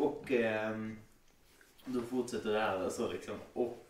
Och 0.00 0.32
ehm, 0.32 0.98
då 1.84 2.00
fortsätter 2.10 2.52
det 2.52 2.60
här 2.60 2.90
så 2.90 3.12
liksom. 3.12 3.34
Och 3.52 3.86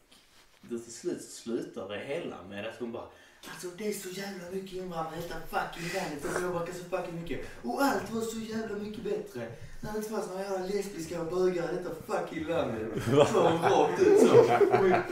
då 0.60 0.78
till 0.78 0.92
slut 0.92 1.22
slutar 1.22 1.88
det 1.88 1.98
hela 1.98 2.36
med 2.48 2.66
att 2.66 2.78
hon 2.78 2.92
bara 2.92 3.06
Alltså 3.48 3.68
det 3.78 3.88
är 3.88 3.92
så 3.92 4.08
jävla 4.08 4.50
mycket 4.50 4.72
invandrare 4.72 5.18
i 5.18 5.22
detta 5.22 5.40
fucking 5.40 5.90
landet 5.94 6.24
och 6.24 6.42
påverkar 6.42 6.72
så 6.72 6.84
fucking 6.84 7.22
mycket. 7.22 7.46
Och 7.62 7.82
allt 7.82 8.10
var 8.10 8.20
så 8.20 8.38
jävla 8.38 8.76
mycket 8.76 9.04
bättre. 9.04 9.52
När 9.80 9.92
det 9.92 9.98
inte 9.98 10.10
fanns 10.10 10.28
några 10.28 10.42
jävla 10.42 10.66
lesbiska 10.66 11.20
och 11.20 11.30
bögar 11.32 11.72
i 11.72 11.76
detta 11.76 11.90
fucking 12.06 12.44
landet. 12.48 12.88
Så 13.32 13.48
hon 13.48 13.62
rakt 13.62 14.00
ut 14.00 14.18
så. 14.18 14.42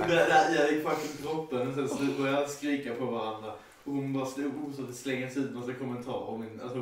Där 0.09 0.55
jag 0.55 0.73
gick 0.73 0.89
fucking 0.89 1.23
droppen 1.23 1.85
och 1.85 1.91
sen 1.91 2.23
började 2.23 2.49
skrika 2.49 2.95
på 2.95 3.05
varandra. 3.05 3.53
Hon 3.89 4.13
bara 4.13 4.27
stod 4.27 4.47
och 4.69 4.75
så 4.75 4.83
att 4.83 4.89
det 4.89 4.95
slängas 4.95 5.37
ut 5.37 5.55
massa 5.55 5.73
kommentarer 5.73 6.29
om 6.29 6.41
min, 6.41 6.61
alltså. 6.63 6.79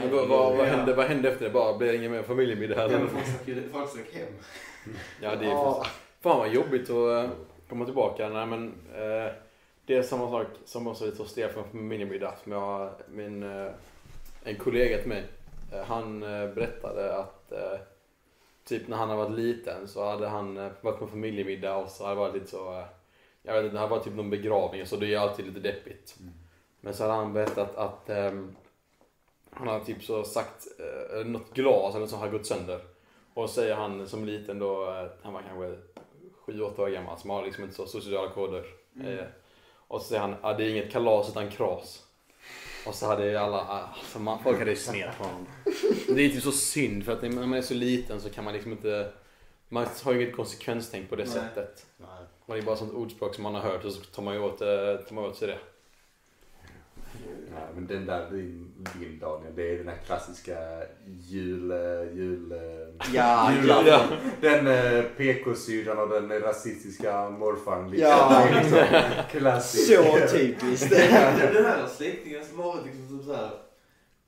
Men 0.00 0.10
vad, 0.12 0.28
vad, 0.28 0.56
vad, 0.56 0.66
hände, 0.66 0.94
vad 0.94 1.06
hände 1.06 1.28
efter 1.30 1.44
det? 1.44 1.50
Bara 1.50 1.78
blev 1.78 1.92
det 1.92 1.98
ingen 1.98 2.12
mer 2.12 2.22
familjemiddag? 2.22 2.90
Ja, 2.92 2.98
folk 2.98 3.26
stack 3.26 3.48
ju- 3.48 3.68
folk 3.72 3.88
stack 3.90 4.12
hem. 4.14 4.28
Ja, 5.22 5.36
det 5.36 5.46
är 5.46 5.50
Ja. 5.50 5.74
fan, 5.82 5.90
fan 6.20 6.38
vad 6.38 6.52
jobbigt 6.52 6.90
att 6.90 7.24
eh, 7.24 7.30
komma 7.68 7.84
tillbaka. 7.84 8.28
Nej, 8.28 8.46
men, 8.46 8.66
eh, 8.94 9.32
det 9.86 9.96
är 9.96 10.02
samma 10.02 10.30
sak 10.30 10.46
som 10.64 10.86
också 10.86 11.10
så 11.10 11.24
stel 11.24 11.50
för 11.50 11.60
en 11.60 11.68
familjemiddag. 11.70 12.34
Som 12.42 12.52
jag, 12.52 12.90
min, 13.08 13.42
eh, 13.42 13.70
en 14.44 14.56
kollega 14.56 14.98
till 14.98 15.08
mig, 15.08 15.24
eh, 15.72 15.82
han 15.86 16.22
eh, 16.22 16.48
berättade 16.54 17.14
att 17.18 17.52
eh, 17.52 17.78
typ 18.64 18.88
när 18.88 18.96
han 18.96 19.08
har 19.08 19.16
varit 19.16 19.32
liten 19.38 19.88
så 19.88 20.04
hade 20.10 20.28
han 20.28 20.56
eh, 20.56 20.68
varit 20.80 20.98
på 20.98 21.06
familjemiddag 21.06 21.76
och 21.76 21.88
så 21.90 22.04
hade 22.04 22.14
det 22.16 22.20
varit 22.20 22.34
lite 22.34 22.46
så, 22.50 22.72
eh, 22.78 22.84
jag 23.46 23.54
vet 23.54 23.64
inte, 23.64 23.74
det 23.74 23.80
hade 23.80 23.90
varit 23.90 24.04
typ 24.04 24.14
någon 24.14 24.30
begravning 24.30 24.86
så 24.86 24.96
det 24.96 25.14
är 25.14 25.18
alltid 25.18 25.46
lite 25.46 25.60
deppigt. 25.60 26.16
Men 26.80 26.94
så 26.94 27.02
hade 27.02 27.14
han 27.14 27.32
berättat 27.32 27.76
att 27.76 28.10
ehm, 28.10 28.56
han 29.50 29.68
hade 29.68 29.84
typ 29.84 30.02
så 30.02 30.24
sagt, 30.24 30.66
eh, 30.78 31.26
något 31.26 31.54
glas 31.54 31.94
eller 31.94 32.06
så 32.06 32.16
har 32.16 32.28
gått 32.28 32.46
sönder. 32.46 32.80
Och 33.34 33.50
säger 33.50 33.74
han 33.74 34.08
som 34.08 34.24
liten 34.24 34.58
då, 34.58 34.90
eh, 34.90 35.06
han 35.22 35.32
var 35.32 35.42
kanske 35.42 35.78
7-8 36.46 36.82
år 36.82 36.88
gammal, 36.88 37.18
som 37.18 37.30
har 37.30 37.44
liksom 37.44 37.64
inte 37.64 37.76
så 37.76 37.86
sociala 37.86 38.30
koder. 38.30 38.64
Mm. 38.96 39.18
Eh, 39.18 39.24
och 39.88 40.00
så 40.00 40.08
säger 40.08 40.20
han, 40.20 40.34
ah, 40.42 40.52
det 40.52 40.64
är 40.64 40.70
inget 40.70 40.92
kalas 40.92 41.28
utan 41.28 41.50
kras. 41.50 42.06
Och 42.86 42.94
så 42.94 43.06
hade 43.06 43.40
alla, 43.40 43.56
ah, 43.56 43.88
alltså 43.98 44.18
man, 44.18 44.42
folk 44.42 44.58
hade 44.58 44.70
ju 44.70 44.76
snett 44.76 45.18
på 45.18 45.24
honom. 45.24 45.46
Det 46.08 46.22
är 46.22 46.28
typ 46.28 46.42
så 46.42 46.52
synd 46.52 47.04
för 47.04 47.12
att 47.12 47.22
när 47.22 47.30
man 47.30 47.54
är 47.54 47.62
så 47.62 47.74
liten 47.74 48.20
så 48.20 48.30
kan 48.30 48.44
man 48.44 48.52
liksom 48.52 48.72
inte, 48.72 49.12
man 49.68 49.86
har 50.04 50.12
ju 50.12 50.22
inget 50.22 50.36
konsekvenstänk 50.36 51.10
på 51.10 51.16
det 51.16 51.24
Nej. 51.24 51.32
sättet. 51.32 51.86
Nej. 51.96 52.08
Man 52.46 52.58
är 52.58 52.62
bara 52.62 52.76
sånt 52.76 52.92
ordspråk 52.94 53.34
som 53.34 53.42
man 53.42 53.54
har 53.54 53.62
hört 53.62 53.84
och 53.84 53.92
så 53.92 54.00
tar 54.04 54.22
man 54.22 54.34
ju 54.34 54.40
åt, 54.40 54.60
eh, 54.60 54.66
tar 55.08 55.14
man 55.14 55.24
åt 55.24 55.36
sig 55.36 55.48
det. 55.48 55.58
Ja, 57.54 57.60
men 57.74 57.86
den 57.86 58.06
där 58.06 58.30
din 58.30 58.86
bild 58.98 59.20
Daniel, 59.20 59.54
det 59.56 59.70
är 59.74 59.78
den 59.78 59.88
här 59.88 59.96
klassiska 60.06 60.56
jul... 61.06 61.70
eh, 61.70 61.78
jul 62.14 62.52
eh, 62.52 62.58
Ja, 63.14 63.52
julafton. 63.52 63.86
ja. 63.86 64.06
Den 64.40 64.66
eh, 64.66 65.04
PK-syrran 65.04 65.98
och 65.98 66.08
den 66.08 66.40
rasistiska 66.40 67.30
morfarn. 67.30 67.90
Liksom. 67.90 68.08
Ja. 68.10 68.46
Det 68.50 68.58
är 68.58 68.62
liksom 68.62 69.40
klassiskt. 69.40 69.94
Så 69.94 70.36
typiskt. 70.36 70.90
Det 70.90 70.96
är 71.06 71.52
den 71.54 71.64
här 71.64 71.86
släktingen 71.86 72.44
som 72.44 72.58
har 72.58 72.66
varit 72.66 72.86
liksom 72.86 73.18
typ 73.18 73.26
så 73.26 73.34
här. 73.34 73.50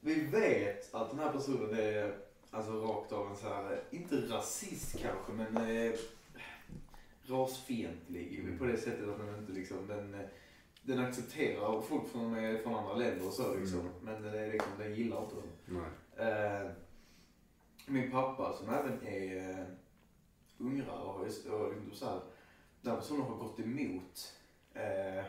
Vi 0.01 0.15
vet 0.15 0.95
att 0.95 1.11
den 1.11 1.19
här 1.19 1.33
personen 1.33 1.79
är 1.79 2.15
alltså 2.51 2.73
rakt 2.73 3.13
av 3.13 3.27
en 3.31 3.37
så 3.37 3.47
här, 3.49 3.81
inte 3.91 4.17
rasist 4.17 4.97
kanske, 5.03 5.33
men 5.33 5.57
eh, 5.87 5.93
rasfientlig 7.31 8.59
på 8.59 8.65
det 8.65 8.77
sättet 8.77 9.09
att 9.09 9.19
den 9.19 9.39
inte 9.39 9.53
liksom, 9.53 9.87
den, 9.87 10.17
den 10.83 10.99
accepterar 10.99 11.81
folk 11.81 12.09
från, 12.09 12.35
från 12.63 12.75
andra 12.75 12.95
länder 12.95 13.27
och 13.27 13.33
så 13.33 13.55
liksom. 13.55 13.81
Mm. 13.81 13.93
Men 14.03 14.23
den, 14.23 14.35
är 14.35 14.53
liksom, 14.53 14.73
den 14.79 14.95
gillar 14.95 15.23
inte 15.23 15.35
dem. 15.35 15.85
Eh, 16.17 16.71
min 17.87 18.11
pappa 18.11 18.53
som 18.53 18.69
även 18.69 19.07
är 19.07 19.51
eh, 19.51 19.67
ungrare 20.59 21.03
och 21.03 21.21
och 21.21 21.75
liksom 21.75 21.93
så 21.93 22.07
här, 22.07 22.21
den 22.81 22.97
personen 22.97 23.23
har 23.23 23.37
gått 23.37 23.61
emot. 23.61 24.33
Eh, 24.75 25.25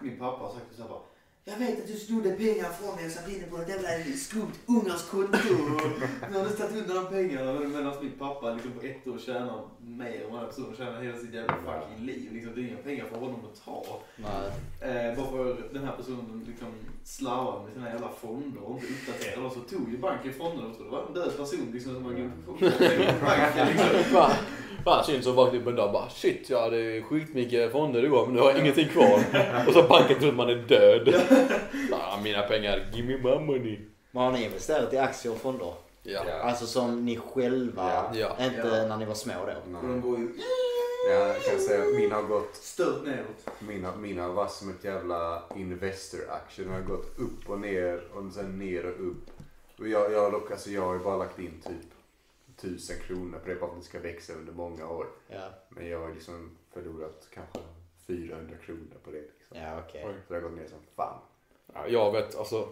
min 0.00 0.18
pappa 0.18 0.44
har 0.44 0.52
sagt 0.52 0.76
så 0.76 0.82
här 0.82 0.88
bara, 0.88 1.02
jag 1.44 1.56
vet 1.56 1.78
att 1.78 1.86
du 1.86 1.96
snodde 1.96 2.30
pengar 2.30 2.72
från 2.72 2.96
mig 2.96 3.06
och 3.06 3.12
satte 3.12 3.32
in 3.32 3.40
det 3.40 3.46
på 3.46 3.56
något 3.56 3.68
jävla 3.68 4.16
skumt 4.16 4.52
ungerskt 4.66 5.10
konto. 5.10 5.38
Nu 6.30 6.38
har 6.38 6.44
du 6.44 6.50
tagit 6.50 6.76
undan 6.76 7.04
de 7.04 7.10
pengarna. 7.10 7.60
Medan 7.60 8.04
min 8.04 8.18
pappa 8.18 8.54
liksom 8.54 8.72
på 8.72 8.80
ett 8.80 9.06
år 9.06 9.18
tjänar 9.18 9.68
mer 9.84 10.24
än 10.24 10.32
vad 10.32 10.32
den 10.32 10.40
här 10.40 10.46
personen 10.46 10.76
tjänar 10.76 11.02
hela 11.02 11.18
sitt 11.18 11.34
jävla 11.34 11.54
fucking 11.54 12.06
liv. 12.06 12.28
Liksom, 12.32 12.54
det 12.54 12.60
är 12.60 12.64
inga 12.64 12.76
pengar 12.76 13.04
för 13.04 13.16
honom 13.20 13.40
att 13.52 13.64
ta. 13.64 13.84
Nej. 14.16 14.46
Eh, 14.80 15.16
bara 15.16 15.30
för 15.30 15.56
den 15.72 15.84
här 15.84 15.96
personen 15.96 16.44
liksom 16.46 16.68
slarvade 17.04 17.64
med 17.64 17.72
sina 17.72 17.88
jävla 17.88 18.08
fonder 18.08 18.62
och 18.62 18.74
inte 18.74 18.86
uppdaterade 18.86 19.42
dem 19.42 19.50
så 19.50 19.60
tog 19.60 19.90
ju 19.90 19.98
banken 19.98 20.32
fonderna 20.32 20.68
och 20.68 20.76
så 20.76 20.82
det 20.82 20.90
var 20.90 21.06
en 21.06 21.14
död 21.14 21.36
person 21.36 21.70
liksom 21.72 21.94
som 21.94 22.02
man 22.02 22.16
gick 22.16 22.46
på 22.46 22.52
banken 23.26 23.66
liksom. 23.68 24.30
Fan, 24.84 25.04
synd 25.04 25.24
så 25.24 25.32
vaknade 25.32 25.58
upp 25.58 25.66
en 25.66 25.76
dag 25.76 25.86
och 25.86 25.92
bara 25.92 26.08
shit 26.08 26.50
jag 26.50 26.60
hade 26.60 27.02
skitmycket 27.02 27.72
fonder 27.72 28.04
igår 28.04 28.26
men 28.26 28.34
nu 28.34 28.40
har 28.40 28.50
jag 28.50 28.60
ingenting 28.60 28.88
kvar. 28.88 29.20
Och 29.66 29.72
så 29.72 29.82
banken 29.82 30.18
tror 30.18 30.28
att 30.28 30.36
man 30.36 30.48
är 30.48 30.54
död. 30.54 31.14
Ah, 31.92 32.20
mina 32.24 32.42
pengar, 32.42 32.90
give 32.92 33.08
me 33.08 33.16
my 33.16 33.46
money. 33.46 33.78
Men 34.10 34.22
har 34.22 34.32
ni 34.32 34.44
investerat 34.44 34.92
i 34.92 34.98
aktier 34.98 35.32
och 35.32 35.38
fonder? 35.38 35.72
Ja. 36.02 36.20
Alltså 36.42 36.66
som 36.66 37.04
ni 37.04 37.16
själva, 37.16 38.10
Ja. 38.14 38.36
inte 38.40 38.56
Ja. 38.60 38.86
när 38.88 38.96
ni 38.96 39.04
var 39.04 39.14
små 39.14 39.34
då? 39.46 39.78
Och 39.78 39.86
de 39.88 40.00
går 40.00 40.18
ju 40.18 40.28
Ja, 41.08 41.12
jag 41.26 41.42
kan 41.44 41.58
säga 41.60 41.82
att 41.82 41.94
min 41.94 42.12
har 42.12 42.22
gått 42.22 42.54
stört 42.54 43.04
neråt. 43.04 43.48
Mina, 43.58 43.96
mina 43.96 44.28
var 44.28 44.46
som 44.46 44.70
ett 44.70 44.84
jävla 44.84 45.42
Investor-aktie. 45.56 46.64
Den 46.64 46.74
har 46.74 46.80
gått 46.80 47.18
upp 47.18 47.48
och 47.50 47.60
ner 47.60 48.04
och 48.14 48.32
sen 48.32 48.58
ner 48.58 48.86
och 48.86 49.06
upp. 49.08 49.30
Och 49.78 49.88
jag, 49.88 50.12
jag, 50.12 50.20
har 50.20 50.30
dock, 50.30 50.50
alltså 50.50 50.70
jag 50.70 50.82
har 50.82 50.92
ju 50.94 50.98
bara 51.00 51.16
lagt 51.16 51.38
in 51.38 51.60
typ 51.66 51.90
tusen 52.56 52.96
kronor 53.06 53.38
på 53.38 53.48
det 53.48 53.54
bara 53.54 53.70
för 53.70 53.76
att 53.76 53.82
det 53.82 53.88
ska 53.88 53.98
växa 54.00 54.32
under 54.32 54.52
många 54.52 54.88
år. 54.88 55.06
Ja. 55.28 55.48
Men 55.68 55.88
jag 55.88 56.00
har 56.00 56.14
liksom 56.14 56.56
förlorat 56.72 57.28
kanske 57.34 57.58
400 58.06 58.56
kronor 58.66 58.96
på 59.04 59.10
det. 59.10 59.20
Liksom. 59.20 59.56
Ja, 59.56 59.82
okej. 59.88 60.02
Så 60.26 60.32
det 60.34 60.40
har 60.40 60.48
gått 60.48 60.58
ner 60.58 60.66
som 60.68 60.78
fan. 60.96 61.18
Ja, 61.74 61.86
jag 61.88 62.12
vet, 62.12 62.36
alltså. 62.36 62.68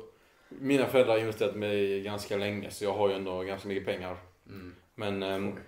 Mina 0.49 0.86
föräldrar 0.86 1.14
har 1.14 1.20
investerat 1.20 1.57
mig 1.57 2.03
ganska 2.03 2.36
länge 2.36 2.70
så 2.70 2.84
jag 2.84 2.94
har 2.94 3.09
ju 3.09 3.14
ändå 3.14 3.42
ganska 3.42 3.68
mycket 3.68 3.84
pengar. 3.84 4.16
Mm. 4.46 4.74
Men... 4.94 5.22
ehm, 5.22 5.59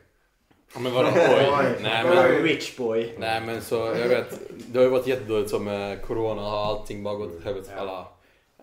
ja, 0.74 0.80
men 0.80 0.92
vadå? 0.92 1.08
Oj. 1.16 1.78
Nej 1.82 2.04
men... 2.04 2.42
Rich 2.42 2.76
boy. 2.76 3.14
Nej 3.18 3.40
men 3.40 3.62
så 3.62 3.74
jag 3.74 4.08
vet, 4.08 4.40
det 4.48 4.78
har 4.78 4.84
ju 4.84 4.90
varit 4.90 5.06
jättedåligt 5.06 5.50
så 5.50 5.58
med 5.58 6.02
corona 6.02 6.42
har 6.42 6.66
allting 6.66 7.02
bara 7.02 7.14
gått 7.14 7.36
åt 7.36 7.44
helvete. 7.44 7.74
Alla, 7.76 8.06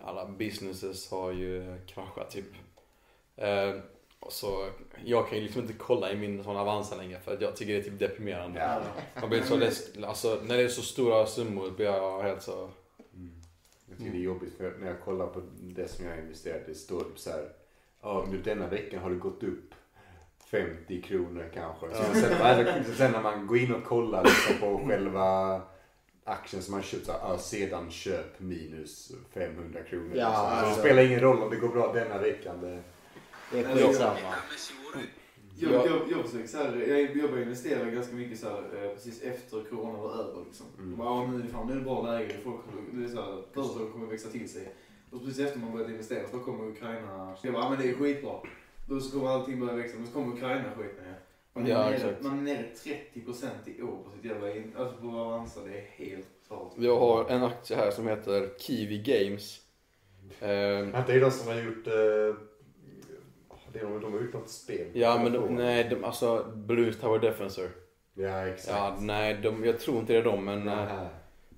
alla 0.04 0.26
businesses 0.26 1.10
har 1.10 1.32
ju 1.32 1.78
kraschat 1.86 2.30
typ. 2.30 2.44
Eh, 3.36 3.74
och 4.20 4.32
så 4.32 4.68
jag 5.04 5.28
kan 5.28 5.38
ju 5.38 5.44
liksom 5.44 5.62
inte 5.62 5.74
kolla 5.74 6.12
i 6.12 6.16
min 6.16 6.44
sån 6.44 6.56
Avanza 6.56 6.96
längre 6.96 7.20
för 7.20 7.34
att 7.34 7.40
jag 7.40 7.56
tycker 7.56 7.72
det 7.72 7.78
är 7.78 7.82
typ 7.82 7.98
deprimerande. 7.98 8.80
Man 9.20 9.30
blir 9.30 9.42
så 9.42 9.56
less, 9.56 9.90
alltså 10.04 10.40
när 10.44 10.56
det 10.56 10.62
är 10.62 10.68
så 10.68 10.82
stora 10.82 11.26
summor 11.26 11.70
blir 11.70 11.86
jag 11.86 12.22
helt 12.22 12.42
så... 12.42 12.70
Jag 13.98 14.04
tycker 14.04 14.18
det 14.18 14.22
är 14.22 14.24
jobbigt 14.24 14.56
för 14.56 14.74
när 14.80 14.86
jag 14.86 15.00
kollar 15.00 15.26
på 15.26 15.42
det 15.60 15.88
som 15.88 16.04
jag 16.04 16.12
har 16.12 16.18
investerat 16.18 16.66
det 16.66 16.74
står 16.74 17.00
typ 17.00 17.18
så 17.18 17.30
här. 17.30 17.48
Ja, 18.02 18.24
under 18.26 18.38
denna 18.38 18.66
veckan 18.66 19.02
har 19.02 19.10
det 19.10 19.16
gått 19.16 19.42
upp 19.42 19.74
50 20.50 21.02
kronor 21.02 21.50
kanske. 21.54 21.86
Så 21.94 22.14
sen, 22.20 22.32
eller, 22.32 22.84
sen 22.96 23.12
när 23.12 23.22
man 23.22 23.46
går 23.46 23.58
in 23.58 23.74
och 23.74 23.84
kollar 23.84 24.24
liksom 24.24 24.56
på 24.60 24.88
själva 24.88 25.60
aktien 26.24 26.62
som 26.62 26.74
man 26.74 26.82
köpt 26.82 27.06
så 27.06 27.12
här, 27.12 27.18
ja, 27.22 27.38
sedan 27.38 27.90
köp 27.90 28.40
minus 28.40 29.12
500 29.34 29.80
kronor. 29.82 30.12
Ja. 30.14 30.32
Så 30.32 30.36
alltså. 30.36 30.74
det 30.74 30.80
spelar 30.88 31.02
ingen 31.02 31.20
roll 31.20 31.42
om 31.42 31.50
det 31.50 31.56
går 31.56 31.68
bra 31.68 31.92
denna 31.92 32.18
veckan. 32.18 32.60
Det, 32.60 32.82
Det 33.52 33.60
är 33.60 33.76
skitsamma. 33.76 34.34
Jag, 35.60 35.72
Ja. 35.72 35.86
jag, 35.86 36.00
jag, 36.18 36.24
försöker 36.26 36.48
så 36.48 36.56
här, 36.58 36.76
jag, 36.88 37.00
jag 37.00 37.10
började 37.16 37.42
investera 37.42 37.90
ganska 37.90 38.14
mycket 38.16 38.38
så 38.38 38.48
här, 38.48 38.84
eh, 38.84 38.90
precis 38.94 39.22
efter 39.22 39.62
corona 39.70 39.98
var 39.98 40.10
över. 40.14 40.44
Liksom. 40.46 40.66
Mm. 40.78 41.00
Ja, 41.00 41.26
nu, 41.30 41.38
är 41.38 41.42
det 41.42 41.48
fan, 41.48 41.66
nu 41.66 41.72
är 41.72 41.76
det 41.76 41.84
bra 41.84 42.02
läge, 42.02 42.34
folk, 42.44 42.56
det 42.92 43.04
är 43.04 43.08
så 43.08 43.16
här, 43.22 43.42
företag 43.54 43.92
kommer 43.92 44.06
växa 44.06 44.28
till 44.28 44.48
sig. 44.48 44.74
Och 45.10 45.24
precis 45.24 45.46
efter 45.46 45.58
man 45.58 45.72
började 45.72 45.92
investera 45.92 46.28
så 46.28 46.38
kommer 46.38 46.68
Ukraina. 46.68 47.36
Jag 47.42 47.52
bara, 47.54 47.62
ja, 47.62 47.70
men 47.70 47.78
det 47.78 47.88
är 47.90 47.94
skitbra. 47.94 48.32
Då 48.88 49.00
så 49.00 49.18
kommer 49.18 49.30
allting 49.30 49.60
börja 49.60 49.74
växa, 49.74 49.96
men 49.96 50.06
så 50.06 50.12
kommer 50.12 50.34
Ukraina 50.36 50.64
skit 50.76 50.96
ner. 51.02 51.14
Man 51.52 51.66
är, 51.66 51.70
Ja, 51.70 51.78
nere, 51.84 51.94
exakt. 51.94 52.22
man 52.22 52.38
är 52.38 52.42
nere 52.42 52.64
30% 53.14 53.46
i 53.64 53.82
år 53.82 53.96
på 54.04 54.10
sitt 54.10 54.24
jävla 54.24 54.56
in, 54.56 54.72
alltså 54.76 54.96
på 54.96 55.06
Avanza. 55.08 55.60
Det 55.64 55.78
är 55.78 55.86
helt 56.06 56.26
klart. 56.48 56.72
Jag 56.76 56.98
har 57.00 57.28
en 57.28 57.42
aktie 57.42 57.76
här 57.76 57.90
som 57.90 58.08
heter 58.08 58.48
Kiwi 58.58 58.98
Games. 58.98 59.60
Eh, 60.40 60.48
Vänta, 60.48 60.98
är 60.98 61.14
det 61.14 61.20
de 61.20 61.30
som 61.30 61.48
har 61.48 61.54
gjort... 61.62 61.86
Eh, 61.86 62.42
det 63.72 63.78
de, 63.78 64.00
de 64.00 64.12
har 64.12 64.20
gjort 64.20 64.34
något 64.34 64.48
spel. 64.50 64.86
ja 64.92 65.18
men 65.22 65.32
de, 65.32 65.54
nej, 65.56 65.84
de, 65.84 66.04
alltså 66.04 66.44
Blue 66.56 66.92
Tower 66.92 67.18
Defensor. 67.18 67.68
Ja, 68.14 68.46
exakt. 68.46 68.76
Ja, 68.78 68.96
nej, 69.00 69.34
de, 69.42 69.64
jag 69.64 69.80
tror 69.80 69.98
inte 69.98 70.12
det 70.12 70.18
är 70.18 70.24
de 70.24 70.44
men... 70.44 70.68
eh, 70.68 70.74
Nähä. 70.74 71.08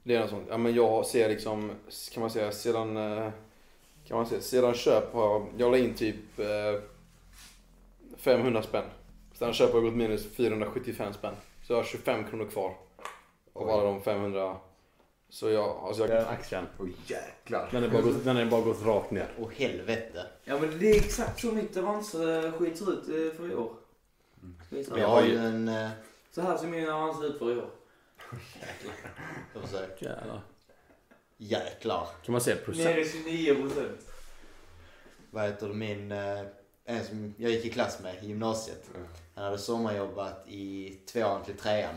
Det 0.02 0.14
är 0.14 0.20
något 0.20 0.30
sånt. 0.30 0.46
Ja, 0.50 0.56
men 0.58 0.74
jag 0.74 1.06
ser 1.06 1.28
liksom, 1.28 1.70
kan 2.14 2.20
man 2.20 2.30
säga, 2.30 2.52
sedan, 2.52 2.96
eh, 2.96 3.30
kan 4.06 4.16
man 4.16 4.26
säga, 4.26 4.40
sedan 4.40 4.74
köp 4.74 5.12
har, 5.14 5.46
jag 5.58 5.70
la 5.70 5.78
in 5.78 5.94
typ 5.94 6.38
eh, 6.38 6.80
500 8.16 8.62
spänn. 8.62 8.84
Sedan 9.32 9.52
köp 9.52 9.70
har 9.72 9.78
jag 9.78 9.84
gått 9.84 9.94
minus 9.96 10.34
475 10.34 11.12
spänn. 11.12 11.34
Så 11.66 11.72
jag 11.72 11.78
har 11.78 11.84
25 11.84 12.24
kronor 12.24 12.46
kvar 12.46 12.74
av 13.52 13.70
alla 13.70 13.82
de 13.82 14.00
500. 14.02 14.56
Så 15.30 15.50
jag, 15.50 15.76
alltså 15.76 16.02
jag, 16.02 16.10
Den 16.10 16.26
aktien. 16.26 16.66
Oj 16.78 16.92
jäklar. 17.06 17.68
Den 17.72 17.82
har 17.82 17.90
bara 17.90 18.02
gått, 18.02 18.24
den 18.24 18.50
bara 18.50 18.60
gått 18.60 18.82
rakt 18.86 19.10
ner. 19.10 19.28
Åh 19.38 19.50
helvete. 19.56 20.26
Ja 20.44 20.58
men 20.58 20.78
det 20.78 20.90
är 20.90 20.96
exakt 20.96 21.40
så 21.40 21.46
mitt 21.52 21.76
Avanza 21.76 22.52
skiter 22.52 22.92
ut 22.92 23.08
eh, 23.08 23.36
för 23.38 23.50
i 23.50 23.54
år. 23.54 23.72
Se. 24.70 24.84
Jag 25.00 25.08
har 25.08 25.22
ju 25.24 25.36
en... 25.38 25.68
eh, 25.68 25.90
Så 26.34 26.40
här 26.40 26.56
ser 26.56 26.66
min 26.66 26.88
Avanza 26.90 27.24
ut 27.24 27.38
för 27.38 27.52
i 27.52 27.56
år. 27.58 27.70
Försöka. 29.62 30.04
Jävlar. 30.04 30.40
Jäklar. 31.36 32.08
Kan 32.24 32.32
man 32.32 32.40
se 32.40 32.56
procent? 32.56 32.84
Nere 32.84 33.04
29 33.04 33.54
procent. 33.54 34.06
Vad 35.30 35.44
heter 35.44 35.68
det, 35.68 35.74
min... 35.74 36.12
eh, 36.12 36.40
En 36.84 37.04
som 37.04 37.34
jag 37.38 37.50
gick 37.50 37.64
i 37.64 37.70
klass 37.70 38.00
med 38.02 38.24
i 38.24 38.26
gymnasiet. 38.26 38.90
Mm. 38.94 39.06
Han 39.34 39.44
hade 39.44 39.58
sommarjobbat 39.58 40.44
i 40.48 40.90
tvåan 41.12 41.44
till 41.44 41.56
trean. 41.56 41.94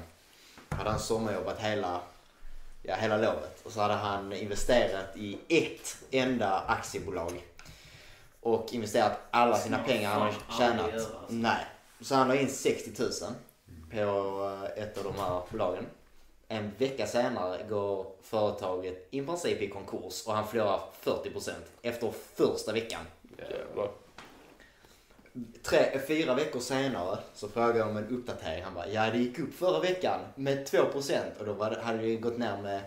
Hade 0.70 0.90
han 0.90 1.00
sommarjobbat 1.00 1.60
hela, 1.60 2.02
ja, 2.84 2.96
hela 2.96 3.18
lovet. 3.18 3.62
Och 3.66 3.72
så 3.72 3.82
hade 3.82 3.94
han 3.94 4.34
investerat 4.34 5.18
i 5.18 5.38
ett 5.50 5.98
enda 6.12 6.60
aktiebolag. 6.68 7.44
Och 8.42 8.74
investerat 8.74 9.20
alla 9.32 9.58
sina 9.58 9.78
Snart 9.78 9.88
pengar 9.88 10.10
han 10.10 10.22
har 10.22 10.34
tjänat. 10.58 10.94
alltså. 10.94 11.10
Nej. 11.28 11.66
Så 12.02 12.16
han 12.16 12.28
la 12.28 12.36
in 12.36 12.50
60 12.50 13.02
000 13.02 13.12
på 13.92 13.98
eh, 14.76 14.84
ett 14.84 14.98
av 14.98 15.04
de 15.04 15.16
här 15.20 15.42
bolagen. 15.52 15.86
En 16.48 16.72
vecka 16.78 17.08
senare 17.08 17.64
går 17.70 18.08
företaget 18.22 19.08
i 19.12 19.22
princip 19.22 19.62
i 19.62 19.70
konkurs 19.70 20.28
och 20.28 20.34
han 20.34 20.48
förlorar 20.48 20.82
40% 21.04 21.52
efter 21.82 22.12
första 22.36 22.72
veckan. 22.72 23.02
jävlar. 23.38 23.92
Tre, 25.64 26.00
fyra 26.08 26.36
veckor 26.36 26.60
senare 26.60 27.20
så 27.34 27.50
frågade 27.50 27.80
jag 27.80 27.90
om 27.90 27.98
en 27.98 28.08
uppdatering. 28.08 28.64
Han 28.64 28.74
bara, 28.74 28.88
ja 28.88 29.12
det 29.12 29.18
gick 29.18 29.40
upp 29.40 29.54
förra 29.54 29.80
veckan 29.80 30.20
med 30.36 30.68
2% 30.68 31.20
och 31.40 31.46
då 31.46 31.54
var 31.54 31.70
det, 31.70 31.82
hade 31.82 32.02
det 32.02 32.16
gått 32.16 32.38
ner 32.38 32.62
med, 32.62 32.82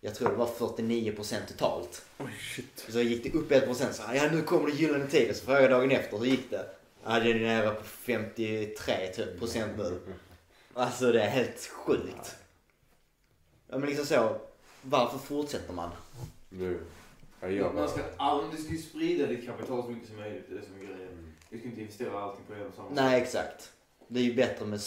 jag 0.00 0.14
tror 0.14 0.28
det 0.28 0.34
var 0.34 0.46
49% 0.46 1.46
totalt. 1.48 2.04
Oj 2.18 2.32
shit. 2.40 2.86
Så 2.88 3.00
gick 3.00 3.22
det 3.22 3.38
upp 3.38 3.50
1% 3.50 3.92
så 3.92 4.02
ja 4.14 4.30
nu 4.32 4.42
kommer 4.42 4.70
det 4.70 4.76
gyllene 4.76 5.06
tider. 5.06 5.34
Så 5.34 5.44
frågade 5.44 5.62
jag 5.62 5.70
dagen 5.70 5.90
efter, 5.90 6.18
hur 6.18 6.26
gick 6.26 6.50
det? 6.50 6.66
Ja 7.04 7.20
det 7.20 7.30
är 7.30 7.34
nere 7.34 7.70
på 7.70 7.84
53 7.84 9.12
typ 9.14 9.38
procent 9.38 9.72
nu. 9.78 10.00
Alltså 10.74 11.12
det 11.12 11.22
är 11.22 11.28
helt 11.28 11.66
sjukt. 11.66 12.36
Ja 13.68 13.78
men 13.78 13.88
liksom 13.88 14.06
så, 14.06 14.36
varför 14.82 15.18
fortsätter 15.18 15.72
man? 15.72 15.90
Du. 16.50 16.80
Ja, 17.40 17.48
jag 17.48 17.74
Man 17.74 17.88
ska, 17.88 18.00
bara... 18.18 18.50
du 18.50 18.62
ska 18.62 18.72
ju 18.72 18.78
sprida 18.78 19.26
ditt 19.26 19.46
kapital 19.46 19.82
så 19.82 19.88
mycket 19.90 20.08
som 20.08 20.16
möjligt. 20.16 20.44
Det 20.48 20.54
är 20.54 20.60
det 20.60 20.66
som 20.66 20.74
är 20.74 20.80
grejen. 20.80 21.13
Du 21.54 21.60
ska 21.60 21.68
inte 21.68 21.80
investera 21.80 22.20
allting 22.20 22.44
på 22.48 22.54
en 22.54 22.66
och 22.66 22.74
samma 22.74 22.88
Nej 22.90 23.22
exakt. 23.22 23.72
Det 24.08 24.20
är 24.20 24.24
ju 24.24 24.34
bättre 24.34 24.66
med, 24.66 24.80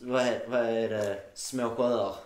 vad 0.00 0.22
är, 0.22 0.46
vad 0.48 0.60
är 0.60 0.88
det, 0.88 1.22
små 1.34 1.70
sjöar. 1.70 2.16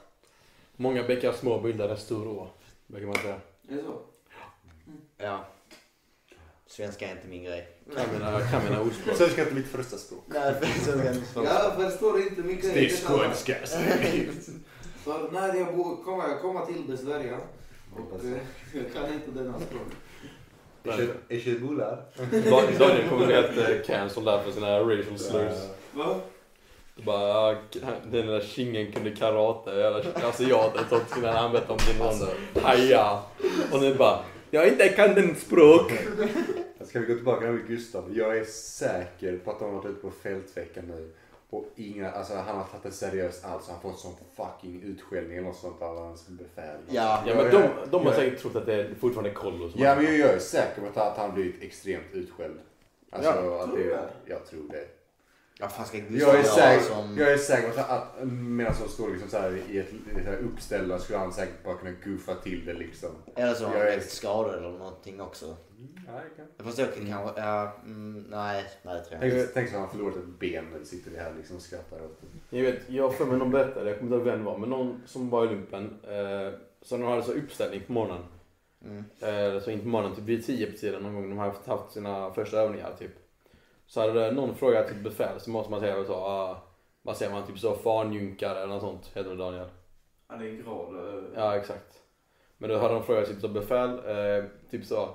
Många 0.76 1.02
bäckar 1.02 1.32
små 1.32 1.60
bildar 1.60 1.88
en 1.88 1.96
stor 1.96 2.28
å. 2.28 2.48
Brukar 2.86 3.06
man 3.06 3.16
säga. 3.16 3.40
Är 3.68 3.76
det 3.76 3.82
så? 3.82 4.00
Ja. 5.16 5.44
Svenska 6.66 7.08
är 7.08 7.12
inte 7.12 7.28
min 7.28 7.44
grej. 7.44 7.68
Kan 7.96 8.12
mina, 8.12 8.40
kan 8.40 8.64
mina 8.64 8.80
ordspråk. 8.82 9.16
Svenska 9.16 9.40
är 9.40 9.46
inte 9.46 9.54
mitt 9.54 9.68
första 9.68 9.96
språk. 9.96 10.24
Nej, 10.26 10.54
svenska 10.60 11.10
är 11.10 11.14
inte 11.14 11.32
så. 11.32 11.44
Ja, 11.44 11.72
för 11.76 11.82
det 11.82 11.90
står 11.90 12.20
inte 12.20 12.42
mycket 12.42 12.74
Det 12.74 12.86
är 12.86 12.88
skånska. 12.88 13.56
Så 15.04 15.30
när 15.32 15.54
jag 15.54 16.04
kommer 16.04 16.28
jag 16.28 16.40
komma 16.40 16.66
till 16.66 16.98
Sverige 16.98 17.38
och 17.96 18.24
eh, 18.24 18.38
jag 18.72 18.92
kan 18.92 19.14
inte 19.14 19.30
denna 19.30 19.60
språk. 19.60 19.88
Är 20.92 21.42
det 21.44 21.60
bullar? 21.60 22.02
Dan- 22.30 22.78
Daniel 22.78 23.08
kommer 23.08 23.26
bli 23.26 23.34
helt 23.34 23.86
cancelled 23.86 24.24
där 24.26 24.42
för 24.42 24.50
sina 24.50 24.80
racial 24.80 25.18
slurs. 25.18 25.52
Va? 25.92 26.20
Bara, 27.04 27.56
den 28.10 28.26
där 28.26 28.40
kingen 28.40 28.92
kunde 28.92 29.10
karate, 29.10 29.70
jävla 29.70 30.28
asiaten 30.28 30.84
som 30.88 30.98
skulle 31.10 31.28
han 31.28 31.52
berätta 31.52 31.72
om 31.72 31.78
sin 31.78 31.98
någon 31.98 32.08
Alltså, 32.08 32.28
haja. 32.62 33.18
Och 33.72 33.80
nu 33.80 33.94
bara, 33.94 34.18
jag 34.50 34.68
inte 34.68 34.88
kan 34.88 35.14
den 35.14 35.34
språk. 35.34 35.92
ska 36.84 37.00
vi 37.00 37.06
gå 37.06 37.14
tillbaka 37.14 37.40
till 37.46 37.76
Gustav? 37.76 38.10
Jag 38.16 38.36
är 38.38 38.44
säker 38.44 39.38
på 39.44 39.50
att 39.50 39.58
de 39.58 39.64
har 39.64 39.72
varit 39.72 39.86
ute 39.90 40.00
på 40.00 40.10
fältveckan 40.22 40.84
nu. 40.88 41.12
Och 41.50 41.64
inga, 41.76 42.10
alltså 42.10 42.34
han 42.34 42.56
har 42.56 42.64
tagit 42.64 42.82
det 42.82 42.90
seriöst 42.90 43.44
alls. 43.44 43.66
Han 43.68 43.74
har 43.76 43.82
fått 43.90 43.98
sån 44.00 44.14
fucking 44.36 44.82
utskällning 44.82 45.36
eller 45.36 45.46
något 45.46 45.56
sånt 45.56 45.82
av 45.82 45.98
hans 45.98 46.28
befäl. 46.28 46.80
Ja, 46.88 47.22
Ja 47.26 47.34
men 47.34 47.50
de, 47.50 47.68
de 47.90 48.06
har 48.06 48.12
säkert 48.12 48.40
trott 48.40 48.56
att 48.56 48.66
det 48.66 48.74
är 48.74 48.94
fortfarande 48.94 49.30
kollo 49.30 49.70
som 49.70 49.80
Ja 49.82 49.94
men 49.94 50.04
jag, 50.04 50.18
jag 50.18 50.30
är 50.30 50.38
säker 50.38 50.82
på 50.92 51.00
att 51.00 51.16
han 51.16 51.34
blivit 51.34 51.62
extremt 51.62 52.04
utskälld. 52.12 52.58
Alltså 53.10 53.30
Ja, 53.30 53.62
att 53.64 53.70
tror 53.70 53.78
det? 53.78 54.08
jag 54.26 54.46
tror 54.46 54.68
det. 54.70 54.88
Ja, 55.58 55.68
fan 55.68 55.86
ska 55.86 55.98
Jag 55.98 56.38
är 56.38 56.42
säker, 56.42 56.84
som... 56.84 57.18
jag 57.18 57.32
är 57.32 57.36
säker 57.36 57.70
på 57.70 57.80
att, 57.80 58.28
medan 58.28 58.74
de 58.82 58.88
står 58.88 59.10
liksom 59.10 59.28
så 59.28 59.38
här 59.38 59.58
i 59.70 59.78
ett, 59.78 59.92
ett 60.16 60.40
uppställda 60.40 60.98
skulle 60.98 61.18
han 61.18 61.32
säkert 61.32 61.64
bara 61.64 61.74
kunna 61.76 61.92
goofa 62.04 62.34
till 62.34 62.66
det 62.66 62.74
liksom. 62.74 63.10
Eller 63.34 63.54
så 63.54 63.64
är 63.64 63.68
han 63.68 63.78
Jag 63.78 63.94
är- 63.94 64.00
skadad 64.00 64.54
eller 64.54 64.70
någonting 64.70 65.20
också. 65.20 65.56
Jag 66.56 66.66
förstår 66.66 66.84
mm. 66.84 67.08
kanske, 67.08 67.40
ja, 67.40 67.76
mm, 67.84 68.24
nej, 68.30 68.64
nej 68.82 68.94
det 68.94 69.04
tror 69.04 69.18
jag 69.20 69.28
inte. 69.28 69.38
Tänk, 69.38 69.54
tänk 69.54 69.68
så 69.68 69.74
har 69.74 69.80
han 69.80 69.90
förlorat 69.90 70.16
ett 70.16 70.38
ben 70.40 70.64
när 70.72 70.84
sitter 70.84 71.10
vi 71.10 71.16
här 71.16 71.34
liksom 71.36 71.56
och 71.56 71.62
skrattar 71.62 71.96
åt 72.04 72.20
det. 72.50 72.56
Jag 72.56 72.64
vet, 72.72 72.90
jag 72.90 73.04
har 73.04 73.10
för 73.10 73.24
mig 73.24 73.38
någon 73.38 73.50
berättade, 73.50 73.90
jag 73.90 73.98
kommer 73.98 74.16
inte 74.16 74.28
ihåg 74.28 74.36
vem 74.36 74.38
det 74.38 74.50
var, 74.50 74.58
men 74.58 74.70
någon 74.70 75.02
som 75.06 75.30
var 75.30 75.44
i 75.44 75.48
lumpen. 75.48 75.84
Eh, 76.02 76.58
så 76.82 76.96
de 76.96 77.02
hade 77.02 77.22
så 77.22 77.32
uppställning 77.32 77.82
på 77.86 77.92
morgonen. 77.92 78.24
Mm. 78.84 79.04
Eh, 79.20 79.62
så 79.62 79.70
inte 79.70 79.82
på 79.82 79.88
morgonen, 79.88 80.16
typ 80.16 80.24
vid 80.24 80.46
tio 80.46 80.70
på 80.70 80.78
tiden 80.78 81.02
någon 81.02 81.14
gång 81.14 81.30
de 81.30 81.38
har 81.38 81.46
haft, 81.46 81.66
haft 81.66 81.92
sina 81.92 82.32
första 82.32 82.56
övningar 82.56 82.94
typ. 82.98 83.25
Så 83.86 84.00
hade 84.00 84.30
någon 84.32 84.54
frågat 84.54 84.88
sitt 84.88 85.02
befäl 85.04 85.40
så 85.40 85.50
måste 85.50 85.70
man 85.70 85.80
säga 85.80 86.04
så, 86.04 86.14
ah, 86.14 86.62
vad 87.02 87.16
säger 87.16 87.32
man, 87.32 87.46
typ 87.46 87.58
så 87.58 87.74
fanjunkare 87.74 88.58
eller 88.58 88.66
något 88.74 88.82
sånt 88.82 89.10
heter 89.14 89.30
det 89.30 89.36
Daniel. 89.36 89.68
Ja, 90.28 90.36
det 90.36 90.44
är 90.44 90.50
en 90.50 90.62
grad. 90.62 90.94
eh, 90.96 91.24
Ja 91.34 91.56
exakt. 91.56 92.02
Men 92.58 92.70
då 92.70 92.78
hade 92.78 92.94
de 92.94 93.02
frågat 93.02 93.28
sitt 93.28 93.40
så 93.40 93.48
befäl, 93.48 93.90
eh, 93.90 94.44
typ 94.70 94.84
så. 94.84 95.08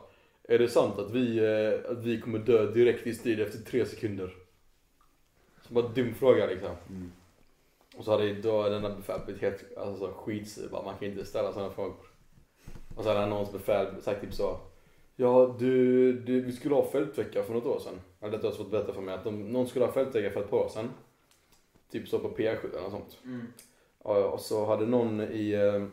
Är 0.43 0.60
det 0.60 0.68
sant 0.68 0.99
att 0.99 1.11
vi, 1.11 1.38
eh, 1.38 1.91
att 1.91 1.98
vi 2.03 2.22
kommer 2.22 2.39
dö 2.39 2.72
direkt 2.72 3.07
i 3.07 3.14
strid 3.14 3.39
efter 3.39 3.57
tre 3.60 3.85
sekunder? 3.85 4.34
Så 5.68 5.73
bara 5.73 5.88
dum 5.88 6.14
fråga 6.14 6.45
liksom. 6.45 6.76
Och 7.98 8.06
så 8.06 8.11
hade 8.11 8.34
då 8.34 8.69
denna 8.69 8.89
befäl 8.95 9.19
blivit 9.26 9.41
helt 9.41 9.77
alltså, 9.77 10.14
skitsur. 10.14 10.69
Man 10.72 10.98
kan 10.99 11.07
inte 11.07 11.26
ställa 11.26 11.53
sådana 11.53 11.72
frågor. 11.72 12.06
Och 12.95 13.03
så 13.03 13.10
hade 13.14 13.26
någons 13.26 13.52
befäl 13.52 14.02
sagt 14.02 14.22
typ 14.22 14.34
så. 14.34 14.60
Ja, 15.15 15.55
du, 15.59 16.13
du, 16.13 16.41
vi 16.41 16.51
skulle 16.51 16.75
ha 16.75 16.91
fältvecka 16.91 17.43
för 17.43 17.53
något 17.53 17.65
år 17.65 17.79
sedan. 17.79 17.99
Eller 18.19 18.31
detta 18.31 18.47
har 18.47 18.53
fått 18.53 18.71
berätta 18.71 18.93
för 18.93 19.01
mig. 19.01 19.15
Att 19.15 19.23
de, 19.23 19.51
någon 19.51 19.67
skulle 19.67 19.85
ha 19.85 19.91
fältvecka 19.91 20.31
för 20.31 20.41
ett 20.41 20.49
par 20.49 20.57
år 20.57 20.69
sedan. 20.69 20.89
Typ 21.91 22.07
så 22.07 22.19
på 22.19 22.29
P7 22.29 22.69
eller 22.69 22.81
något 22.81 22.91
sånt. 22.91 23.17
Mm. 23.25 23.47
Ja, 24.03 24.27
och 24.27 24.39
så 24.39 24.65
hade 24.65 24.85
någon 24.85 25.21
i, 25.21 25.51
eh, 25.51 25.83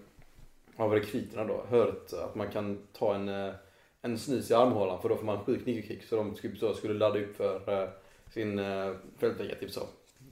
av 0.84 0.92
rekryterna 0.92 1.44
då, 1.44 1.64
hört 1.68 2.12
att 2.12 2.34
man 2.34 2.50
kan 2.50 2.86
ta 2.92 3.14
en, 3.14 3.28
eh, 3.28 3.54
en 4.02 4.18
snus 4.18 4.50
i 4.50 4.54
armhålan 4.54 5.02
för 5.02 5.08
då 5.08 5.16
får 5.16 5.24
man 5.24 5.44
sjuk 5.44 5.66
nigelkick. 5.66 6.04
Så 6.04 6.16
de 6.16 6.34
skulle, 6.34 6.56
så 6.56 6.74
skulle 6.74 6.94
ladda 6.94 7.18
upp 7.18 7.36
för 7.36 7.82
eh, 7.82 7.88
sin 8.30 8.60
fältvecka, 9.18 9.54
typ 9.54 9.70
så. 9.70 9.80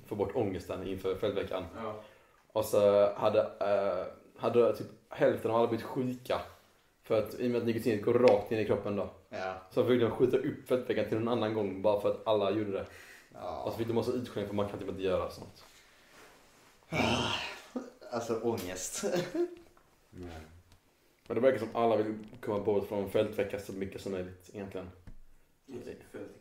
Få 0.06 0.14
bort 0.14 0.36
ångesten 0.36 0.88
inför 0.88 1.14
fältveckan. 1.14 1.64
Ja. 1.76 2.04
Och 2.52 2.64
så 2.64 3.12
hade, 3.14 3.50
hade 4.36 4.76
typ 4.76 4.86
hälften 5.08 5.50
av 5.50 5.56
alla 5.56 5.68
blivit 5.68 5.86
sjuka. 5.86 6.40
För 7.06 7.18
att 7.18 7.34
i 7.34 7.46
och 7.46 7.50
med 7.50 7.60
att 7.60 7.66
nikotinet 7.66 8.04
går 8.04 8.14
rakt 8.14 8.52
in 8.52 8.58
i 8.58 8.64
kroppen 8.64 8.96
då. 8.96 9.10
Ja. 9.28 9.54
Så 9.70 9.86
fick 9.86 10.00
de 10.00 10.10
skjuta 10.10 10.36
upp 10.36 10.68
fältveckan 10.68 11.08
till 11.08 11.18
någon 11.18 11.28
annan 11.28 11.54
gång 11.54 11.82
bara 11.82 12.00
för 12.00 12.10
att 12.10 12.26
alla 12.26 12.50
gjorde 12.50 12.72
det. 12.72 12.80
Och 12.80 12.86
ja. 13.32 13.68
så 13.70 13.78
fick 13.78 13.86
de 13.86 13.92
massa 13.92 14.12
utskällning 14.12 14.48
för 14.48 14.54
man 14.54 14.68
kan 14.68 14.78
typ 14.78 14.88
inte 14.88 15.02
göra 15.02 15.30
sånt. 15.30 15.64
Alltså 18.10 18.40
ångest. 18.40 19.04
Nej. 20.10 20.40
Men 21.26 21.34
det 21.34 21.40
verkar 21.40 21.58
som 21.58 21.76
alla 21.76 21.96
vill 21.96 22.14
komma 22.40 22.60
bort 22.60 22.88
från 22.88 23.10
fältvecka 23.10 23.58
så 23.58 23.72
mycket 23.72 24.00
som 24.00 24.12
möjligt 24.12 24.50
egentligen. 24.52 24.90
Fält. 26.12 26.35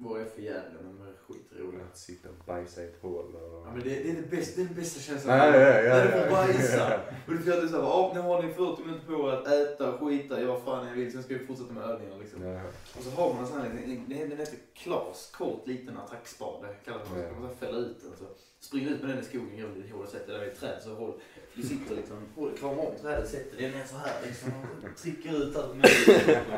Vad 0.00 0.20
är 0.20 0.24
för 0.24 0.42
jävla 0.42 0.78
men 0.82 0.98
de 0.98 1.06
är 1.06 1.12
skitroliga. 1.26 1.84
Att 1.90 1.98
sitta 1.98 2.28
och 2.28 2.34
bajsa 2.46 2.82
i 2.82 2.86
ett 2.86 2.98
hål 3.02 3.34
och... 3.34 3.66
Ja, 3.66 3.72
men 3.74 3.82
det, 3.82 3.88
det 3.88 4.10
är 4.10 4.14
det 4.14 4.30
bästa, 4.36 4.56
det 4.56 4.62
är 4.62 4.66
den 4.66 4.74
bästa 4.76 5.00
känslan. 5.00 5.38
Ja, 5.38 5.46
ja, 5.46 5.80
ja, 5.82 5.94
När 5.94 6.04
du 6.04 6.10
får 6.22 6.30
bajsa. 6.30 7.00
Och 7.26 7.32
du 7.32 7.38
får 7.38 7.52
att 7.52 7.70
såhär, 7.70 7.82
ja 7.82 8.10
nu 8.14 8.20
har 8.20 8.42
ni 8.42 8.52
40 8.52 8.82
minuter 8.84 9.06
på 9.06 9.28
er 9.28 9.32
att 9.32 9.46
äta, 9.46 9.98
skita, 9.98 10.40
göra 10.40 10.52
vad 10.52 10.62
fan 10.62 10.86
ni 10.86 10.92
vill. 10.92 11.12
Sen 11.12 11.22
ska 11.22 11.34
vi 11.34 11.46
fortsätta 11.46 11.72
med 11.72 11.82
övningar 11.84 12.18
liksom. 12.18 12.42
Ja. 12.42 12.60
Och 12.98 13.02
så 13.04 13.10
har 13.10 13.34
man 13.34 13.42
en 13.42 13.48
sån 13.48 13.60
här 13.60 13.70
liten, 13.86 14.04
det 14.08 14.22
är- 14.22 14.28
den 14.28 14.38
heter 14.38 14.58
Klas, 14.74 15.30
kort 15.36 15.66
liten 15.66 15.96
attackspade 15.98 16.68
kallas 16.84 17.08
det. 17.14 17.22
Ja. 17.22 17.40
Man 17.40 17.56
fälla 17.56 17.78
ut 17.78 18.00
den 18.02 18.12
så. 18.18 18.24
Springer 18.60 18.90
ut 18.90 19.00
med 19.00 19.10
den 19.10 19.18
i 19.18 19.22
skogen, 19.24 19.56
gör 19.56 19.74
lite 19.76 19.94
hål 19.94 20.02
och 20.04 20.08
sätter 20.08 20.32
den 20.32 20.40
vid 20.40 20.50
ett 20.52 20.60
träd 20.60 20.82
så 20.82 20.94
håll. 20.94 21.20
Du 21.54 21.62
sitter 21.62 21.96
liksom, 21.96 22.16
kramar 22.58 22.86
om 22.86 22.92
trädet, 23.02 23.28
sätter 23.28 23.62
den 23.62 23.70
ner 23.70 23.84
så 23.84 23.96
här 23.96 24.12
liksom 24.26 24.50
och 24.92 24.96
trycker 24.98 25.42
ut 25.42 25.56
allt 25.56 25.76
möjligt. 25.76 26.38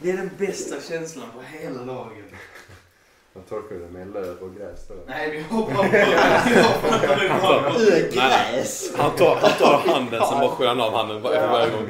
Det 0.00 0.10
är 0.10 0.16
den 0.16 0.30
bästa 0.38 0.80
känslan 0.80 1.26
på 1.34 1.40
hela 1.58 1.84
dagen. 1.84 2.24
Vad 3.32 3.46
torkar 3.48 3.74
det 3.76 3.88
med 3.90 4.12
löv 4.12 4.38
och 4.38 4.54
gräs 4.54 4.88
då? 4.88 4.94
Nej, 5.06 5.30
vi 5.30 5.42
hoppar 5.56 5.74
på. 5.74 5.84
Ur 7.80 8.12
gräs! 8.12 8.92
Han 8.96 9.16
tar, 9.16 9.36
han 9.36 9.50
tar 9.58 9.78
handen, 9.92 10.22
sen 10.28 10.38
bara 10.40 10.48
sköljer 10.50 10.68
han 10.74 10.80
av 10.80 10.92
handen 10.92 11.22
var- 11.22 11.30
för 11.30 11.48
varje 11.48 11.70
gång. 11.70 11.88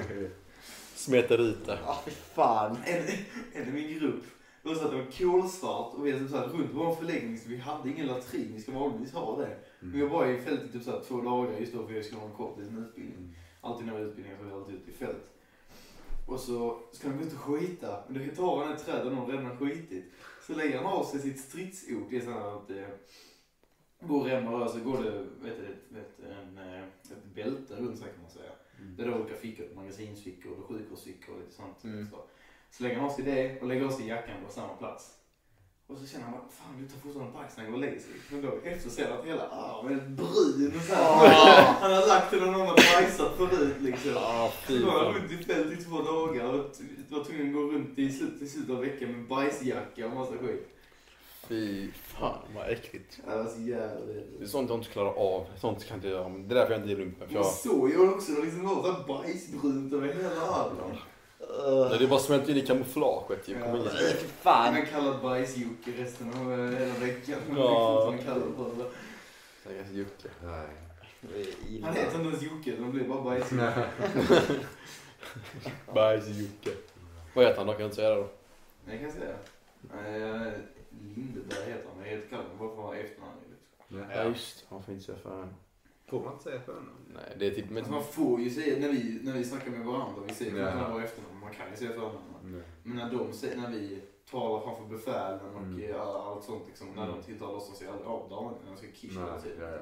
Smetar 0.94 1.38
ut 1.38 1.66
det. 1.66 1.78
Ja, 1.86 2.02
fy 2.04 2.10
fan. 2.34 2.76
En, 2.86 3.02
en 3.62 3.68
i 3.68 3.72
min 3.72 3.98
grupp, 3.98 4.22
det 4.62 4.68
var 4.68 4.76
så 4.76 4.84
att 4.84 4.90
det 4.90 4.96
var 4.96 5.06
kolsvart 5.18 5.94
och 5.94 6.06
vi 6.06 6.12
hade 6.12 6.22
typ 6.24 6.30
så 6.32 6.36
här, 6.38 6.46
runt 6.46 6.70
vår 6.72 6.94
förläggning 6.94 7.38
så 7.38 7.48
vi 7.48 7.56
hade 7.56 7.88
ingen 7.90 8.06
latrin, 8.06 8.52
vi 8.54 8.60
ska 8.62 8.72
vanligtvis 8.72 9.12
ha 9.14 9.36
det. 9.36 9.56
Vi 9.80 10.02
var 10.02 10.08
bara 10.08 10.30
i 10.30 10.40
fältet 10.40 10.72
typ 10.72 10.82
så 10.82 10.90
här, 10.90 11.00
två 11.08 11.20
dagar 11.20 11.52
just 11.60 11.72
då 11.74 11.86
för 11.86 11.94
jag 11.94 12.04
skulle 12.04 12.20
ha 12.20 12.28
en 12.28 12.34
kort 12.34 12.58
liten 12.58 12.78
utbildning. 12.88 13.36
Alltid 13.60 13.86
när 13.86 13.94
vi 13.94 14.00
har 14.00 14.06
utbildning 14.08 14.34
så 14.38 14.44
är 14.44 14.48
vi 14.48 14.54
alltid 14.54 14.74
ute 14.74 14.90
i 14.90 14.94
fält. 14.94 15.24
Och 16.28 16.40
så 16.40 16.78
ska 16.92 17.08
de 17.08 17.18
gå 17.18 17.24
ut 17.24 17.32
och 17.32 17.38
skita. 17.38 18.04
Men 18.08 18.26
det 18.26 18.34
tar 18.34 18.64
han 18.64 18.74
ett 18.74 18.84
träd 18.84 19.06
och 19.06 19.12
någon 19.12 19.30
redan 19.30 19.46
har 19.46 19.56
skitit. 19.56 20.04
Så 20.46 20.54
lägger 20.54 20.76
han 20.76 20.86
av 20.86 21.04
sig 21.04 21.20
sitt 21.20 21.40
stridsok. 21.40 22.10
Det 22.10 22.16
är 22.16 22.20
så 22.20 22.30
här 22.30 22.56
att 22.56 22.70
eh, 22.70 22.88
går 24.00 24.24
remmar 24.24 24.52
rör 24.52 24.68
så 24.68 24.78
går 24.78 25.02
det 25.02 25.10
vet 25.40 25.56
du, 25.58 25.94
vet, 25.94 26.20
en, 26.38 26.58
eh, 26.58 26.82
ett 26.82 27.24
bälte 27.34 27.76
runt 27.76 28.00
här 28.00 28.08
kan 28.08 28.22
man 28.22 28.30
säga. 28.30 28.50
Det 28.96 29.02
är 29.02 29.06
då 29.06 29.14
olika 29.14 29.36
fickor, 29.36 29.66
magasinsfickor 29.74 30.52
och 30.52 30.64
sjukvårdsfickor 30.64 31.34
och 31.34 31.40
lite 31.40 31.52
sånt. 31.52 31.84
Mm. 31.84 32.10
Så. 32.10 32.16
så 32.70 32.82
lägger 32.82 32.96
han 32.96 33.04
av 33.04 33.14
sig 33.14 33.24
det 33.24 33.60
och 33.60 33.66
lägger 33.66 33.84
av 33.84 33.90
sig 33.90 34.06
jackan 34.06 34.44
på 34.46 34.52
samma 34.52 34.74
plats. 34.74 35.17
Och 35.90 35.98
så 35.98 36.06
känner 36.06 36.24
han 36.24 36.32
bara, 36.32 36.48
fan 36.50 36.74
det 36.76 36.82
luktar 36.82 36.98
fortfarande 36.98 37.32
han 37.56 37.66
går 37.66 37.72
och 37.72 37.80
lägger 37.80 38.00
sig. 38.00 38.10
Men 38.30 38.42
då 38.42 38.48
efter 38.64 38.90
ser 38.90 39.08
han 39.10 39.18
att 39.18 39.26
hela 39.26 39.48
armen 39.48 40.00
är 40.00 40.08
brun 40.08 40.72
och 40.76 40.82
så 40.82 40.94
här. 40.94 41.74
Han 41.80 41.92
har 41.92 42.06
lagt 42.08 42.30
den 42.30 42.42
och 42.42 42.52
någon 42.52 42.66
har 42.66 42.76
bajsat 42.76 43.36
förut 43.36 43.76
liksom. 43.80 44.10
Ja, 44.14 44.52
Så 44.66 44.86
var 44.86 45.04
han 45.04 45.14
runt 45.14 45.32
i 45.32 45.44
fält 45.44 45.72
i 45.72 45.84
två 45.84 46.02
dagar 46.02 46.44
och 46.44 46.76
var 47.08 47.24
tvungen 47.24 47.46
att 47.48 47.54
gå 47.54 47.60
runt 47.60 47.98
i 47.98 48.12
slutet, 48.12 48.42
i 48.42 48.48
slutet 48.48 48.70
av 48.70 48.80
veckan 48.80 49.12
med 49.12 49.28
bajsjacka 49.28 50.06
och 50.06 50.12
massa 50.14 50.32
skit. 50.38 50.68
Fy 51.48 51.92
fan 51.92 52.38
vad 52.54 52.68
äckligt. 52.70 53.20
Ja, 53.26 53.32
Det 53.32 53.42
var 53.42 53.50
så 53.50 53.60
jävla 53.60 54.06
Det 54.38 54.44
är 54.44 54.46
sånt 54.48 54.70
jag 54.70 54.78
inte 54.78 54.90
klarar 54.90 55.12
av. 55.12 55.46
Sånt 55.60 55.78
kan 55.84 55.88
jag 55.88 55.96
inte 55.98 56.08
göra. 56.08 56.28
Det 56.28 56.54
är 56.54 56.58
därför 56.58 56.72
jag 56.72 56.80
inte 56.80 56.88
ger 56.92 56.96
runt. 56.96 57.18
För 57.18 57.24
Man 57.26 57.34
jag, 57.34 57.46
såg 57.46 57.90
ju 57.90 58.08
också, 58.08 58.32
det 58.32 58.42
liksom 58.42 58.64
var 58.64 58.82
så 58.82 59.12
bajsbrunt 59.12 59.92
över 59.92 60.06
hela 60.14 60.40
armen. 60.40 60.96
Nej, 61.40 61.98
det 61.98 62.04
är 62.04 62.08
bara 62.08 62.20
smält 62.20 62.48
in 62.48 62.56
i 62.56 62.66
kamouflaget 62.66 63.48
ju. 63.48 63.54
Kom 63.62 63.76
igen. 63.76 63.88
Fy 63.98 64.04
Han 64.04 64.14
fan. 64.42 64.74
har 64.74 64.82
kallat 64.84 65.22
bajsjocke 65.22 65.90
resten 65.96 66.34
av 66.34 66.52
eh, 66.52 66.78
hela 66.78 66.94
veckan. 66.94 67.38
Han 67.48 67.56
Ja. 67.58 68.14
ja. 68.16 68.24
kallar 68.24 68.46
på 68.56 68.64
det. 68.64 68.84
Stackars 69.60 69.92
Jocke. 69.92 70.28
Nej. 70.44 70.66
Han 71.84 71.94
heter 71.94 72.14
inte 72.18 72.28
ens 72.28 72.42
Jocke, 72.42 72.76
de 72.76 72.90
blir 72.92 73.08
bara 73.08 73.22
bajsjocke. 73.22 73.72
Bajs-Jocke. 75.94 76.70
Vad 77.34 77.44
heter 77.44 77.58
han 77.58 77.66
då? 77.66 77.72
Kan 77.72 77.80
jag 77.80 77.86
inte 77.86 77.96
säga 77.96 78.08
det 78.10 78.16
då? 78.16 78.28
Jag 78.90 79.00
kan 79.00 79.12
säga. 79.12 79.34
Lindeberg 81.16 81.66
heter 81.70 81.86
han, 81.94 82.04
jag 82.04 82.10
heter 82.10 82.28
kallar 82.28 82.42
honom 82.44 82.58
bara 82.58 82.68
för 82.68 82.82
att 82.82 82.86
ha 82.86 82.94
efternamn. 82.94 83.32
Liksom. 83.50 84.10
Ja, 84.16 84.24
just 84.24 84.64
får 84.68 84.82
inte 84.88 85.04
säga 85.04 85.18
för 85.22 85.48
Får 86.08 86.20
man 86.24 86.32
inte 86.32 86.44
säga 86.44 86.60
förnamn? 86.60 86.88
Nej, 87.14 87.36
det 87.38 87.46
är 87.46 87.50
typ... 87.50 87.66
Men, 87.70 87.76
Alltså 87.76 87.92
man 87.92 88.04
får 88.04 88.40
ju 88.40 88.50
säga, 88.50 88.78
när 88.80 88.88
vi, 88.88 89.20
när 89.22 89.32
vi 89.32 89.44
snackar 89.44 89.70
med 89.70 89.80
varandra, 89.86 90.22
vi 90.28 90.34
säger 90.34 90.56
ja. 90.56 90.88
våra 90.92 91.04
efternamn, 91.04 91.38
man 91.40 91.54
kan 91.54 91.70
ju 91.70 91.76
säga 91.76 91.90
förnamn. 91.92 92.62
Men 92.82 92.96
när 92.96 93.12
de 93.12 93.32
säger, 93.32 93.56
när 93.56 93.70
vi 93.70 94.02
talar 94.30 94.60
framför 94.60 94.84
befälen 94.96 95.40
och 95.40 95.62
Mm. 95.62 96.00
allt 96.00 96.44
sånt 96.44 96.62
liksom, 96.66 96.86
när 96.88 97.02
de 97.02 97.10
Mm. 97.12 97.22
tilltalar 97.22 97.54
oss 97.54 97.66
så 97.68 97.74
säger 97.74 97.92
aldrig 97.92 98.08
av 98.08 98.28
damen, 98.30 98.54
de 98.66 98.76
ska 98.76 98.86
kisha 98.94 99.20
hela 99.20 99.40
tiden. 99.40 99.72
ja, 99.72 99.78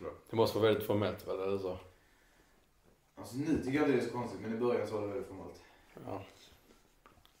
ja. 0.00 0.06
det 0.30 0.36
måste 0.36 0.58
vara 0.58 0.68
väldigt 0.68 0.86
formellt 0.86 1.28
väl, 1.28 1.40
eller 1.40 1.58
så? 1.58 1.78
Alltså 3.16 3.36
nu 3.36 3.44
tycker 3.64 3.78
jag 3.78 3.88
inte 3.88 3.92
det 3.98 4.02
är 4.04 4.06
så 4.06 4.12
konstigt, 4.12 4.40
men 4.40 4.54
i 4.54 4.56
början 4.56 4.86
så 4.88 4.94
var 4.94 5.00
det 5.02 5.06
väldigt 5.08 5.28
formalt. 5.28 5.60
Ja. 6.06 6.22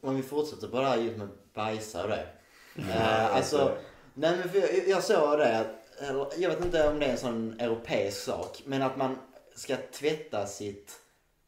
Om 0.00 0.16
vi 0.16 0.22
fortsätter 0.22 0.68
på 0.68 0.76
det 0.80 0.86
här 0.86 0.96
just 0.98 1.16
med 1.18 1.28
bajsa 1.54 2.02
och 2.02 2.08
det. 2.08 2.28
Eh, 2.76 3.36
alltså, 3.36 3.76
nej 4.14 4.36
men 4.38 4.48
för 4.48 4.58
jag, 4.58 4.88
jag 4.88 5.04
såg 5.04 5.38
det, 5.38 5.58
att- 5.60 5.79
eller 6.00 6.26
jag 6.38 6.50
vet 6.50 6.64
inte 6.64 6.88
om 6.88 6.98
det 6.98 7.06
är 7.06 7.10
en 7.10 7.18
sån 7.18 7.60
europeisk 7.60 8.22
sak, 8.22 8.62
men 8.64 8.82
att 8.82 8.96
man 8.96 9.18
ska 9.54 9.76
tvätta 9.92 10.46
sitt, 10.46 10.92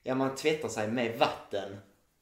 ja 0.03 0.15
man 0.15 0.35
tvättar 0.35 0.69
sig 0.69 0.89
med 0.89 1.19
vatten 1.19 1.77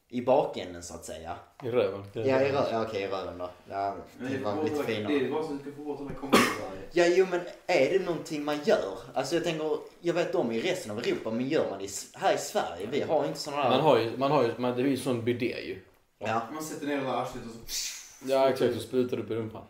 i 0.09 0.23
bakänden 0.23 0.83
så 0.83 0.95
att 0.95 1.05
säga. 1.05 1.37
I 1.65 1.69
röven. 1.69 2.05
Ja, 2.13 2.23
i 2.23 2.53
rö- 2.53 2.73
ja 2.73 2.83
okej 2.83 3.03
i 3.03 3.07
röven 3.07 3.39
då. 3.39 3.51
Ja, 3.69 3.97
det 4.19 4.39
var 4.39 4.65
lite 4.65 4.77
bara, 4.77 4.87
det 4.87 4.95
finare. 4.95 5.15
är 5.15 5.31
bara 5.31 5.43
så 5.43 5.53
att 5.53 5.65
du 5.65 5.71
ska 5.71 5.77
få 5.77 5.85
bort 5.85 6.01
alla 6.01 6.11
kommentarer. 6.11 6.81
Ja, 6.93 7.07
jo 7.07 7.27
men 7.31 7.41
är 7.67 7.99
det 7.99 8.05
någonting 8.05 8.45
man 8.45 8.59
gör? 8.65 8.99
Alltså 9.15 9.35
jag 9.35 9.45
tänker, 9.45 9.79
jag 10.01 10.15
vet 10.15 10.35
om 10.35 10.53
i 10.53 10.61
resten 10.61 10.91
av 10.91 10.99
Europa, 10.99 11.31
men 11.31 11.49
gör 11.49 11.71
man 11.71 11.79
det 11.79 11.89
här 12.15 12.35
i 12.35 12.39
Sverige? 12.39 12.89
Vi 12.91 13.01
har 13.01 13.27
inte 13.27 13.39
sådana 13.39 13.63
där... 13.63 13.71
Man 13.71 13.81
har 13.81 13.99
ju, 13.99 14.17
man 14.17 14.31
har 14.31 14.43
ju, 14.43 14.59
man, 14.59 14.77
det 14.77 14.83
är 14.83 14.87
ju 14.87 14.97
sån 14.97 15.25
bidé 15.25 15.61
ju. 15.61 15.79
Ja. 16.19 16.43
Man 16.53 16.63
sätter 16.63 16.87
ner 16.87 16.97
det 16.97 17.03
där 17.03 17.23
arslet 17.23 17.45
och 17.45 17.71
så... 17.71 18.31
Ja 18.31 18.49
exakt, 18.49 18.75
så 18.75 18.81
sprutar 18.81 19.17
du 19.17 19.23
upp 19.23 19.31
i 19.31 19.35
rumpan. 19.35 19.63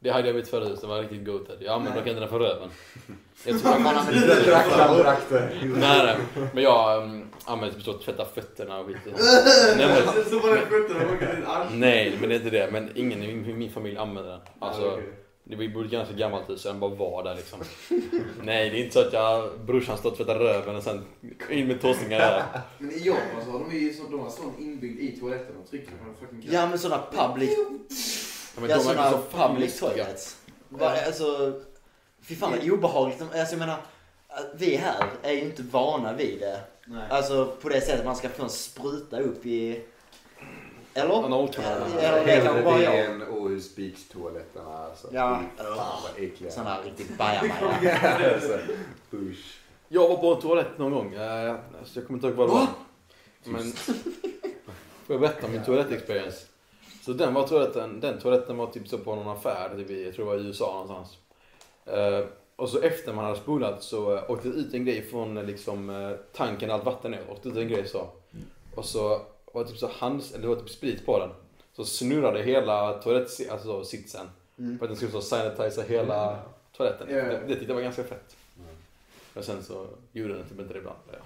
Det 0.00 0.10
hade 0.10 0.26
jag 0.28 0.34
vid 0.34 0.46
förut, 0.48 0.78
det 0.80 0.86
var 0.86 1.00
riktigt 1.02 1.24
goated. 1.26 1.56
Jag 1.60 1.74
använder 1.74 1.90
Nej. 1.90 2.00
dock 2.00 2.08
inte 2.08 2.20
den 2.20 2.28
för 2.28 2.38
röven. 2.38 2.68
Jag 3.44 3.60
tror, 3.62 3.78
Man 3.78 3.96
använder 3.96 4.78
labbdrakter. 4.78 5.60
nej, 5.76 6.06
nej, 6.06 6.16
men 6.54 6.62
jag 6.62 7.02
um, 7.02 7.24
använder 7.44 7.74
typ 7.76 7.84
så 7.84 7.90
att 7.90 8.02
tvätta 8.02 8.24
fötterna 8.24 8.78
och 8.78 8.86
skit. 8.86 8.96
Nej, 9.76 9.86
men, 9.88 10.24
så 10.24 10.38
var 10.38 10.56
fötterna 10.56 11.10
och 11.66 11.72
nej, 11.72 12.16
men 12.20 12.28
det 12.28 12.34
är 12.34 12.38
inte 12.38 12.50
det. 12.50 12.70
Men 12.72 12.90
ingen 12.94 13.22
i 13.22 13.34
min, 13.36 13.58
min 13.58 13.70
familj 13.70 13.96
använder 13.96 14.30
den. 14.30 14.40
Alltså, 14.58 14.82
Ja, 14.82 14.92
okej. 14.92 15.04
det 15.44 15.56
vi 15.56 15.68
bodde 15.68 15.88
ganska 15.88 16.14
gammalt 16.14 16.50
hus 16.50 16.60
så 16.62 16.68
den 16.68 16.80
bara 16.80 16.94
var 16.94 17.24
där 17.24 17.34
liksom. 17.34 17.58
Nej, 18.42 18.70
det 18.70 18.76
är 18.76 18.80
inte 18.80 18.94
så 18.94 19.00
att 19.00 19.12
jag, 19.12 19.60
brorsan 19.66 19.98
står 19.98 20.10
och 20.10 20.16
tvättar 20.16 20.34
röven 20.38 20.76
och 20.76 20.82
sen 20.82 21.04
in 21.50 21.66
med 21.68 21.80
tåsningar 21.80 22.18
där. 22.18 22.42
Men 22.78 22.90
i 22.92 22.98
Japan 23.06 23.44
så 23.44 23.50
har 23.50 23.58
de 23.58 23.76
ju 23.76 23.92
de 24.10 24.20
har 24.20 24.30
sån 24.30 24.54
inbyggd 24.58 25.00
i 25.00 25.20
toaletten 25.20 25.56
och 25.62 25.70
trycker 25.70 25.90
på 25.92 26.08
en 26.08 26.14
fucking. 26.20 26.48
Ja 26.52 26.66
men 26.68 26.78
sådana 26.78 27.02
public, 27.12 27.50
men 28.60 28.70
ja 28.70 28.76
de 28.76 28.86
verkar 28.86 29.10
sådana 29.10 29.10
så 29.10 29.48
public 29.48 29.80
toilets. 29.80 30.36
Va, 30.68 30.94
alltså, 31.06 31.60
fy 32.22 32.36
fan 32.36 32.50
vad 32.50 32.70
obehagligt. 32.70 33.22
Alltså 33.22 33.54
jag 33.54 33.58
menar, 33.58 33.76
vi 34.54 34.76
här 34.76 35.06
är 35.22 35.32
ju 35.32 35.40
inte 35.40 35.62
vana 35.62 36.12
vid 36.12 36.40
det. 36.40 36.60
Nej. 36.86 37.06
Alltså 37.10 37.56
på 37.62 37.68
det 37.68 37.80
sättet 37.80 38.04
man 38.04 38.16
ska 38.16 38.28
få 38.28 38.42
en 38.42 38.50
spruta 38.50 39.20
upp 39.20 39.46
i... 39.46 39.84
Eller? 40.94 41.22
Det 41.22 41.28
kanske 41.62 42.30
Hellre 42.30 42.62
bara 42.62 42.78
det 42.78 42.84
än 42.86 43.22
Åhus 43.22 43.76
Beach-toaletterna. 43.76 44.84
Alltså. 44.84 45.08
Ja. 45.12 45.40
Fy 45.58 45.64
Fan 45.64 45.76
vad 46.02 46.24
äckliga. 46.24 46.50
Sån 46.50 46.66
här 46.66 46.82
riktigt 46.82 47.18
bajamaja. 47.18 48.38
Usch. 49.12 49.60
Jag 49.88 50.08
var 50.08 50.16
på 50.16 50.34
en 50.34 50.40
toalett 50.40 50.78
någon 50.78 50.92
gång. 50.92 51.14
Eh, 51.14 51.50
alltså, 51.50 51.98
jag 51.98 52.06
kommer 52.06 52.18
inte 52.18 52.26
ihåg 52.26 52.36
vad 52.36 52.48
det 52.48 52.52
var. 52.52 52.66
Men... 53.44 53.72
Får 55.06 55.14
jag 55.14 55.20
berätta 55.20 55.46
om 55.46 55.52
min 55.52 55.64
toalettexperience? 55.64 56.46
Så 57.08 57.14
den 57.14 57.34
var 57.34 57.48
toaletten, 57.48 58.00
den 58.00 58.18
toaletten 58.18 58.56
var 58.56 58.66
typ 58.66 58.88
så 58.88 58.98
på 58.98 59.14
någon 59.14 59.28
affär, 59.28 59.76
typ 59.76 59.90
i, 59.90 60.04
jag 60.04 60.14
tror 60.14 60.24
det 60.24 60.30
var 60.30 60.38
i 60.38 60.46
USA 60.46 60.72
någonstans. 60.72 61.18
Eh, 61.84 62.24
och 62.56 62.68
så 62.68 62.80
efter 62.80 63.12
man 63.12 63.24
hade 63.24 63.36
spolat 63.36 63.82
så 63.82 64.16
eh, 64.16 64.30
åkte 64.30 64.48
det 64.48 64.54
ut 64.54 64.74
en 64.74 64.84
grej 64.84 65.02
från 65.02 65.36
eh, 65.36 65.44
liksom 65.44 65.90
eh, 65.90 66.10
tanken 66.32 66.70
allt 66.70 66.84
vatten 66.84 67.10
ner. 67.10 67.20
Åkte 67.30 67.48
ut 67.48 67.56
en 67.56 67.68
grej 67.68 67.88
så. 67.88 68.08
Och 68.74 68.84
så 68.84 69.20
var 69.52 69.64
det 69.64 69.70
typ 69.70 69.78
så 69.78 69.90
hands, 69.98 70.32
eller 70.32 70.42
det 70.42 70.48
var 70.48 70.56
typ 70.56 70.70
sprit 70.70 71.06
på 71.06 71.18
den. 71.18 71.30
Så 71.76 71.84
snurrade 71.84 72.42
hela 72.42 72.92
toalettsitsen 72.92 73.52
alltså 73.52 73.84
sitsen. 73.84 74.26
Mm. 74.58 74.78
För 74.78 74.84
att 74.84 74.90
den 74.90 74.96
skulle 74.96 75.12
så 75.12 75.20
sanitize 75.20 75.84
hela 75.88 76.38
toaletten. 76.76 77.06
Ja. 77.10 77.16
Det, 77.16 77.40
det 77.46 77.54
tyckte 77.54 77.66
jag 77.66 77.74
var 77.74 77.82
ganska 77.82 78.04
fett. 78.04 78.36
Men 79.34 79.44
sen 79.44 79.62
så 79.62 79.86
gjorde 80.12 80.34
den 80.34 80.48
typ 80.48 80.60
inte 80.60 80.72
det 80.72 80.78
ibland. 80.78 80.98
Ja. 81.12 81.18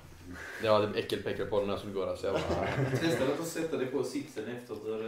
Jag 0.65 0.73
hade 0.73 0.99
äckelpäckel 0.99 1.47
på 1.47 1.59
den 1.59 1.67
när 1.67 1.73
jag 1.73 1.81
skulle 1.81 1.95
gå 1.95 2.07
där 2.07 2.17
så 2.17 2.27
jag 2.27 2.35
bara... 2.35 2.99
Testa 3.01 3.25
att 3.41 3.47
sätta 3.47 3.77
dig 3.77 3.87
på 3.87 4.05
sitsen 4.05 4.45
efter 4.57 4.75
att 4.75 4.85
du... 4.85 4.99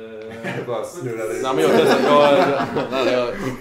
Det 0.57 0.65
bara 0.67 0.85
snurrade 0.85 1.35
Nej 1.43 1.55
men 1.55 1.59
jag 1.59 1.71
testade, 1.71 2.03
jag, 2.03 2.39
jag, 2.39 2.63
nej, 2.91 3.13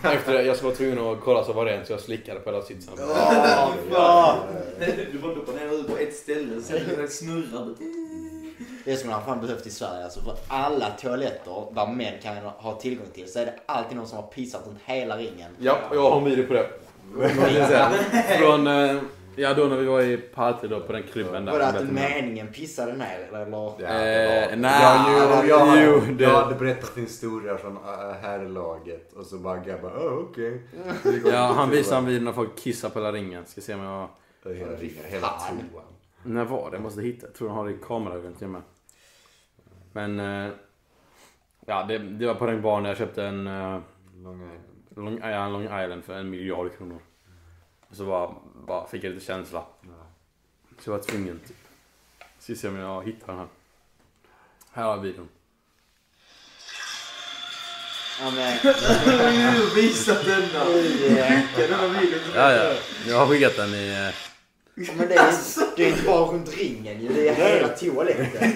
jag, 0.04 0.14
efter 0.14 0.34
det, 0.34 0.44
jag 0.44 0.56
skulle 0.56 0.70
vara 0.70 0.78
tvungen 0.78 1.00
att 1.00 1.22
kolla 1.24 1.44
så 1.44 1.52
det 1.52 1.56
var 1.56 1.66
rent 1.66 1.88
så 1.88 1.94
jag 1.94 2.00
slickade 2.00 2.40
på 2.40 2.50
hela 2.52 2.64
sitsen. 2.64 2.94
Åh, 3.00 3.74
fan. 3.92 4.38
Du 5.12 5.20
bara 5.20 5.36
doppar 5.36 5.54
ner 5.54 5.62
huvudet 5.70 5.88
på 5.92 5.98
ett 5.98 6.16
ställe, 6.16 6.62
sen 6.62 6.80
det 6.98 7.08
snurrar. 7.08 7.76
Det 8.86 8.96
skulle 8.96 9.14
man 9.14 9.26
fan 9.26 9.42
behövt 9.42 9.68
i 9.68 9.70
Sverige. 9.70 10.04
Alltså 10.04 10.22
för 10.22 10.36
alla 10.48 10.90
toaletter 10.90 11.66
där 11.76 11.88
män 11.88 12.14
kan 12.24 12.36
ha 12.38 12.80
tillgång 12.80 13.08
till 13.14 13.32
så 13.32 13.40
är 13.40 13.46
det 13.46 13.54
alltid 13.66 13.98
någon 13.98 14.08
som 14.08 14.18
har 14.18 14.28
pissat 14.28 14.68
runt 14.68 14.80
hela 14.86 15.18
ringen. 15.18 15.52
Ja, 15.60 15.78
och 15.90 15.96
jag 15.96 16.10
har 16.10 16.18
en 16.18 16.24
video 16.24 16.48
på 16.48 16.54
det. 16.54 16.68
Från, 18.40 18.68
eh, 18.68 18.96
ja 19.36 19.54
då 19.54 19.64
när 19.66 19.78
vi 19.78 19.86
var 19.86 20.02
i 20.02 20.18
Partille 20.18 20.76
då 20.76 20.82
på 20.82 20.94
den 20.94 21.04
klubben 21.04 21.46
där. 21.46 21.52
Var 21.52 21.60
det 21.60 21.68
att 21.68 21.90
meningen 21.90 22.48
pissade 22.48 22.94
ner 22.94 23.20
eller? 23.28 23.48
Ja, 23.52 23.78
Eh, 23.88 24.58
nej, 24.58 24.82
ja, 24.82 25.06
jo, 25.44 25.48
jag, 25.50 25.84
jo, 25.86 26.14
det- 26.16 26.24
jag 26.24 26.44
hade 26.44 26.56
berättat 26.56 26.96
din 26.96 27.04
historia 27.04 27.58
från 27.58 27.78
herrlaget 28.22 29.14
och 29.14 29.26
så 29.26 29.38
bara 29.38 29.58
grabbar, 29.60 29.90
oh, 29.90 30.14
okej. 30.30 30.62
Ja, 31.26 31.54
han 31.56 31.70
visade 31.70 31.98
en 31.98 32.06
video 32.06 32.22
när 32.24 32.32
folk 32.34 32.56
kissar 32.58 32.90
på 32.90 33.00
hela 33.00 33.12
ringen. 33.12 33.46
Ska 33.46 33.62
se 33.62 33.74
om 33.74 33.80
jag... 33.82 34.10
Okay. 34.42 34.56
Hela 34.58 34.72
ringen, 34.72 35.04
hela 35.06 35.28
toan. 35.28 35.84
När 36.24 36.46
var 36.46 36.72
det? 36.72 36.76
Jag 36.76 36.84
måste 36.84 37.02
hitta. 37.02 37.28
Jag 37.28 37.34
tror 37.36 37.48
de 37.48 37.58
har 37.58 37.66
det 37.66 37.72
i 37.72 37.78
kameraögat 37.88 38.38
till 38.38 38.46
och 38.48 38.52
med. 38.54 38.62
Men... 39.92 40.20
eh, 40.46 40.52
Ja, 41.66 41.84
det, 41.88 41.98
det 41.98 42.28
var 42.28 42.34
på 42.36 42.46
den 42.46 42.62
baren 42.62 42.86
jag 42.86 42.98
köpte 42.98 43.24
en... 43.24 43.48
eh, 43.48 43.80
Long 44.24 44.36
Island. 44.42 44.60
Long, 44.96 45.20
ja, 45.32 45.48
Long 45.50 45.64
Island 45.64 46.04
för 46.04 46.14
en 46.14 46.30
miljard 46.30 46.78
kronor. 46.78 47.00
Så 47.92 48.06
bara, 48.06 48.30
bara 48.66 48.88
fick 48.88 49.04
jag 49.04 49.14
lite 49.14 49.26
känsla. 49.26 49.64
Ja. 49.82 49.90
Så 50.80 50.90
jag 50.90 50.98
var 50.98 51.04
tvungen 51.04 51.40
typ. 51.48 51.58
Ska 52.40 52.56
se 52.56 52.68
om 52.68 52.76
jag 52.76 53.04
hittar 53.06 53.28
den 53.28 53.38
här. 53.38 53.48
Här 54.72 54.84
har 54.84 54.92
jag 54.96 55.02
videon. 55.02 55.28
Ja, 58.22 58.32
men, 58.32 58.58
Du 59.56 59.82
visat 59.82 60.26
denna! 60.26 60.66
Kan 61.56 61.70
denna 61.70 61.88
videon? 61.88 62.20
Ja, 62.36 62.52
ja. 62.54 62.74
Jag 63.08 63.18
har 63.18 63.28
skickat 63.28 63.56
den 63.58 63.74
i... 63.74 63.88
eh, 63.88 64.86
ja, 64.86 64.94
men 64.98 65.08
det, 65.08 65.16
är, 65.16 65.34
det 65.78 65.84
är 65.84 65.90
inte 65.90 66.04
bara 66.04 66.26
runt 66.26 66.58
ringen 66.58 67.02
ju. 67.02 67.08
Det 67.14 67.30
är 67.30 67.36
hela 67.36 67.68
toaletten. 67.68 68.54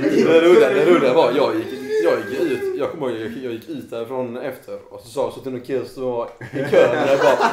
Det 0.00 0.40
roliga, 0.40 0.68
det 0.68 0.86
roliga 0.86 1.12
var, 1.12 1.32
jag 1.32 1.56
gick, 1.56 1.73
jag 2.02 2.18
gick 2.30 2.40
ut, 2.40 2.76
jag 2.76 2.90
kommer 2.90 3.10
ihåg, 3.10 3.20
jag, 3.20 3.44
jag 3.44 3.52
gick 3.52 3.68
ut 3.68 3.90
därifrån 3.90 4.36
efter 4.36 4.78
och 4.88 5.00
så 5.00 5.08
sa 5.08 5.32
så 5.32 5.40
till 5.40 5.54
en 5.54 5.60
kille 5.60 5.84
som 5.84 6.02
var 6.02 6.30
i 6.40 6.56
kön 6.70 6.90
och 6.90 7.08
jag 7.08 7.20
bara 7.20 7.50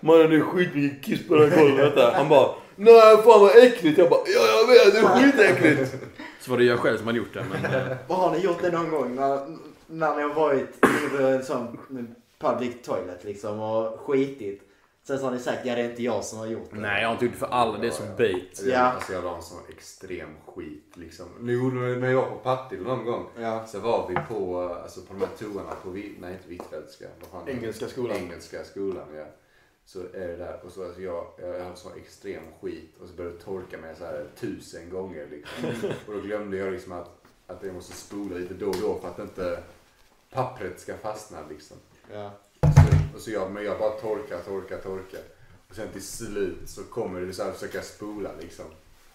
Mannen 0.00 0.30
det 0.30 0.36
är 0.36 0.40
skitmycket 0.40 1.04
kiss 1.04 1.28
på 1.28 1.34
det 1.34 1.46
här 1.46 1.62
golvet 1.62 1.94
där. 1.94 2.12
Han 2.12 2.28
bara 2.28 2.48
Nej 2.76 3.16
fan 3.16 3.40
vad 3.40 3.56
äckligt. 3.56 3.98
Jag 3.98 4.10
bara 4.10 4.20
ja 4.26 4.46
jag 4.46 4.66
vet 4.68 4.94
det 4.94 4.98
är 4.98 5.02
skitäckligt. 5.02 5.94
Så 6.40 6.50
var 6.50 6.58
det 6.58 6.64
jag 6.64 6.78
själv 6.78 6.96
som 6.96 7.06
hade 7.06 7.18
gjort 7.18 7.34
det 7.34 7.44
men 7.50 7.96
Vad 8.08 8.18
har 8.18 8.30
ni 8.30 8.38
gjort 8.38 8.62
det 8.62 8.70
någon 8.70 8.90
gång 8.90 9.14
när, 9.14 9.40
när 9.86 10.16
ni 10.16 10.22
har 10.22 10.34
varit 10.34 10.84
i 11.18 11.22
en 11.22 11.44
sån 11.44 11.78
public 12.38 12.74
toilet 12.84 13.24
liksom 13.24 13.60
och 13.60 14.00
skitit? 14.00 14.67
Sen 15.08 15.18
så 15.18 15.24
har 15.24 15.32
ni 15.32 15.38
sagt 15.38 15.66
ja 15.66 15.74
det 15.74 15.80
är 15.80 15.90
inte 15.90 16.02
jag 16.02 16.24
som 16.24 16.38
har 16.38 16.46
gjort 16.46 16.70
det. 16.70 16.76
Nej 16.80 17.00
jag 17.02 17.08
har 17.08 17.12
inte 17.12 17.24
gjort 17.24 17.34
det 17.34 17.38
för 17.40 17.46
alla, 17.46 17.78
det 17.78 17.86
är 17.86 17.90
så 17.90 18.02
bait. 18.18 18.62
Ja. 18.64 18.78
Alltså 18.78 19.12
jag 19.12 19.24
la 19.24 19.36
en 19.36 19.42
sån 19.42 19.58
extrem 19.68 20.28
skit 20.46 20.92
liksom. 20.94 21.26
Jo, 21.40 21.70
när 21.70 22.08
jag 22.08 22.22
var 22.22 22.28
på 22.30 22.36
Partille 22.36 22.82
någon 22.88 23.04
gång 23.04 23.26
Ja. 23.38 23.66
så 23.66 23.78
var 23.80 24.08
vi 24.08 24.14
på, 24.34 24.60
alltså 24.82 25.00
på 25.00 25.14
de 25.14 25.20
här 25.20 25.28
toorna 25.38 25.70
på, 25.82 25.90
Vi- 25.90 26.16
nej 26.20 26.32
inte 26.32 26.48
Hvitfeldtska, 26.48 27.04
fan 27.30 27.48
Engelska 27.48 27.86
skolan. 27.88 28.16
Engelska 28.16 28.64
skolan 28.64 29.04
ja. 29.16 29.24
Så 29.84 29.98
är 30.00 30.28
det 30.28 30.36
där 30.36 30.60
och 30.64 30.72
så 30.72 30.84
alltså 30.84 31.00
jag, 31.02 31.26
jag 31.38 31.64
hade 31.64 31.76
sån 31.76 31.92
extrem 31.96 32.42
skit 32.60 32.94
och 33.02 33.08
så 33.08 33.14
började 33.14 33.36
jag 33.36 33.44
torka 33.44 33.78
mig 33.78 33.94
så 33.96 34.04
här 34.04 34.26
tusen 34.40 34.90
gånger 34.90 35.26
liksom. 35.30 35.90
Och 36.06 36.14
då 36.14 36.20
glömde 36.20 36.56
jag 36.56 36.72
liksom 36.72 36.92
att, 36.92 37.10
att 37.46 37.62
jag 37.62 37.74
måste 37.74 37.92
spola 37.96 38.36
lite 38.36 38.54
då 38.54 38.68
och 38.68 38.76
då 38.82 38.98
för 38.98 39.08
att 39.08 39.18
inte 39.18 39.58
pappret 40.30 40.80
ska 40.80 40.96
fastna 40.96 41.38
liksom. 41.50 41.76
Ja. 42.12 42.30
Så, 42.60 42.97
och 43.14 43.20
så 43.20 43.30
jag, 43.30 43.50
men 43.50 43.64
jag 43.64 43.78
bara 43.78 43.90
torkar, 43.90 44.38
torkar, 44.38 44.78
torkar. 44.78 45.20
Och 45.68 45.74
sen 45.74 45.88
till 45.92 46.02
slut 46.06 46.58
så 46.66 46.82
kommer 46.84 47.20
det 47.20 47.32
så 47.32 47.42
här 47.44 47.52
försöka 47.52 47.82
spola 47.82 48.30
liksom. 48.40 48.64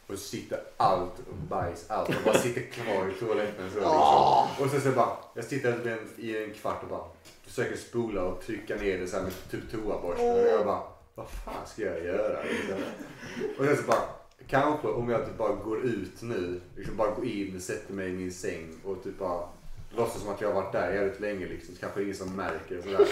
Och 0.07 0.13
så 0.13 0.17
sitter 0.25 0.59
allt 0.77 1.13
bajs, 1.49 1.85
allt 1.87 2.09
och 2.09 2.15
bara 2.25 2.37
sitter 2.37 2.61
kvar 2.61 3.09
i 3.09 3.13
toaletten 3.19 3.69
så 3.69 3.75
liksom. 3.75 4.65
Och 4.65 4.71
sen 4.71 4.81
så 4.81 4.91
bara, 4.91 5.17
jag 5.33 5.45
sitter 5.45 5.87
en- 5.87 6.09
i 6.17 6.43
en 6.43 6.53
kvart 6.53 6.83
och 6.83 6.89
bara 6.89 7.05
försöker 7.45 7.77
spola 7.77 8.23
och 8.23 8.41
trycka 8.41 8.75
ner 8.75 8.97
det 8.99 9.07
så 9.07 9.15
här 9.17 9.23
med 9.23 9.33
typ 9.51 9.71
toaborsten. 9.71 10.31
Och 10.31 10.47
jag 10.47 10.65
bara, 10.65 10.83
vad 11.15 11.29
fan 11.29 11.67
ska 11.67 11.81
jag 11.81 12.05
göra? 12.05 12.43
Liksom. 12.43 12.77
Och 13.59 13.65
sen 13.65 13.77
så 13.77 13.83
bara, 13.83 14.01
kanske 14.47 14.87
om 14.87 15.09
jag 15.09 15.25
typ 15.25 15.37
bara 15.37 15.55
går 15.55 15.85
ut 15.85 16.21
nu, 16.21 16.61
liksom 16.75 16.97
bara 16.97 17.11
går 17.15 17.25
in, 17.25 17.61
sätter 17.61 17.93
mig 17.93 18.09
i 18.09 18.13
min 18.13 18.31
säng 18.33 18.75
och 18.85 19.03
typ 19.03 19.19
bara 19.19 19.47
låtsas 19.95 20.21
som 20.21 20.31
att 20.33 20.41
jag 20.41 20.47
har 20.53 20.61
varit 20.61 20.71
där 20.71 20.93
jävligt 20.93 21.19
länge 21.19 21.45
liksom. 21.47 21.75
Så 21.75 21.81
kanske 21.81 22.03
ingen 22.03 22.15
som 22.15 22.35
märker 22.35 22.77
och 22.77 22.83
sådär. 22.83 23.07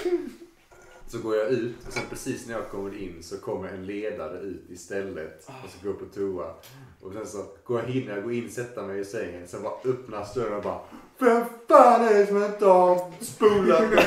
Så 1.12 1.20
går 1.20 1.36
jag 1.36 1.50
ut 1.50 1.88
och 1.88 1.94
sen 1.94 2.04
precis 2.10 2.48
när 2.48 2.54
jag 2.54 2.70
kommer 2.70 2.98
in 2.98 3.24
så 3.24 3.38
kommer 3.38 3.68
en 3.70 3.86
ledare 3.86 4.40
ut 4.40 4.70
istället 4.70 5.50
och 5.64 5.70
så 5.70 5.78
går 5.84 5.92
jag 5.92 6.00
på 6.00 6.16
toa. 6.16 6.54
Och 7.02 7.14
sen 7.14 7.28
så 7.28 7.46
går 7.64 7.80
jag 7.80 7.88
hinner 7.88 8.16
jag 8.16 8.24
gå 8.24 8.32
in 8.32 8.52
sätta 8.52 8.84
mig 8.84 9.00
i 9.00 9.06
sängen. 9.06 9.48
Sen 9.48 9.64
bara 9.64 9.74
öppnas 9.86 10.34
dörren 10.34 10.54
och 10.54 10.64
bara 10.64 10.80
Vem 11.18 11.46
fan 11.68 12.08
är 12.08 12.14
det 12.14 12.28
som 12.28 12.44
inte 12.44 12.66
har 12.66 13.24
spolat 13.24 13.90
mig? 13.90 14.06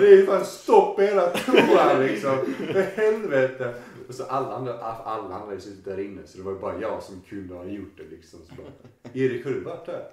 Det 0.00 0.12
är 0.12 0.26
fan 0.26 0.44
stopp 0.44 1.00
i 1.00 1.02
hela 1.02 1.28
toan 1.30 2.06
liksom. 2.06 2.38
För 2.72 2.82
helvete. 2.82 3.74
Och 4.08 4.14
så 4.14 4.24
alla 4.24 4.54
andra, 4.54 4.78
alla 4.78 5.34
andra 5.34 5.54
är 5.54 5.58
suttit 5.58 5.84
där 5.84 6.00
inne 6.00 6.20
så 6.26 6.38
det 6.38 6.44
var 6.44 6.52
ju 6.52 6.58
bara 6.58 6.80
jag 6.80 7.02
som 7.02 7.20
kunde 7.28 7.54
ha 7.54 7.64
gjort 7.64 7.96
det 7.96 8.16
liksom. 8.16 8.40
Så 8.48 8.54
bara, 8.54 9.12
Erik 9.12 9.44
har 9.44 9.52
du 9.52 9.60
varit 9.60 9.86
där? 9.86 10.04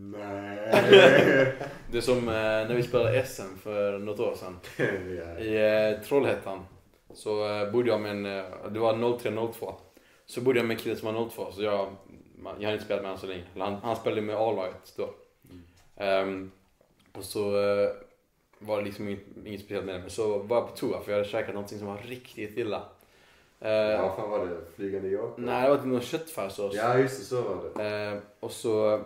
Nej. 0.00 0.58
Det 1.90 1.96
är 1.98 2.00
som 2.00 2.28
eh, 2.28 2.34
när 2.34 2.74
vi 2.74 2.82
spelade 2.82 3.24
SM 3.26 3.56
för 3.62 3.98
något 3.98 4.20
år 4.20 4.34
sedan. 4.34 4.58
Ja. 4.78 5.38
I 5.38 5.90
eh, 5.94 6.00
Trollhättan 6.00 6.64
så 7.14 7.48
eh, 7.48 7.70
bodde 7.70 7.88
jag 7.88 8.00
med 8.00 8.10
en, 8.10 8.26
eh, 8.26 8.44
det 8.70 8.78
var 8.78 8.92
03-02. 8.94 9.72
Så 10.26 10.40
bodde 10.40 10.58
jag 10.58 10.66
med 10.66 10.74
en 10.76 10.82
kille 10.82 10.96
som 10.96 11.14
var 11.14 11.28
02 11.30 11.52
så 11.52 11.62
jag, 11.62 11.88
jag 12.44 12.50
hade 12.52 12.72
inte 12.72 12.84
spelat 12.84 13.02
med 13.02 13.10
honom 13.10 13.20
så 13.20 13.26
länge. 13.26 13.44
Han, 13.58 13.74
han 13.74 13.96
spelade 13.96 14.22
med 14.22 14.36
A-laget 14.36 14.94
då. 14.96 15.10
Ehm, 15.96 16.50
och 17.12 17.24
så 17.24 17.56
eh, 17.62 17.88
var 18.58 18.78
det 18.78 18.84
liksom 18.84 19.08
inget, 19.08 19.20
inget 19.44 19.60
speciellt 19.60 19.86
med 19.86 19.94
det. 19.94 19.98
Men 20.00 20.10
så 20.10 20.38
var 20.38 20.56
jag 20.56 20.68
på 20.70 20.76
toa 20.76 21.00
för 21.00 21.12
jag 21.12 21.18
hade 21.18 21.28
käkat 21.30 21.54
någonting 21.54 21.78
som 21.78 21.86
var 21.88 21.98
riktigt 21.98 22.58
illa. 22.58 22.82
Eh, 23.60 23.70
Ja, 23.72 24.14
fan 24.16 24.30
var 24.30 24.46
det? 24.46 24.56
Flygande 24.76 25.08
Jakob? 25.08 25.34
Nej, 25.38 25.62
det 25.62 25.68
var 25.68 25.76
typ 25.76 25.86
någon 25.86 26.00
köttfärssås. 26.00 26.74
Ja, 26.74 26.98
just 26.98 27.18
det, 27.18 27.24
så 27.24 27.42
var 27.42 27.84
det. 27.84 28.06
Eh, 28.12 28.18
och 28.40 28.50
så 28.50 29.00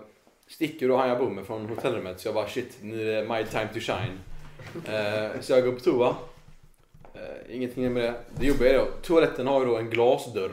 sticker 0.50 0.88
jag 0.88 1.18
bor 1.18 1.30
med 1.30 1.46
från 1.46 1.68
hotellrummet 1.68 2.20
så 2.20 2.28
jag 2.28 2.34
bara 2.34 2.48
shit, 2.48 2.78
nu 2.82 3.12
är 3.12 3.22
det 3.22 3.28
my 3.28 3.44
time 3.44 3.68
to 3.74 3.80
shine. 3.80 4.18
Eh, 4.94 5.40
så 5.40 5.52
jag 5.52 5.64
går 5.64 5.72
på 5.72 5.80
toa. 5.80 6.16
Eh, 7.14 7.56
ingenting 7.56 7.92
med 7.92 8.02
det. 8.02 8.14
Det 8.38 8.46
jobbiga 8.46 8.74
är 8.74 8.78
då, 8.78 8.88
toaletten 9.02 9.46
har 9.46 9.60
ju 9.60 9.66
då 9.66 9.76
en 9.76 9.90
glasdörr. 9.90 10.52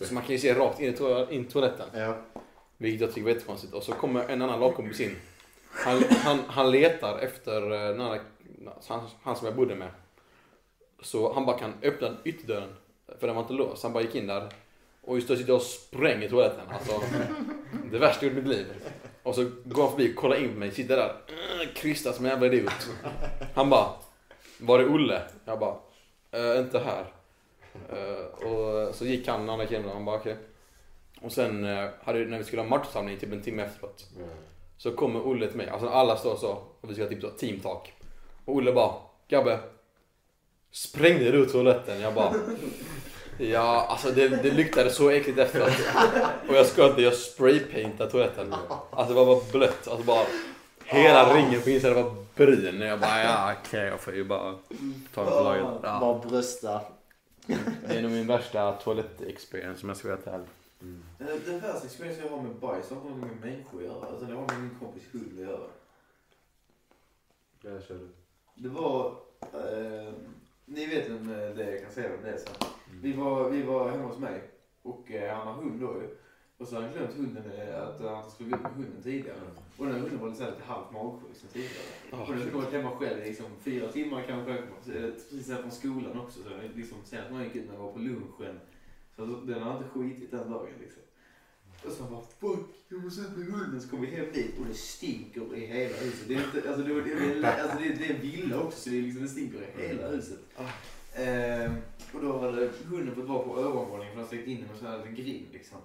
Det. 0.00 0.06
Så 0.06 0.14
man 0.14 0.22
kan 0.22 0.32
ju 0.32 0.38
se 0.38 0.54
rakt 0.54 0.80
in 0.80 0.94
i 0.94 0.96
toa- 0.96 1.30
in 1.30 1.44
toaletten. 1.44 1.86
Ja. 1.94 2.16
Vilket 2.76 3.00
jag 3.00 3.10
tycker 3.10 3.22
var 3.22 3.30
jättekonstigt. 3.30 3.72
Och 3.74 3.82
så 3.82 3.92
kommer 3.92 4.28
en 4.28 4.42
annan 4.42 4.60
lagkompis 4.60 5.00
in. 5.00 5.16
Han, 5.70 6.02
han, 6.10 6.38
han 6.48 6.70
letar 6.70 7.18
efter 7.18 7.62
eh, 7.62 7.88
den 7.88 8.00
andra, 8.00 8.18
han, 8.88 9.00
han 9.22 9.36
som 9.36 9.46
jag 9.46 9.56
bodde 9.56 9.74
med. 9.74 9.88
Så 11.02 11.32
han 11.32 11.46
bara 11.46 11.58
kan 11.58 11.72
öppna 11.82 12.16
ytterdörren. 12.24 12.74
För 13.20 13.26
den 13.26 13.36
var 13.36 13.42
inte 13.42 13.54
låst. 13.54 13.82
Han 13.82 13.92
bara 13.92 14.02
gick 14.02 14.14
in 14.14 14.26
där. 14.26 14.48
Och 15.02 15.16
just 15.16 15.28
då 15.28 15.36
sitter 15.36 15.50
jag 15.50 15.56
och 15.56 15.62
spränger 15.62 16.28
toaletten. 16.28 16.66
Alltså, 16.70 17.00
det 17.90 17.98
värsta 17.98 18.26
jag 18.26 18.34
gjort 18.34 18.44
i 18.44 18.48
mitt 18.48 18.56
liv. 18.56 18.66
Och 19.24 19.34
så 19.34 19.50
går 19.64 19.82
han 19.82 19.90
förbi 19.90 20.12
och 20.12 20.16
kollar 20.16 20.36
in 20.36 20.52
på 20.52 20.58
mig. 20.58 20.70
Sitter 20.70 20.96
där. 20.96 21.08
äh, 21.08 21.68
Krystar 21.74 22.12
som 22.12 22.24
en 22.24 22.30
jävla 22.30 22.46
idiot. 22.46 22.88
Han 23.54 23.70
bara. 23.70 23.88
Var 24.60 24.78
är 24.78 24.92
Olle? 24.94 25.22
Jag 25.44 25.58
bara. 25.58 25.76
"Eh, 26.30 26.58
inte 26.60 26.78
här. 26.78 27.04
Eh, 27.92 28.48
och 28.48 28.94
så 28.94 29.04
gick 29.04 29.28
han, 29.28 29.40
den 29.40 29.50
andra 29.50 29.66
killen, 29.66 29.88
han 29.88 30.04
bara 30.04 30.16
okej. 30.16 30.36
Och 31.20 31.32
sen 31.32 31.64
eh, 31.64 31.88
hade, 32.04 32.18
när 32.18 32.38
vi 32.38 32.44
skulle 32.44 32.62
ha 32.62 32.68
matchsamling 32.68 33.18
typ 33.18 33.32
en 33.32 33.42
timme 33.42 33.62
efteråt. 33.62 34.06
Ja. 34.18 34.24
Så 34.78 34.92
kommer 34.92 35.26
Olle 35.26 35.46
till 35.48 35.56
mig, 35.56 35.68
alltså 35.68 35.88
alla 35.88 36.16
står 36.16 36.36
så 36.36 36.62
och 36.80 36.90
vi 36.90 36.94
ska 36.94 37.02
ha 37.02 37.10
typ 37.10 37.20
så 37.20 37.30
teamtalk. 37.30 37.92
Och 38.44 38.54
Olle 38.54 38.72
bara, 38.72 38.92
Gabbe. 39.28 39.58
Sprängde 40.70 41.30
du 41.30 41.46
toaletten? 41.46 42.00
Jag 42.00 42.14
bara, 42.14 42.34
ja 43.38 43.86
alltså 43.88 44.10
det, 44.10 44.28
det 44.28 44.50
luktade 44.50 44.90
så 44.90 45.10
äckligt 45.10 45.38
efteråt. 45.38 45.72
Och 46.48 46.54
jag 46.54 46.66
ska 46.66 46.86
inte, 46.86 47.02
jag 47.02 47.14
spraypaintade 47.14 48.10
toaletten. 48.10 48.54
Alltså 48.90 49.14
det 49.14 49.20
var 49.24 49.26
bara 49.26 49.44
blött, 49.52 49.88
alltså 49.88 50.04
bara 50.06 50.26
hela 50.84 51.34
ringen 51.34 51.60
på 51.62 51.70
insidan 51.70 51.94
var 52.04 52.14
brun. 52.34 52.82
Och 52.82 52.88
jag 52.88 53.00
bara, 53.00 53.22
ja 53.22 53.54
okej 53.60 53.84
jag 53.84 54.00
får 54.00 54.14
ju 54.14 54.24
bara 54.24 54.54
ta 55.14 55.24
det 55.24 55.30
på 55.30 55.40
laget. 55.44 55.64
Ja. 55.82 55.98
Bara 56.00 56.18
brösta. 56.18 56.80
Det 57.88 57.96
är 57.96 58.02
nog 58.02 58.10
min 58.10 58.26
värsta 58.26 58.72
toalett-experience 58.72 59.82
om 59.82 59.88
jag 59.88 59.96
ska 59.96 60.08
vara 60.08 60.16
helt 60.16 60.26
ärlig. 60.26 60.48
Mm. 60.82 61.02
Eh, 61.20 61.26
Den 61.46 61.60
värsta 61.60 61.86
experience 61.86 62.20
jag 62.22 62.30
har 62.30 62.42
med 62.42 62.54
bajs 62.56 62.90
har 62.90 62.96
inte 62.96 63.26
med 63.26 63.40
människor 63.40 63.78
att 63.78 63.84
göra. 63.84 64.16
Utan 64.16 64.28
det 64.28 64.34
har 64.34 64.46
med 64.46 64.60
min 64.60 64.76
kompis 64.80 65.02
hund 65.12 65.30
att 65.34 65.44
göra. 65.44 65.66
Där 67.62 67.80
kör 67.88 67.94
du. 67.94 68.08
Det 68.54 68.68
var... 68.68 69.06
Eh, 69.40 70.12
ni 70.64 70.86
vet 70.86 71.10
vem 71.10 71.30
eh, 71.30 71.56
det 71.56 71.64
är, 71.64 71.72
jag 71.72 71.82
kan 71.82 71.90
säga 71.90 72.08
vem 72.08 72.22
det 72.22 72.30
är 72.30 72.36
sen. 72.36 72.54
Vi 73.02 73.12
var, 73.12 73.50
vi 73.50 73.62
var 73.62 73.90
hemma 73.90 74.04
hos 74.04 74.18
mig 74.18 74.42
och 74.82 75.10
eh, 75.10 75.36
han 75.36 75.46
har 75.46 75.54
hund 75.54 75.80
då 75.80 75.86
ju. 76.02 76.08
Och 76.58 76.68
så 76.68 76.74
hade 76.74 76.86
han 76.86 76.96
glömt 76.96 77.14
hunden, 77.14 77.52
eh, 77.58 77.82
att 77.82 78.00
han 78.00 78.30
skulle 78.30 78.50
gå 78.50 78.56
ut 78.56 78.62
med 78.62 78.72
hunden 78.72 79.02
tidigare. 79.02 79.38
Och 79.76 79.86
den 79.86 79.94
här 79.94 80.00
hunden 80.00 80.20
var 80.20 80.28
lite, 80.28 80.52
halvt 80.64 80.92
magsjuk 80.92 81.36
sen 81.36 81.48
tidigare. 81.52 81.84
Och 82.10 82.28
den 82.28 82.38
hade 82.38 82.50
kommit 82.50 82.72
hemma 82.72 82.90
själv 82.90 83.22
i 83.22 83.28
liksom 83.28 83.46
fyra 83.60 83.92
timmar 83.92 84.22
kanske, 84.22 84.52
eh, 84.52 85.10
precis 85.12 85.48
här 85.48 85.56
från 85.56 85.70
skolan 85.70 86.20
också. 86.20 86.42
Så 86.42 86.48
den 86.48 86.70
liksom, 86.74 86.98
senast 87.04 87.30
man 87.30 87.44
gick 87.44 87.56
ut 87.56 87.66
när 87.66 87.74
jag 87.74 87.82
var 87.82 87.92
på 87.92 87.98
lunchen. 87.98 88.60
Så 89.16 89.24
den 89.26 89.62
har 89.62 89.76
inte 89.76 89.88
skitit 89.88 90.30
den 90.30 90.50
dagen 90.50 90.72
liksom. 90.80 91.02
Och 91.86 91.92
så 91.92 92.02
bara 92.02 92.20
fuck, 92.40 92.66
jag 92.88 93.04
måste 93.04 93.22
med 93.22 93.46
hunden. 93.52 93.80
Så 93.80 93.88
kom 93.88 94.00
vi 94.00 94.06
hem 94.06 94.26
dit 94.32 94.58
och 94.60 94.66
det 94.66 94.74
stinker 94.74 95.56
i 95.56 95.66
hela 95.66 95.96
huset. 95.96 96.28
Det 96.28 96.34
är, 96.34 96.44
inte, 96.44 96.68
alltså 96.68 96.82
det, 96.84 97.02
det, 97.02 97.12
är, 97.12 97.62
alltså 97.62 97.78
det, 97.78 97.86
är, 97.86 97.96
det 97.98 98.06
är 98.06 98.14
en 98.14 98.20
villa 98.20 98.60
också 98.60 98.78
så 98.78 98.90
det, 98.90 98.98
är 98.98 99.02
liksom, 99.02 99.22
det 99.22 99.28
stinker 99.28 99.58
i 99.78 99.88
hela 99.88 100.08
huset. 100.08 100.38
Ehm, 101.14 101.74
och 102.12 102.22
då 102.22 102.38
hade 102.38 102.70
hunden 102.90 103.14
fått 103.14 103.28
vara 103.28 103.42
på 103.42 103.58
övervåningen 103.58 104.14
för 104.14 104.20
de 104.22 104.28
släckt 104.28 104.48
in 104.48 104.60
den 104.60 104.68
med 104.68 104.78
sån 104.78 104.88
här 104.88 105.06
grind 105.06 105.46
liksom. 105.52 105.78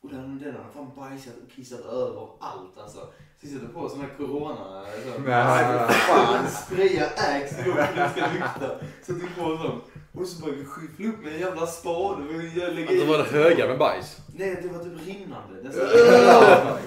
Och 0.00 0.10
den, 0.10 0.38
den 0.38 0.54
hade 0.56 0.72
fan 0.74 0.90
bajsat 0.96 1.34
och 1.44 1.50
kissat 1.50 1.80
över 1.80 2.28
allt 2.40 2.78
alltså. 2.78 3.08
Så 3.40 3.46
sätter 3.46 3.68
på 3.68 3.88
sån 3.88 4.00
här 4.00 4.14
corona, 4.16 4.84
så, 5.04 5.20
Nej. 5.20 5.88
fan 5.88 6.48
spraya 6.48 7.06
Axe 7.06 7.64
för 7.64 7.78
att 7.78 7.94
det 7.94 8.10
ska 8.10 8.32
lukta. 8.32 8.78
Sätter 9.02 9.34
på 9.36 9.58
sån. 9.58 9.80
Och 10.14 10.26
så 10.26 10.42
började 10.42 10.60
vi 10.60 10.66
skyffla 10.66 11.08
upp 11.08 11.24
med 11.24 11.34
en 11.34 11.40
jävla 11.40 11.66
spade. 11.66 12.22
Alltså 12.88 13.06
var 13.06 13.18
det 13.18 13.24
höga 13.24 13.66
med 13.66 13.78
bajs? 13.78 14.16
Nej, 14.36 14.60
det 14.62 14.68
var 14.68 14.84
typ 14.84 15.06
rinnande. 15.06 15.62
Det 15.62 16.78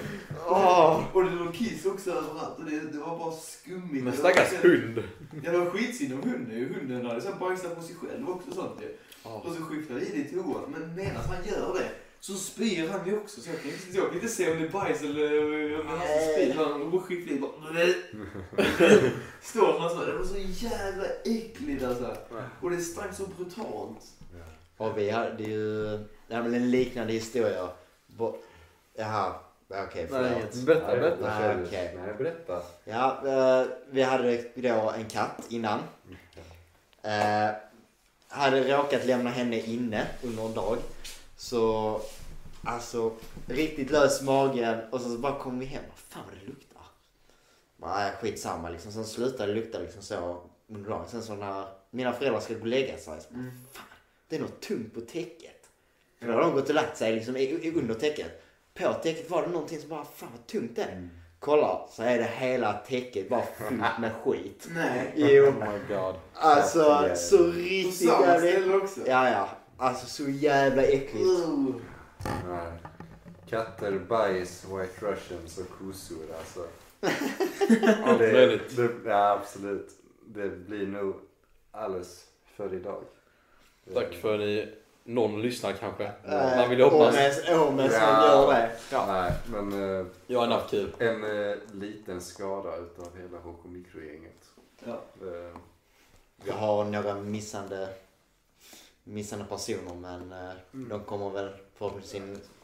Åh. 0.48 1.00
och 1.12 1.24
det 1.24 1.30
låg 1.30 1.54
kiss 1.54 1.86
också 1.86 2.10
överallt 2.10 2.58
och 2.58 2.64
det, 2.64 2.80
det 2.80 2.98
var 2.98 3.18
bara 3.18 3.32
skummigt. 3.32 4.04
Men 4.04 4.04
var 4.04 4.12
stackars 4.12 4.52
hund. 4.52 5.02
Ja, 5.44 5.50
det 5.52 5.58
var 5.58 5.70
skitsynd 5.70 6.12
om 6.12 6.22
hunden. 6.30 6.74
Hunden 6.74 7.06
hade 7.06 7.34
bajsat 7.40 7.76
på 7.76 7.82
sig 7.82 7.96
själv 7.96 8.30
också 8.30 8.50
sånt 8.50 8.80
ju. 8.80 8.96
Och 9.22 9.54
så 9.54 9.62
skyfflade 9.62 10.00
i 10.00 10.10
det 10.10 10.18
i 10.18 10.24
toan. 10.24 10.62
Men 10.68 10.94
medan 10.94 11.22
han 11.28 11.44
gör 11.44 11.74
det 11.74 12.07
så 12.20 12.34
spyr 12.34 12.88
han 12.88 13.06
ju 13.08 13.16
också. 13.16 13.40
Så 13.40 13.50
jag 13.50 13.62
kan 13.62 13.70
inte, 13.70 13.96
jag 13.96 14.06
kan 14.06 14.14
inte 14.14 14.28
se 14.28 14.50
om 14.52 14.58
det 14.58 14.66
är 14.66 14.70
bajs 14.70 15.02
eller 15.02 15.44
om 15.44 15.50
det 15.52 15.58
är 15.74 15.82
han 15.84 15.98
som 15.98 16.32
spyr. 16.34 16.54
Han 16.54 16.90
i 17.30 17.38
bara... 17.40 17.50
Står 19.42 19.78
han 19.80 19.90
så. 19.90 20.04
Det 20.04 20.12
var 20.12 20.24
så 20.24 20.38
jävla 20.38 21.04
äckligt 21.24 21.84
alltså. 21.84 22.16
Och 22.62 22.70
det 22.70 22.80
stank 22.80 23.14
så 23.14 23.26
brutalt. 23.26 24.04
Och 24.76 24.98
vi 24.98 25.10
hade 25.10 25.42
ju, 25.42 25.84
ja 26.28 26.42
men 26.42 26.54
en 26.54 26.70
liknande 26.70 27.12
historia. 27.12 27.68
Bo- 28.06 28.36
Jaha, 28.94 29.34
okej 29.68 30.06
förlåt. 30.10 30.54
Berätta, 30.54 30.86
Nej, 30.86 30.96
berätta. 31.00 31.54
du. 31.54 31.64
okej. 31.66 31.96
Nej, 32.04 32.14
berätta. 32.18 32.62
Ja, 32.84 33.22
eh, 33.26 33.66
vi 33.90 34.02
hade 34.02 34.44
då 34.54 34.90
en 34.90 35.04
katt 35.04 35.46
innan. 35.48 35.80
Eh, 37.02 37.50
hade 38.28 38.76
råkat 38.76 39.06
lämna 39.06 39.30
henne 39.30 39.60
inne 39.60 40.06
under 40.22 40.46
en 40.46 40.54
dag. 40.54 40.78
Så, 41.40 42.00
alltså, 42.64 43.12
riktigt 43.46 43.90
lös 43.90 44.22
magen 44.22 44.78
och 44.90 45.00
sen 45.00 45.12
så 45.12 45.18
bara 45.18 45.38
kom 45.38 45.58
vi 45.58 45.66
hem. 45.66 45.82
Vad 45.88 45.98
fan 45.98 46.22
vad 46.26 46.34
det 46.40 46.46
luktar. 46.46 46.82
Äh, 48.06 48.20
skitsamma 48.20 48.70
liksom. 48.70 48.92
Sen 48.92 49.04
slutade 49.04 49.52
det 49.52 49.60
lukta 49.60 49.78
liksom 49.78 50.02
så 50.02 50.42
under 50.68 50.90
dagen. 50.90 51.08
Sen 51.08 51.22
så 51.22 51.34
när 51.34 51.66
mina 51.90 52.12
föräldrar 52.12 52.40
skulle 52.40 52.58
gå 52.58 52.62
och 52.62 52.68
lägga 52.68 52.98
sig 52.98 53.02
så 53.02 53.10
bara, 53.10 53.20
fan, 53.72 53.84
det 54.28 54.36
är 54.36 54.40
något 54.40 54.60
tungt 54.60 54.94
på 54.94 55.00
täcket. 55.00 55.70
För 56.20 56.26
då 56.26 56.32
har 56.32 56.40
de 56.40 56.52
gått 56.52 56.68
och 56.68 56.74
lagt 56.74 56.96
sig 56.96 57.14
liksom 57.14 57.36
under 57.74 57.94
täcket. 57.94 58.42
På 58.74 58.92
täcket 58.92 59.30
var 59.30 59.42
det 59.42 59.48
någonting 59.48 59.80
som 59.80 59.88
bara, 59.88 60.04
fan 60.04 60.28
vad 60.36 60.46
tungt 60.46 60.76
det 60.76 60.82
är. 60.82 61.08
Kolla, 61.38 61.80
så 61.90 62.02
är 62.02 62.18
det 62.18 62.24
hela 62.24 62.72
täcket 62.72 63.28
bara 63.28 63.42
fullt 63.42 63.98
med 63.98 64.12
skit. 64.24 64.68
Nej. 64.70 65.12
Jo, 65.16 65.44
Oh 65.44 65.54
my 65.54 65.94
god. 65.94 66.14
alltså 66.34 67.08
så 67.16 67.38
På 67.38 67.44
riktigt 67.44 68.08
samma 68.08 68.26
jävla... 68.26 68.50
ställe 68.50 68.76
också. 68.76 69.00
Ja, 69.06 69.30
ja. 69.30 69.48
Alltså 69.78 70.06
så 70.06 70.30
jävla 70.30 70.82
äckligt. 70.82 71.26
Uh. 71.26 71.74
Nej. 72.48 72.72
Katter, 73.48 73.98
bajs, 73.98 74.64
white 74.64 75.06
russians 75.06 75.58
och 75.58 75.66
kossor 75.78 76.18
alltså. 76.38 76.66
Allt 78.04 78.18
det, 78.18 78.76
det, 78.76 78.90
ja, 79.10 79.30
absolut. 79.40 79.90
Det 80.26 80.48
blir 80.48 80.86
nog 80.86 81.14
alldeles 81.70 82.24
för 82.56 82.74
idag. 82.74 83.02
Tack 83.94 84.14
för 84.14 84.34
att 84.34 84.40
ni, 84.40 84.74
någon 85.04 85.42
lyssnar 85.42 85.72
kanske. 85.72 86.04
Eh, 86.04 86.56
Man 86.56 86.70
vill 86.70 86.78
ju 86.78 86.84
hoppas. 86.84 87.14
Åmes, 87.14 87.48
Åmes 87.68 87.92
Ja. 87.92 88.26
gör 88.26 88.52
det. 88.52 88.70
Nej, 89.06 89.32
men 89.46 89.98
eh, 90.00 90.06
Jag 90.26 90.40
har 90.40 90.46
haft 90.46 90.70
kul. 90.70 90.92
en 90.98 91.48
eh, 91.50 91.56
liten 91.72 92.20
skada 92.20 92.76
utav 92.76 93.08
hela 93.22 93.38
HK 93.38 93.64
Mikro-gänget. 93.64 94.44
Ja. 94.84 95.00
Eh, 95.22 95.58
Jag 96.44 96.54
har 96.54 96.84
några 96.84 97.14
missande, 97.14 97.88
missande 99.08 99.44
personer 99.44 99.94
men 99.94 100.32
eh, 100.32 100.54
de 100.72 101.04
kommer 101.04 101.30
väl 101.30 101.50
förhoppningsvis, 101.74 102.22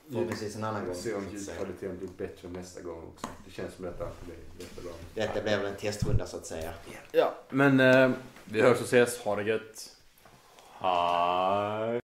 förhoppningsvis 0.08 0.56
en 0.56 0.64
annan 0.64 0.80
vi 0.80 0.86
gång. 0.86 0.94
får 0.94 1.02
se 1.02 1.14
om 1.14 1.24
ljudkvaliteten 1.32 1.98
blir 1.98 2.08
bättre 2.08 2.48
nästa 2.48 2.80
gång 2.80 3.02
också. 3.14 3.26
Det 3.46 3.50
känns 3.50 3.74
som 3.74 3.84
detta 3.84 4.06
blir 4.24 4.36
jättebra. 4.58 4.92
Detta 5.14 5.42
blev 5.42 5.58
väl 5.58 5.72
en 5.72 5.76
testrunda 5.76 6.26
så 6.26 6.36
att 6.36 6.46
säga. 6.46 6.72
Ja, 7.12 7.34
men 7.48 7.80
eh, 7.80 8.10
vi 8.44 8.60
hörs 8.60 8.78
och 8.80 8.84
ses. 8.84 9.18
Ha 9.18 9.36
det 9.36 9.42
gött. 9.42 9.96
Hej. 10.78 12.03